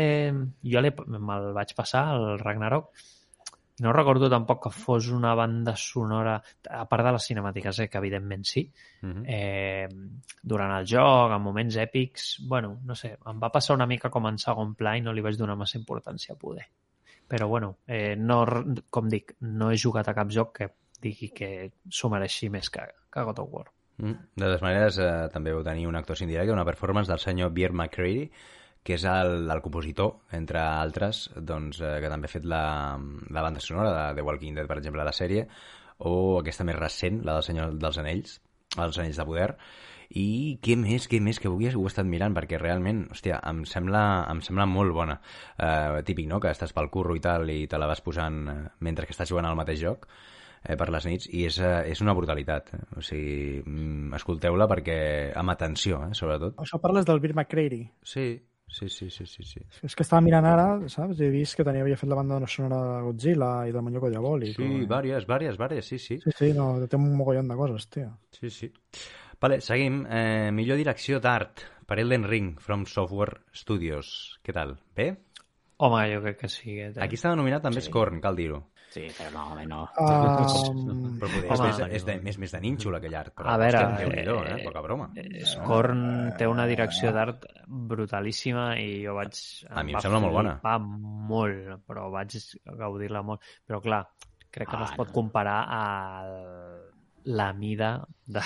jo 0.76 0.86
me'l 0.86 1.50
vaig 1.58 1.74
passar, 1.82 2.04
el 2.14 2.38
Ragnarok, 2.44 2.94
no 3.80 3.94
recordo 3.94 4.30
tampoc 4.30 4.64
que 4.64 4.72
fos 4.74 5.10
una 5.14 5.36
banda 5.36 5.76
sonora, 5.76 6.42
a 6.70 6.86
part 6.90 7.06
de 7.06 7.12
les 7.14 7.28
cinemàtiques, 7.30 7.80
eh, 7.84 7.90
que 7.90 7.98
evidentment 7.98 8.46
sí, 8.46 8.72
Uh 9.02 9.10
-huh. 9.10 9.24
eh, 9.28 9.88
durant 10.42 10.72
el 10.80 10.86
joc, 10.88 11.32
en 11.32 11.42
moments 11.42 11.76
èpics, 11.76 12.40
bueno, 12.48 12.80
no 12.84 12.96
sé, 12.96 13.18
em 13.26 13.40
va 13.40 13.52
passar 13.52 13.76
una 13.76 13.86
mica 13.86 14.10
com 14.10 14.26
en 14.26 14.38
segon 14.38 14.74
pla 14.76 14.98
i 14.98 15.02
no 15.02 15.14
li 15.14 15.22
vaig 15.22 15.38
donar 15.38 15.56
massa 15.56 15.78
importància 15.78 16.34
a 16.34 16.38
poder. 16.38 16.66
Però 17.28 17.48
bueno, 17.48 17.78
eh, 17.86 18.16
no, 18.16 18.46
com 18.90 19.10
dic, 19.10 19.36
no 19.42 19.72
he 19.72 19.78
jugat 19.78 20.08
a 20.08 20.14
cap 20.14 20.30
joc 20.30 20.58
que 20.58 20.70
digui 21.02 21.30
que 21.30 21.72
s'ho 21.90 22.10
mereixi 22.10 22.50
més 22.50 22.70
que, 22.70 22.82
que 23.12 23.24
God 23.24 23.40
of 23.40 23.50
War. 23.52 23.68
Mm. 23.98 24.14
De 24.36 24.46
totes 24.46 24.62
maneres, 24.62 24.98
eh, 24.98 25.30
també 25.34 25.54
vau 25.54 25.64
tenir 25.64 25.88
una 25.88 26.00
actuació 26.00 26.26
indirecta, 26.26 26.54
una 26.54 26.66
performance 26.66 27.10
del 27.12 27.20
senyor 27.20 27.52
Beer 27.52 27.74
McCready, 27.74 28.32
que 28.88 28.96
és 28.96 29.04
el, 29.04 29.50
el 29.52 29.62
compositor, 29.66 30.14
entre 30.38 30.62
altres, 30.64 31.26
doncs, 31.36 31.82
eh, 31.84 31.98
que 32.00 32.12
també 32.12 32.30
ha 32.30 32.32
fet 32.32 32.46
la, 32.48 32.62
la 33.36 33.44
banda 33.44 33.60
sonora 33.60 33.92
de 33.92 34.16
The 34.16 34.24
Walking 34.24 34.56
Dead, 34.56 34.70
per 34.70 34.78
exemple, 34.80 35.04
la 35.04 35.16
sèrie, 35.16 35.44
o 36.08 36.14
aquesta 36.40 36.64
més 36.64 36.80
recent, 36.80 37.20
la 37.28 37.36
del 37.36 37.44
Senyor 37.50 37.76
dels 37.82 38.00
Anells, 38.00 38.38
els 38.78 39.02
Anells 39.02 39.20
de 39.20 39.28
Poder, 39.28 39.50
i 40.16 40.28
què 40.64 40.78
més, 40.80 41.10
què 41.12 41.20
més, 41.20 41.42
que 41.44 41.52
avui 41.52 41.68
ho 41.68 41.84
he 41.84 41.92
estat 41.92 42.08
mirant, 42.08 42.32
perquè 42.38 42.62
realment, 42.62 43.04
hòstia, 43.12 43.42
em 43.52 43.66
sembla, 43.68 44.06
em 44.32 44.40
sembla 44.46 44.70
molt 44.72 44.96
bona. 44.96 45.20
Eh, 45.60 46.00
típic, 46.08 46.32
no?, 46.32 46.40
que 46.40 46.56
estàs 46.56 46.72
pel 46.72 46.88
curro 46.94 47.20
i 47.20 47.24
tal, 47.28 47.50
i 47.52 47.68
te 47.68 47.80
la 47.82 47.92
vas 47.92 48.04
posant 48.06 48.42
eh, 48.48 48.58
mentre 48.88 49.04
que 49.04 49.16
estàs 49.18 49.36
jugant 49.36 49.52
al 49.52 49.60
mateix 49.60 49.84
joc, 49.84 50.08
eh, 50.64 50.78
per 50.80 50.88
les 50.96 51.12
nits 51.12 51.28
i 51.28 51.44
és, 51.50 51.60
eh, 51.60 51.92
és 51.92 52.00
una 52.06 52.16
brutalitat. 52.16 52.72
eh? 52.74 52.84
O 52.96 53.04
sigui, 53.04 53.64
mm, 53.66 54.14
escolteu-la 54.16 54.72
perquè 54.72 55.00
amb 55.36 55.52
atenció, 55.52 56.06
eh, 56.08 56.14
sobretot. 56.16 56.56
Això 56.64 56.80
parles 56.80 57.06
del 57.06 57.20
Bill 57.20 57.36
McCready. 57.36 57.90
Sí, 58.02 58.30
sí, 58.68 58.90
sí, 58.90 59.10
sí, 59.10 59.26
sí. 59.26 59.44
sí. 59.44 59.62
És 59.84 59.96
que 59.96 60.04
estava 60.04 60.22
mirant 60.22 60.46
ara, 60.46 60.66
saps? 60.92 61.20
I 61.20 61.26
he 61.28 61.30
vist 61.34 61.56
que 61.58 61.64
tenia, 61.68 61.82
havia 61.86 61.98
fet 61.98 62.10
la 62.10 62.16
banda 62.20 62.40
sonora 62.48 62.80
de 62.98 63.04
Godzilla 63.08 63.52
i 63.68 63.72
del 63.72 63.82
Muñeco 63.86 64.10
Diabòlic. 64.12 64.56
Sí, 64.56 64.68
o- 64.84 64.88
vàries, 64.88 65.26
vàries, 65.28 65.58
vàries, 65.58 65.86
sí, 65.88 65.98
sí. 66.00 66.20
Sí, 66.24 66.32
sí, 66.38 66.52
no, 66.54 66.74
té 66.88 66.96
un 67.00 67.10
mogollon 67.16 67.48
de 67.48 67.56
coses, 67.56 67.88
tio. 67.90 68.12
Sí, 68.32 68.50
sí. 68.50 68.72
Vale, 69.40 69.62
seguim. 69.62 70.06
Eh, 70.10 70.50
millor 70.52 70.78
direcció 70.78 71.20
d'art 71.20 71.62
per 71.88 72.00
Elden 72.00 72.26
Ring, 72.28 72.60
From 72.60 72.86
Software 72.86 73.42
Studios. 73.54 74.40
Què 74.44 74.54
tal? 74.54 74.78
Bé? 74.96 75.12
Home, 75.78 76.02
jo 76.14 76.22
crec 76.24 76.40
que 76.42 76.50
sí. 76.50 76.76
Té. 76.94 77.00
Aquí 77.04 77.16
estava 77.16 77.36
nominat 77.38 77.62
també 77.62 77.82
Sí. 77.82 77.88
Scorn, 77.92 78.20
cal 78.20 78.36
dir-ho. 78.36 78.64
Sí, 78.90 79.04
però 79.18 79.30
no, 79.34 79.42
home, 79.52 79.66
no. 79.68 79.82
Um, 80.00 81.18
Però 81.20 81.28
poder, 81.30 81.50
Home, 81.52 81.68
és, 81.70 81.80
més, 81.80 81.96
és, 82.00 82.06
de, 82.08 82.16
més, 82.24 82.38
més 82.40 82.54
de 82.56 82.62
nínxol 82.64 82.96
aquell 82.98 83.16
art. 83.20 83.34
Però, 83.36 83.50
A 83.52 83.58
veure, 83.60 83.82
hòstia, 83.84 83.98
Déu-n'hi-do, 84.06 84.36
eh? 84.46 84.54
eh, 84.56 84.64
Poca 84.66 84.84
broma. 84.86 85.10
Eh, 85.20 85.44
Scorn 85.50 86.06
té 86.40 86.48
una 86.50 86.66
direcció 86.70 87.12
d'art 87.16 87.46
brutalíssima 87.68 88.70
i 88.80 89.04
jo 89.04 89.14
vaig... 89.18 89.36
A 89.70 89.84
mi 89.84 89.92
em 89.94 90.00
va 90.00 90.04
sembla 90.06 90.22
molt 90.24 90.38
bona. 90.40 90.56
flipar 90.58 90.78
molt, 91.34 91.84
però 91.90 92.08
vaig 92.14 92.38
gaudir-la 92.80 93.22
molt. 93.28 93.44
Però 93.68 93.82
clar, 93.84 94.04
crec 94.50 94.72
que 94.72 94.78
no 94.80 94.86
Ah, 94.88 94.90
es 94.92 94.96
pot 94.98 95.12
no. 95.12 95.18
comparar 95.20 95.60
a 95.68 95.84
la 97.28 97.52
mida 97.54 97.92
de, 98.28 98.42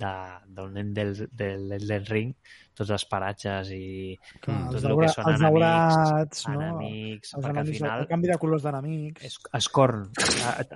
de, 0.00 0.12
del 0.48 0.72
nen 0.72 0.94
del, 0.96 1.14
del 1.30 1.70
Elden 1.76 2.06
Ring, 2.08 2.34
tots 2.80 2.88
els 2.94 3.02
paratges 3.04 3.68
i 3.76 4.14
clar, 4.40 4.70
tot 4.72 4.78
el 4.80 4.84
daura, 4.86 5.06
que 5.06 5.12
són 5.12 5.26
els 5.28 5.42
enemics, 5.42 5.96
daurats, 6.00 6.44
no? 6.48 6.54
enemics, 6.62 7.34
Els 7.34 7.44
perquè 7.44 7.50
al 7.50 7.58
enemics, 7.60 7.80
final 7.82 8.00
el 8.00 8.08
canvi 8.08 8.30
de 8.30 8.36
colors 8.40 8.62
d'enemics. 8.64 9.24
es, 9.28 9.36
Escorn, 9.58 10.06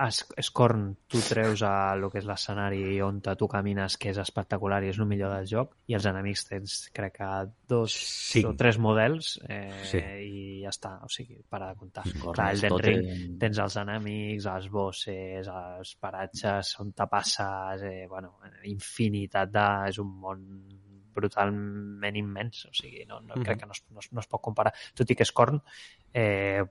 es, 0.05 0.18
Escorn, 0.42 0.82
tu 1.09 1.22
treus 1.24 1.62
a 1.64 1.95
lo 1.97 2.11
que 2.12 2.20
és 2.20 2.26
l'escenari 2.28 2.99
on 3.01 3.22
tu 3.24 3.49
camines, 3.49 3.97
que 3.97 4.11
és 4.12 4.20
espectacular 4.20 4.82
i 4.84 4.90
és 4.92 4.99
el 5.01 5.09
millor 5.09 5.32
del 5.32 5.49
joc, 5.49 5.72
i 5.88 5.97
els 5.97 6.05
enemics 6.11 6.45
tens, 6.51 6.76
crec 6.92 7.16
que 7.22 7.30
dos 7.72 7.95
Cinc. 7.97 8.51
o 8.51 8.55
tres 8.61 8.76
models 8.78 9.38
eh, 9.49 9.72
Sí. 9.88 9.99
i 10.05 10.45
ja 10.66 10.74
està, 10.74 10.99
o 11.05 11.09
sigui, 11.09 11.40
para 11.49 11.70
de 11.72 11.78
comptar. 11.80 12.05
Scorn 12.11 12.34
Clar, 12.36 12.51
el 12.53 12.61
tot 12.68 12.84
Ring, 12.84 13.09
en- 13.09 13.38
tens 13.38 13.59
els 13.64 13.76
enemics, 13.80 14.45
els 14.53 14.68
bosses, 14.68 15.49
els 15.49 15.95
paratges, 15.97 16.74
on 16.84 16.92
te 16.92 17.07
passes, 17.09 17.80
eh, 17.88 18.05
bueno, 18.11 18.34
infinitat 18.64 19.51
de... 19.53 19.66
és 19.89 19.99
un 20.03 20.09
món 20.20 20.45
brutalment 21.14 22.16
immens, 22.18 22.64
o 22.66 22.72
sigui, 22.74 23.05
no, 23.07 23.20
no, 23.20 23.35
Mhm. 23.37 23.45
crec 23.45 23.61
que 23.61 23.66
no 23.66 23.72
es, 23.72 23.85
no, 23.91 24.01
es, 24.01 24.12
no 24.12 24.20
es 24.20 24.26
pot 24.26 24.43
comparar. 24.43 24.72
Tot 24.95 25.11
i 25.11 25.14
que 25.14 25.24
Scorn 25.24 25.61
eh, 26.12 26.62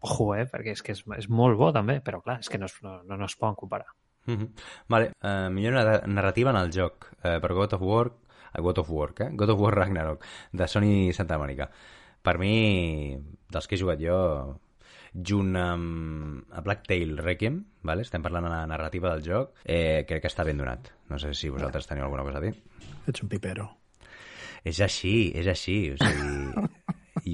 ojo, 0.00 0.34
eh, 0.34 0.46
perquè 0.50 0.72
és 0.72 0.82
que 0.82 0.92
és, 0.92 1.04
és 1.18 1.28
molt 1.28 1.56
bo 1.58 1.70
també, 1.72 2.00
però 2.02 2.22
clar, 2.22 2.40
és 2.40 2.48
que 2.48 2.58
no 2.58 2.66
es, 2.66 2.74
no, 2.82 3.02
no, 3.04 3.24
es 3.24 3.36
poden 3.36 3.54
comparar. 3.54 3.86
Mhm. 4.26 4.48
Vale, 4.88 5.12
uh, 5.22 5.48
millor 5.50 5.72
narra- 5.78 6.06
narrativa 6.06 6.50
en 6.50 6.56
el 6.56 6.70
joc 6.72 7.06
uh, 7.24 7.38
per 7.40 7.52
God 7.54 7.72
of 7.74 7.82
War 7.82 8.06
uh, 8.10 8.60
God 8.60 8.78
of 8.78 8.90
War, 8.90 9.14
eh? 9.18 9.30
God 9.32 9.50
of 9.54 9.60
War 9.60 9.74
Ragnarok 9.74 10.24
de 10.52 10.68
Sony 10.68 11.12
Santa 11.14 11.38
Mònica 11.38 11.70
per 12.22 12.36
mi, 12.38 13.16
dels 13.48 13.66
que 13.66 13.76
he 13.76 13.80
jugat 13.80 13.98
jo 14.02 14.58
junt 15.14 15.56
amb 15.58 16.54
a 16.54 16.62
Black 16.62 16.86
Tail 16.86 17.16
Requiem 17.18 17.60
vale? 17.82 18.04
estem 18.06 18.22
parlant 18.22 18.46
de 18.46 18.52
la 18.52 18.66
narrativa 18.70 19.10
del 19.14 19.24
joc 19.26 19.56
eh, 19.64 20.04
crec 20.08 20.22
que 20.22 20.30
està 20.30 20.46
ben 20.46 20.60
donat 20.60 20.92
no 21.10 21.18
sé 21.18 21.32
si 21.34 21.50
vosaltres 21.50 21.88
teniu 21.90 22.06
alguna 22.06 22.26
cosa 22.26 22.38
a 22.38 22.44
dir 22.46 22.54
Ets 23.08 23.22
un 23.24 23.28
pipero. 23.28 23.68
és 24.64 24.80
així, 24.84 25.32
és 25.34 25.46
així 25.50 25.78
o 25.94 25.98
sigui, 25.98 26.66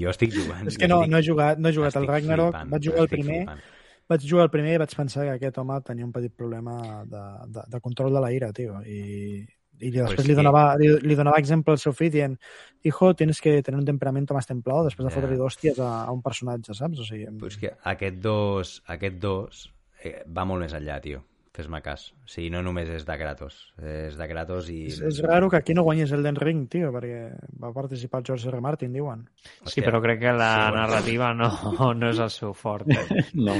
jo 0.01 0.09
estic 0.13 0.33
jugant 0.33 0.67
És 0.67 0.77
que 0.77 0.87
no, 0.89 1.03
no 1.05 1.19
he 1.19 1.25
jugat, 1.25 1.59
no 1.59 1.69
he 1.69 1.75
jugat 1.75 1.97
al 1.99 2.07
Ragnarok, 2.09 2.55
flipant, 2.55 2.71
vaig 2.71 2.87
jugar 2.89 3.03
el 3.05 3.11
primer, 3.11 3.41
flipant. 3.43 3.61
vaig 4.09 4.25
jugar 4.31 4.47
el 4.47 4.53
primer 4.55 4.73
i 4.75 4.81
vaig 4.81 4.95
pensar 4.95 5.27
que 5.27 5.35
aquest 5.35 5.59
home 5.61 5.77
tenia 5.85 6.07
un 6.07 6.15
petit 6.15 6.33
problema 6.33 7.03
de, 7.05 7.25
de, 7.53 7.67
de 7.75 7.81
control 7.83 8.13
de 8.15 8.23
la 8.23 8.31
ira, 8.33 8.51
tio, 8.55 8.81
i, 8.85 9.45
i 9.79 9.91
després 9.91 10.15
Pues 10.15 10.27
li, 10.27 10.33
que- 10.33 10.39
donava, 10.41 10.75
li, 10.79 10.87
li 11.05 11.15
donava 11.15 11.37
exemple 11.37 11.71
al 11.75 11.77
seu 11.79 11.93
fill 11.93 12.09
dient 12.11 12.37
hijo, 12.83 13.13
tienes 13.15 13.39
que 13.41 13.61
tener 13.61 13.79
un 13.79 13.85
temperamento 13.85 14.33
más 14.33 14.47
templado 14.47 14.83
després 14.85 15.05
de 15.05 15.13
fotre-li 15.13 15.37
d'hòsties 15.37 15.79
a, 15.79 16.03
a 16.05 16.11
un 16.11 16.21
personatge, 16.21 16.73
saps? 16.73 16.99
O 16.99 17.05
sigui, 17.05 17.25
Però 17.37 17.47
és 17.51 17.57
que 17.61 17.73
aquest 17.83 18.17
dos, 18.23 18.81
aquest 18.87 19.19
dos 19.21 19.67
eh, 20.03 20.23
va 20.27 20.45
molt 20.45 20.61
més 20.65 20.73
enllà, 20.73 20.99
tio. 21.01 21.21
Fes-me 21.57 21.81
cas. 21.81 22.11
Sí, 22.29 22.47
no 22.53 22.61
només 22.61 22.89
és 22.93 23.05
de 23.07 23.15
Kratos, 23.17 23.57
és 23.81 24.17
de 24.19 24.27
Kratos 24.29 24.69
i... 24.69 24.83
És, 24.91 24.99
és 25.09 25.21
raro 25.25 25.49
que 25.49 25.57
aquí 25.57 25.73
no 25.73 25.85
guanyés 25.87 26.13
el 26.13 26.25
Den 26.25 26.37
Ring, 26.37 26.67
tio, 26.69 26.91
perquè 26.93 27.31
va 27.57 27.71
participar 27.73 28.21
el 28.21 28.27
George 28.29 28.51
R. 28.51 28.61
Martin, 28.61 28.93
diuen. 28.93 29.23
Sí, 29.65 29.81
però 29.81 30.01
crec 30.03 30.21
que 30.21 30.33
la 30.37 30.51
sí, 30.53 30.75
narrativa 30.77 31.31
no, 31.33 31.49
no 31.97 32.11
és 32.11 32.21
el 32.21 32.33
seu 32.33 32.53
fort. 32.57 32.89
Eh? 32.93 33.25
No. 33.47 33.53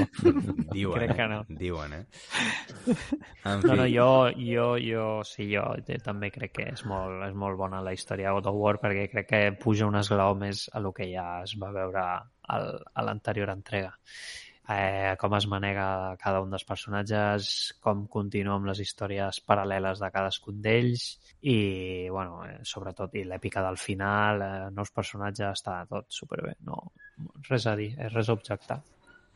Diuen, 0.74 0.98
Crec 0.98 1.12
eh? 1.12 1.16
que 1.16 1.26
no. 1.30 1.42
Diuen, 1.50 1.94
eh? 1.94 2.06
En 3.48 3.62
No, 3.64 3.76
no, 3.80 3.86
jo, 3.88 4.08
jo, 4.36 4.68
jo, 4.82 5.06
sí, 5.28 5.48
jo 5.54 5.64
també 6.04 6.30
crec 6.34 6.54
que 6.58 6.66
és 6.74 6.84
molt, 6.90 7.22
és 7.28 7.36
molt 7.38 7.58
bona 7.60 7.80
la 7.84 7.94
història 7.96 8.30
de 8.30 8.38
God 8.38 8.50
of 8.52 8.58
War 8.60 8.80
perquè 8.82 9.08
crec 9.12 9.30
que 9.30 9.42
puja 9.62 9.88
un 9.88 9.96
esglaó 10.00 10.36
més 10.36 10.68
a 10.74 10.82
lo 10.84 10.92
que 10.96 11.08
ja 11.14 11.28
es 11.46 11.56
va 11.62 11.72
veure 11.76 12.04
al, 12.04 12.68
a 12.94 13.06
l'anterior 13.08 13.54
entrega. 13.54 13.94
Eh, 14.70 15.16
com 15.20 15.32
es 15.38 15.46
manega 15.48 16.16
cada 16.20 16.42
un 16.44 16.50
dels 16.52 16.66
personatges, 16.68 17.74
com 17.80 18.02
continua 18.12 18.58
amb 18.58 18.68
les 18.68 18.82
històries 18.84 19.40
paral·leles 19.48 20.02
de 20.04 20.10
cadascun 20.12 20.60
d'ells 20.62 21.06
i, 21.42 22.10
bueno, 22.12 22.42
eh, 22.44 22.58
sobretot, 22.68 23.16
i 23.16 23.24
l'èpica 23.24 23.64
del 23.64 23.78
final, 23.80 24.42
eh, 24.44 24.70
nous 24.76 24.92
personatges, 24.92 25.62
està 25.62 25.78
tot 25.88 26.06
superbé. 26.12 26.58
No, 26.68 26.92
res 27.48 27.66
a 27.68 27.78
dir, 27.80 27.94
és 27.98 28.12
res 28.14 28.28
a 28.28 28.36
objectar. 28.36 28.82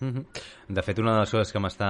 Mhm. 0.02 0.26
De 0.68 0.82
fet, 0.82 1.00
una 1.00 1.14
de 1.14 1.20
les 1.22 1.32
coses 1.32 1.52
que 1.54 1.60
m'està 1.62 1.88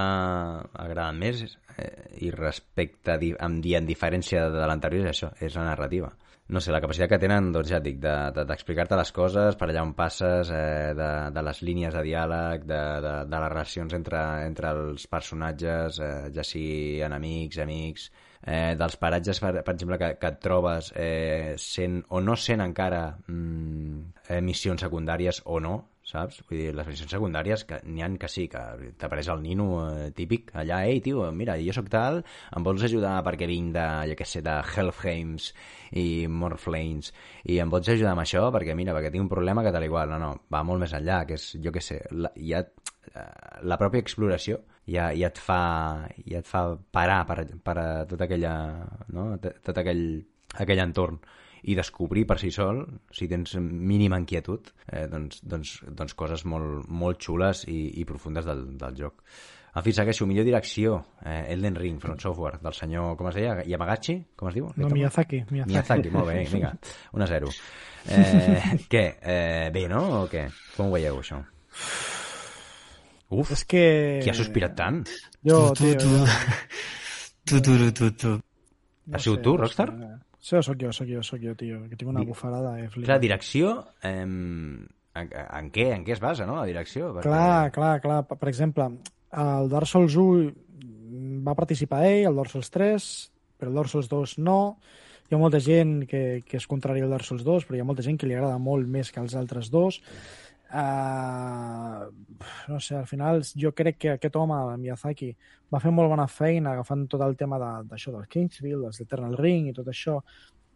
agradant 0.74 1.16
més 1.18 1.42
eh, 1.78 2.18
i 2.20 2.30
respecte, 2.30 3.12
a 3.14 3.18
di- 3.18 3.34
en 3.40 3.60
diferència 3.88 4.50
de 4.50 4.66
l'anterior, 4.68 5.06
és 5.08 5.16
això, 5.16 5.32
és 5.40 5.54
la 5.56 5.64
narrativa. 5.64 6.12
No 6.48 6.60
sé, 6.60 6.72
la 6.74 6.80
capacitat 6.82 7.08
que 7.08 7.18
tenen, 7.22 7.52
doncs 7.54 7.70
ja 7.70 7.78
et 7.78 7.84
dic, 7.86 7.98
d'explicar-te 8.02 8.40
de, 8.42 8.44
d'explicar-te 8.48 8.96
les 8.98 9.12
coses 9.14 9.56
per 9.56 9.68
allà 9.70 9.84
on 9.86 9.92
passes, 9.96 10.50
eh, 10.52 10.90
de, 10.98 11.10
de 11.32 11.44
les 11.46 11.62
línies 11.62 11.94
de 11.94 12.02
diàleg, 12.04 12.66
de, 12.68 12.80
de, 13.04 13.12
de 13.30 13.40
les 13.44 13.52
relacions 13.54 13.94
entre, 13.96 14.20
entre 14.48 14.72
els 14.74 15.06
personatges, 15.14 16.00
eh, 16.02 16.28
ja 16.34 16.44
sigui 16.44 17.00
enemics, 17.06 17.62
amics, 17.62 18.08
eh, 18.42 18.74
dels 18.76 18.98
paratges, 19.00 19.40
per, 19.40 19.54
per 19.62 19.76
exemple, 19.76 20.00
que, 20.02 20.10
que 20.18 20.32
et 20.34 20.42
trobes 20.42 20.92
eh, 20.98 21.54
sent 21.62 22.02
o 22.10 22.20
no 22.20 22.36
sent 22.36 22.66
encara 22.66 23.04
mm, 23.22 24.26
eh, 24.28 24.42
missions 24.44 24.82
secundàries 24.84 25.40
o 25.46 25.62
no, 25.62 25.78
saps? 26.12 26.42
Vull 26.48 26.60
dir, 26.60 26.72
les 26.76 26.88
missions 26.88 27.12
secundàries, 27.14 27.64
que 27.68 27.78
n'hi 27.88 28.04
han 28.04 28.18
que 28.20 28.28
sí, 28.30 28.46
que 28.52 28.62
t'apareix 29.00 29.30
el 29.34 29.42
nino 29.44 29.68
eh, 29.86 30.10
típic, 30.16 30.52
allà, 30.62 30.82
ei, 30.88 31.00
tio, 31.04 31.24
mira, 31.36 31.56
jo 31.62 31.74
sóc 31.76 31.88
tal, 31.92 32.20
em 32.56 32.66
vols 32.66 32.84
ajudar 32.88 33.14
perquè 33.26 33.48
vinc 33.50 33.72
de, 33.76 33.86
jo 34.12 34.18
què 34.18 34.28
sé, 34.28 34.44
de 34.44 34.58
Helfheims 34.74 35.50
i 35.98 36.06
Morflanes, 36.28 37.12
i 37.48 37.58
em 37.62 37.72
pots 37.72 37.92
ajudar 37.94 38.14
amb 38.14 38.24
això 38.24 38.46
perquè, 38.54 38.76
mira, 38.78 38.96
perquè 38.96 39.12
tinc 39.14 39.26
un 39.26 39.32
problema 39.32 39.64
que 39.64 39.74
tal 39.74 39.88
igual, 39.88 40.12
no, 40.12 40.20
no, 40.22 40.32
va 40.52 40.62
molt 40.66 40.84
més 40.84 40.94
enllà, 40.98 41.22
que 41.28 41.40
és, 41.40 41.48
jo 41.62 41.74
què 41.74 41.84
sé, 41.84 42.02
la, 42.12 42.32
ja, 42.36 42.62
eh, 43.12 43.28
la 43.68 43.80
pròpia 43.80 44.04
exploració 44.04 44.62
ja, 44.86 45.10
ja, 45.14 45.28
et 45.28 45.38
fa, 45.38 45.60
ja 46.26 46.40
et 46.42 46.48
fa 46.48 46.64
parar 46.94 47.22
per, 47.28 47.44
per 47.64 47.76
a 47.78 47.86
tota 48.10 48.26
aquella, 48.26 48.54
no? 49.14 49.30
Tot 49.40 49.78
aquell, 49.78 50.04
aquell 50.62 50.82
entorn 50.82 51.20
i 51.62 51.76
descobrir 51.78 52.24
per 52.26 52.38
si 52.42 52.50
sol, 52.50 52.82
si 53.14 53.28
tens 53.30 53.54
mínima 53.60 54.18
inquietud, 54.18 54.72
eh, 54.90 55.06
doncs, 55.10 55.40
doncs, 55.46 55.76
doncs 55.94 56.14
coses 56.18 56.42
molt, 56.44 56.88
molt 56.90 57.20
xules 57.22 57.64
i, 57.70 58.00
i 58.00 58.04
profundes 58.08 58.44
del, 58.48 58.64
del 58.78 58.96
joc. 58.98 59.20
En 59.74 59.80
fi, 59.86 59.92
segueixo. 59.96 60.26
Millor 60.28 60.44
direcció, 60.44 60.98
eh, 61.24 61.46
Elden 61.54 61.76
Ring, 61.78 62.00
From 62.02 62.18
Software, 62.20 62.58
del 62.60 62.74
senyor, 62.76 63.14
com 63.16 63.30
es 63.30 63.38
deia? 63.38 63.54
Yamagachi? 63.64 64.18
Com 64.36 64.50
es 64.50 64.54
diu? 64.58 64.66
No, 64.76 64.90
Miyazaki. 64.92 65.44
Miyazaki. 65.48 65.70
Miyazaki, 65.72 66.10
molt 66.12 66.28
bé, 66.28 66.42
vinga, 66.50 66.74
1 67.16 67.24
a 67.24 67.28
0. 67.30 67.48
Eh, 68.12 68.74
què? 68.92 69.04
Eh, 69.22 69.70
bé, 69.72 69.86
no? 69.88 70.02
O 70.18 70.26
què? 70.28 70.48
Com 70.76 70.90
ho 70.90 70.96
veieu, 70.98 71.22
això? 71.22 71.38
Uf, 73.32 73.52
És 73.54 73.62
que... 73.64 73.84
qui 74.22 74.28
ha 74.28 74.34
sospirat 74.36 74.74
tant? 74.76 74.98
Jo, 75.40 75.70
Tu, 75.72 75.94
tio, 75.94 76.02
tu, 76.02 76.10
jo- 76.18 76.26
Tu, 77.48 77.60
tu, 77.64 77.78
tu, 77.96 78.10
tu. 78.20 78.34
Has 79.12 79.24
sigut 79.24 79.40
tu, 79.42 79.56
Rockstar? 79.56 79.88
No 79.96 80.10
sé. 80.10 80.18
Sí, 80.42 80.58
sóc 80.58 80.74
jo, 80.80 80.90
sóc 80.90 81.06
jo, 81.06 81.22
sóc 81.22 81.38
jo, 81.38 81.54
tio, 81.54 81.84
que 81.86 81.96
tinc 81.96 82.10
una 82.10 82.24
bufarada, 82.26 82.74
eh, 82.80 82.88
flipa. 82.90 83.12
Clar, 83.12 83.20
direcció, 83.22 83.76
eh, 84.02 84.24
en, 84.24 84.88
en, 85.14 85.68
què, 85.70 85.86
en 85.94 86.02
què 86.02 86.16
es 86.16 86.22
basa, 86.22 86.48
no, 86.48 86.56
la 86.58 86.66
direcció? 86.66 87.12
Perquè... 87.14 87.28
Clar, 87.30 87.70
clar, 87.76 87.92
clar. 88.02 88.16
Per 88.26 88.38
per 88.40 88.50
exemple, 88.50 88.88
el 89.44 89.70
Dark 89.70 89.86
Souls 89.86 90.16
1 90.18 90.50
va 91.46 91.54
participar 91.54 92.02
ell, 92.08 92.26
el 92.32 92.40
Dark 92.40 92.50
Souls 92.50 92.72
3, 92.74 93.06
però 93.60 93.70
el 93.70 93.78
Dark 93.78 93.92
Souls 93.92 94.10
2 94.10 94.36
no. 94.42 94.58
Hi 95.30 95.36
ha 95.36 95.40
molta 95.40 95.62
gent 95.62 96.02
que, 96.10 96.42
que 96.42 96.58
és 96.58 96.66
contrari 96.68 97.06
al 97.06 97.14
Dark 97.14 97.28
Souls 97.28 97.46
2, 97.46 97.68
però 97.68 97.78
hi 97.78 97.84
ha 97.84 97.86
molta 97.88 98.04
gent 98.04 98.18
que 98.18 98.26
li 98.26 98.34
agrada 98.34 98.58
molt 98.58 98.90
més 98.90 99.14
que 99.14 99.22
els 99.22 99.38
altres 99.38 99.70
dos. 99.72 100.02
Uh, 100.72 102.08
no 102.68 102.78
sé, 102.80 102.96
al 102.96 103.06
final 103.06 103.42
jo 103.44 103.74
crec 103.76 103.98
que 103.98 104.14
aquest 104.14 104.36
home, 104.40 104.56
Miyazaki, 104.80 105.28
va 105.72 105.80
fer 105.82 105.92
molt 105.92 106.08
bona 106.08 106.24
feina 106.32 106.72
agafant 106.72 107.04
tot 107.12 107.20
el 107.26 107.36
tema 107.36 107.58
de- 107.60 107.88
d'això 107.90 108.12
del 108.14 108.26
Kingsfield, 108.26 108.82
dels 108.86 109.00
Eternal 109.04 109.36
Ring 109.36 109.68
i 109.68 109.74
tot 109.76 109.86
això, 109.92 110.22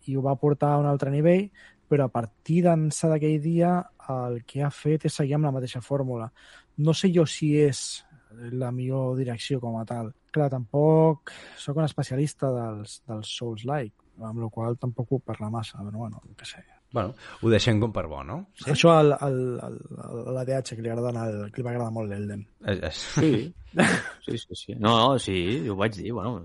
i 0.06 0.16
ho 0.16 0.22
va 0.22 0.36
portar 0.36 0.74
a 0.74 0.78
un 0.78 0.86
altre 0.86 1.10
nivell, 1.10 1.48
però 1.88 2.04
a 2.04 2.12
partir 2.12 2.62
d'ençà 2.62 3.08
d'aquell 3.08 3.40
dia 3.40 3.72
el 4.10 4.42
que 4.44 4.62
ha 4.62 4.70
fet 4.70 5.06
és 5.06 5.14
seguir 5.14 5.34
amb 5.34 5.44
la 5.48 5.52
mateixa 5.52 5.80
fórmula. 5.80 6.30
No 6.78 6.92
sé 6.92 7.10
jo 7.14 7.24
si 7.26 7.56
és 7.58 8.04
la 8.52 8.70
millor 8.70 9.16
direcció 9.16 9.60
com 9.60 9.78
a 9.78 9.84
tal. 9.84 10.12
Clar, 10.30 10.50
tampoc 10.50 11.32
sóc 11.56 11.76
un 11.76 11.84
especialista 11.84 12.52
dels, 12.52 13.02
dels 13.08 13.36
Souls-like, 13.38 13.94
amb 14.20 14.42
la 14.44 14.50
qual 14.52 14.76
tampoc 14.76 15.08
puc 15.08 15.24
parlar 15.24 15.50
massa, 15.50 15.78
però 15.78 16.04
bueno, 16.04 16.20
què 16.36 16.44
sé. 16.44 16.75
Bueno, 16.96 17.12
ho 17.42 17.50
deixem 17.52 17.80
com 17.82 17.92
per 17.92 18.06
bo, 18.08 18.22
no? 18.24 18.38
Sí? 18.56 18.70
Això 18.72 18.94
al, 18.96 19.12
al, 19.12 19.34
al, 19.66 19.76
a 20.00 20.32
l'ADH 20.38 20.72
que 20.72 20.80
li 20.80 20.88
agrada 20.88 21.10
anar, 21.12 21.26
que 21.52 21.60
li 21.60 21.66
va 21.66 21.74
agradar 21.74 21.92
molt 21.92 22.08
l'Elden. 22.08 22.46
És, 22.72 22.80
és... 22.88 23.00
Sí, 23.18 23.32
sí, 24.24 24.38
sí, 24.38 24.56
sí. 24.56 24.76
No, 24.78 24.94
no, 24.96 25.18
sí, 25.20 25.36
ho 25.68 25.76
vaig 25.76 25.98
dir, 25.98 26.14
bueno, 26.16 26.40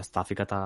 està 0.00 0.24
ficat 0.24 0.54
a, 0.56 0.62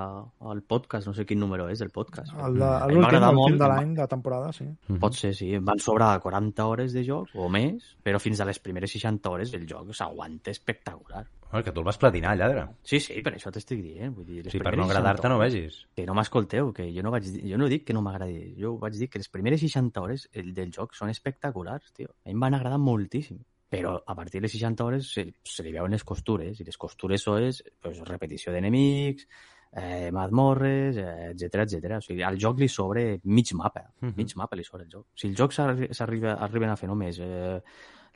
al 0.52 0.62
podcast, 0.62 1.10
no 1.10 1.16
sé 1.16 1.26
quin 1.26 1.42
número 1.42 1.66
és 1.72 1.82
del 1.82 1.90
podcast. 1.94 2.30
Mi 2.30 2.94
L'últim 2.94 3.26
molt, 3.40 3.58
de 3.58 3.70
l'any, 3.72 3.96
de 3.98 4.06
temporada, 4.10 4.52
sí. 4.54 4.68
Pot 5.02 5.18
ser, 5.18 5.32
sí. 5.34 5.50
Em 5.58 5.66
van 5.66 5.82
sobrar 5.82 6.12
40 6.22 6.68
hores 6.70 6.94
de 6.94 7.02
joc 7.08 7.34
o 7.34 7.50
més, 7.50 7.96
però 8.06 8.22
fins 8.22 8.38
a 8.38 8.46
les 8.46 8.62
primeres 8.62 8.94
60 8.94 9.34
hores 9.34 9.54
el 9.58 9.66
joc 9.66 9.90
s'aguanta 9.98 10.54
espectacular. 10.54 11.26
Bueno, 11.50 11.64
que 11.64 11.72
tu 11.72 11.80
el 11.80 11.84
vas 11.86 11.96
platinar, 11.96 12.36
lladre. 12.36 12.66
Sí, 12.82 13.00
sí, 13.00 13.22
per 13.24 13.32
això 13.34 13.50
t'estic 13.50 13.80
dient. 13.80 14.12
Vull 14.14 14.26
dir, 14.26 14.42
les 14.44 14.52
Sí, 14.52 14.58
per 14.60 14.76
no 14.76 14.84
agradar-te 14.84 15.22
60 15.22 15.28
no 15.32 15.38
vegis. 15.40 15.78
Que 15.96 16.04
no 16.04 16.14
m'escolteu, 16.14 16.72
que 16.76 16.90
jo 16.92 17.02
no, 17.02 17.10
vaig 17.10 17.24
jo 17.40 17.56
no 17.58 17.68
dic 17.72 17.86
que 17.88 17.94
no 17.96 18.02
m'agradi. 18.04 18.54
Jo 18.60 18.74
vaig 18.78 18.98
dir 19.00 19.08
que 19.08 19.18
les 19.22 19.30
primeres 19.32 19.60
60 19.64 20.02
hores 20.02 20.28
el, 20.32 20.52
del 20.54 20.70
joc 20.74 20.92
són 20.94 21.08
espectaculars, 21.08 21.92
tio. 21.96 22.10
A 22.24 22.28
mi 22.28 22.36
em 22.36 22.40
van 22.40 22.54
agradar 22.58 22.78
moltíssim. 22.78 23.40
Però 23.68 23.96
a 24.06 24.14
partir 24.14 24.40
de 24.40 24.46
les 24.46 24.52
60 24.52 24.84
hores 24.84 25.10
se, 25.12 25.26
se 25.44 25.62
li 25.64 25.72
veuen 25.72 25.92
les 25.92 26.04
costures, 26.04 26.60
i 26.60 26.64
les 26.64 26.76
costures 26.76 27.20
són 27.22 27.48
pues, 27.82 27.98
repetició 28.08 28.52
d'enemics, 28.52 29.26
eh, 29.72 30.08
mazmorres, 30.12 30.96
eh, 30.96 31.30
etc 31.34 31.64
etc. 31.66 31.98
O 31.98 32.00
sigui, 32.04 32.22
al 32.24 32.38
joc 32.40 32.60
li 32.60 32.68
sobre 32.68 33.20
mig 33.24 33.52
mapa, 33.54 33.86
Mhm. 34.00 34.14
mig 34.16 34.36
mapa 34.36 34.56
li 34.56 34.64
sobre 34.64 34.84
el 34.84 34.90
joc. 34.90 35.06
Si 35.14 35.28
el 35.28 35.36
joc 35.36 35.52
s'arri- 35.52 35.92
s'arriba 35.92 36.34
arriben 36.34 36.70
a 36.70 36.76
fer 36.76 36.88
només 36.88 37.18
eh, 37.20 37.60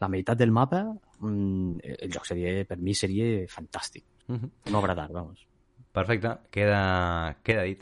la 0.00 0.08
meitat 0.08 0.38
del 0.38 0.50
mapa, 0.50 0.84
mm, 1.20 1.78
el 1.82 2.12
joc 2.12 2.26
seria, 2.26 2.64
per 2.64 2.78
mi 2.78 2.94
seria 2.94 3.46
fantàstic. 3.48 4.04
Mhm. 4.28 4.50
No 4.70 4.78
agradar, 4.78 5.10
vamos. 5.12 5.46
Perfecte, 5.92 6.36
queda, 6.50 7.36
queda 7.42 7.62
dit. 7.62 7.78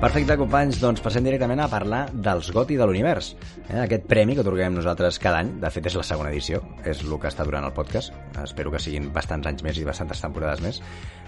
Perfecte, 0.00 0.32
companys, 0.40 0.78
doncs 0.80 1.02
passem 1.04 1.26
directament 1.26 1.60
a 1.60 1.66
parlar 1.68 2.06
dels 2.24 2.46
GOTI 2.56 2.78
de 2.80 2.86
l'univers. 2.88 3.34
Eh? 3.66 3.82
Aquest 3.82 4.06
premi 4.08 4.32
que 4.32 4.40
otorguem 4.40 4.72
nosaltres 4.72 5.18
cada 5.20 5.42
any, 5.42 5.50
de 5.60 5.68
fet 5.68 5.90
és 5.90 5.96
la 5.98 6.04
segona 6.08 6.30
edició, 6.30 6.62
és 6.88 7.02
el 7.04 7.12
que 7.20 7.28
està 7.28 7.44
durant 7.44 7.66
el 7.68 7.74
podcast, 7.76 8.14
espero 8.40 8.72
que 8.72 8.80
siguin 8.80 9.10
bastants 9.12 9.50
anys 9.50 9.60
més 9.66 9.76
i 9.76 9.84
bastantes 9.84 10.22
temporades 10.24 10.62
més, 10.64 10.78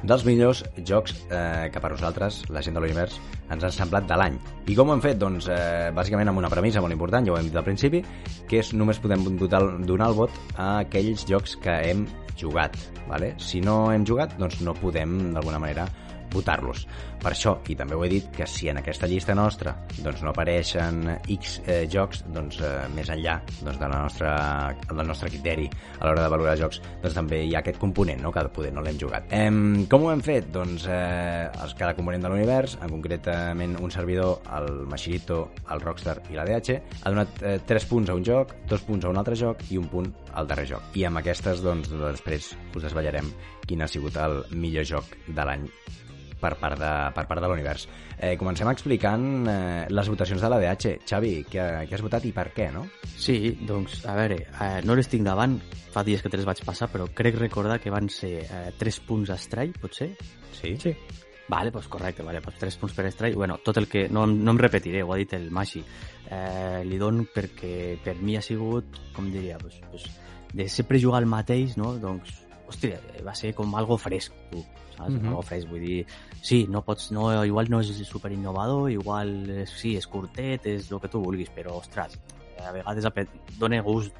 dels 0.08 0.24
millors 0.24 0.62
jocs 0.88 1.18
eh, 1.28 1.68
que 1.68 1.82
per 1.84 1.90
nosaltres, 1.92 2.38
la 2.48 2.64
gent 2.64 2.78
de 2.78 2.80
l'univers, 2.80 3.18
ens 3.52 3.68
han 3.68 3.76
semblat 3.76 4.08
de 4.08 4.16
l'any. 4.16 4.40
I 4.64 4.76
com 4.78 4.88
ho 4.88 4.96
hem 4.96 5.04
fet? 5.04 5.20
Doncs 5.20 5.50
eh, 5.52 5.92
bàsicament 5.92 6.32
amb 6.32 6.40
una 6.40 6.50
premissa 6.54 6.80
molt 6.80 6.96
important, 6.96 7.28
ja 7.28 7.36
ho 7.36 7.36
hem 7.42 7.52
dit 7.52 7.60
al 7.60 7.68
principi, 7.68 8.00
que 8.48 8.62
és 8.64 8.72
només 8.72 9.02
podem 9.04 9.34
donar 9.36 10.08
el 10.08 10.16
vot 10.16 10.40
a 10.56 10.78
aquells 10.86 11.28
jocs 11.28 11.58
que 11.60 11.76
hem 11.90 12.06
jugat. 12.40 12.80
Vale? 13.04 13.34
Si 13.36 13.60
no 13.60 13.82
hem 13.92 14.08
jugat, 14.08 14.32
doncs 14.40 14.62
no 14.64 14.72
podem 14.80 15.34
d'alguna 15.36 15.60
manera 15.60 15.84
votar-los. 16.32 16.86
Per 17.22 17.30
això, 17.30 17.54
i 17.70 17.76
també 17.78 17.96
ho 17.96 18.04
he 18.04 18.10
dit, 18.10 18.30
que 18.34 18.46
si 18.50 18.68
en 18.70 18.80
aquesta 18.80 19.06
llista 19.06 19.34
nostra 19.38 19.74
doncs, 20.02 20.22
no 20.24 20.32
apareixen 20.32 21.04
X 21.36 21.60
eh, 21.66 21.82
jocs 21.90 22.24
doncs, 22.34 22.58
eh, 22.64 22.88
més 22.94 23.10
enllà 23.12 23.38
doncs, 23.60 23.78
de 23.78 23.88
la 23.88 24.00
nostra, 24.02 24.32
del 24.88 25.06
nostre 25.06 25.30
criteri 25.30 25.68
a 26.00 26.06
l'hora 26.06 26.24
de 26.24 26.32
valorar 26.32 26.56
jocs, 26.58 26.80
doncs 27.02 27.16
també 27.18 27.42
hi 27.46 27.54
ha 27.54 27.62
aquest 27.62 27.78
component, 27.82 28.22
no? 28.22 28.32
que 28.32 28.42
poder 28.52 28.72
no 28.74 28.82
l'hem 28.84 28.98
jugat. 28.98 29.30
Em, 29.36 29.86
com 29.90 30.06
ho 30.06 30.10
hem 30.12 30.22
fet? 30.24 30.50
Doncs 30.54 30.88
eh, 30.90 31.46
els, 31.62 31.76
cada 31.78 31.94
component 31.98 32.26
de 32.26 32.32
l'univers, 32.32 32.76
en 32.82 32.90
concretament 32.92 33.78
un 33.80 33.94
servidor, 33.94 34.40
el 34.58 34.82
Machirito, 34.90 35.44
el 35.70 35.84
Rockstar 35.84 36.18
i 36.32 36.38
la 36.38 36.46
DH, 36.48 36.78
ha 37.02 37.14
donat 37.14 37.42
eh, 37.42 37.56
3 37.68 37.88
punts 37.90 38.12
a 38.12 38.18
un 38.18 38.26
joc, 38.26 38.56
2 38.70 38.86
punts 38.88 39.06
a 39.06 39.12
un 39.14 39.22
altre 39.22 39.38
joc 39.38 39.62
i 39.70 39.80
un 39.80 39.88
punt 39.92 40.10
al 40.34 40.50
darrer 40.50 40.66
joc. 40.74 40.92
I 40.98 41.06
amb 41.08 41.22
aquestes, 41.22 41.62
doncs, 41.64 41.92
després 41.92 42.52
us 42.74 42.84
desvetllarem 42.84 43.30
quin 43.66 43.82
ha 43.82 43.90
sigut 43.90 44.16
el 44.20 44.42
millor 44.52 44.88
joc 44.88 45.16
de 45.28 45.46
l'any 45.46 45.68
per 46.42 46.56
part 46.60 46.80
de, 46.80 46.90
per 47.14 47.24
part 47.30 47.42
de 47.42 47.50
l'univers. 47.50 47.86
Eh, 48.18 48.34
comencem 48.40 48.68
explicant 48.72 49.24
eh, 49.48 49.86
les 49.90 50.10
votacions 50.12 50.42
de 50.42 50.50
l'ADH. 50.50 50.88
Xavi, 51.08 51.32
què, 51.48 51.66
què 51.88 51.96
has 51.96 52.04
votat 52.04 52.26
i 52.28 52.34
per 52.34 52.48
què, 52.56 52.68
no? 52.74 52.84
Sí, 53.14 53.56
doncs, 53.68 54.02
a 54.10 54.16
veure, 54.18 54.42
eh, 54.52 54.78
no 54.86 54.98
les 54.98 55.10
tinc 55.10 55.26
davant, 55.26 55.58
fa 55.94 56.04
dies 56.06 56.22
que 56.22 56.32
te 56.32 56.40
les 56.40 56.48
vaig 56.48 56.62
passar, 56.66 56.90
però 56.92 57.08
crec 57.14 57.38
recordar 57.40 57.80
que 57.82 57.92
van 57.94 58.10
ser 58.12 58.38
eh, 58.44 58.64
3 58.78 59.02
punts 59.08 59.32
a 59.32 59.38
Stray, 59.40 59.74
potser? 59.78 60.12
Sí? 60.58 60.76
Sí. 60.82 60.96
Vale, 61.52 61.72
pues 61.72 61.88
correcte, 61.88 62.22
vale, 62.22 62.40
pues 62.40 62.56
3 62.56 62.76
punts 62.76 62.94
per 62.94 63.10
Stray. 63.12 63.34
Bueno, 63.34 63.58
tot 63.58 63.76
el 63.76 63.88
que... 63.88 64.08
No, 64.08 64.26
no 64.26 64.54
em 64.54 64.58
repetiré, 64.58 65.02
ho 65.02 65.12
ha 65.12 65.18
dit 65.20 65.34
el 65.36 65.50
Mashi. 65.50 65.82
Eh, 66.32 66.82
li 66.88 66.96
dono 66.96 67.26
perquè 67.28 67.98
per 68.02 68.16
mi 68.22 68.38
ha 68.38 68.42
sigut, 68.42 69.00
com 69.12 69.28
diria, 69.30 69.58
pues, 69.60 69.80
pues, 69.90 70.06
de 70.54 70.68
sempre 70.68 71.00
jugar 71.02 71.20
al 71.20 71.28
mateix, 71.28 71.76
no? 71.76 71.92
Doncs, 72.00 72.41
hòstia, 72.72 72.98
va 73.24 73.34
ser 73.38 73.52
com 73.54 73.74
algo 73.78 73.98
fresc, 74.00 74.34
tu, 74.50 74.64
saps? 74.96 75.08
Mm 75.08 75.14
Mhm. 75.14 75.22
-hmm. 75.22 75.28
Algo 75.28 75.42
fresc, 75.42 75.68
vull 75.68 75.80
dir, 75.80 76.06
sí, 76.40 76.66
no 76.68 76.82
pots, 76.82 77.12
no, 77.12 77.44
igual 77.44 77.70
no 77.70 77.80
és 77.80 77.88
super 78.08 78.32
innovador, 78.32 78.90
igual 78.90 79.48
és, 79.50 79.70
sí, 79.70 79.96
és 79.96 80.06
curtet, 80.06 80.66
és 80.66 80.90
el 80.90 81.00
que 81.00 81.08
tu 81.08 81.20
vulguis, 81.20 81.50
però, 81.54 81.78
ostres, 81.78 82.18
a 82.58 82.72
vegades 82.72 83.04
dona 83.58 83.80
gust 83.82 84.14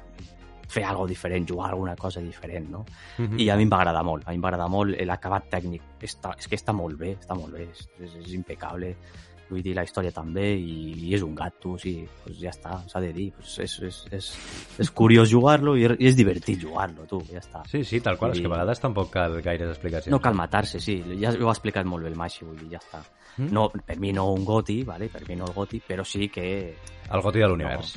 fer 0.73 0.83
algo 0.85 1.05
diferent, 1.07 1.47
jugar 1.47 1.69
alguna 1.69 1.95
cosa 1.95 2.21
diferent, 2.21 2.69
no? 2.69 2.85
Mm 3.17 3.25
-hmm. 3.25 3.39
I 3.41 3.49
a 3.49 3.55
mi 3.55 3.63
em 3.63 3.69
va 3.69 3.77
agradar 3.77 4.03
molt, 4.03 4.27
a 4.27 4.31
mi 4.31 4.35
em 4.35 4.43
va 4.43 4.47
agradar 4.47 4.69
molt 4.69 4.99
l'acabat 5.01 5.49
tècnic. 5.49 5.81
Està, 6.01 6.35
és 6.37 6.47
que 6.47 6.55
està 6.55 6.73
molt 6.73 6.97
bé, 6.97 7.17
està 7.19 7.35
molt 7.35 7.53
bé, 7.53 7.69
és, 7.71 7.89
és, 7.99 8.15
és 8.15 8.33
impecable. 8.33 8.95
Vull 9.49 9.61
dir, 9.61 9.73
la 9.75 9.83
història 9.85 10.09
també, 10.15 10.45
i, 10.57 10.93
i 11.07 11.13
és 11.13 11.21
un 11.21 11.33
gat, 11.37 11.57
tu, 11.61 11.75
sí, 11.77 11.91
pues 12.23 12.37
ja 12.39 12.49
està, 12.49 12.77
s'ha 12.89 13.01
de 13.03 13.11
dir. 13.13 13.27
Pues 13.35 13.57
és, 13.61 13.73
és, 13.85 13.97
és, 14.15 14.29
és 14.81 14.91
curiós 14.95 15.29
jugar-lo 15.29 15.75
i, 15.77 15.83
és 15.99 16.15
divertit 16.17 16.61
jugar-lo, 16.63 17.05
tu, 17.09 17.19
ja 17.29 17.41
està. 17.41 17.61
Sí, 17.69 17.83
sí, 17.85 17.99
tal 18.01 18.17
qual, 18.17 18.31
és 18.33 18.39
I- 18.39 18.45
que 18.45 18.49
a 18.49 18.53
vegades 18.55 18.79
tampoc 18.81 19.11
cal 19.13 19.35
gaires 19.45 19.69
explicacions. 19.75 20.11
No 20.15 20.21
cal 20.23 20.33
matar-se, 20.39 20.79
sí, 20.79 20.95
ja 21.21 21.33
ho 21.35 21.51
ha 21.51 21.53
explicat 21.53 21.85
molt 21.85 22.07
bé 22.07 22.09
el 22.13 22.17
Maxi, 22.17 22.45
vull 22.47 22.57
dir, 22.57 22.71
ja 22.75 22.81
està. 22.81 23.03
Mm? 23.37 23.51
No, 23.53 23.67
per 23.73 23.99
mi 23.99 24.11
no 24.13 24.31
un 24.31 24.43
goti, 24.45 24.81
vale? 24.87 25.09
per 25.09 25.21
mi 25.27 25.35
no 25.35 25.45
el 25.49 25.53
goti, 25.53 25.81
però 25.85 26.03
sí 26.05 26.29
que... 26.29 26.75
El 27.11 27.21
goti 27.21 27.39
de 27.43 27.47
l'univers. 27.51 27.95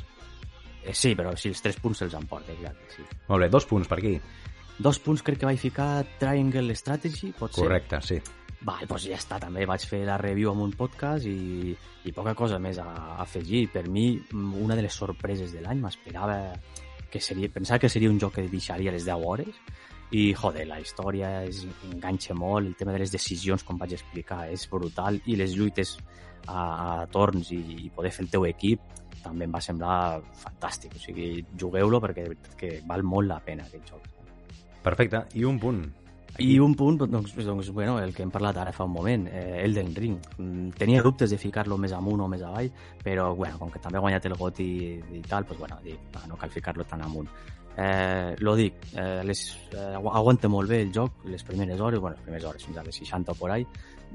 Eh, 0.87 0.95
sí, 0.95 1.15
però 1.19 1.33
sí, 1.37 1.49
els 1.51 1.63
tres 1.63 1.77
punts 1.83 1.99
se'ls 1.99 2.15
emporta, 2.15 2.55
clar, 2.61 2.75
sí. 2.95 3.03
Molt 3.29 3.43
bé, 3.43 3.49
dos 3.51 3.67
punts 3.67 3.89
per 3.91 3.99
aquí. 3.99 4.19
Dos 4.79 4.99
punts 5.01 5.23
crec 5.25 5.39
que 5.41 5.47
vaig 5.49 5.59
ficar 5.59 6.05
Triangle 6.21 6.75
Strategy, 6.77 7.33
pot 7.33 7.53
ser? 7.55 7.63
Correcte, 7.65 8.01
sí. 8.05 8.19
Vale, 8.65 8.87
doncs 8.89 9.05
ja 9.11 9.19
està, 9.19 9.39
també 9.43 9.67
vaig 9.69 9.85
fer 9.85 10.01
la 10.09 10.17
review 10.21 10.51
amb 10.51 10.65
un 10.65 10.73
podcast 10.77 11.29
i, 11.29 11.75
i 12.09 12.13
poca 12.17 12.33
cosa 12.35 12.59
més 12.63 12.81
a, 12.81 12.87
a 12.89 13.19
afegir. 13.27 13.67
Per 13.73 13.85
mi, 13.93 14.09
una 14.33 14.79
de 14.79 14.87
les 14.87 14.97
sorpreses 14.97 15.53
de 15.53 15.61
l'any, 15.65 15.83
m'esperava 15.83 16.39
que 17.13 17.21
seria, 17.21 17.51
pensava 17.53 17.83
que 17.83 17.93
seria 17.93 18.11
un 18.11 18.19
joc 18.21 18.39
que 18.39 18.49
deixaria 18.51 18.95
les 18.95 19.05
10 19.07 19.27
hores 19.29 19.61
i, 20.11 20.33
joder, 20.39 20.67
la 20.71 20.81
història 20.81 21.43
és, 21.47 21.65
enganxa 21.91 22.35
molt, 22.35 22.67
el 22.67 22.77
tema 22.79 22.95
de 22.95 23.03
les 23.03 23.13
decisions, 23.13 23.65
com 23.67 23.79
vaig 23.79 23.97
explicar, 23.97 24.47
és 24.51 24.67
brutal 24.71 25.21
i 25.27 25.37
les 25.39 25.55
lluites 25.59 25.97
a, 26.47 26.59
a 26.59 27.07
torns 27.13 27.53
i, 27.55 27.61
i 27.87 27.91
poder 27.95 28.15
fer 28.15 28.27
el 28.27 28.33
teu 28.33 28.47
equip 28.49 28.95
també 29.27 29.47
em 29.49 29.55
va 29.55 29.63
semblar 29.65 30.23
fantàstic. 30.39 30.95
O 30.97 31.03
sigui, 31.03 31.31
jugueu-lo 31.59 32.01
perquè 32.03 32.29
que 32.59 32.77
val 32.87 33.03
molt 33.03 33.31
la 33.31 33.41
pena 33.43 33.67
aquest 33.67 33.95
joc. 33.95 34.11
Perfecte, 34.85 35.25
i 35.35 35.47
un 35.49 35.59
punt. 35.59 35.83
I 36.39 36.59
un 36.61 36.75
punt, 36.77 36.99
doncs, 37.01 37.33
doncs, 37.35 37.71
bueno, 37.73 37.97
el 37.99 38.13
que 38.13 38.23
hem 38.23 38.31
parlat 38.33 38.59
ara 38.61 38.73
fa 38.77 38.85
un 38.85 38.93
moment, 38.93 39.27
eh, 39.31 39.63
Elden 39.65 39.95
Ring. 39.97 40.19
Mm, 40.37 40.75
Tenia 40.77 41.03
dubtes 41.03 41.31
de 41.33 41.39
ficar-lo 41.41 41.79
més 41.81 41.95
amunt 41.97 42.21
o 42.21 42.29
més 42.29 42.43
avall, 42.45 42.69
però 43.03 43.31
bueno, 43.35 43.57
com 43.59 43.71
que 43.73 43.81
també 43.81 43.97
ha 43.97 44.05
guanyat 44.05 44.27
el 44.29 44.37
GOTY 44.37 44.65
i, 44.65 44.91
i 45.17 45.23
tal, 45.25 45.47
doncs, 45.49 45.59
bueno, 45.63 45.79
dic, 45.85 45.99
no 46.29 46.37
cal 46.37 46.53
ficar-lo 46.53 46.85
tan 46.85 47.03
amunt. 47.03 47.31
Eh, 47.79 48.35
lo 48.39 48.55
dic, 48.57 48.75
eh, 48.97 49.23
les, 49.25 49.41
eh, 49.73 49.95
agu- 49.99 50.13
aguanta 50.15 50.49
molt 50.49 50.69
bé 50.71 50.81
el 50.83 50.93
joc, 50.95 51.25
les 51.27 51.43
primeres 51.45 51.79
hores, 51.81 52.01
bueno, 52.01 52.17
les 52.17 52.23
primeres 52.25 52.45
hores 52.49 52.65
fins 52.65 52.79
a 52.79 52.83
les 52.83 52.95
60 52.97 53.33
o 53.33 53.35
por 53.35 53.51
ahí, 53.51 53.67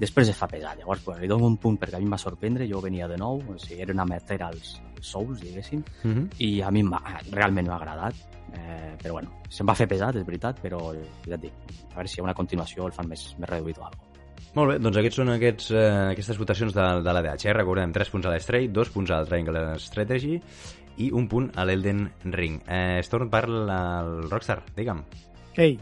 després 0.01 0.29
es 0.29 0.37
fa 0.37 0.47
pesat, 0.47 0.79
llavors 0.79 1.03
bueno, 1.05 1.21
li 1.21 1.27
dono 1.27 1.45
un 1.45 1.57
punt 1.57 1.77
perquè 1.77 1.95
a 1.95 1.99
mi 1.99 2.05
em 2.05 2.13
va 2.13 2.17
sorprendre, 2.17 2.65
jo 2.67 2.81
venia 2.81 3.07
de 3.07 3.17
nou, 3.17 3.37
o 3.37 3.57
sigui, 3.59 3.81
era 3.83 3.93
una 3.93 4.03
amateur 4.03 4.41
als, 4.43 4.79
Souls, 5.01 5.39
diguéssim, 5.41 5.83
Mm 6.03 6.11
-hmm. 6.13 6.27
i 6.37 6.61
a 6.61 6.69
mi 6.69 6.83
realment 7.31 7.67
m'ha 7.67 7.75
agradat 7.75 8.13
eh, 8.53 8.95
però 9.01 9.13
bueno, 9.13 9.31
se'm 9.49 9.65
va 9.67 9.73
fer 9.73 9.87
pesat, 9.87 10.15
és 10.15 10.25
veritat 10.25 10.61
però 10.61 10.93
ja 11.27 11.35
et 11.35 11.41
dic, 11.41 11.53
a 11.91 11.95
veure 11.95 12.07
si 12.07 12.17
hi 12.17 12.21
ha 12.21 12.23
una 12.23 12.33
continuació 12.35 12.85
el 12.85 12.91
fan 12.91 13.07
més, 13.07 13.35
més 13.39 13.49
reduït 13.49 13.77
o 13.79 13.83
alguna 13.85 14.09
Molt 14.53 14.69
bé, 14.71 14.79
doncs 14.79 14.97
aquests 14.97 15.15
són 15.15 15.29
aquests, 15.29 15.71
eh, 15.71 16.09
aquestes 16.11 16.37
votacions 16.37 16.73
de, 16.73 16.81
de 16.81 17.13
l'ADH. 17.13 17.45
Eh? 17.45 17.53
Recordem, 17.53 17.91
3 17.93 18.09
punts 18.09 18.25
a 18.27 18.29
l'Stray, 18.31 18.67
2 18.67 18.89
punts 18.89 19.09
al 19.11 19.25
Triangle 19.25 19.79
Strategy 19.79 20.41
i 20.97 21.11
un 21.11 21.27
punt 21.27 21.51
a 21.55 21.65
l'Elden 21.65 22.11
Ring. 22.25 22.61
Eh, 22.67 22.99
es 22.99 23.09
torna 23.09 23.29
per 23.29 23.47
la- 23.49 24.01
el 24.01 24.29
Rockstar, 24.29 24.61
digue'm. 24.75 25.03
Ei, 25.57 25.79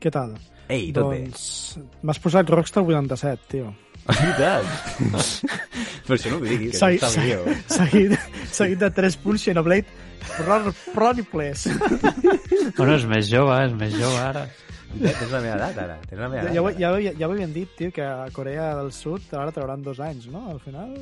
què 0.00 0.10
tal? 0.10 0.34
Ei, 0.68 0.92
tot 0.92 1.04
doncs, 1.12 1.78
m'has 2.02 2.18
posat 2.18 2.48
Rockstar 2.50 2.82
87, 2.82 3.40
tio. 3.48 3.74
bé. 4.06 4.14
Veritat. 4.20 4.64
Però 6.06 6.14
això 6.14 6.30
no 6.30 6.36
ho 6.36 6.40
diguis, 6.46 6.72
que 6.72 6.78
Segui- 6.78 6.98
això 7.00 7.08
està 7.08 7.80
al 7.82 7.88
seguit, 7.90 8.18
seguit 8.52 8.78
de 8.78 8.90
3 8.90 9.16
punts 9.18 9.42
Xenoblade 9.42 9.86
Pro- 10.36 10.72
Chronicles. 10.92 11.66
Bueno, 12.76 12.94
és 12.96 13.04
més 13.06 13.28
jove, 13.30 13.56
és 13.66 13.72
més 13.74 13.94
jove 13.94 14.18
ara. 14.22 14.46
Tens 14.96 15.30
la 15.32 15.40
meva 15.42 15.56
edat, 15.56 15.78
ara. 15.82 15.96
Tens 16.08 16.20
la 16.20 16.28
meva 16.28 16.42
Ja, 16.44 16.50
edat. 16.50 16.54
ja, 16.54 16.78
ja, 16.78 16.90
ho- 16.92 17.18
ja 17.18 17.26
ho 17.28 17.32
havien 17.32 17.52
dit, 17.52 17.68
tio, 17.76 17.90
que 17.92 18.02
a 18.02 18.28
Corea 18.32 18.74
del 18.76 18.92
Sud 18.92 19.22
ara 19.34 19.52
trauran 19.52 19.82
dos 19.82 19.98
anys, 20.00 20.26
no? 20.28 20.48
Al 20.50 20.60
final... 20.60 20.94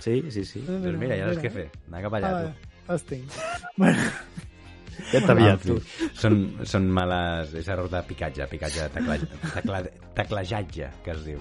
Sí, 0.00 0.22
sí, 0.30 0.44
sí. 0.44 0.60
Doncs 0.66 0.96
mira, 0.98 1.16
ja 1.16 1.26
saps 1.32 1.42
què 1.44 1.50
fer. 1.52 1.66
Anar 1.88 2.02
cap 2.06 2.14
allà, 2.20 2.28
Ah, 2.30 2.42
tu. 2.44 2.69
Els 2.90 3.06
tinc. 3.08 3.40
Bueno, 3.80 4.10
Ja 5.10 5.20
En 5.32 5.58
fi, 5.62 5.76
Són, 6.18 6.36
són 6.68 6.88
males... 6.92 7.54
És 7.58 7.68
error 7.72 7.88
de 7.90 8.02
picatge, 8.06 8.46
picatge, 8.50 8.88
tecla, 8.94 9.16
tecla, 9.54 9.80
teclejatge, 10.16 10.90
que 11.04 11.14
es 11.14 11.24
diu. 11.24 11.40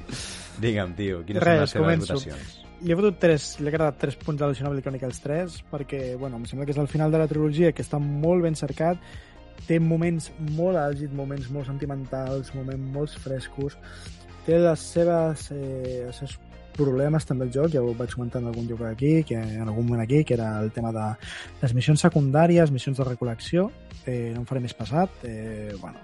Digue'm, 0.64 0.96
tio, 0.98 1.22
quines 1.28 1.44
són 1.44 1.52
les 1.52 1.62
res, 1.62 1.74
teves 1.76 1.86
començo. 1.86 2.18
votacions? 2.18 2.58
Li 2.80 2.94
he 2.94 2.96
fotut 2.96 3.18
3, 3.20 3.48
li 3.60 3.68
he 3.68 3.74
agradat 3.74 4.00
3 4.06 4.20
punts 4.24 4.46
al 4.46 4.56
Xenoblade 4.56 4.86
Chronicles 4.86 5.20
3 5.26 5.58
perquè, 5.74 6.04
bueno, 6.20 6.40
em 6.40 6.46
sembla 6.48 6.68
que 6.68 6.72
és 6.72 6.80
el 6.80 6.88
final 6.88 7.12
de 7.12 7.20
la 7.20 7.28
trilogia 7.28 7.74
que 7.76 7.84
està 7.84 8.00
molt 8.00 8.46
ben 8.48 8.56
cercat 8.56 9.02
té 9.68 9.82
moments 9.84 10.30
molt 10.56 10.80
àlgids, 10.80 11.12
moments 11.14 11.50
molt 11.52 11.68
sentimentals, 11.68 12.54
moments 12.56 12.94
molt 12.96 13.18
frescos 13.20 13.76
té 14.48 14.62
les 14.64 14.86
seves 14.96 15.50
eh, 15.52 16.06
els 16.08 16.22
seus 16.24 16.38
problemes 16.80 17.28
també 17.28 17.48
el 17.48 17.54
joc, 17.54 17.70
ja 17.76 17.84
ho 17.84 17.92
vaig 18.00 18.16
comentar 18.16 18.42
en 18.42 18.50
algun 18.50 18.66
lloc 18.70 18.86
aquí, 18.88 19.20
que 19.28 19.38
en 19.38 19.68
algun 19.68 19.86
moment 19.86 20.06
aquí, 20.06 20.24
que 20.24 20.38
era 20.40 20.56
el 20.64 20.72
tema 20.76 20.94
de 20.96 21.12
les 21.62 21.76
missions 21.76 22.08
secundàries, 22.08 22.72
missions 22.72 22.98
de 22.98 23.08
recol·lecció, 23.12 23.70
eh, 24.06 24.32
no 24.34 24.44
em 24.44 24.50
faré 24.50 24.64
més 24.64 24.76
passat, 24.78 25.24
eh, 25.28 25.76
bueno, 25.82 26.00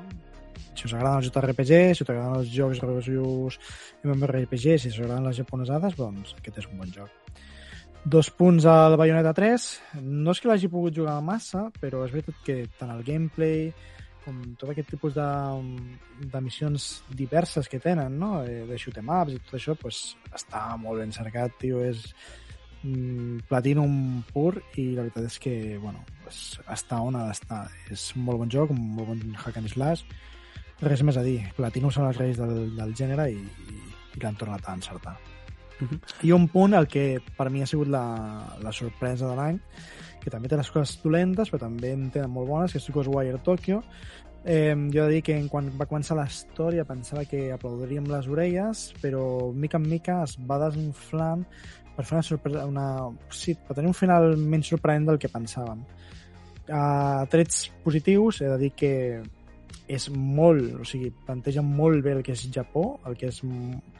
si 0.75 0.87
us 0.89 0.93
agraden 0.93 1.23
els 1.23 1.31
JRPG, 1.31 1.95
si 1.95 2.03
us 2.03 2.09
agraden 2.09 2.41
els 2.41 2.51
jocs 2.51 2.81
reviews 2.83 3.59
MMORPG, 4.03 4.75
si 4.77 4.91
us 4.91 4.99
agraden 4.99 5.29
les 5.29 5.39
japonesades, 5.39 5.95
doncs 5.95 6.35
aquest 6.37 6.59
és 6.59 6.67
un 6.71 6.81
bon 6.81 6.91
joc. 6.91 7.09
Dos 8.05 8.29
punts 8.29 8.67
al 8.69 8.99
Bayonetta 9.01 9.31
3. 9.33 9.63
No 10.03 10.35
és 10.35 10.41
que 10.41 10.49
l'hagi 10.51 10.69
pogut 10.69 10.93
jugar 10.93 11.15
massa, 11.25 11.71
però 11.81 12.03
és 12.05 12.11
veritat 12.13 12.43
que 12.45 12.57
tant 12.77 12.91
el 12.93 13.01
gameplay 13.07 13.71
com 14.25 14.41
tot 14.59 14.71
aquest 14.71 14.89
tipus 14.95 15.13
de, 15.15 15.27
de 16.33 16.41
missions 16.41 16.87
diverses 17.09 17.69
que 17.69 17.79
tenen, 17.79 18.17
no? 18.19 18.41
Eh, 18.43 18.63
de 18.69 18.79
shoot 18.81 18.97
'em 18.97 19.11
ups 19.19 19.35
i 19.35 19.39
tot 19.43 19.59
això, 19.59 19.75
pues, 19.77 20.01
està 20.33 20.63
molt 20.81 20.99
ben 21.03 21.13
cercat, 21.13 21.53
tio. 21.61 21.83
És 21.85 22.07
mm, 22.83 23.45
Platinum 23.49 24.23
pur 24.33 24.55
i 24.81 24.91
la 24.95 25.05
veritat 25.05 25.29
és 25.29 25.39
que, 25.39 25.55
bueno, 25.77 26.03
pues, 26.23 26.59
està 26.67 27.01
on 27.01 27.15
ha 27.15 27.27
d'estar. 27.27 27.67
És 27.91 28.15
un 28.15 28.25
molt 28.25 28.43
bon 28.43 28.49
joc, 28.49 28.71
un 28.71 28.81
molt 28.97 29.13
bon 29.13 29.35
hack 29.35 29.61
and 29.61 29.69
slash. 29.69 30.03
Res 30.81 31.05
més 31.07 31.17
a 31.17 31.23
dir. 31.23 31.39
Platinum 31.55 31.91
són 31.91 32.09
els 32.09 32.17
reis 32.17 32.41
del, 32.41 32.75
del 32.75 32.93
gènere 32.97 33.29
i, 33.31 33.39
i, 33.39 33.79
i 34.15 34.19
l'han 34.25 34.35
tornat 34.35 34.67
a 34.67 34.75
encertar. 34.75 35.17
I 36.23 36.31
un 36.31 36.47
punt, 36.47 36.73
el 36.77 36.87
que 36.87 37.19
per 37.37 37.49
mi 37.51 37.63
ha 37.63 37.69
sigut 37.69 37.89
la, 37.91 38.05
la 38.63 38.71
sorpresa 38.75 39.27
de 39.27 39.35
l'any, 39.37 39.59
que 40.23 40.31
també 40.33 40.49
té 40.49 40.57
les 40.57 40.71
coses 40.73 40.97
dolentes, 41.03 41.51
però 41.51 41.67
també 41.67 41.91
en 41.93 42.07
tenen 42.13 42.31
molt 42.33 42.49
bones, 42.49 42.73
que 42.73 42.81
és 42.81 42.91
Ghostwire 42.91 43.41
Tokyo. 43.45 43.81
Eh, 44.45 44.73
jo 44.93 45.03
he 45.03 45.07
de 45.07 45.13
dir 45.15 45.23
que 45.25 45.37
quan 45.49 45.71
va 45.77 45.87
començar 45.89 46.17
la 46.17 46.27
història 46.29 46.85
pensava 46.85 47.25
que 47.25 47.47
aplaudiríem 47.53 48.07
les 48.11 48.27
orelles, 48.29 48.87
però 49.01 49.51
mica 49.53 49.81
en 49.81 49.87
mica 49.89 50.19
es 50.23 50.35
va 50.37 50.59
desinflant 50.67 51.45
per 51.95 52.05
fer 52.05 52.17
una 52.17 52.25
sorpresa, 52.27 52.65
una, 52.69 52.87
sí, 53.31 53.55
per 53.55 53.77
tenir 53.77 53.89
un 53.89 53.97
final 53.97 54.35
menys 54.37 54.73
sorprenent 54.73 55.07
del 55.09 55.21
que 55.21 55.31
pensàvem. 55.31 55.81
A 56.73 57.25
trets 57.29 57.67
positius, 57.83 58.41
he 58.41 58.51
de 58.51 58.59
dir 58.61 58.71
que 58.77 58.93
és 59.85 60.07
molt, 60.09 60.73
o 60.81 60.85
sigui, 60.87 61.11
planteja 61.25 61.61
molt 61.65 62.01
bé 62.05 62.15
el 62.17 62.23
que 62.25 62.33
és 62.33 62.47
Japó, 62.53 62.99
el 63.05 63.17
que 63.17 63.29
és 63.29 63.41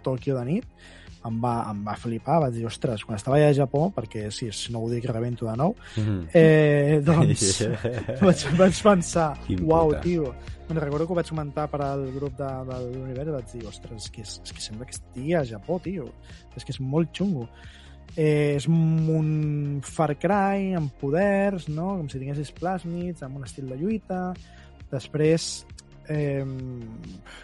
Tòquio 0.05 0.37
de 0.39 0.45
nit, 0.49 0.85
em 1.25 1.37
va, 1.41 1.53
em 1.71 1.83
va 1.85 1.95
flipar, 1.97 2.39
vaig 2.43 2.53
dir, 2.53 2.65
ostres, 2.69 3.03
quan 3.05 3.17
estava 3.17 3.37
allà 3.39 3.49
a 3.49 3.57
Japó, 3.57 3.87
perquè 3.95 4.27
sí, 4.31 4.51
si 4.53 4.71
no 4.73 4.79
ho 4.83 4.89
dic 4.91 5.05
rebento 5.09 5.47
de 5.49 5.55
nou, 5.57 5.75
Mhm. 5.97 6.27
eh, 6.33 6.99
doncs 7.03 7.45
vaig, 8.25 8.43
vaig 8.57 8.81
pensar, 8.83 9.31
uau, 9.61 9.93
tio. 10.01 10.33
Me'n 10.69 10.79
recordo 10.81 11.05
que 11.05 11.13
ho 11.13 11.15
vaig 11.19 11.29
comentar 11.29 11.67
per 11.69 11.81
al 11.85 12.07
grup 12.15 12.37
de, 12.39 12.47
de 12.69 12.77
l'univers 12.89 13.29
i 13.29 13.33
vaig 13.35 13.51
dir, 13.53 13.65
ostres, 13.69 14.05
és 14.05 14.09
que, 14.11 14.21
és, 14.25 14.39
és 14.43 14.51
que 14.53 14.61
sembla 14.61 14.85
que 14.89 14.95
estigui 14.97 15.35
a 15.37 15.43
Japó, 15.45 15.77
tio. 15.79 16.07
És 16.57 16.65
que 16.65 16.73
és 16.73 16.79
molt 16.81 17.11
xungo. 17.13 17.47
Eh, 18.15 18.55
és 18.55 18.65
un 18.71 19.81
Far 19.83 20.15
Cry 20.17 20.73
amb 20.77 20.89
poders, 21.01 21.67
no? 21.69 21.97
com 21.99 22.07
si 22.09 22.17
tinguessis 22.21 22.53
plàsmids, 22.55 23.21
amb 23.25 23.37
un 23.37 23.43
estil 23.45 23.67
de 23.69 23.77
lluita. 23.77 24.33
Després 24.89 25.65
eh, 26.07 26.45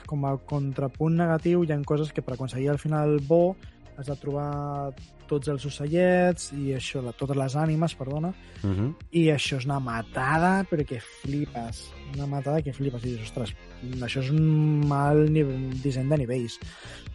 com 0.08 0.26
a 0.26 0.36
contrapunt 0.48 1.16
negatiu 1.18 1.64
hi 1.66 1.72
ha 1.74 1.80
coses 1.86 2.12
que 2.14 2.22
per 2.26 2.36
aconseguir 2.36 2.70
el 2.74 2.80
final 2.82 3.20
bo 3.28 3.56
has 3.98 4.08
de 4.08 4.16
trobar 4.16 4.94
tots 5.28 5.48
els 5.48 5.66
ocellets 5.66 6.52
i 6.58 6.74
això, 6.76 7.02
la, 7.04 7.14
totes 7.16 7.38
les 7.38 7.56
ànimes, 7.56 7.96
perdona, 7.96 8.34
Uh 8.64 8.70
-huh. 8.70 8.94
i 9.12 9.32
això 9.32 9.58
és 9.58 9.66
una 9.66 9.80
matada, 9.80 10.64
però 10.70 10.86
que 10.86 11.00
flipes. 11.00 11.92
Una 12.14 12.28
matada 12.28 12.62
que 12.62 12.74
flipes. 12.74 13.04
I 13.04 13.08
dius, 13.08 13.22
ostres, 13.22 13.56
això 14.02 14.20
és 14.20 14.30
un 14.30 14.88
mal 14.88 15.32
nivell, 15.32 15.82
disseny 15.82 16.10
de 16.10 16.18
nivells. 16.18 16.60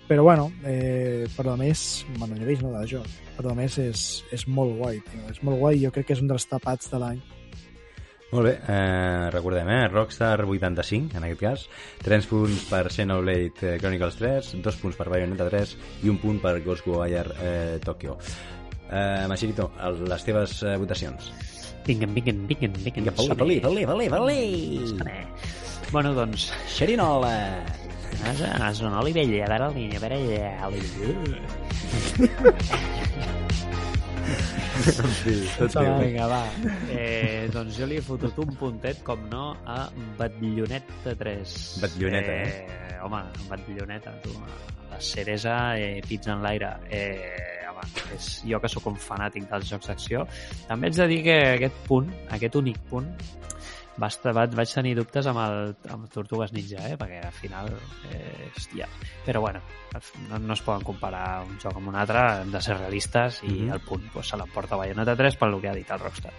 Però 0.09 0.23
bueno, 0.23 0.53
eh, 0.65 1.27
per 1.37 1.49
a 1.49 1.57
més, 1.57 2.05
bueno, 2.19 2.35
nivells 2.35 2.63
no 2.63 2.73
de 2.73 2.87
joc, 2.87 3.07
per 3.37 3.51
a 3.51 3.55
més 3.55 3.79
és, 3.79 4.25
és 4.33 4.47
molt 4.49 4.77
guai, 4.79 5.01
tio. 5.01 5.21
És 5.31 5.43
molt 5.43 5.59
guai, 5.59 5.85
jo 5.85 5.91
crec 5.91 6.07
que 6.07 6.13
és 6.13 6.21
un 6.21 6.29
dels 6.29 6.47
tapats 6.47 6.91
de 6.91 6.99
l'any. 6.99 7.21
Molt 8.33 8.49
bé, 8.49 8.59
eh, 8.67 9.31
recordem, 9.31 9.69
eh? 9.71 9.89
Rockstar 9.89 10.41
85, 10.43 11.15
en 11.17 11.25
aquest 11.25 11.41
cas, 11.41 11.69
3 12.03 12.27
punts 12.27 12.65
per 12.67 12.89
Xenoblade 12.91 13.63
eh, 13.63 13.77
Chronicles 13.79 14.19
3, 14.19 14.49
2 14.65 14.79
punts 14.83 14.99
per 14.99 15.07
Bayonetta 15.13 15.47
3 15.47 15.77
i 16.03 16.11
un 16.11 16.19
punt 16.19 16.41
per 16.43 16.59
Ghostwire 16.65 17.37
eh, 17.39 17.79
Tokyo. 17.85 18.17
Eh, 18.91 19.27
Machirito, 19.31 19.71
les 20.03 20.27
teves 20.27 20.63
eh, 20.65 20.75
votacions. 20.77 21.31
Vinguen, 21.87 22.15
vinguen, 22.15 22.47
vinguen, 22.51 22.73
vinguen. 22.83 23.13
Vinga, 23.15 23.35
valé, 23.39 23.61
valé, 23.63 23.87
valé, 23.87 24.09
valé! 24.11 24.41
Bueno, 25.93 26.13
doncs, 26.15 26.51
Xerinola! 26.75 27.63
Has, 28.27 28.41
has 28.43 28.81
un 28.83 28.95
oli 28.97 29.13
vell, 29.15 29.37
a 29.39 29.47
veure 29.53 29.67
el 29.69 29.75
niño, 29.77 29.99
a 29.99 30.03
veure 30.03 30.17
allà, 30.19 30.67
oli 30.67 30.81
Sí, 34.85 35.35
tot 35.59 35.73
Xaval. 35.73 35.99
bé. 35.99 36.07
Vinga, 36.07 36.27
va. 36.31 36.43
Eh, 36.93 37.49
doncs 37.53 37.79
jo 37.81 37.89
li 37.89 37.99
he 38.01 38.05
fotut 38.05 38.39
un 38.43 38.55
puntet, 38.59 39.03
com 39.07 39.23
no, 39.33 39.51
a 39.67 39.87
Batlloneta 40.19 41.15
3. 41.19 41.57
Batlloneta, 41.83 42.39
eh? 42.45 42.99
Home, 43.07 43.23
Batlloneta, 43.51 44.17
tu. 44.25 44.35
La 44.91 45.01
ceresa, 45.01 45.77
eh, 45.79 46.01
pizza 46.07 46.33
en 46.33 46.43
l'aire. 46.45 46.73
Eh, 46.89 47.65
home, 47.71 47.89
és, 48.17 48.29
jo 48.49 48.61
que 48.63 48.71
sóc 48.73 48.87
un 48.93 48.97
fanàtic 49.01 49.49
dels 49.51 49.69
jocs 49.73 49.91
d'acció, 49.93 50.27
també 50.69 50.91
haig 50.91 51.01
de 51.01 51.09
dir 51.13 51.23
que 51.27 51.37
aquest 51.57 51.83
punt, 51.89 52.13
aquest 52.37 52.57
únic 52.63 52.79
punt, 52.91 53.11
va 54.01 54.11
estar, 54.13 54.33
vaig, 54.37 54.53
vaig 54.57 54.73
tenir 54.75 54.95
dubtes 54.99 55.27
amb, 55.31 55.41
el, 55.41 55.75
amb 55.93 56.09
Tortugues 56.13 56.53
Ninja, 56.53 56.83
eh? 56.91 56.97
perquè 57.01 57.23
al 57.25 57.33
final, 57.33 57.71
eh, 58.11 58.51
hòstia, 58.55 58.89
però 59.25 59.41
bueno, 59.41 59.61
no, 60.29 60.39
no 60.39 60.53
es 60.55 60.63
poden 60.63 60.85
comparar 60.85 61.43
un 61.47 61.59
joc 61.63 61.77
amb 61.81 61.89
un 61.89 61.97
altre, 61.97 62.23
hem 62.43 62.53
de 62.53 62.61
ser 62.61 62.77
realistes 62.79 63.43
i 63.43 63.55
Mhm. 63.67 63.73
el 63.73 63.81
punt 63.81 64.09
pues, 64.13 64.29
se 64.29 64.37
l'emporta 64.37 64.77
Bayonetta 64.77 65.17
3 65.17 65.37
pel 65.37 65.61
que 65.61 65.69
ha 65.69 65.75
dit 65.75 65.91
el 65.91 66.01
Rockstar. 66.01 66.33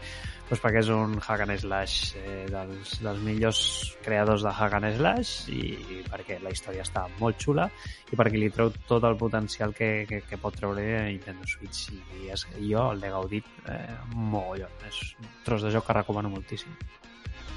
Pues 0.47 0.61
perquè 0.63 0.79
és 0.79 0.87
un 0.87 1.17
hack 1.19 1.41
and 1.43 1.57
slash 1.59 2.13
eh, 2.15 2.45
dels, 2.47 2.93
dels 3.03 3.19
millors 3.19 3.97
creadors 4.05 4.45
de 4.45 4.53
hack 4.55 4.77
and 4.77 4.93
slash 4.95 5.49
i, 5.51 5.73
i 5.75 5.97
perquè 6.07 6.37
la 6.39 6.53
història 6.55 6.85
està 6.85 7.03
molt 7.19 7.35
xula 7.43 7.65
i 8.13 8.15
perquè 8.15 8.39
li 8.39 8.47
treu 8.55 8.71
tot 8.87 9.03
el 9.03 9.17
potencial 9.19 9.73
que, 9.75 10.05
que, 10.07 10.21
que 10.23 10.37
pot 10.39 10.55
treure 10.55 10.85
Nintendo 11.09 11.43
Switch 11.43 11.89
i 11.91 12.29
és, 12.31 12.45
jo 12.63 12.93
l'he 12.95 13.11
gaudit 13.11 13.43
eh, 13.67 13.97
mogollon. 14.15 14.71
És 14.87 15.01
un 15.19 15.27
tros 15.43 15.67
de 15.67 15.73
joc 15.75 15.85
que 15.89 15.97
recomano 15.99 16.29
moltíssim. 16.31 16.71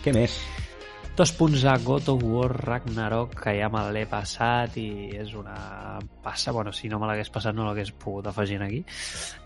Què 0.05 0.13
més? 0.17 0.35
Dos 1.19 1.33
punts 1.37 1.65
a 1.69 1.75
God 1.85 2.07
of 2.09 2.23
War 2.25 2.53
Ragnarok, 2.55 3.35
que 3.43 3.53
ja 3.59 3.67
me 3.69 3.83
l'he 3.93 4.07
passat 4.09 4.77
i 4.81 5.11
és 5.21 5.35
una 5.37 5.99
passa. 6.25 6.53
Bueno, 6.57 6.73
si 6.73 6.89
no 6.89 7.01
me 7.03 7.09
l'hagués 7.11 7.29
passat 7.35 7.53
no 7.57 7.67
l'hagués 7.67 7.91
pogut 7.93 8.31
afegir 8.31 8.61
aquí. 8.65 8.79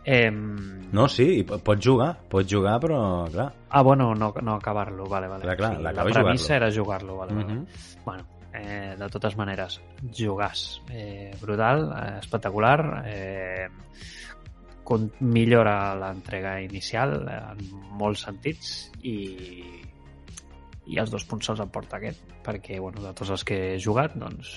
Eh... 0.04 0.28
No, 0.30 1.08
sí, 1.10 1.26
i 1.40 1.42
po- 1.48 1.58
pots 1.64 1.82
jugar, 1.88 2.12
pots 2.30 2.52
jugar, 2.52 2.76
però, 2.84 3.00
clar... 3.32 3.48
Ah, 3.70 3.82
bueno, 3.82 4.12
no, 4.14 4.30
no 4.42 4.54
acabar-lo, 4.54 5.08
vale, 5.10 5.26
vale. 5.32 5.42
Clar, 5.48 5.56
clar, 5.58 5.80
la 5.82 6.04
premissa 6.06 6.54
era 6.60 6.70
jugar-lo, 6.70 7.16
vale, 7.16 7.34
vale. 7.34 7.54
Mhm. 7.54 7.66
Bueno, 8.04 8.26
eh, 8.52 8.94
de 9.00 9.08
totes 9.10 9.34
maneres, 9.40 9.80
jugàs. 10.14 10.82
Eh, 10.92 11.32
brutal, 11.40 11.88
eh, 11.90 12.18
espectacular, 12.20 13.02
eh, 13.08 13.66
millora 15.24 15.94
l'entrega 15.96 16.58
inicial 16.60 17.16
en 17.32 17.62
molts 17.98 18.26
sentits 18.28 18.74
i, 19.02 19.16
i 20.86 20.98
els 21.00 21.12
dos 21.12 21.24
punts 21.28 21.48
se'ls 21.48 21.62
emporta 21.64 21.98
aquest, 21.98 22.20
perquè 22.44 22.80
bueno, 22.80 23.02
de 23.04 23.14
tots 23.16 23.32
els 23.36 23.44
que 23.46 23.60
he 23.72 23.80
jugat, 23.80 24.16
doncs, 24.20 24.56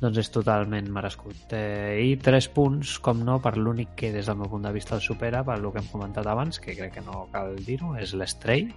doncs 0.00 0.20
és 0.22 0.32
totalment 0.32 0.88
merescut. 0.92 1.52
Eh, 1.56 2.00
I 2.08 2.16
tres 2.22 2.48
punts, 2.48 2.96
com 3.04 3.20
no, 3.26 3.38
per 3.44 3.56
l'únic 3.58 3.94
que 4.00 4.12
des 4.14 4.30
del 4.30 4.40
meu 4.40 4.48
punt 4.52 4.64
de 4.64 4.72
vista 4.72 4.96
el 4.96 5.04
supera, 5.04 5.44
per 5.44 5.58
el 5.60 5.68
que 5.70 5.82
hem 5.82 5.90
comentat 5.92 6.26
abans, 6.26 6.60
que 6.60 6.76
crec 6.76 6.96
que 6.98 7.04
no 7.04 7.26
cal 7.34 7.56
dir-ho, 7.66 7.94
és 8.00 8.16
l'Stray, 8.16 8.68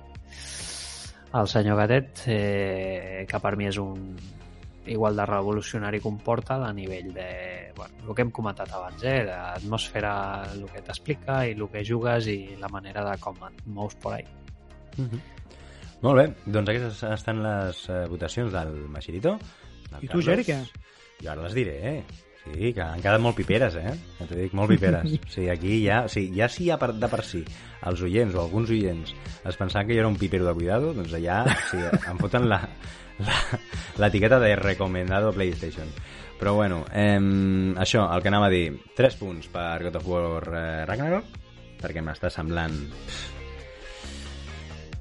el 1.33 1.47
senyor 1.49 1.79
Gatet, 1.79 2.25
eh, 2.29 3.25
que 3.29 3.39
per 3.41 3.55
mi 3.57 3.71
és 3.71 3.79
un 3.81 4.13
igual 4.85 5.15
de 5.15 5.25
revolucionari 5.25 6.01
un 6.03 6.17
Portal 6.19 6.65
a 6.65 6.73
nivell 6.73 7.13
de, 7.13 7.71
bueno, 7.75 7.95
el 8.07 8.15
que 8.15 8.21
hem 8.21 8.31
comentat 8.31 8.71
abans, 8.75 9.03
eh, 9.03 9.23
l'atmosfera, 9.23 10.15
el 10.53 10.65
que 10.69 10.83
t'explica 10.83 11.45
i 11.47 11.55
el 11.55 11.69
que 11.71 11.85
jugues 11.87 12.27
i 12.27 12.57
la 12.59 12.69
manera 12.69 13.05
de 13.09 13.15
com 13.23 13.39
et 13.47 13.63
mous 13.65 13.95
por 13.95 14.19
ahí. 14.19 14.27
Molt 16.03 16.19
bé, 16.19 16.25
doncs 16.51 16.67
aquestes 16.67 17.01
estan 17.13 17.39
les 17.45 17.77
eh, 17.87 18.03
votacions 18.11 18.51
del 18.51 18.73
Machirito. 18.91 19.37
del 19.87 20.03
I 20.03 20.09
tu. 20.11 20.21
Geri, 20.25 20.43
què? 20.43 20.59
Jo 21.23 21.31
ara 21.31 21.45
les 21.45 21.53
diré, 21.55 21.75
eh? 21.93 22.23
Sí, 22.43 22.73
que 22.75 22.83
han 22.83 22.99
quedat 22.99 23.21
molt 23.23 23.37
piperes, 23.37 23.77
eh? 23.79 23.93
Ja 24.17 24.25
t'ho 24.27 24.35
dic, 24.35 24.51
molt 24.57 24.73
piperes. 24.73 25.13
O 25.29 25.31
sigui, 25.31 25.47
aquí 25.53 25.77
ja, 25.85 26.01
o 26.03 26.11
sigui, 26.11 26.33
ja 26.41 26.49
si 26.51 26.67
ja 26.67 26.75
per, 26.81 26.91
de 26.99 27.07
per 27.07 27.21
si 27.23 27.39
els 27.87 28.03
oients 28.03 28.35
o 28.35 28.41
alguns 28.43 28.73
oients 28.75 29.13
es 29.47 29.59
pensaven 29.59 29.87
que 29.87 29.95
jo 29.95 30.03
era 30.03 30.11
un 30.11 30.19
pipero 30.19 30.49
de 30.49 30.55
cuidado, 30.57 30.91
doncs 30.97 31.15
ja 31.23 31.39
o 31.47 31.55
sigui, 31.69 31.87
em 32.11 32.19
foten 32.19 32.49
l'etiqueta 34.03 34.41
de 34.43 34.57
recomendado 34.59 35.31
PlayStation. 35.31 35.87
Però 36.35 36.57
bueno, 36.59 36.83
eh, 36.91 37.15
això, 37.79 38.03
el 38.11 38.25
que 38.25 38.33
anava 38.33 38.51
a 38.51 38.51
dir, 38.51 38.75
3 38.99 39.19
punts 39.23 39.47
per 39.53 39.79
God 39.87 40.01
of 40.01 40.11
War 40.11 40.43
eh, 40.51 40.83
Ragnarok, 40.89 41.31
perquè 41.79 42.03
m'està 42.03 42.27
semblant... 42.33 42.75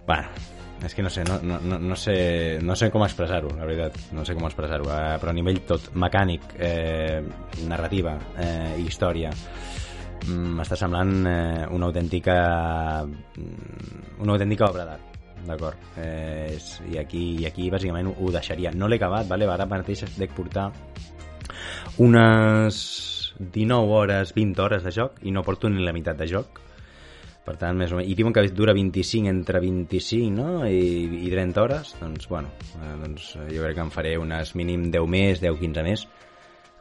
Bueno, 0.06 0.51
és 0.84 0.94
que 0.94 1.02
no 1.02 1.10
sé, 1.10 1.22
no, 1.24 1.38
no, 1.42 1.78
no, 1.78 1.96
sé, 1.96 2.58
no 2.62 2.74
sé 2.76 2.90
com 2.90 3.04
expressar-ho, 3.06 3.52
la 3.56 3.66
veritat, 3.68 3.98
no 4.16 4.24
sé 4.26 4.34
com 4.34 4.46
expressar-ho, 4.48 4.88
eh, 4.90 5.18
però 5.22 5.30
a 5.30 5.36
nivell 5.36 5.60
tot, 5.68 5.92
mecànic, 5.94 6.56
eh, 6.58 7.22
narrativa, 7.68 8.16
eh, 8.38 8.74
història, 8.82 9.30
mm, 10.26 10.56
m'està 10.58 10.76
semblant 10.80 11.14
eh, 11.26 11.66
una 11.70 11.86
autèntica 11.86 12.36
mm, 13.06 14.20
una 14.22 14.34
autèntica 14.34 14.70
obra 14.70 14.84
d'art 14.90 15.08
d'acord? 15.46 15.78
Eh, 15.98 16.54
és- 16.56 16.80
i, 16.90 16.98
aquí, 16.98 17.22
i 17.42 17.46
aquí 17.46 17.68
bàsicament 17.70 18.06
ho, 18.06 18.14
ho 18.18 18.30
deixaria. 18.30 18.70
No 18.70 18.86
l'he 18.86 18.96
acabat, 19.00 19.26
vale? 19.28 19.46
ara 19.50 19.66
mateix 19.66 20.04
dec 20.18 20.30
portar 20.34 20.70
unes 21.98 23.34
19 23.38 23.90
hores, 23.90 24.34
20 24.34 24.60
hores 24.62 24.84
de 24.84 24.92
joc 24.94 25.18
i 25.22 25.32
no 25.34 25.42
porto 25.42 25.68
ni 25.68 25.82
la 25.82 25.92
meitat 25.92 26.16
de 26.18 26.28
joc 26.30 26.60
per 27.42 27.56
tant, 27.58 27.76
més 27.78 27.90
o 27.90 27.98
menys, 27.98 28.10
i 28.12 28.16
diuen 28.18 28.34
que 28.34 28.44
dura 28.54 28.74
25 28.76 29.30
entre 29.30 29.60
25 29.62 30.30
no? 30.34 30.48
I, 30.66 31.22
i 31.26 31.30
30 31.32 31.62
hores? 31.62 31.94
Doncs 31.98 32.28
bueno, 32.30 32.52
eh, 32.78 32.92
doncs 33.00 33.32
jo 33.48 33.64
crec 33.64 33.78
que 33.78 33.86
em 33.86 33.90
faré 33.94 34.12
unes 34.20 34.54
mínim 34.58 34.90
10 34.94 35.08
més, 35.10 35.42
10-15 35.42 35.86
més. 35.86 36.06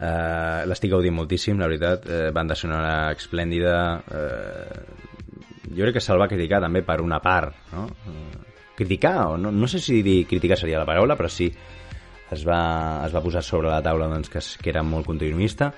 Uh, 0.01 0.65
l'estic 0.65 0.89
gaudint 0.89 1.13
moltíssim, 1.13 1.59
la 1.61 1.67
veritat. 1.69 2.07
Uh, 2.09 2.29
banda 2.33 2.55
sonora 2.57 3.11
esplèndida. 3.13 3.75
Uh, 4.09 5.11
jo 5.69 5.83
crec 5.85 5.99
que 5.99 6.03
se'l 6.03 6.21
va 6.21 6.29
criticar 6.29 6.61
també 6.63 6.81
per 6.85 6.97
una 7.03 7.19
part 7.21 7.53
no? 7.71 7.85
Uh, 8.09 8.41
criticar, 8.77 9.27
o 9.33 9.37
no, 9.37 9.51
no 9.53 9.69
sé 9.69 9.79
si 9.79 10.01
dir 10.05 10.23
criticar 10.29 10.57
seria 10.57 10.81
la 10.81 10.89
paraula, 10.89 11.17
però 11.17 11.29
sí 11.29 11.51
es 12.31 12.45
va, 12.47 12.61
es 13.05 13.13
va 13.13 13.21
posar 13.21 13.43
sobre 13.45 13.69
la 13.69 13.81
taula 13.83 14.07
doncs, 14.09 14.31
que, 14.31 14.41
que 14.61 14.71
era 14.71 14.83
molt 14.83 15.05
continuista 15.05 15.71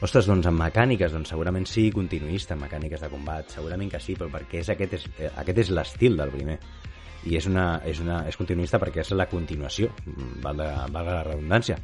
Ostres, 0.00 0.24
doncs 0.24 0.46
en 0.48 0.56
mecàniques, 0.56 1.12
doncs 1.12 1.28
segurament 1.28 1.66
sí 1.68 1.90
continuista, 1.92 2.54
en 2.56 2.62
mecàniques 2.62 3.02
de 3.04 3.10
combat, 3.12 3.50
segurament 3.52 3.90
que 3.92 4.00
sí, 4.00 4.14
però 4.16 4.30
perquè 4.32 4.62
és 4.62 4.70
aquest 4.72 4.94
és, 4.96 5.04
eh, 5.18 5.28
aquest 5.42 5.58
és 5.60 5.72
l'estil 5.76 6.16
del 6.16 6.32
primer. 6.32 6.56
I 7.28 7.36
és, 7.36 7.46
una, 7.50 7.82
és, 7.84 8.00
una, 8.00 8.22
és 8.28 8.38
continuista 8.40 8.80
perquè 8.80 9.02
és 9.02 9.10
la 9.12 9.26
continuació, 9.28 9.90
valga, 10.40 10.70
valga 10.88 11.18
la 11.18 11.26
redundància. 11.26 11.76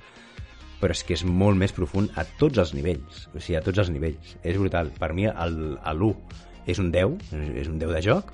Però 0.81 0.97
és 0.97 1.05
que 1.05 1.13
és 1.13 1.27
molt 1.29 1.61
més 1.61 1.77
profund 1.77 2.17
a 2.17 2.25
tots 2.41 2.57
els 2.63 2.73
nivells, 2.73 3.27
o 3.35 3.41
sigui, 3.41 3.59
a 3.61 3.65
tots 3.65 3.85
els 3.85 3.93
nivells. 3.93 4.37
És 4.43 4.57
brutal. 4.57 4.95
Per 4.97 5.13
mi 5.13 5.29
el, 5.29 5.61
l'1 5.77 6.17
és 6.73 6.81
un 6.81 6.91
10, 6.93 7.21
és 7.61 7.69
un 7.69 7.77
10 7.79 7.93
de 7.99 8.05
joc, 8.05 8.33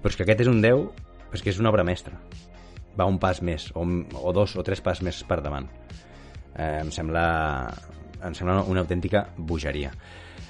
però 0.00 0.08
és 0.08 0.16
que 0.16 0.24
aquest 0.24 0.40
és 0.46 0.48
un 0.48 0.64
10, 0.64 0.86
però 1.28 1.36
és 1.36 1.44
que 1.44 1.52
és 1.52 1.60
una 1.60 1.68
obra 1.68 1.84
mestra. 1.84 2.16
Va 2.96 3.04
un 3.04 3.20
pas 3.20 3.44
més, 3.44 3.68
o, 3.76 3.84
o 3.84 4.32
dos 4.32 4.56
o 4.56 4.64
tres 4.64 4.80
pas 4.80 5.04
més 5.04 5.20
per 5.28 5.42
davant 5.44 5.68
eh, 6.56 6.80
em 6.80 6.90
sembla 6.92 7.24
em 8.26 8.36
sembla 8.36 8.60
una 8.68 8.84
autèntica 8.84 9.26
bogeria. 9.36 9.92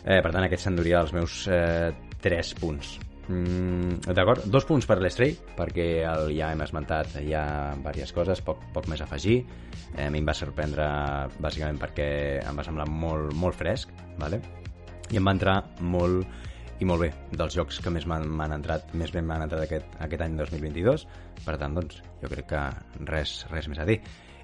Eh, 0.01 0.20
per 0.20 0.32
tant 0.32 0.44
aquests 0.47 0.68
s'enduria 0.68 1.01
els 1.05 1.14
meus 1.16 1.44
eh, 1.48 1.92
3 2.20 2.52
punts. 2.60 2.98
Mm, 3.30 4.10
d'acord, 4.16 4.47
dos 4.51 4.64
punts 4.66 4.88
per 4.90 4.97
l'Estray 4.98 5.36
perquè 5.55 5.88
el, 6.02 6.32
ja 6.34 6.48
hem 6.51 6.64
esmentat 6.64 7.14
ha 7.20 7.44
diverses 7.76 8.14
coses, 8.16 8.40
poc, 8.42 8.64
poc 8.74 8.88
més 8.90 9.02
a 9.02 9.06
afegir. 9.06 9.42
Eh, 9.94 10.06
a 10.06 10.10
mi 10.10 10.22
em 10.22 10.26
va 10.26 10.34
sorprendre 10.34 10.86
bàsicament 11.38 11.78
perquè 11.78 12.10
em 12.42 12.59
va 12.59 12.66
semblar 12.66 12.88
molt, 12.90 13.34
molt 13.38 13.59
fresc 13.59 13.92
vale? 14.18 14.40
i 15.10 15.18
em 15.18 15.26
va 15.26 15.34
entrar 15.34 15.56
molt 15.82 16.26
i 16.80 16.86
molt 16.88 17.02
bé, 17.05 17.10
dels 17.36 17.55
jocs 17.59 17.78
que 17.84 17.92
més 17.92 18.06
m'han 18.09 18.55
entrat, 18.55 18.94
més 18.97 19.12
ben 19.12 19.26
m'han 19.28 19.44
entrat 19.44 19.66
aquest, 19.66 19.97
aquest 20.01 20.22
any 20.24 20.38
2022, 20.38 21.05
per 21.44 21.59
tant, 21.60 21.74
doncs, 21.76 21.98
jo 22.22 22.30
crec 22.32 22.48
que 22.55 22.62
res, 23.10 23.34
res 23.52 23.68
més 23.68 23.82
a 23.82 23.84
dir. 23.88 23.98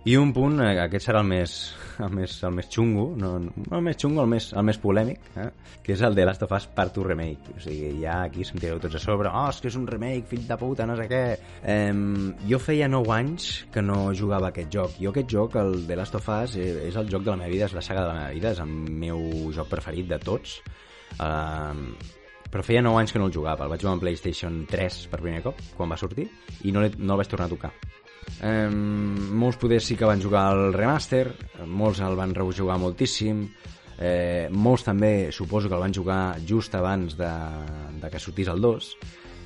I 0.07 0.15
un 0.15 0.29
punt, 0.31 0.61
eh, 0.63 0.77
aquest 0.79 1.09
serà 1.09 1.19
el 1.25 1.27
més, 1.27 1.53
el 1.99 2.13
més, 2.15 2.37
el 2.47 2.53
més 2.55 2.69
xungo, 2.71 3.09
no, 3.19 3.31
no 3.43 3.73
el 3.75 3.81
més 3.83 3.97
xungo, 3.99 4.21
el 4.23 4.29
més, 4.31 4.45
el 4.55 4.63
més 4.69 4.77
polèmic, 4.79 5.25
eh? 5.43 5.47
que 5.83 5.97
és 5.97 6.05
el 6.07 6.15
de 6.15 6.27
Last 6.29 6.45
of 6.47 6.53
Us 6.55 6.69
Part 6.77 6.95
2 6.95 7.09
Remake. 7.09 7.57
O 7.57 7.63
sigui, 7.65 7.89
ja 8.05 8.21
aquí 8.29 8.47
se'm 8.47 8.61
tireu 8.63 8.79
tots 8.79 8.95
a 8.95 9.01
sobre, 9.03 9.33
oh, 9.35 9.49
és 9.51 9.59
que 9.59 9.67
és 9.67 9.79
un 9.81 9.89
remake, 9.91 10.29
fill 10.31 10.45
de 10.47 10.59
puta, 10.61 10.87
no 10.87 10.95
sé 10.95 11.09
què. 11.11 11.23
Eh, 11.73 11.91
jo 12.47 12.61
feia 12.63 12.87
9 12.87 13.17
anys 13.17 13.49
que 13.75 13.83
no 13.83 14.13
jugava 14.15 14.53
aquest 14.53 14.71
joc. 14.77 14.95
Jo 15.03 15.11
aquest 15.11 15.35
joc, 15.35 15.59
el 15.59 15.75
de 15.91 15.99
Last 15.99 16.21
of 16.21 16.31
Us, 16.37 16.55
és, 16.55 16.79
és 16.85 17.01
el 17.03 17.11
joc 17.11 17.27
de 17.27 17.33
la 17.33 17.41
meva 17.43 17.51
vida, 17.57 17.67
és 17.67 17.75
la 17.75 17.83
saga 17.83 18.07
de 18.07 18.13
la 18.13 18.21
meva 18.21 18.31
vida, 18.39 18.55
és 18.55 18.63
el 18.63 18.79
meu 19.03 19.27
joc 19.59 19.75
preferit 19.75 20.07
de 20.15 20.21
tots. 20.23 20.61
Eh, 21.19 22.15
però 22.47 22.63
feia 22.63 22.87
9 22.87 23.03
anys 23.03 23.11
que 23.11 23.19
no 23.19 23.27
el 23.27 23.35
jugava. 23.35 23.67
El 23.67 23.75
vaig 23.75 23.83
jugar 23.83 23.99
en 23.99 24.07
PlayStation 24.07 24.63
3 24.71 25.03
per 25.11 25.25
primer 25.27 25.43
cop, 25.51 25.59
quan 25.75 25.91
va 25.91 25.99
sortir, 25.99 26.31
i 26.63 26.71
no, 26.71 26.87
no 26.87 27.19
el 27.19 27.25
vaig 27.25 27.35
tornar 27.35 27.51
a 27.51 27.57
tocar. 27.59 27.75
Eh, 28.43 28.69
molts 28.71 29.59
poder 29.61 29.81
sí 29.81 29.97
que 29.97 30.09
van 30.09 30.23
jugar 30.23 30.49
al 30.53 30.73
remaster, 30.75 31.31
molts 31.67 32.03
el 32.05 32.17
van 32.19 32.35
rejugar 32.37 32.79
moltíssim, 32.83 33.47
eh, 33.99 34.49
molts 34.53 34.85
també 34.87 35.33
suposo 35.33 35.69
que 35.69 35.77
el 35.79 35.85
van 35.87 35.95
jugar 35.95 36.21
just 36.47 36.75
abans 36.75 37.17
de, 37.17 37.33
de 38.03 38.11
que 38.13 38.21
sortís 38.21 38.51
el 38.53 38.61
2, 38.61 38.91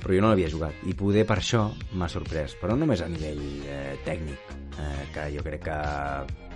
però 0.01 0.17
jo 0.17 0.23
no 0.23 0.31
l'havia 0.31 0.51
jugat. 0.51 0.83
I 0.89 0.95
poder 0.97 1.25
per 1.29 1.39
això 1.39 1.67
m'ha 1.93 2.09
sorprès, 2.11 2.57
però 2.59 2.75
no 2.75 2.85
només 2.85 3.03
a 3.03 3.09
nivell 3.11 3.43
eh, 3.69 3.95
tècnic, 4.05 4.55
eh, 4.81 5.03
que 5.13 5.27
jo 5.35 5.45
crec 5.45 5.67
que 5.69 5.79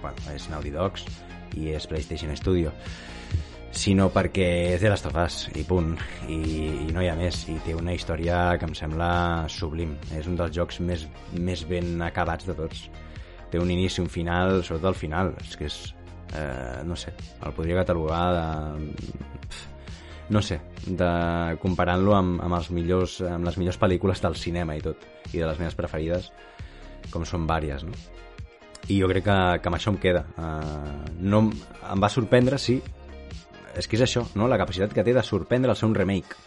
bueno, 0.01 0.31
és 0.33 0.49
Naughty 0.51 0.73
Dogs 0.73 1.05
i 1.55 1.71
és 1.75 1.87
PlayStation 1.87 2.33
Studio, 2.35 2.73
sinó 3.75 4.07
perquè 4.13 4.47
és 4.75 4.81
de 4.81 4.89
Last 4.89 5.07
of 5.09 5.17
Us, 5.19 5.37
i 5.59 5.65
punt, 5.67 5.93
i, 6.31 6.39
i 6.85 6.93
no 6.95 7.03
hi 7.03 7.09
ha 7.11 7.15
més, 7.19 7.41
i 7.51 7.57
té 7.65 7.75
una 7.75 7.93
història 7.93 8.55
que 8.59 8.67
em 8.69 8.73
sembla 8.77 9.09
sublim. 9.51 9.93
És 10.15 10.29
un 10.31 10.37
dels 10.39 10.55
jocs 10.55 10.79
més, 10.79 11.05
més 11.35 11.65
ben 11.67 11.99
acabats 12.05 12.47
de 12.47 12.55
tots. 12.57 12.87
Té 13.51 13.61
un 13.61 13.71
inici, 13.71 14.01
un 14.01 14.09
final, 14.11 14.61
sobretot 14.63 14.93
el 14.93 14.99
final, 14.99 15.33
és 15.43 15.59
que 15.59 15.67
és, 15.67 15.77
eh, 16.39 16.81
no 16.87 16.97
sé, 16.99 17.13
el 17.43 17.55
podria 17.57 17.81
catalogar 17.83 18.23
de... 18.37 18.47
no 20.33 20.41
sé, 20.41 20.61
de 20.87 21.11
comparant-lo 21.61 22.15
amb, 22.17 22.41
amb, 22.41 22.57
els 22.57 22.71
millors, 22.73 23.19
amb 23.27 23.45
les 23.45 23.59
millors 23.61 23.79
pel·lícules 23.81 24.23
del 24.23 24.39
cinema 24.39 24.79
i 24.79 24.81
tot, 24.81 25.03
i 25.33 25.37
de 25.37 25.45
les 25.45 25.59
meves 25.61 25.77
preferides, 25.77 26.31
com 27.11 27.27
són 27.27 27.45
vàries, 27.45 27.83
no? 27.85 27.93
I 28.87 28.99
jo 29.01 29.07
crec 29.09 29.25
que, 29.25 29.37
que 29.61 29.69
amb 29.69 29.77
això 29.77 29.91
em 29.91 29.95
queda. 29.97 30.21
Uh, 30.37 31.15
no, 31.25 31.47
em 31.89 32.01
va 32.01 32.09
sorprendre, 32.13 32.59
sí, 32.61 32.79
és 33.75 33.87
que 33.87 33.97
és 33.99 34.05
això, 34.05 34.25
no? 34.39 34.47
la 34.47 34.59
capacitat 34.61 34.93
que 34.93 35.03
té 35.03 35.13
de 35.15 35.23
sorprendre 35.23 35.73
el 35.73 35.79
ser 35.79 35.89
un 35.89 35.95
remake. 35.97 36.37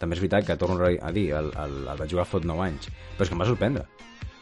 També 0.00 0.16
és 0.16 0.22
veritat 0.22 0.46
que 0.48 0.56
torno 0.60 0.78
a 0.80 1.12
dir, 1.12 1.26
el, 1.36 1.50
el, 1.60 1.74
el 1.92 1.98
vaig 2.00 2.12
jugar 2.12 2.24
fot 2.28 2.46
9 2.48 2.64
anys, 2.64 2.88
però 3.16 3.26
és 3.26 3.30
que 3.30 3.36
em 3.36 3.42
va 3.42 3.48
sorprendre. 3.48 3.84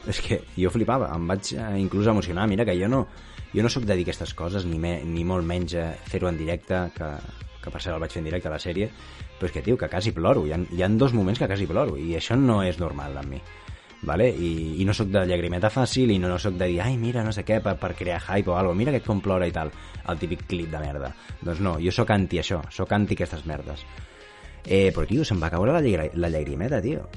És 0.09 0.21
que 0.23 0.39
jo 0.55 0.71
flipava, 0.71 1.11
em 1.15 1.27
vaig 1.29 1.53
eh, 1.57 1.73
inclús 1.83 2.07
emocionar. 2.11 2.47
Mira 2.51 2.65
que 2.65 2.77
jo 2.79 2.87
no, 2.89 3.03
jo 3.53 3.65
no 3.65 3.71
sóc 3.73 3.87
de 3.89 3.97
dir 3.99 4.07
aquestes 4.07 4.35
coses, 4.39 4.67
ni, 4.71 4.79
me, 4.79 5.01
ni 5.05 5.25
molt 5.27 5.47
menys 5.47 5.75
eh, 5.75 5.89
fer-ho 6.11 6.31
en 6.31 6.39
directe, 6.39 6.85
que, 6.95 7.11
que 7.65 7.73
per 7.75 7.83
cert 7.83 7.97
el 7.97 8.05
vaig 8.05 8.15
fer 8.15 8.23
en 8.23 8.31
directe 8.31 8.51
a 8.51 8.55
la 8.55 8.63
sèrie, 8.63 8.91
però 9.39 9.51
és 9.51 9.57
que, 9.57 9.65
tio, 9.67 9.79
que 9.79 9.91
quasi 9.91 10.15
ploro. 10.15 10.47
Hi 10.47 10.55
ha, 10.55 10.61
hi 10.75 10.85
ha 10.85 10.91
dos 10.95 11.15
moments 11.17 11.43
que 11.43 11.51
quasi 11.51 11.67
ploro, 11.67 11.99
i 11.99 12.15
això 12.19 12.39
no 12.39 12.63
és 12.63 12.79
normal 12.79 13.19
en 13.23 13.35
mi. 13.35 13.43
Vale? 14.03 14.29
I, 14.31 14.81
i 14.81 14.85
no 14.87 14.95
sóc 14.95 15.09
de 15.11 15.25
llagrimeta 15.27 15.71
fàcil 15.75 16.13
i 16.15 16.19
no, 16.23 16.29
no 16.31 16.39
sóc 16.39 16.55
de 16.59 16.69
dir, 16.71 16.79
ai, 16.85 16.95
mira, 17.01 17.25
no 17.27 17.33
sé 17.35 17.43
què, 17.47 17.59
per, 17.65 17.75
per 17.81 17.95
crear 17.99 18.21
hype 18.23 18.53
o 18.53 18.57
alguna 18.57 18.79
mira 18.79 18.95
aquest 18.95 19.09
com 19.09 19.23
plora 19.25 19.49
i 19.49 19.55
tal, 19.55 19.73
el 20.09 20.21
típic 20.21 20.47
clip 20.51 20.71
de 20.71 20.83
merda. 20.83 21.11
Doncs 21.43 21.63
no, 21.65 21.77
jo 21.83 21.95
sóc 21.95 22.13
anti 22.15 22.39
això, 22.39 22.61
sóc 22.75 22.95
anti 22.95 23.19
aquestes 23.19 23.45
merdes. 23.49 23.83
Eh, 24.65 24.91
però, 24.95 25.07
tio, 25.09 25.25
se'm 25.27 25.43
va 25.43 25.51
caure 25.51 25.75
la, 25.75 25.83
la 26.15 26.31
llagrimeta, 26.31 26.81
tio. 26.85 27.09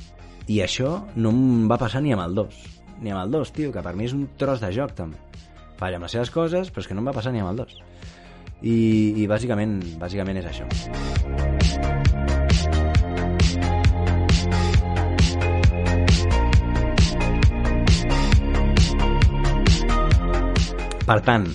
I 0.49 0.61
això 0.65 0.95
no 1.15 1.33
em 1.33 1.69
va 1.69 1.77
passar 1.81 2.01
ni 2.01 2.15
amb 2.15 2.25
el 2.25 2.35
2. 2.41 2.61
Ni 3.01 3.13
amb 3.13 3.25
el 3.25 3.33
2, 3.37 3.53
tio, 3.53 3.71
que 3.73 3.85
per 3.85 3.93
mi 3.97 4.09
és 4.09 4.17
un 4.17 4.27
tros 4.39 4.63
de 4.63 4.71
joc, 4.73 4.95
també. 4.97 5.19
Falla 5.77 6.01
amb 6.01 6.07
les 6.07 6.17
seves 6.17 6.33
coses, 6.33 6.73
però 6.73 6.83
és 6.83 6.89
que 6.89 6.97
no 6.97 7.05
em 7.05 7.11
va 7.11 7.17
passar 7.17 7.33
ni 7.33 7.41
amb 7.43 7.53
el 7.53 7.63
2. 7.63 7.77
I, 8.61 8.77
i 9.23 9.27
bàsicament, 9.29 9.79
bàsicament 10.01 10.41
és 10.41 10.51
això. 10.53 12.00
Per 21.07 21.19
tant, 21.25 21.47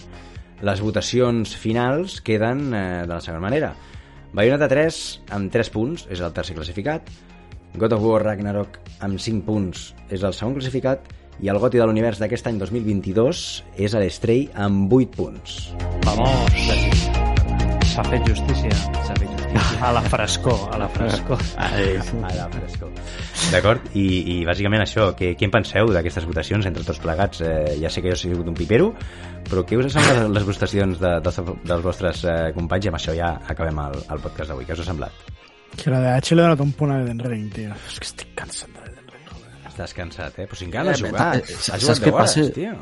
les 0.67 0.81
votacions 0.83 1.53
finals 1.61 2.21
queden 2.25 2.69
eh, 2.73 3.05
de 3.05 3.13
la 3.13 3.21
següent 3.25 3.45
manera. 3.45 3.75
Bayonetta 4.37 4.69
3 4.73 4.99
amb 5.37 5.53
3 5.53 5.71
punts 5.73 6.07
és 6.13 6.21
el 6.21 6.35
tercer 6.37 6.57
classificat, 6.57 7.09
God 7.77 7.93
of 7.93 8.05
War 8.05 8.23
Ragnarok 8.25 8.79
amb 9.05 9.21
5 9.21 9.45
punts 9.45 9.91
és 10.09 10.25
el 10.25 10.33
segon 10.37 10.57
classificat 10.57 11.11
i 11.45 11.51
el 11.53 11.61
goti 11.61 11.81
de 11.81 11.85
l'univers 11.85 12.21
d'aquest 12.23 12.49
any 12.49 12.61
2022 12.63 13.45
és 13.77 13.97
l'Estray 14.01 14.47
amb 14.55 14.93
8 14.93 15.17
punts. 15.19 15.61
Vamos! 16.09 16.67
S'ha 17.93 18.05
fet 18.09 18.29
justícia. 18.29 18.73
S'ha 19.05 19.15
fet. 19.21 19.26
A 19.87 19.93
la 19.93 20.01
frescor, 20.03 20.69
a 20.73 20.79
la 20.79 20.89
frescor. 20.89 21.39
A 21.57 21.69
la 22.35 22.49
frescor. 22.51 22.91
D'acord? 23.53 23.81
I, 23.95 24.05
I 24.33 24.37
bàsicament 24.49 24.83
això, 24.83 25.11
què, 25.17 25.35
què 25.39 25.47
en 25.47 25.53
penseu 25.55 25.91
d'aquestes 25.95 26.27
votacions 26.29 26.67
entre 26.69 26.85
tots 26.87 26.99
plegats? 27.03 27.41
Eh, 27.45 27.77
ja 27.81 27.91
sé 27.93 28.03
que 28.03 28.11
jo 28.11 28.17
he 28.17 28.21
sigut 28.21 28.49
un 28.51 28.57
pipero, 28.57 28.91
però 29.49 29.63
què 29.69 29.79
us 29.79 29.93
semblen 29.95 30.33
les 30.35 30.47
votacions 30.49 30.99
de, 31.03 31.13
dels, 31.25 31.41
dels 31.71 31.85
vostres 31.85 32.25
eh, 32.27 32.37
companys? 32.57 32.89
I 32.89 32.93
amb 32.93 32.99
això 33.01 33.15
ja 33.17 33.31
acabem 33.47 33.81
el, 33.87 33.99
el 34.17 34.23
podcast 34.25 34.53
d'avui. 34.53 34.67
Què 34.69 34.77
us 34.77 34.83
ha 34.85 34.89
semblat? 34.91 35.25
Que 35.77 35.93
la 35.93 36.01
de 36.05 36.13
H 36.17 36.35
le 36.39 36.47
donat 36.47 36.63
un 36.65 36.73
punt 36.77 36.95
a 36.95 37.01
Elden 37.03 37.21
Ring, 37.27 37.49
tio. 37.55 37.75
És 37.93 37.99
que 38.03 38.09
estic 38.11 38.33
cansat 38.39 38.73
de 38.73 38.85
l'Elden 38.87 39.11
Ring. 39.15 39.27
joder. 39.33 39.59
Estàs 39.73 39.97
cansat, 39.97 40.39
eh? 40.43 40.47
Però 40.51 40.59
si 40.59 40.69
encara 40.71 40.89
no 40.91 40.95
has 40.97 41.03
Eh, 41.05 41.11
jugat. 41.11 41.37
eh, 41.37 41.59
Has 41.59 41.67
saps 41.71 41.85
jugat 41.85 42.01
què 42.01 42.13
10 42.13 42.17
hores, 42.23 42.55
tio. 42.57 42.77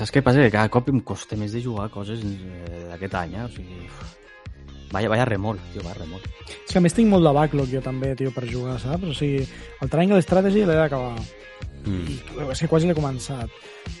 Saps 0.00 0.12
què 0.14 0.22
passa? 0.24 0.44
Que 0.46 0.52
cada 0.54 0.70
cop 0.72 0.88
em 0.92 1.00
costa 1.02 1.36
més 1.36 1.52
de 1.52 1.60
jugar 1.64 1.88
coses 1.92 2.22
eh, 2.24 2.86
d'aquest 2.90 3.14
any, 3.24 3.36
eh? 3.38 3.44
O 3.46 3.52
sigui... 3.52 3.84
uf. 3.86 4.16
Vaya, 4.90 5.08
vaya 5.08 5.24
remol, 5.24 5.58
tio, 5.72 5.82
vaya 5.84 5.94
remol. 6.00 6.22
És 6.50 6.72
que 6.72 6.80
a 6.80 6.82
més 6.82 6.94
tinc 6.96 7.10
molt 7.10 7.26
de 7.26 7.34
backlog 7.34 7.70
jo 7.70 7.82
també, 7.84 8.14
tio, 8.18 8.32
per 8.34 8.48
jugar, 8.50 8.78
saps? 8.82 9.12
O 9.12 9.14
sigui, 9.14 9.44
el 9.80 9.92
Triangle 9.92 10.22
Strategy 10.24 10.64
l'he 10.66 10.78
d'acabar. 10.78 11.14
Mm. 11.86 12.16
I 12.36 12.48
és 12.52 12.60
que 12.60 12.68
quasi 12.68 12.88
l'he 12.88 12.96
començat. 12.96 13.52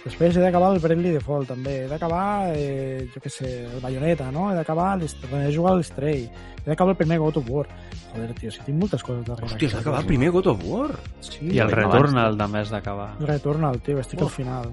Després 0.02 0.36
he 0.36 0.42
d'acabar 0.42 0.72
el 0.74 0.80
Bravely 0.82 1.14
Default, 1.14 1.48
també. 1.54 1.84
He 1.84 1.88
d'acabar, 1.88 2.50
eh, 2.52 3.06
jo 3.14 3.22
què 3.22 3.32
sé, 3.32 3.52
el 3.70 3.80
Bayonetta, 3.80 4.30
no? 4.34 4.50
He 4.50 4.58
d'acabar, 4.58 4.92
he 5.00 5.06
de 5.06 5.52
jugar 5.54 5.76
l'Stray. 5.78 6.26
He 6.60 6.68
d'acabar 6.68 6.92
el 6.92 7.00
primer 7.00 7.18
God 7.22 7.40
of 7.40 7.48
War. 7.48 7.66
Joder, 8.10 8.34
tio, 8.34 8.50
si 8.50 8.66
tinc 8.66 8.78
moltes 8.78 9.04
coses 9.06 9.24
darrere. 9.24 9.46
Hòstia, 9.46 9.70
has 9.70 9.78
d'acabar 9.78 10.02
el 10.02 10.10
primer 10.10 10.30
God 10.34 10.52
of 10.52 10.64
War. 10.66 10.90
Sí, 11.20 11.46
I 11.54 11.62
el 11.64 11.70
Returnal 11.72 12.36
també 12.36 12.64
has 12.64 12.74
d'acabar. 12.74 13.12
Returnal, 13.22 13.80
tio, 13.86 14.00
estic 14.02 14.26
al 14.26 14.32
final. 14.34 14.72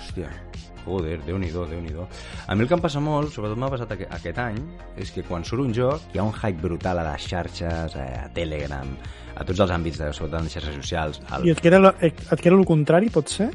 Hòstia, 0.00 0.32
joder, 0.86 1.18
déu 1.26 1.36
nhi 1.38 1.50
déu 1.50 2.06
A 2.46 2.54
mi 2.54 2.62
el 2.62 2.68
que 2.68 2.74
em 2.74 2.80
passa 2.80 3.00
molt, 3.02 3.32
sobretot 3.34 3.58
m'ha 3.58 3.68
passat 3.70 3.92
aqu 3.92 4.06
aquest 4.16 4.38
any, 4.38 4.60
és 4.96 5.10
que 5.12 5.22
quan 5.26 5.44
surt 5.44 5.62
un 5.66 5.74
joc 5.74 6.14
hi 6.14 6.18
ha 6.18 6.24
un 6.24 6.32
hype 6.32 6.62
brutal 6.62 6.98
a 7.02 7.04
les 7.12 7.26
xarxes, 7.28 7.96
eh, 7.96 8.20
a 8.24 8.28
Telegram, 8.32 8.96
a 9.36 9.44
tots 9.44 9.60
els 9.60 9.70
àmbits, 9.74 9.98
de, 9.98 10.12
sobretot 10.12 10.38
en 10.40 10.46
les 10.48 10.54
xarxes 10.56 10.74
socials. 10.78 11.20
El... 11.34 11.46
I 11.48 11.50
et 11.56 11.60
queda, 11.60 11.78
lo- 11.82 11.94
et 12.00 12.40
queda 12.40 12.54
el 12.56 12.64
contrari, 12.64 13.10
pot 13.10 13.28
ser? 13.28 13.50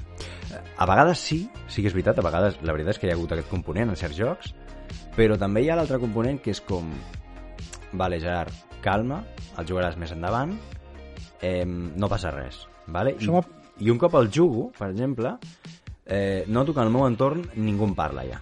A 0.78 0.86
vegades 0.90 1.20
sí, 1.20 1.44
sí 1.68 1.82
que 1.82 1.88
és 1.90 1.94
veritat, 1.96 2.20
a 2.20 2.26
vegades 2.26 2.60
la 2.62 2.74
veritat 2.76 2.96
és 2.96 3.00
que 3.02 3.08
hi 3.08 3.14
ha 3.14 3.16
hagut 3.18 3.32
aquest 3.34 3.50
component 3.50 3.90
en 3.90 3.96
certs 4.00 4.18
jocs, 4.18 4.54
però 5.16 5.38
també 5.40 5.64
hi 5.64 5.70
ha 5.72 5.76
l'altre 5.80 6.00
component 6.02 6.40
que 6.42 6.52
és 6.52 6.62
com 6.62 6.92
vale, 7.94 8.20
Gerard, 8.24 8.52
calma, 8.82 9.22
el 9.60 9.68
jugaràs 9.68 9.98
més 10.00 10.12
endavant, 10.16 10.54
eh, 11.42 11.66
no 11.66 12.10
passa 12.10 12.32
res, 12.32 12.64
vale? 12.88 13.16
I, 13.20 13.28
I 13.82 13.90
un 13.92 13.98
cop 14.02 14.16
el 14.20 14.30
jugo, 14.34 14.70
per 14.78 14.90
exemple, 14.92 15.36
eh, 16.12 16.44
noto 16.48 16.76
que 16.76 16.84
al 16.84 16.92
meu 16.92 17.08
entorn 17.08 17.48
ningú 17.56 17.88
en 17.88 17.96
parla 17.96 18.28
ja. 18.28 18.42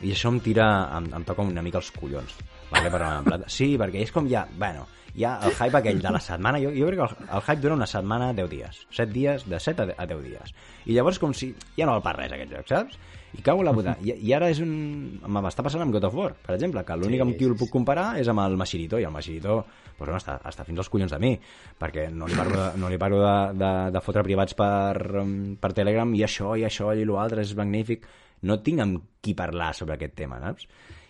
I 0.00 0.10
això 0.16 0.32
em 0.32 0.40
tira, 0.42 0.66
em, 0.96 1.10
em 1.20 1.24
toca 1.28 1.44
una 1.44 1.62
mica 1.62 1.78
els 1.82 1.92
collons. 1.94 2.34
Vale? 2.72 2.90
Però, 2.90 3.10
en 3.20 3.28
plan, 3.28 3.44
sí, 3.46 3.74
perquè 3.78 4.02
és 4.02 4.12
com 4.12 4.26
ja, 4.30 4.46
bueno, 4.58 4.88
ja 5.14 5.36
el 5.46 5.52
hype 5.54 5.78
aquell 5.78 6.00
de 6.02 6.10
la 6.10 6.20
setmana, 6.20 6.58
jo, 6.62 6.70
jo 6.74 6.86
crec 6.90 7.00
que 7.00 7.06
el, 7.06 7.28
el 7.38 7.42
hype 7.46 7.60
dura 7.62 7.74
una 7.78 7.86
setmana, 7.86 8.32
10 8.34 8.48
dies. 8.50 8.86
7 8.90 9.12
dies, 9.12 9.44
de 9.48 9.60
7 9.60 9.82
a 9.82 9.86
de- 9.86 9.94
a 9.98 10.06
10 10.10 10.22
dies. 10.24 10.54
I 10.86 10.94
llavors 10.96 11.18
com 11.22 11.32
si 11.34 11.52
ja 11.76 11.86
no 11.86 11.92
val 11.96 12.02
per 12.02 12.16
res 12.18 12.32
aquest 12.34 12.50
joc, 12.56 12.66
saps? 12.68 12.98
I 13.34 13.42
cago 13.42 13.64
la 13.66 13.72
puta. 13.74 13.96
I, 14.02 14.12
I 14.28 14.32
ara 14.36 14.46
és 14.52 14.60
un... 14.62 15.18
M'està 15.26 15.64
passant 15.66 15.82
amb 15.82 15.94
God 15.94 16.04
of 16.06 16.14
War, 16.14 16.34
per 16.38 16.54
exemple, 16.54 16.84
que 16.86 16.96
l'únic 16.96 17.18
Sí, 17.18 17.24
amb 17.24 17.38
qui 17.38 17.48
el 17.48 17.56
puc 17.58 17.70
comparar 17.72 18.12
és 18.20 18.28
amb 18.30 18.44
el 18.44 18.54
Machirito, 18.56 19.00
i 19.02 19.06
el 19.08 19.10
Machirito 19.10 19.56
pues, 19.64 20.04
bueno, 20.06 20.18
està, 20.20 20.36
està 20.46 20.62
fins 20.66 20.78
als 20.78 20.88
collons 20.90 21.10
de 21.10 21.18
mi, 21.22 21.32
perquè 21.80 22.08
no 22.14 22.26
li 22.30 22.34
paro 22.38 22.54
de, 22.54 22.68
no 22.78 22.90
li 22.92 22.98
paro 22.98 23.18
de, 23.22 23.34
de, 23.58 23.72
de 23.94 24.02
fotre 24.06 24.22
privats 24.26 24.54
per, 24.54 24.98
um, 25.22 25.34
per 25.58 25.72
Telegram 25.74 26.14
i 26.14 26.22
això, 26.26 26.54
i 26.58 26.62
això, 26.66 26.92
i 26.94 27.06
l'altre 27.06 27.42
és 27.42 27.54
magnífic. 27.58 28.06
No 28.46 28.60
tinc 28.62 28.82
amb 28.84 29.02
qui 29.24 29.34
parlar 29.34 29.72
sobre 29.74 29.94
aquest 29.98 30.14
tema, 30.18 30.38
saps? 30.42 30.68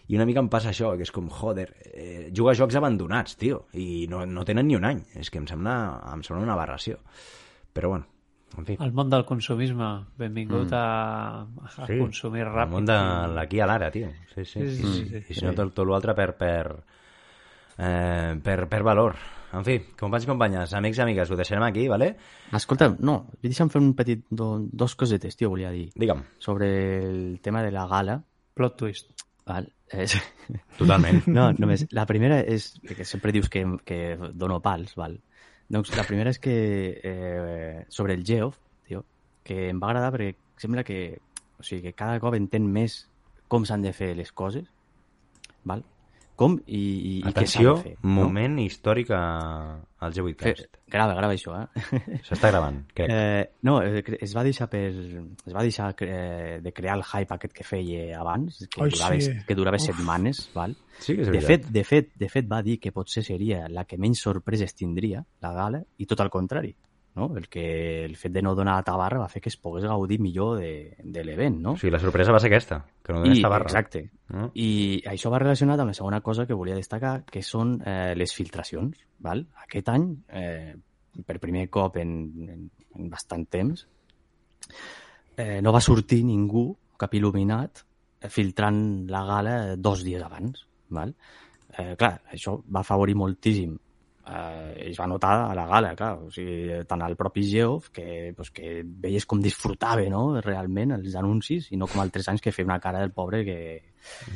I 0.08 0.18
una 0.18 0.26
mica 0.28 0.42
em 0.44 0.48
passa 0.52 0.68
això, 0.68 0.90
que 0.98 1.06
és 1.06 1.12
com, 1.14 1.30
joder, 1.32 1.68
eh, 1.92 2.30
juga 2.34 2.52
a 2.52 2.58
jocs 2.58 2.76
abandonats, 2.76 3.38
tio, 3.40 3.62
i 3.72 4.04
no, 4.10 4.24
no 4.28 4.44
tenen 4.44 4.68
ni 4.68 4.76
un 4.76 4.84
any. 4.84 5.00
És 5.16 5.30
que 5.32 5.40
em 5.40 5.46
sembla, 5.48 5.76
em 6.12 6.24
sembla 6.26 6.42
una 6.44 6.56
aberració. 6.58 6.98
Però 7.72 7.88
bueno, 7.94 8.06
en 8.58 8.66
fi. 8.68 8.76
El 8.84 8.92
món 8.92 9.08
del 9.10 9.24
consumisme. 9.24 9.88
Benvingut 10.20 10.68
mm. 10.68 10.74
a, 10.76 11.70
a 11.70 11.86
sí, 11.88 11.96
consumir 12.02 12.44
El 12.44 12.52
ràpid. 12.52 12.74
món 12.76 12.90
de 12.90 12.98
l'aquí 13.34 13.62
a 13.64 13.70
l'ara, 13.70 13.88
tio. 13.94 14.12
Sí, 14.34 14.44
sí. 14.44 14.60
Sí, 14.60 14.76
sí, 14.76 14.84
I, 14.84 14.92
sí, 14.92 15.06
sí. 15.08 15.24
I 15.24 15.38
si 15.40 15.46
no, 15.46 15.54
tot, 15.56 15.72
tot 15.74 15.88
l'altre 15.88 16.14
per, 16.18 16.28
per, 16.36 16.60
eh, 17.78 18.34
per, 18.44 18.58
per 18.68 18.82
valor. 18.86 19.16
En 19.54 19.62
fi, 19.62 19.76
companys 19.98 20.24
i 20.26 20.28
companyes, 20.28 20.72
amics 20.74 20.98
i 20.98 21.02
amigues, 21.04 21.30
ho 21.30 21.36
deixarem 21.38 21.62
aquí, 21.62 21.86
vale? 21.88 22.08
Escolta, 22.58 22.88
no, 23.06 23.20
deixa'm 23.42 23.70
fer 23.70 23.80
un 23.80 23.92
petit... 23.94 24.24
Do, 24.28 24.56
dos 24.66 24.96
cosetes, 24.98 25.36
tio, 25.38 25.52
volia 25.52 25.70
dir. 25.70 25.92
Digue'm. 25.94 26.24
Sobre 26.42 26.68
el 27.06 27.38
tema 27.40 27.62
de 27.62 27.70
la 27.70 27.86
gala. 27.86 28.18
Plot 28.54 28.76
twist. 28.82 29.14
Val? 29.46 29.68
És... 30.02 30.16
Totalment. 30.78 31.22
No, 31.36 31.50
només. 31.58 31.86
La 31.94 32.06
primera 32.10 32.40
és... 32.40 32.72
Que 32.84 33.06
sempre 33.08 33.32
dius 33.34 33.50
que, 33.52 33.64
que 33.86 34.00
dono 34.34 34.60
pals, 34.64 34.96
val? 34.98 35.18
Doncs 35.72 35.94
la 35.96 36.04
primera 36.08 36.32
és 36.34 36.40
que... 36.42 36.56
Eh, 37.02 37.84
sobre 37.88 38.16
el 38.18 38.24
Geoff, 38.26 38.58
tio, 38.88 39.04
que 39.46 39.68
em 39.70 39.80
va 39.82 39.92
agradar 39.92 40.12
perquè 40.14 40.34
sembla 40.60 40.84
que... 40.86 41.18
O 41.58 41.62
sigui, 41.62 41.86
que 41.86 41.96
cada 41.96 42.18
cop 42.20 42.34
entén 42.36 42.66
més 42.66 43.04
com 43.48 43.64
s'han 43.64 43.84
de 43.84 43.92
fer 43.94 44.14
les 44.18 44.32
coses, 44.34 44.66
val? 45.64 45.84
Com 46.36 46.56
i, 46.66 46.78
i, 46.78 47.10
i 47.18 47.22
què 47.22 47.30
s'ha 47.30 47.30
Atenció, 47.30 47.74
de 47.76 47.82
fer. 47.82 47.92
no? 48.02 48.10
moment 48.24 48.56
històric 48.58 49.10
a- 49.14 49.78
al 50.04 50.12
Fe, 50.12 50.20
G8cast. 50.20 50.78
grava, 50.90 51.14
grava 51.14 51.32
això, 51.36 51.54
eh? 51.62 52.18
S'està 52.26 52.50
gravant, 52.50 52.80
crec. 52.92 53.08
Eh, 53.08 53.44
no, 53.62 53.76
eh, 53.82 54.02
es 54.20 54.34
va 54.34 54.42
deixar 54.42 54.66
per... 54.68 54.80
Es 54.90 55.54
va 55.54 55.62
deixar 55.62 55.94
eh, 56.00 56.58
de 56.60 56.72
crear 56.72 56.96
el 56.98 57.04
hype 57.06 57.34
aquest 57.36 57.54
que 57.54 57.64
feia 57.64 58.18
abans, 58.18 58.66
que 58.68 58.82
Ai, 58.82 58.90
durava, 58.90 59.20
sí. 59.20 59.32
que 59.46 59.54
durava 59.54 59.78
Uf. 59.78 59.86
setmanes, 59.86 60.50
val? 60.54 60.74
sí 60.98 61.12
és 61.14 61.26
De 61.26 61.38
veritat. 61.38 61.46
fet, 61.48 61.70
de, 61.72 61.84
fet, 61.84 62.10
de 62.18 62.28
fet, 62.28 62.50
va 62.50 62.60
dir 62.62 62.80
que 62.80 62.92
potser 62.92 63.22
seria 63.24 63.68
la 63.68 63.84
que 63.86 63.96
menys 63.96 64.20
sorpreses 64.26 64.74
tindria, 64.74 65.24
la 65.40 65.52
gala, 65.54 65.84
i 65.98 66.06
tot 66.06 66.20
al 66.20 66.30
contrari. 66.30 66.74
No? 67.14 67.28
El, 67.38 67.46
que, 67.48 68.04
el 68.04 68.16
fet 68.18 68.32
de 68.34 68.42
no 68.42 68.56
donar 68.58 68.80
tabarra 68.82 69.20
va 69.20 69.28
fer 69.30 69.38
que 69.42 69.50
es 69.52 69.56
pogués 69.56 69.84
gaudir 69.86 70.18
millor 70.18 70.56
de, 70.58 70.96
de 70.98 71.22
l'event, 71.22 71.60
no? 71.62 71.74
O 71.76 71.78
sigui, 71.78 71.92
la 71.94 72.00
sorpresa 72.02 72.34
va 72.34 72.40
ser 72.42 72.50
aquesta, 72.50 72.80
que 73.06 73.14
no 73.14 73.20
donés 73.22 73.38
I, 73.38 73.44
tabarra. 73.44 73.68
exacte. 73.70 74.02
No? 74.34 74.48
I 74.58 74.98
això 75.12 75.30
va 75.30 75.38
relacionat 75.38 75.78
amb 75.78 75.92
la 75.92 75.94
segona 75.94 76.20
cosa 76.26 76.48
que 76.48 76.58
volia 76.58 76.74
destacar, 76.74 77.20
que 77.30 77.44
són 77.46 77.76
eh, 77.86 78.16
les 78.18 78.34
filtracions. 78.34 78.98
Val? 79.22 79.44
Aquest 79.62 79.92
any, 79.94 80.08
eh, 80.34 80.74
per 81.22 81.38
primer 81.38 81.68
cop 81.70 82.00
en, 82.02 82.16
en, 82.50 82.66
en 82.98 83.12
bastant 83.12 83.46
temps, 83.46 83.86
eh, 85.36 85.60
no 85.62 85.70
va 85.70 85.84
sortir 85.86 86.24
ningú, 86.26 86.66
cap 86.98 87.14
il·luminat, 87.14 87.86
filtrant 88.26 89.06
la 89.12 89.22
gala 89.28 89.56
dos 89.76 90.02
dies 90.02 90.22
abans. 90.22 90.66
Val? 90.90 91.14
Eh, 91.78 91.94
clar, 91.94 92.16
això 92.34 92.58
va 92.66 92.82
afavorir 92.82 93.14
moltíssim 93.18 93.78
eh, 94.26 94.88
es 94.90 94.98
va 95.00 95.06
notar 95.10 95.32
a 95.50 95.54
la 95.56 95.66
gala, 95.68 95.94
clar, 95.96 96.12
o 96.24 96.30
sigui, 96.32 96.70
tant 96.88 97.02
al 97.04 97.16
propi 97.16 97.42
Geoff, 97.50 97.90
que, 97.94 98.32
pues, 98.36 98.50
que 98.50 98.82
veies 98.84 99.26
com 99.26 99.40
disfrutava 99.42 100.04
no? 100.10 100.40
realment 100.40 100.92
els 100.96 101.14
anuncis 101.20 101.70
i 101.72 101.76
no 101.80 101.86
com 101.90 102.00
altres 102.04 102.28
anys 102.32 102.40
que 102.44 102.52
feia 102.52 102.66
una 102.68 102.80
cara 102.80 103.00
del 103.04 103.12
pobre 103.12 103.44
que... 103.44 103.58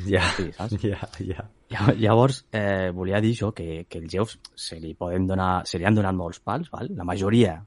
Ja, 0.09 0.23
Sí, 0.35 0.47
saps? 0.57 0.77
ja, 0.81 0.99
ja. 1.21 1.47
Lla- 1.69 1.95
Llavors, 1.99 2.43
eh, 2.51 2.89
volia 2.93 3.19
dir 3.21 3.35
això, 3.35 3.51
que, 3.53 3.85
que 3.89 3.99
el 4.01 4.07
Geoff 4.09 4.35
se 4.55 4.79
li, 4.81 4.95
poden 4.97 5.27
donar, 5.29 5.65
se 5.69 5.77
li 5.77 5.85
han 5.85 5.95
donat 5.97 6.15
molts 6.17 6.39
pals, 6.41 6.71
val? 6.73 6.89
la 6.97 7.05
majoria 7.05 7.59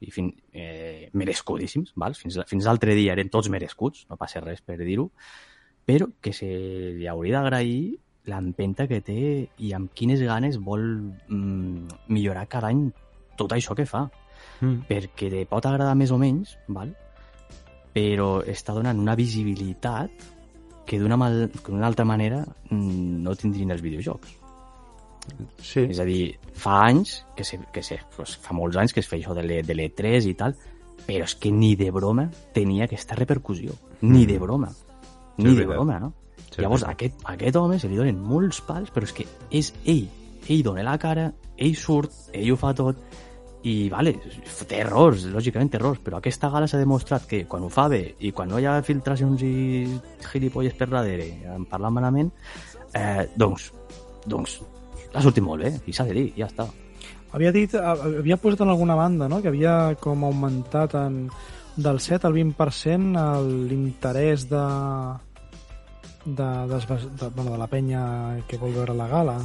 i 0.00 0.08
fin, 0.10 0.30
eh, 0.56 1.10
merescudíssims, 1.12 1.92
val? 2.00 2.14
fins, 2.16 2.38
fins 2.48 2.64
l'altre 2.64 2.94
dia 2.96 3.12
eren 3.12 3.28
tots 3.28 3.50
merescuts, 3.52 4.06
no 4.08 4.16
passa 4.16 4.40
res 4.40 4.62
per 4.64 4.78
dir-ho, 4.80 5.10
però 5.84 6.06
que 6.22 6.32
se 6.32 6.46
li 6.96 7.06
hauria 7.10 7.40
d'agrair 7.42 7.98
l'empenta 8.26 8.86
que 8.86 9.00
té 9.00 9.48
i 9.58 9.72
amb 9.72 9.92
quines 9.94 10.20
ganes 10.20 10.58
vol 10.60 10.82
mm, 11.28 11.86
millorar 12.08 12.46
cada 12.48 12.68
any 12.68 12.90
tot 13.36 13.52
això 13.56 13.74
que 13.76 13.86
fa 13.86 14.08
Mm. 14.60 14.82
perquè 14.88 15.28
te 15.32 15.46
pot 15.48 15.64
agradar 15.66 15.94
més 15.96 16.10
o 16.12 16.18
menys, 16.20 16.56
val? 16.68 16.90
però 17.94 18.42
està 18.46 18.72
donant 18.76 18.98
una 19.00 19.14
visibilitat 19.16 20.10
que 20.86 20.98
d'una 21.00 21.16
altra 21.86 22.04
manera 22.04 22.42
mm, 22.70 23.22
no 23.24 23.34
tindrien 23.36 23.70
els 23.70 23.80
videojocs. 23.82 24.36
Sí. 25.62 25.80
És 25.90 26.00
a 26.00 26.04
dir, 26.04 26.36
fa 26.56 26.80
anys, 26.88 27.24
que, 27.36 27.44
se, 27.44 27.58
que 27.72 27.82
se, 27.82 27.98
pues, 28.16 28.36
fa 28.42 28.54
molts 28.56 28.76
anys 28.80 28.92
que 28.96 29.00
es 29.00 29.08
feia 29.08 29.24
això 29.26 29.34
de 29.36 29.44
l'E- 29.44 29.62
de 29.62 29.74
l'E3 29.76 30.26
i 30.30 30.34
tal, 30.34 30.56
però 31.06 31.24
és 31.28 31.34
que 31.36 31.52
ni 31.52 31.74
de 31.76 31.90
broma 31.94 32.28
tenia 32.54 32.84
aquesta 32.88 33.14
repercussió. 33.18 33.72
Ni 34.02 34.24
de 34.26 34.38
broma. 34.38 34.70
Sí, 34.70 35.44
Ni 35.44 35.52
és 35.52 35.56
de 35.62 35.66
broma, 35.66 35.98
no? 36.00 36.12
Sí, 36.50 36.60
Llavors, 36.62 36.82
veritat. 36.82 37.14
aquest, 37.14 37.26
aquest 37.30 37.56
home 37.56 37.78
se 37.78 37.88
li 37.88 37.96
donen 37.96 38.18
molts 38.20 38.60
pals, 38.66 38.90
però 38.90 39.06
és 39.06 39.12
que 39.14 39.26
és 39.50 39.72
ell. 39.84 40.08
Ell 40.50 40.62
dona 40.66 40.82
la 40.82 40.96
cara, 40.98 41.28
ell 41.56 41.76
surt, 41.78 42.10
ell 42.34 42.50
ho 42.52 42.56
fa 42.58 42.72
tot, 42.74 42.96
i, 43.62 43.90
vale, 43.92 44.14
té 44.66 44.78
errors, 44.80 45.26
lògicament 45.30 45.68
té 45.70 45.76
errors, 45.76 46.00
però 46.02 46.16
aquesta 46.18 46.48
gala 46.50 46.66
s'ha 46.66 46.78
demostrat 46.80 47.26
que 47.28 47.42
quan 47.46 47.62
ho 47.62 47.68
fa 47.68 47.88
bé 47.92 48.14
i 48.24 48.32
quan 48.32 48.48
no 48.48 48.58
hi 48.58 48.64
ha 48.66 48.78
filtracions 48.82 49.42
i 49.44 49.52
gilipolles 50.32 50.74
per 50.78 50.88
darrere, 50.88 51.26
en 51.54 51.66
parlant 51.68 51.92
malament, 51.92 52.30
eh, 52.96 53.28
doncs, 53.36 53.68
doncs, 54.26 54.56
ha 55.12 55.20
sortit 55.22 55.44
molt 55.44 55.62
bé, 55.62 55.74
i 55.86 55.92
s'ha 55.92 56.06
de 56.08 56.16
dir, 56.16 56.32
ja 56.38 56.48
està. 56.48 56.66
Havia 57.36 57.52
dit, 57.52 57.74
havia 57.76 58.36
posat 58.40 58.64
en 58.64 58.72
alguna 58.72 58.96
banda, 58.98 59.28
no?, 59.28 59.42
que 59.42 59.52
havia 59.52 59.94
com 60.00 60.24
augmentat 60.24 60.96
en, 60.98 61.28
del 61.76 62.00
7 62.00 62.26
al 62.26 62.34
20% 62.34 63.20
el- 63.36 63.68
l'interès 63.68 64.48
de, 64.50 64.64
de, 66.24 66.50
de, 66.68 66.80
de, 67.20 67.28
bueno, 67.34 67.50
de 67.52 67.58
la 67.58 67.66
penya 67.66 68.02
que 68.48 68.58
vol 68.58 68.74
veure 68.74 68.94
la 68.94 69.08
gala. 69.08 69.38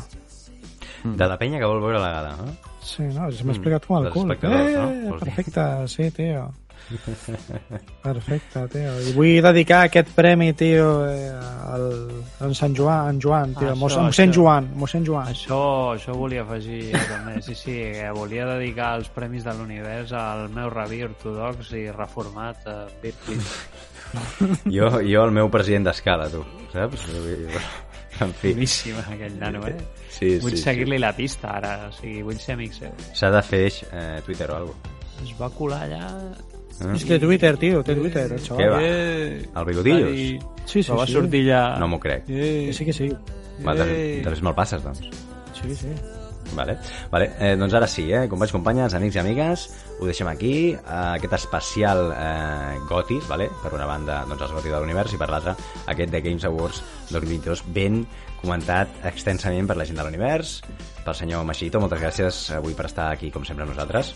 De 1.05 1.27
la 1.27 1.37
penya 1.37 1.59
que 1.59 1.65
vol 1.69 1.81
veure 1.83 1.99
la 2.01 2.11
gala, 2.17 2.35
no? 2.41 2.51
Sí, 2.85 3.03
no? 3.13 3.31
Si 3.33 3.45
m'ha 3.45 3.53
explicat 3.53 3.85
com 3.85 4.03
el 4.03 4.11
cul. 4.13 4.31
eh, 4.31 4.37
no? 4.41 4.89
Dir? 4.91 5.17
perfecte, 5.19 5.65
sí, 5.87 6.11
tio. 6.11 6.51
Perfecte, 8.03 8.61
tio. 8.69 8.91
I 9.01 9.13
vull 9.15 9.41
dedicar 9.41 9.85
aquest 9.87 10.11
premi, 10.13 10.51
tio, 10.53 10.89
eh, 11.09 11.31
al, 11.31 11.85
a 12.39 12.45
en 12.45 12.53
Sant 12.57 12.75
Joan, 12.77 13.15
en 13.15 13.21
Joan, 13.21 13.55
tio, 13.57 13.71
Això, 13.71 13.79
Mossèn 13.81 14.05
mossèn 14.05 14.29
això. 14.33 14.37
Joan, 14.37 14.69
mossèn 14.81 15.07
Joan. 15.07 15.31
Això, 15.33 15.61
això 15.95 16.13
volia 16.17 16.43
afegir 16.45 16.91
també, 16.93 17.39
sí, 17.41 17.57
sí, 17.57 17.73
que 17.95 18.11
volia 18.13 18.45
dedicar 18.53 18.91
els 18.99 19.09
premis 19.09 19.47
de 19.47 19.55
l'univers 19.57 20.13
al 20.13 20.47
meu 20.53 20.69
rabí 20.73 21.01
ortodox 21.07 21.73
i 21.73 21.87
reformat 21.89 22.67
a 22.69 22.79
Birkin. 23.01 23.41
Jo, 24.71 24.89
jo 25.05 25.23
el 25.25 25.31
meu 25.35 25.49
president 25.53 25.85
d'escala, 25.89 26.29
tu, 26.31 26.43
saps? 26.73 27.05
En 28.23 28.31
fi, 28.39 28.53
Boníssim 28.53 28.95
aquell 29.01 29.33
nano, 29.41 29.59
eh? 29.67 29.75
sí, 30.07 30.37
Vull 30.39 30.53
sí, 30.53 30.57
sí. 30.57 30.63
seguir-li 30.63 30.97
la 31.03 31.09
pista 31.17 31.49
ara, 31.57 31.73
o 31.89 31.91
sigui, 31.91 32.21
vull 32.23 32.37
ser 32.39 32.53
amic 32.55 32.71
seu. 32.77 32.93
S'ha 33.11 33.27
de 33.33 33.41
fer 33.43 33.65
eh, 33.91 34.21
Twitter 34.25 34.47
o 34.53 34.59
alguna 34.61 34.93
Es 35.25 35.33
va 35.39 35.49
colar 35.51 35.81
allà... 35.89 36.03
cosa. 36.77 36.93
És 36.95 37.03
que 37.07 37.17
Twitter, 37.19 37.53
tio, 37.59 37.81
té 37.87 37.93
Twitter, 37.95 38.25
el 38.31 38.39
Què 38.39 38.45
xaval. 38.47 38.71
va? 38.71 38.79
Eh, 38.83 39.45
El 39.55 39.65
Bigodillos? 39.67 40.11
dir- 40.15 40.39
Sí, 40.65 40.81
sí, 40.81 40.89
Però 40.89 40.97
va 41.01 41.05
sí. 41.07 41.13
sortir 41.13 41.41
allà... 41.45 41.59
No 41.79 41.87
m'ho 41.91 41.99
crec. 42.03 42.23
Eh, 42.31 42.71
sí, 42.73 42.85
que 42.87 42.93
sí. 42.95 43.11
Va, 43.63 43.75
de, 43.77 43.85
després 44.23 44.41
me'l 44.43 44.55
passes, 44.57 44.81
doncs. 44.83 45.03
Sí, 45.59 45.75
sí. 45.75 45.91
Vale, 46.55 46.77
vale. 47.11 47.29
Eh, 47.39 47.55
doncs 47.59 47.73
ara 47.77 47.87
sí, 47.87 48.07
eh? 48.13 48.25
companys, 48.31 48.51
companyes, 48.55 48.93
amics 48.97 49.15
i 49.15 49.19
amigues, 49.21 49.67
ho 49.99 50.07
deixem 50.07 50.27
aquí, 50.27 50.55
eh, 50.73 50.79
aquest 51.15 51.33
especial 51.39 52.09
eh, 52.11 52.77
Gotis, 52.89 53.27
vale? 53.29 53.49
per 53.63 53.73
una 53.77 53.87
banda 53.87 54.23
doncs, 54.27 54.43
els 54.47 54.55
Gotis 54.57 54.73
de 54.73 54.79
l'univers 54.83 55.15
i 55.15 55.19
per 55.21 55.29
l'altra 55.31 55.55
aquest 55.91 56.11
de 56.11 56.21
Games 56.25 56.45
Awards 56.47 56.81
2022 57.11 57.63
ben 57.75 58.03
comentat 58.41 59.05
extensament 59.07 59.69
per 59.69 59.77
la 59.79 59.87
gent 59.87 59.97
de 59.99 60.05
l'univers, 60.05 60.59
pel 61.05 61.17
senyor 61.17 61.45
Machito, 61.47 61.81
moltes 61.81 62.01
gràcies 62.01 62.41
avui 62.57 62.75
per 62.77 62.89
estar 62.89 63.09
aquí 63.13 63.31
com 63.33 63.45
sempre 63.47 63.67
nosaltres. 63.69 64.13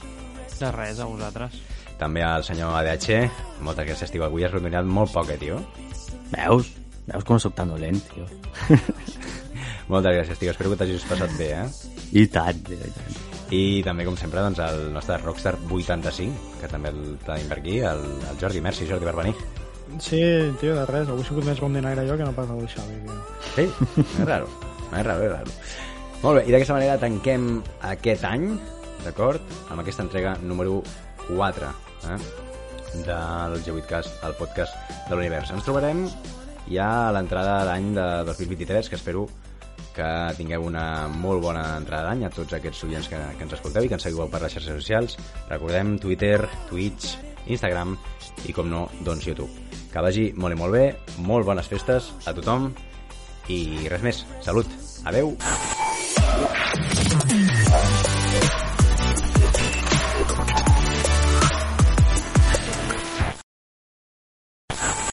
De 0.59 0.71
res, 0.75 0.99
a 0.99 1.07
vosaltres. 1.07 1.55
També 1.99 2.23
al 2.23 2.45
senyor 2.47 2.75
ADH, 2.79 3.23
moltes 3.65 3.87
gràcies, 3.89 4.11
tio, 4.11 4.25
avui 4.27 4.45
has 4.45 4.53
rondonat 4.53 4.87
molt 4.87 5.11
poc, 5.15 5.31
eh, 5.33 5.39
tio. 5.41 5.59
Veus? 6.35 6.69
Veus 7.09 7.25
com 7.27 7.39
soc 7.41 7.55
tan 7.57 7.71
dolent, 7.73 7.99
tio? 8.11 8.27
Moltes 9.89 10.13
gràcies, 10.13 10.37
tio, 10.37 10.53
espero 10.53 10.75
que 10.75 10.83
t'hagis 10.83 11.07
passat 11.09 11.33
bé, 11.39 11.49
eh? 11.63 11.65
I 12.21 12.29
tant, 12.29 12.63
tio, 12.67 12.77
i 12.77 12.95
tant. 12.99 13.28
I 13.49 13.81
també, 13.81 14.05
com 14.05 14.17
sempre, 14.17 14.43
doncs, 14.45 14.59
el 14.61 14.91
nostre 14.93 15.17
Rockstar 15.17 15.55
85, 15.73 16.57
que 16.61 16.69
també 16.69 16.91
el 16.93 17.17
tenim 17.25 17.49
per 17.49 17.57
aquí, 17.57 17.79
el, 17.81 18.03
el 18.29 18.37
Jordi. 18.41 18.61
Merci, 18.61 18.85
Jordi, 18.89 19.07
per 19.09 19.15
venir. 19.17 19.33
Sí, 19.97 20.21
tio, 20.61 20.75
de 20.77 20.85
res. 20.85 21.09
Avui 21.09 21.25
he 21.25 21.27
sigut 21.27 21.47
més 21.47 21.61
bon 21.63 21.73
dinaire 21.73 22.05
jo 22.05 22.17
que 22.19 22.27
no 22.27 22.35
pas 22.37 22.51
el 22.53 22.67
Xavi, 22.69 22.99
tio. 23.07 23.17
Sí, 23.55 23.65
és 24.03 24.27
raro. 24.27 24.51
És 24.91 25.05
raro, 25.05 25.23
és 25.25 25.33
raro. 25.33 25.55
Molt 26.21 26.37
bé, 26.37 26.45
i 26.45 26.53
d'aquesta 26.53 26.77
manera 26.77 26.99
tanquem 27.01 27.49
aquest 27.89 28.25
any, 28.29 28.45
d'acord? 29.05 29.57
Amb 29.71 29.81
aquesta 29.81 30.05
entrega 30.05 30.35
número 30.43 30.83
4 31.29 31.73
eh? 32.11 32.19
del 33.07 33.57
G8cast, 33.65 34.21
el 34.27 34.37
podcast 34.37 34.93
de 35.09 35.15
l'univers. 35.15 35.53
Ens 35.55 35.65
trobarem 35.65 36.05
ja 36.69 36.89
a 37.07 37.13
l'entrada 37.15 37.63
d'any 37.65 37.93
de 37.97 38.07
2023, 38.29 38.91
que 38.91 38.99
espero 38.99 39.25
que 39.25 39.48
tingueu 40.37 40.65
una 40.67 41.07
molt 41.11 41.43
bona 41.43 41.63
entrada 41.79 42.09
d'any 42.09 42.25
a 42.25 42.31
tots 42.33 42.55
aquests 42.57 42.85
oients 42.87 43.09
que, 43.11 43.19
que 43.37 43.45
ens 43.45 43.55
escolteu 43.57 43.85
i 43.85 43.89
que 43.91 43.97
ens 43.97 44.05
seguiu 44.07 44.27
per 44.29 44.41
les 44.43 44.55
xarxes 44.55 44.79
socials. 44.81 45.17
Recordem 45.49 45.97
Twitter, 46.01 46.47
Twitch, 46.69 47.15
Instagram 47.47 47.95
i, 48.45 48.53
com 48.53 48.69
no, 48.71 48.87
doncs 49.05 49.27
YouTube. 49.27 49.49
Que 49.89 50.03
vagi 50.05 50.29
molt 50.37 50.55
i 50.55 50.59
molt 50.59 50.75
bé, 50.75 50.85
molt 51.25 51.47
bones 51.49 51.69
festes 51.71 52.11
a 52.25 52.35
tothom 52.37 52.71
i 53.49 53.89
res 53.89 54.05
més. 54.05 54.25
Salut. 54.45 54.69
Adeu. 55.09 55.33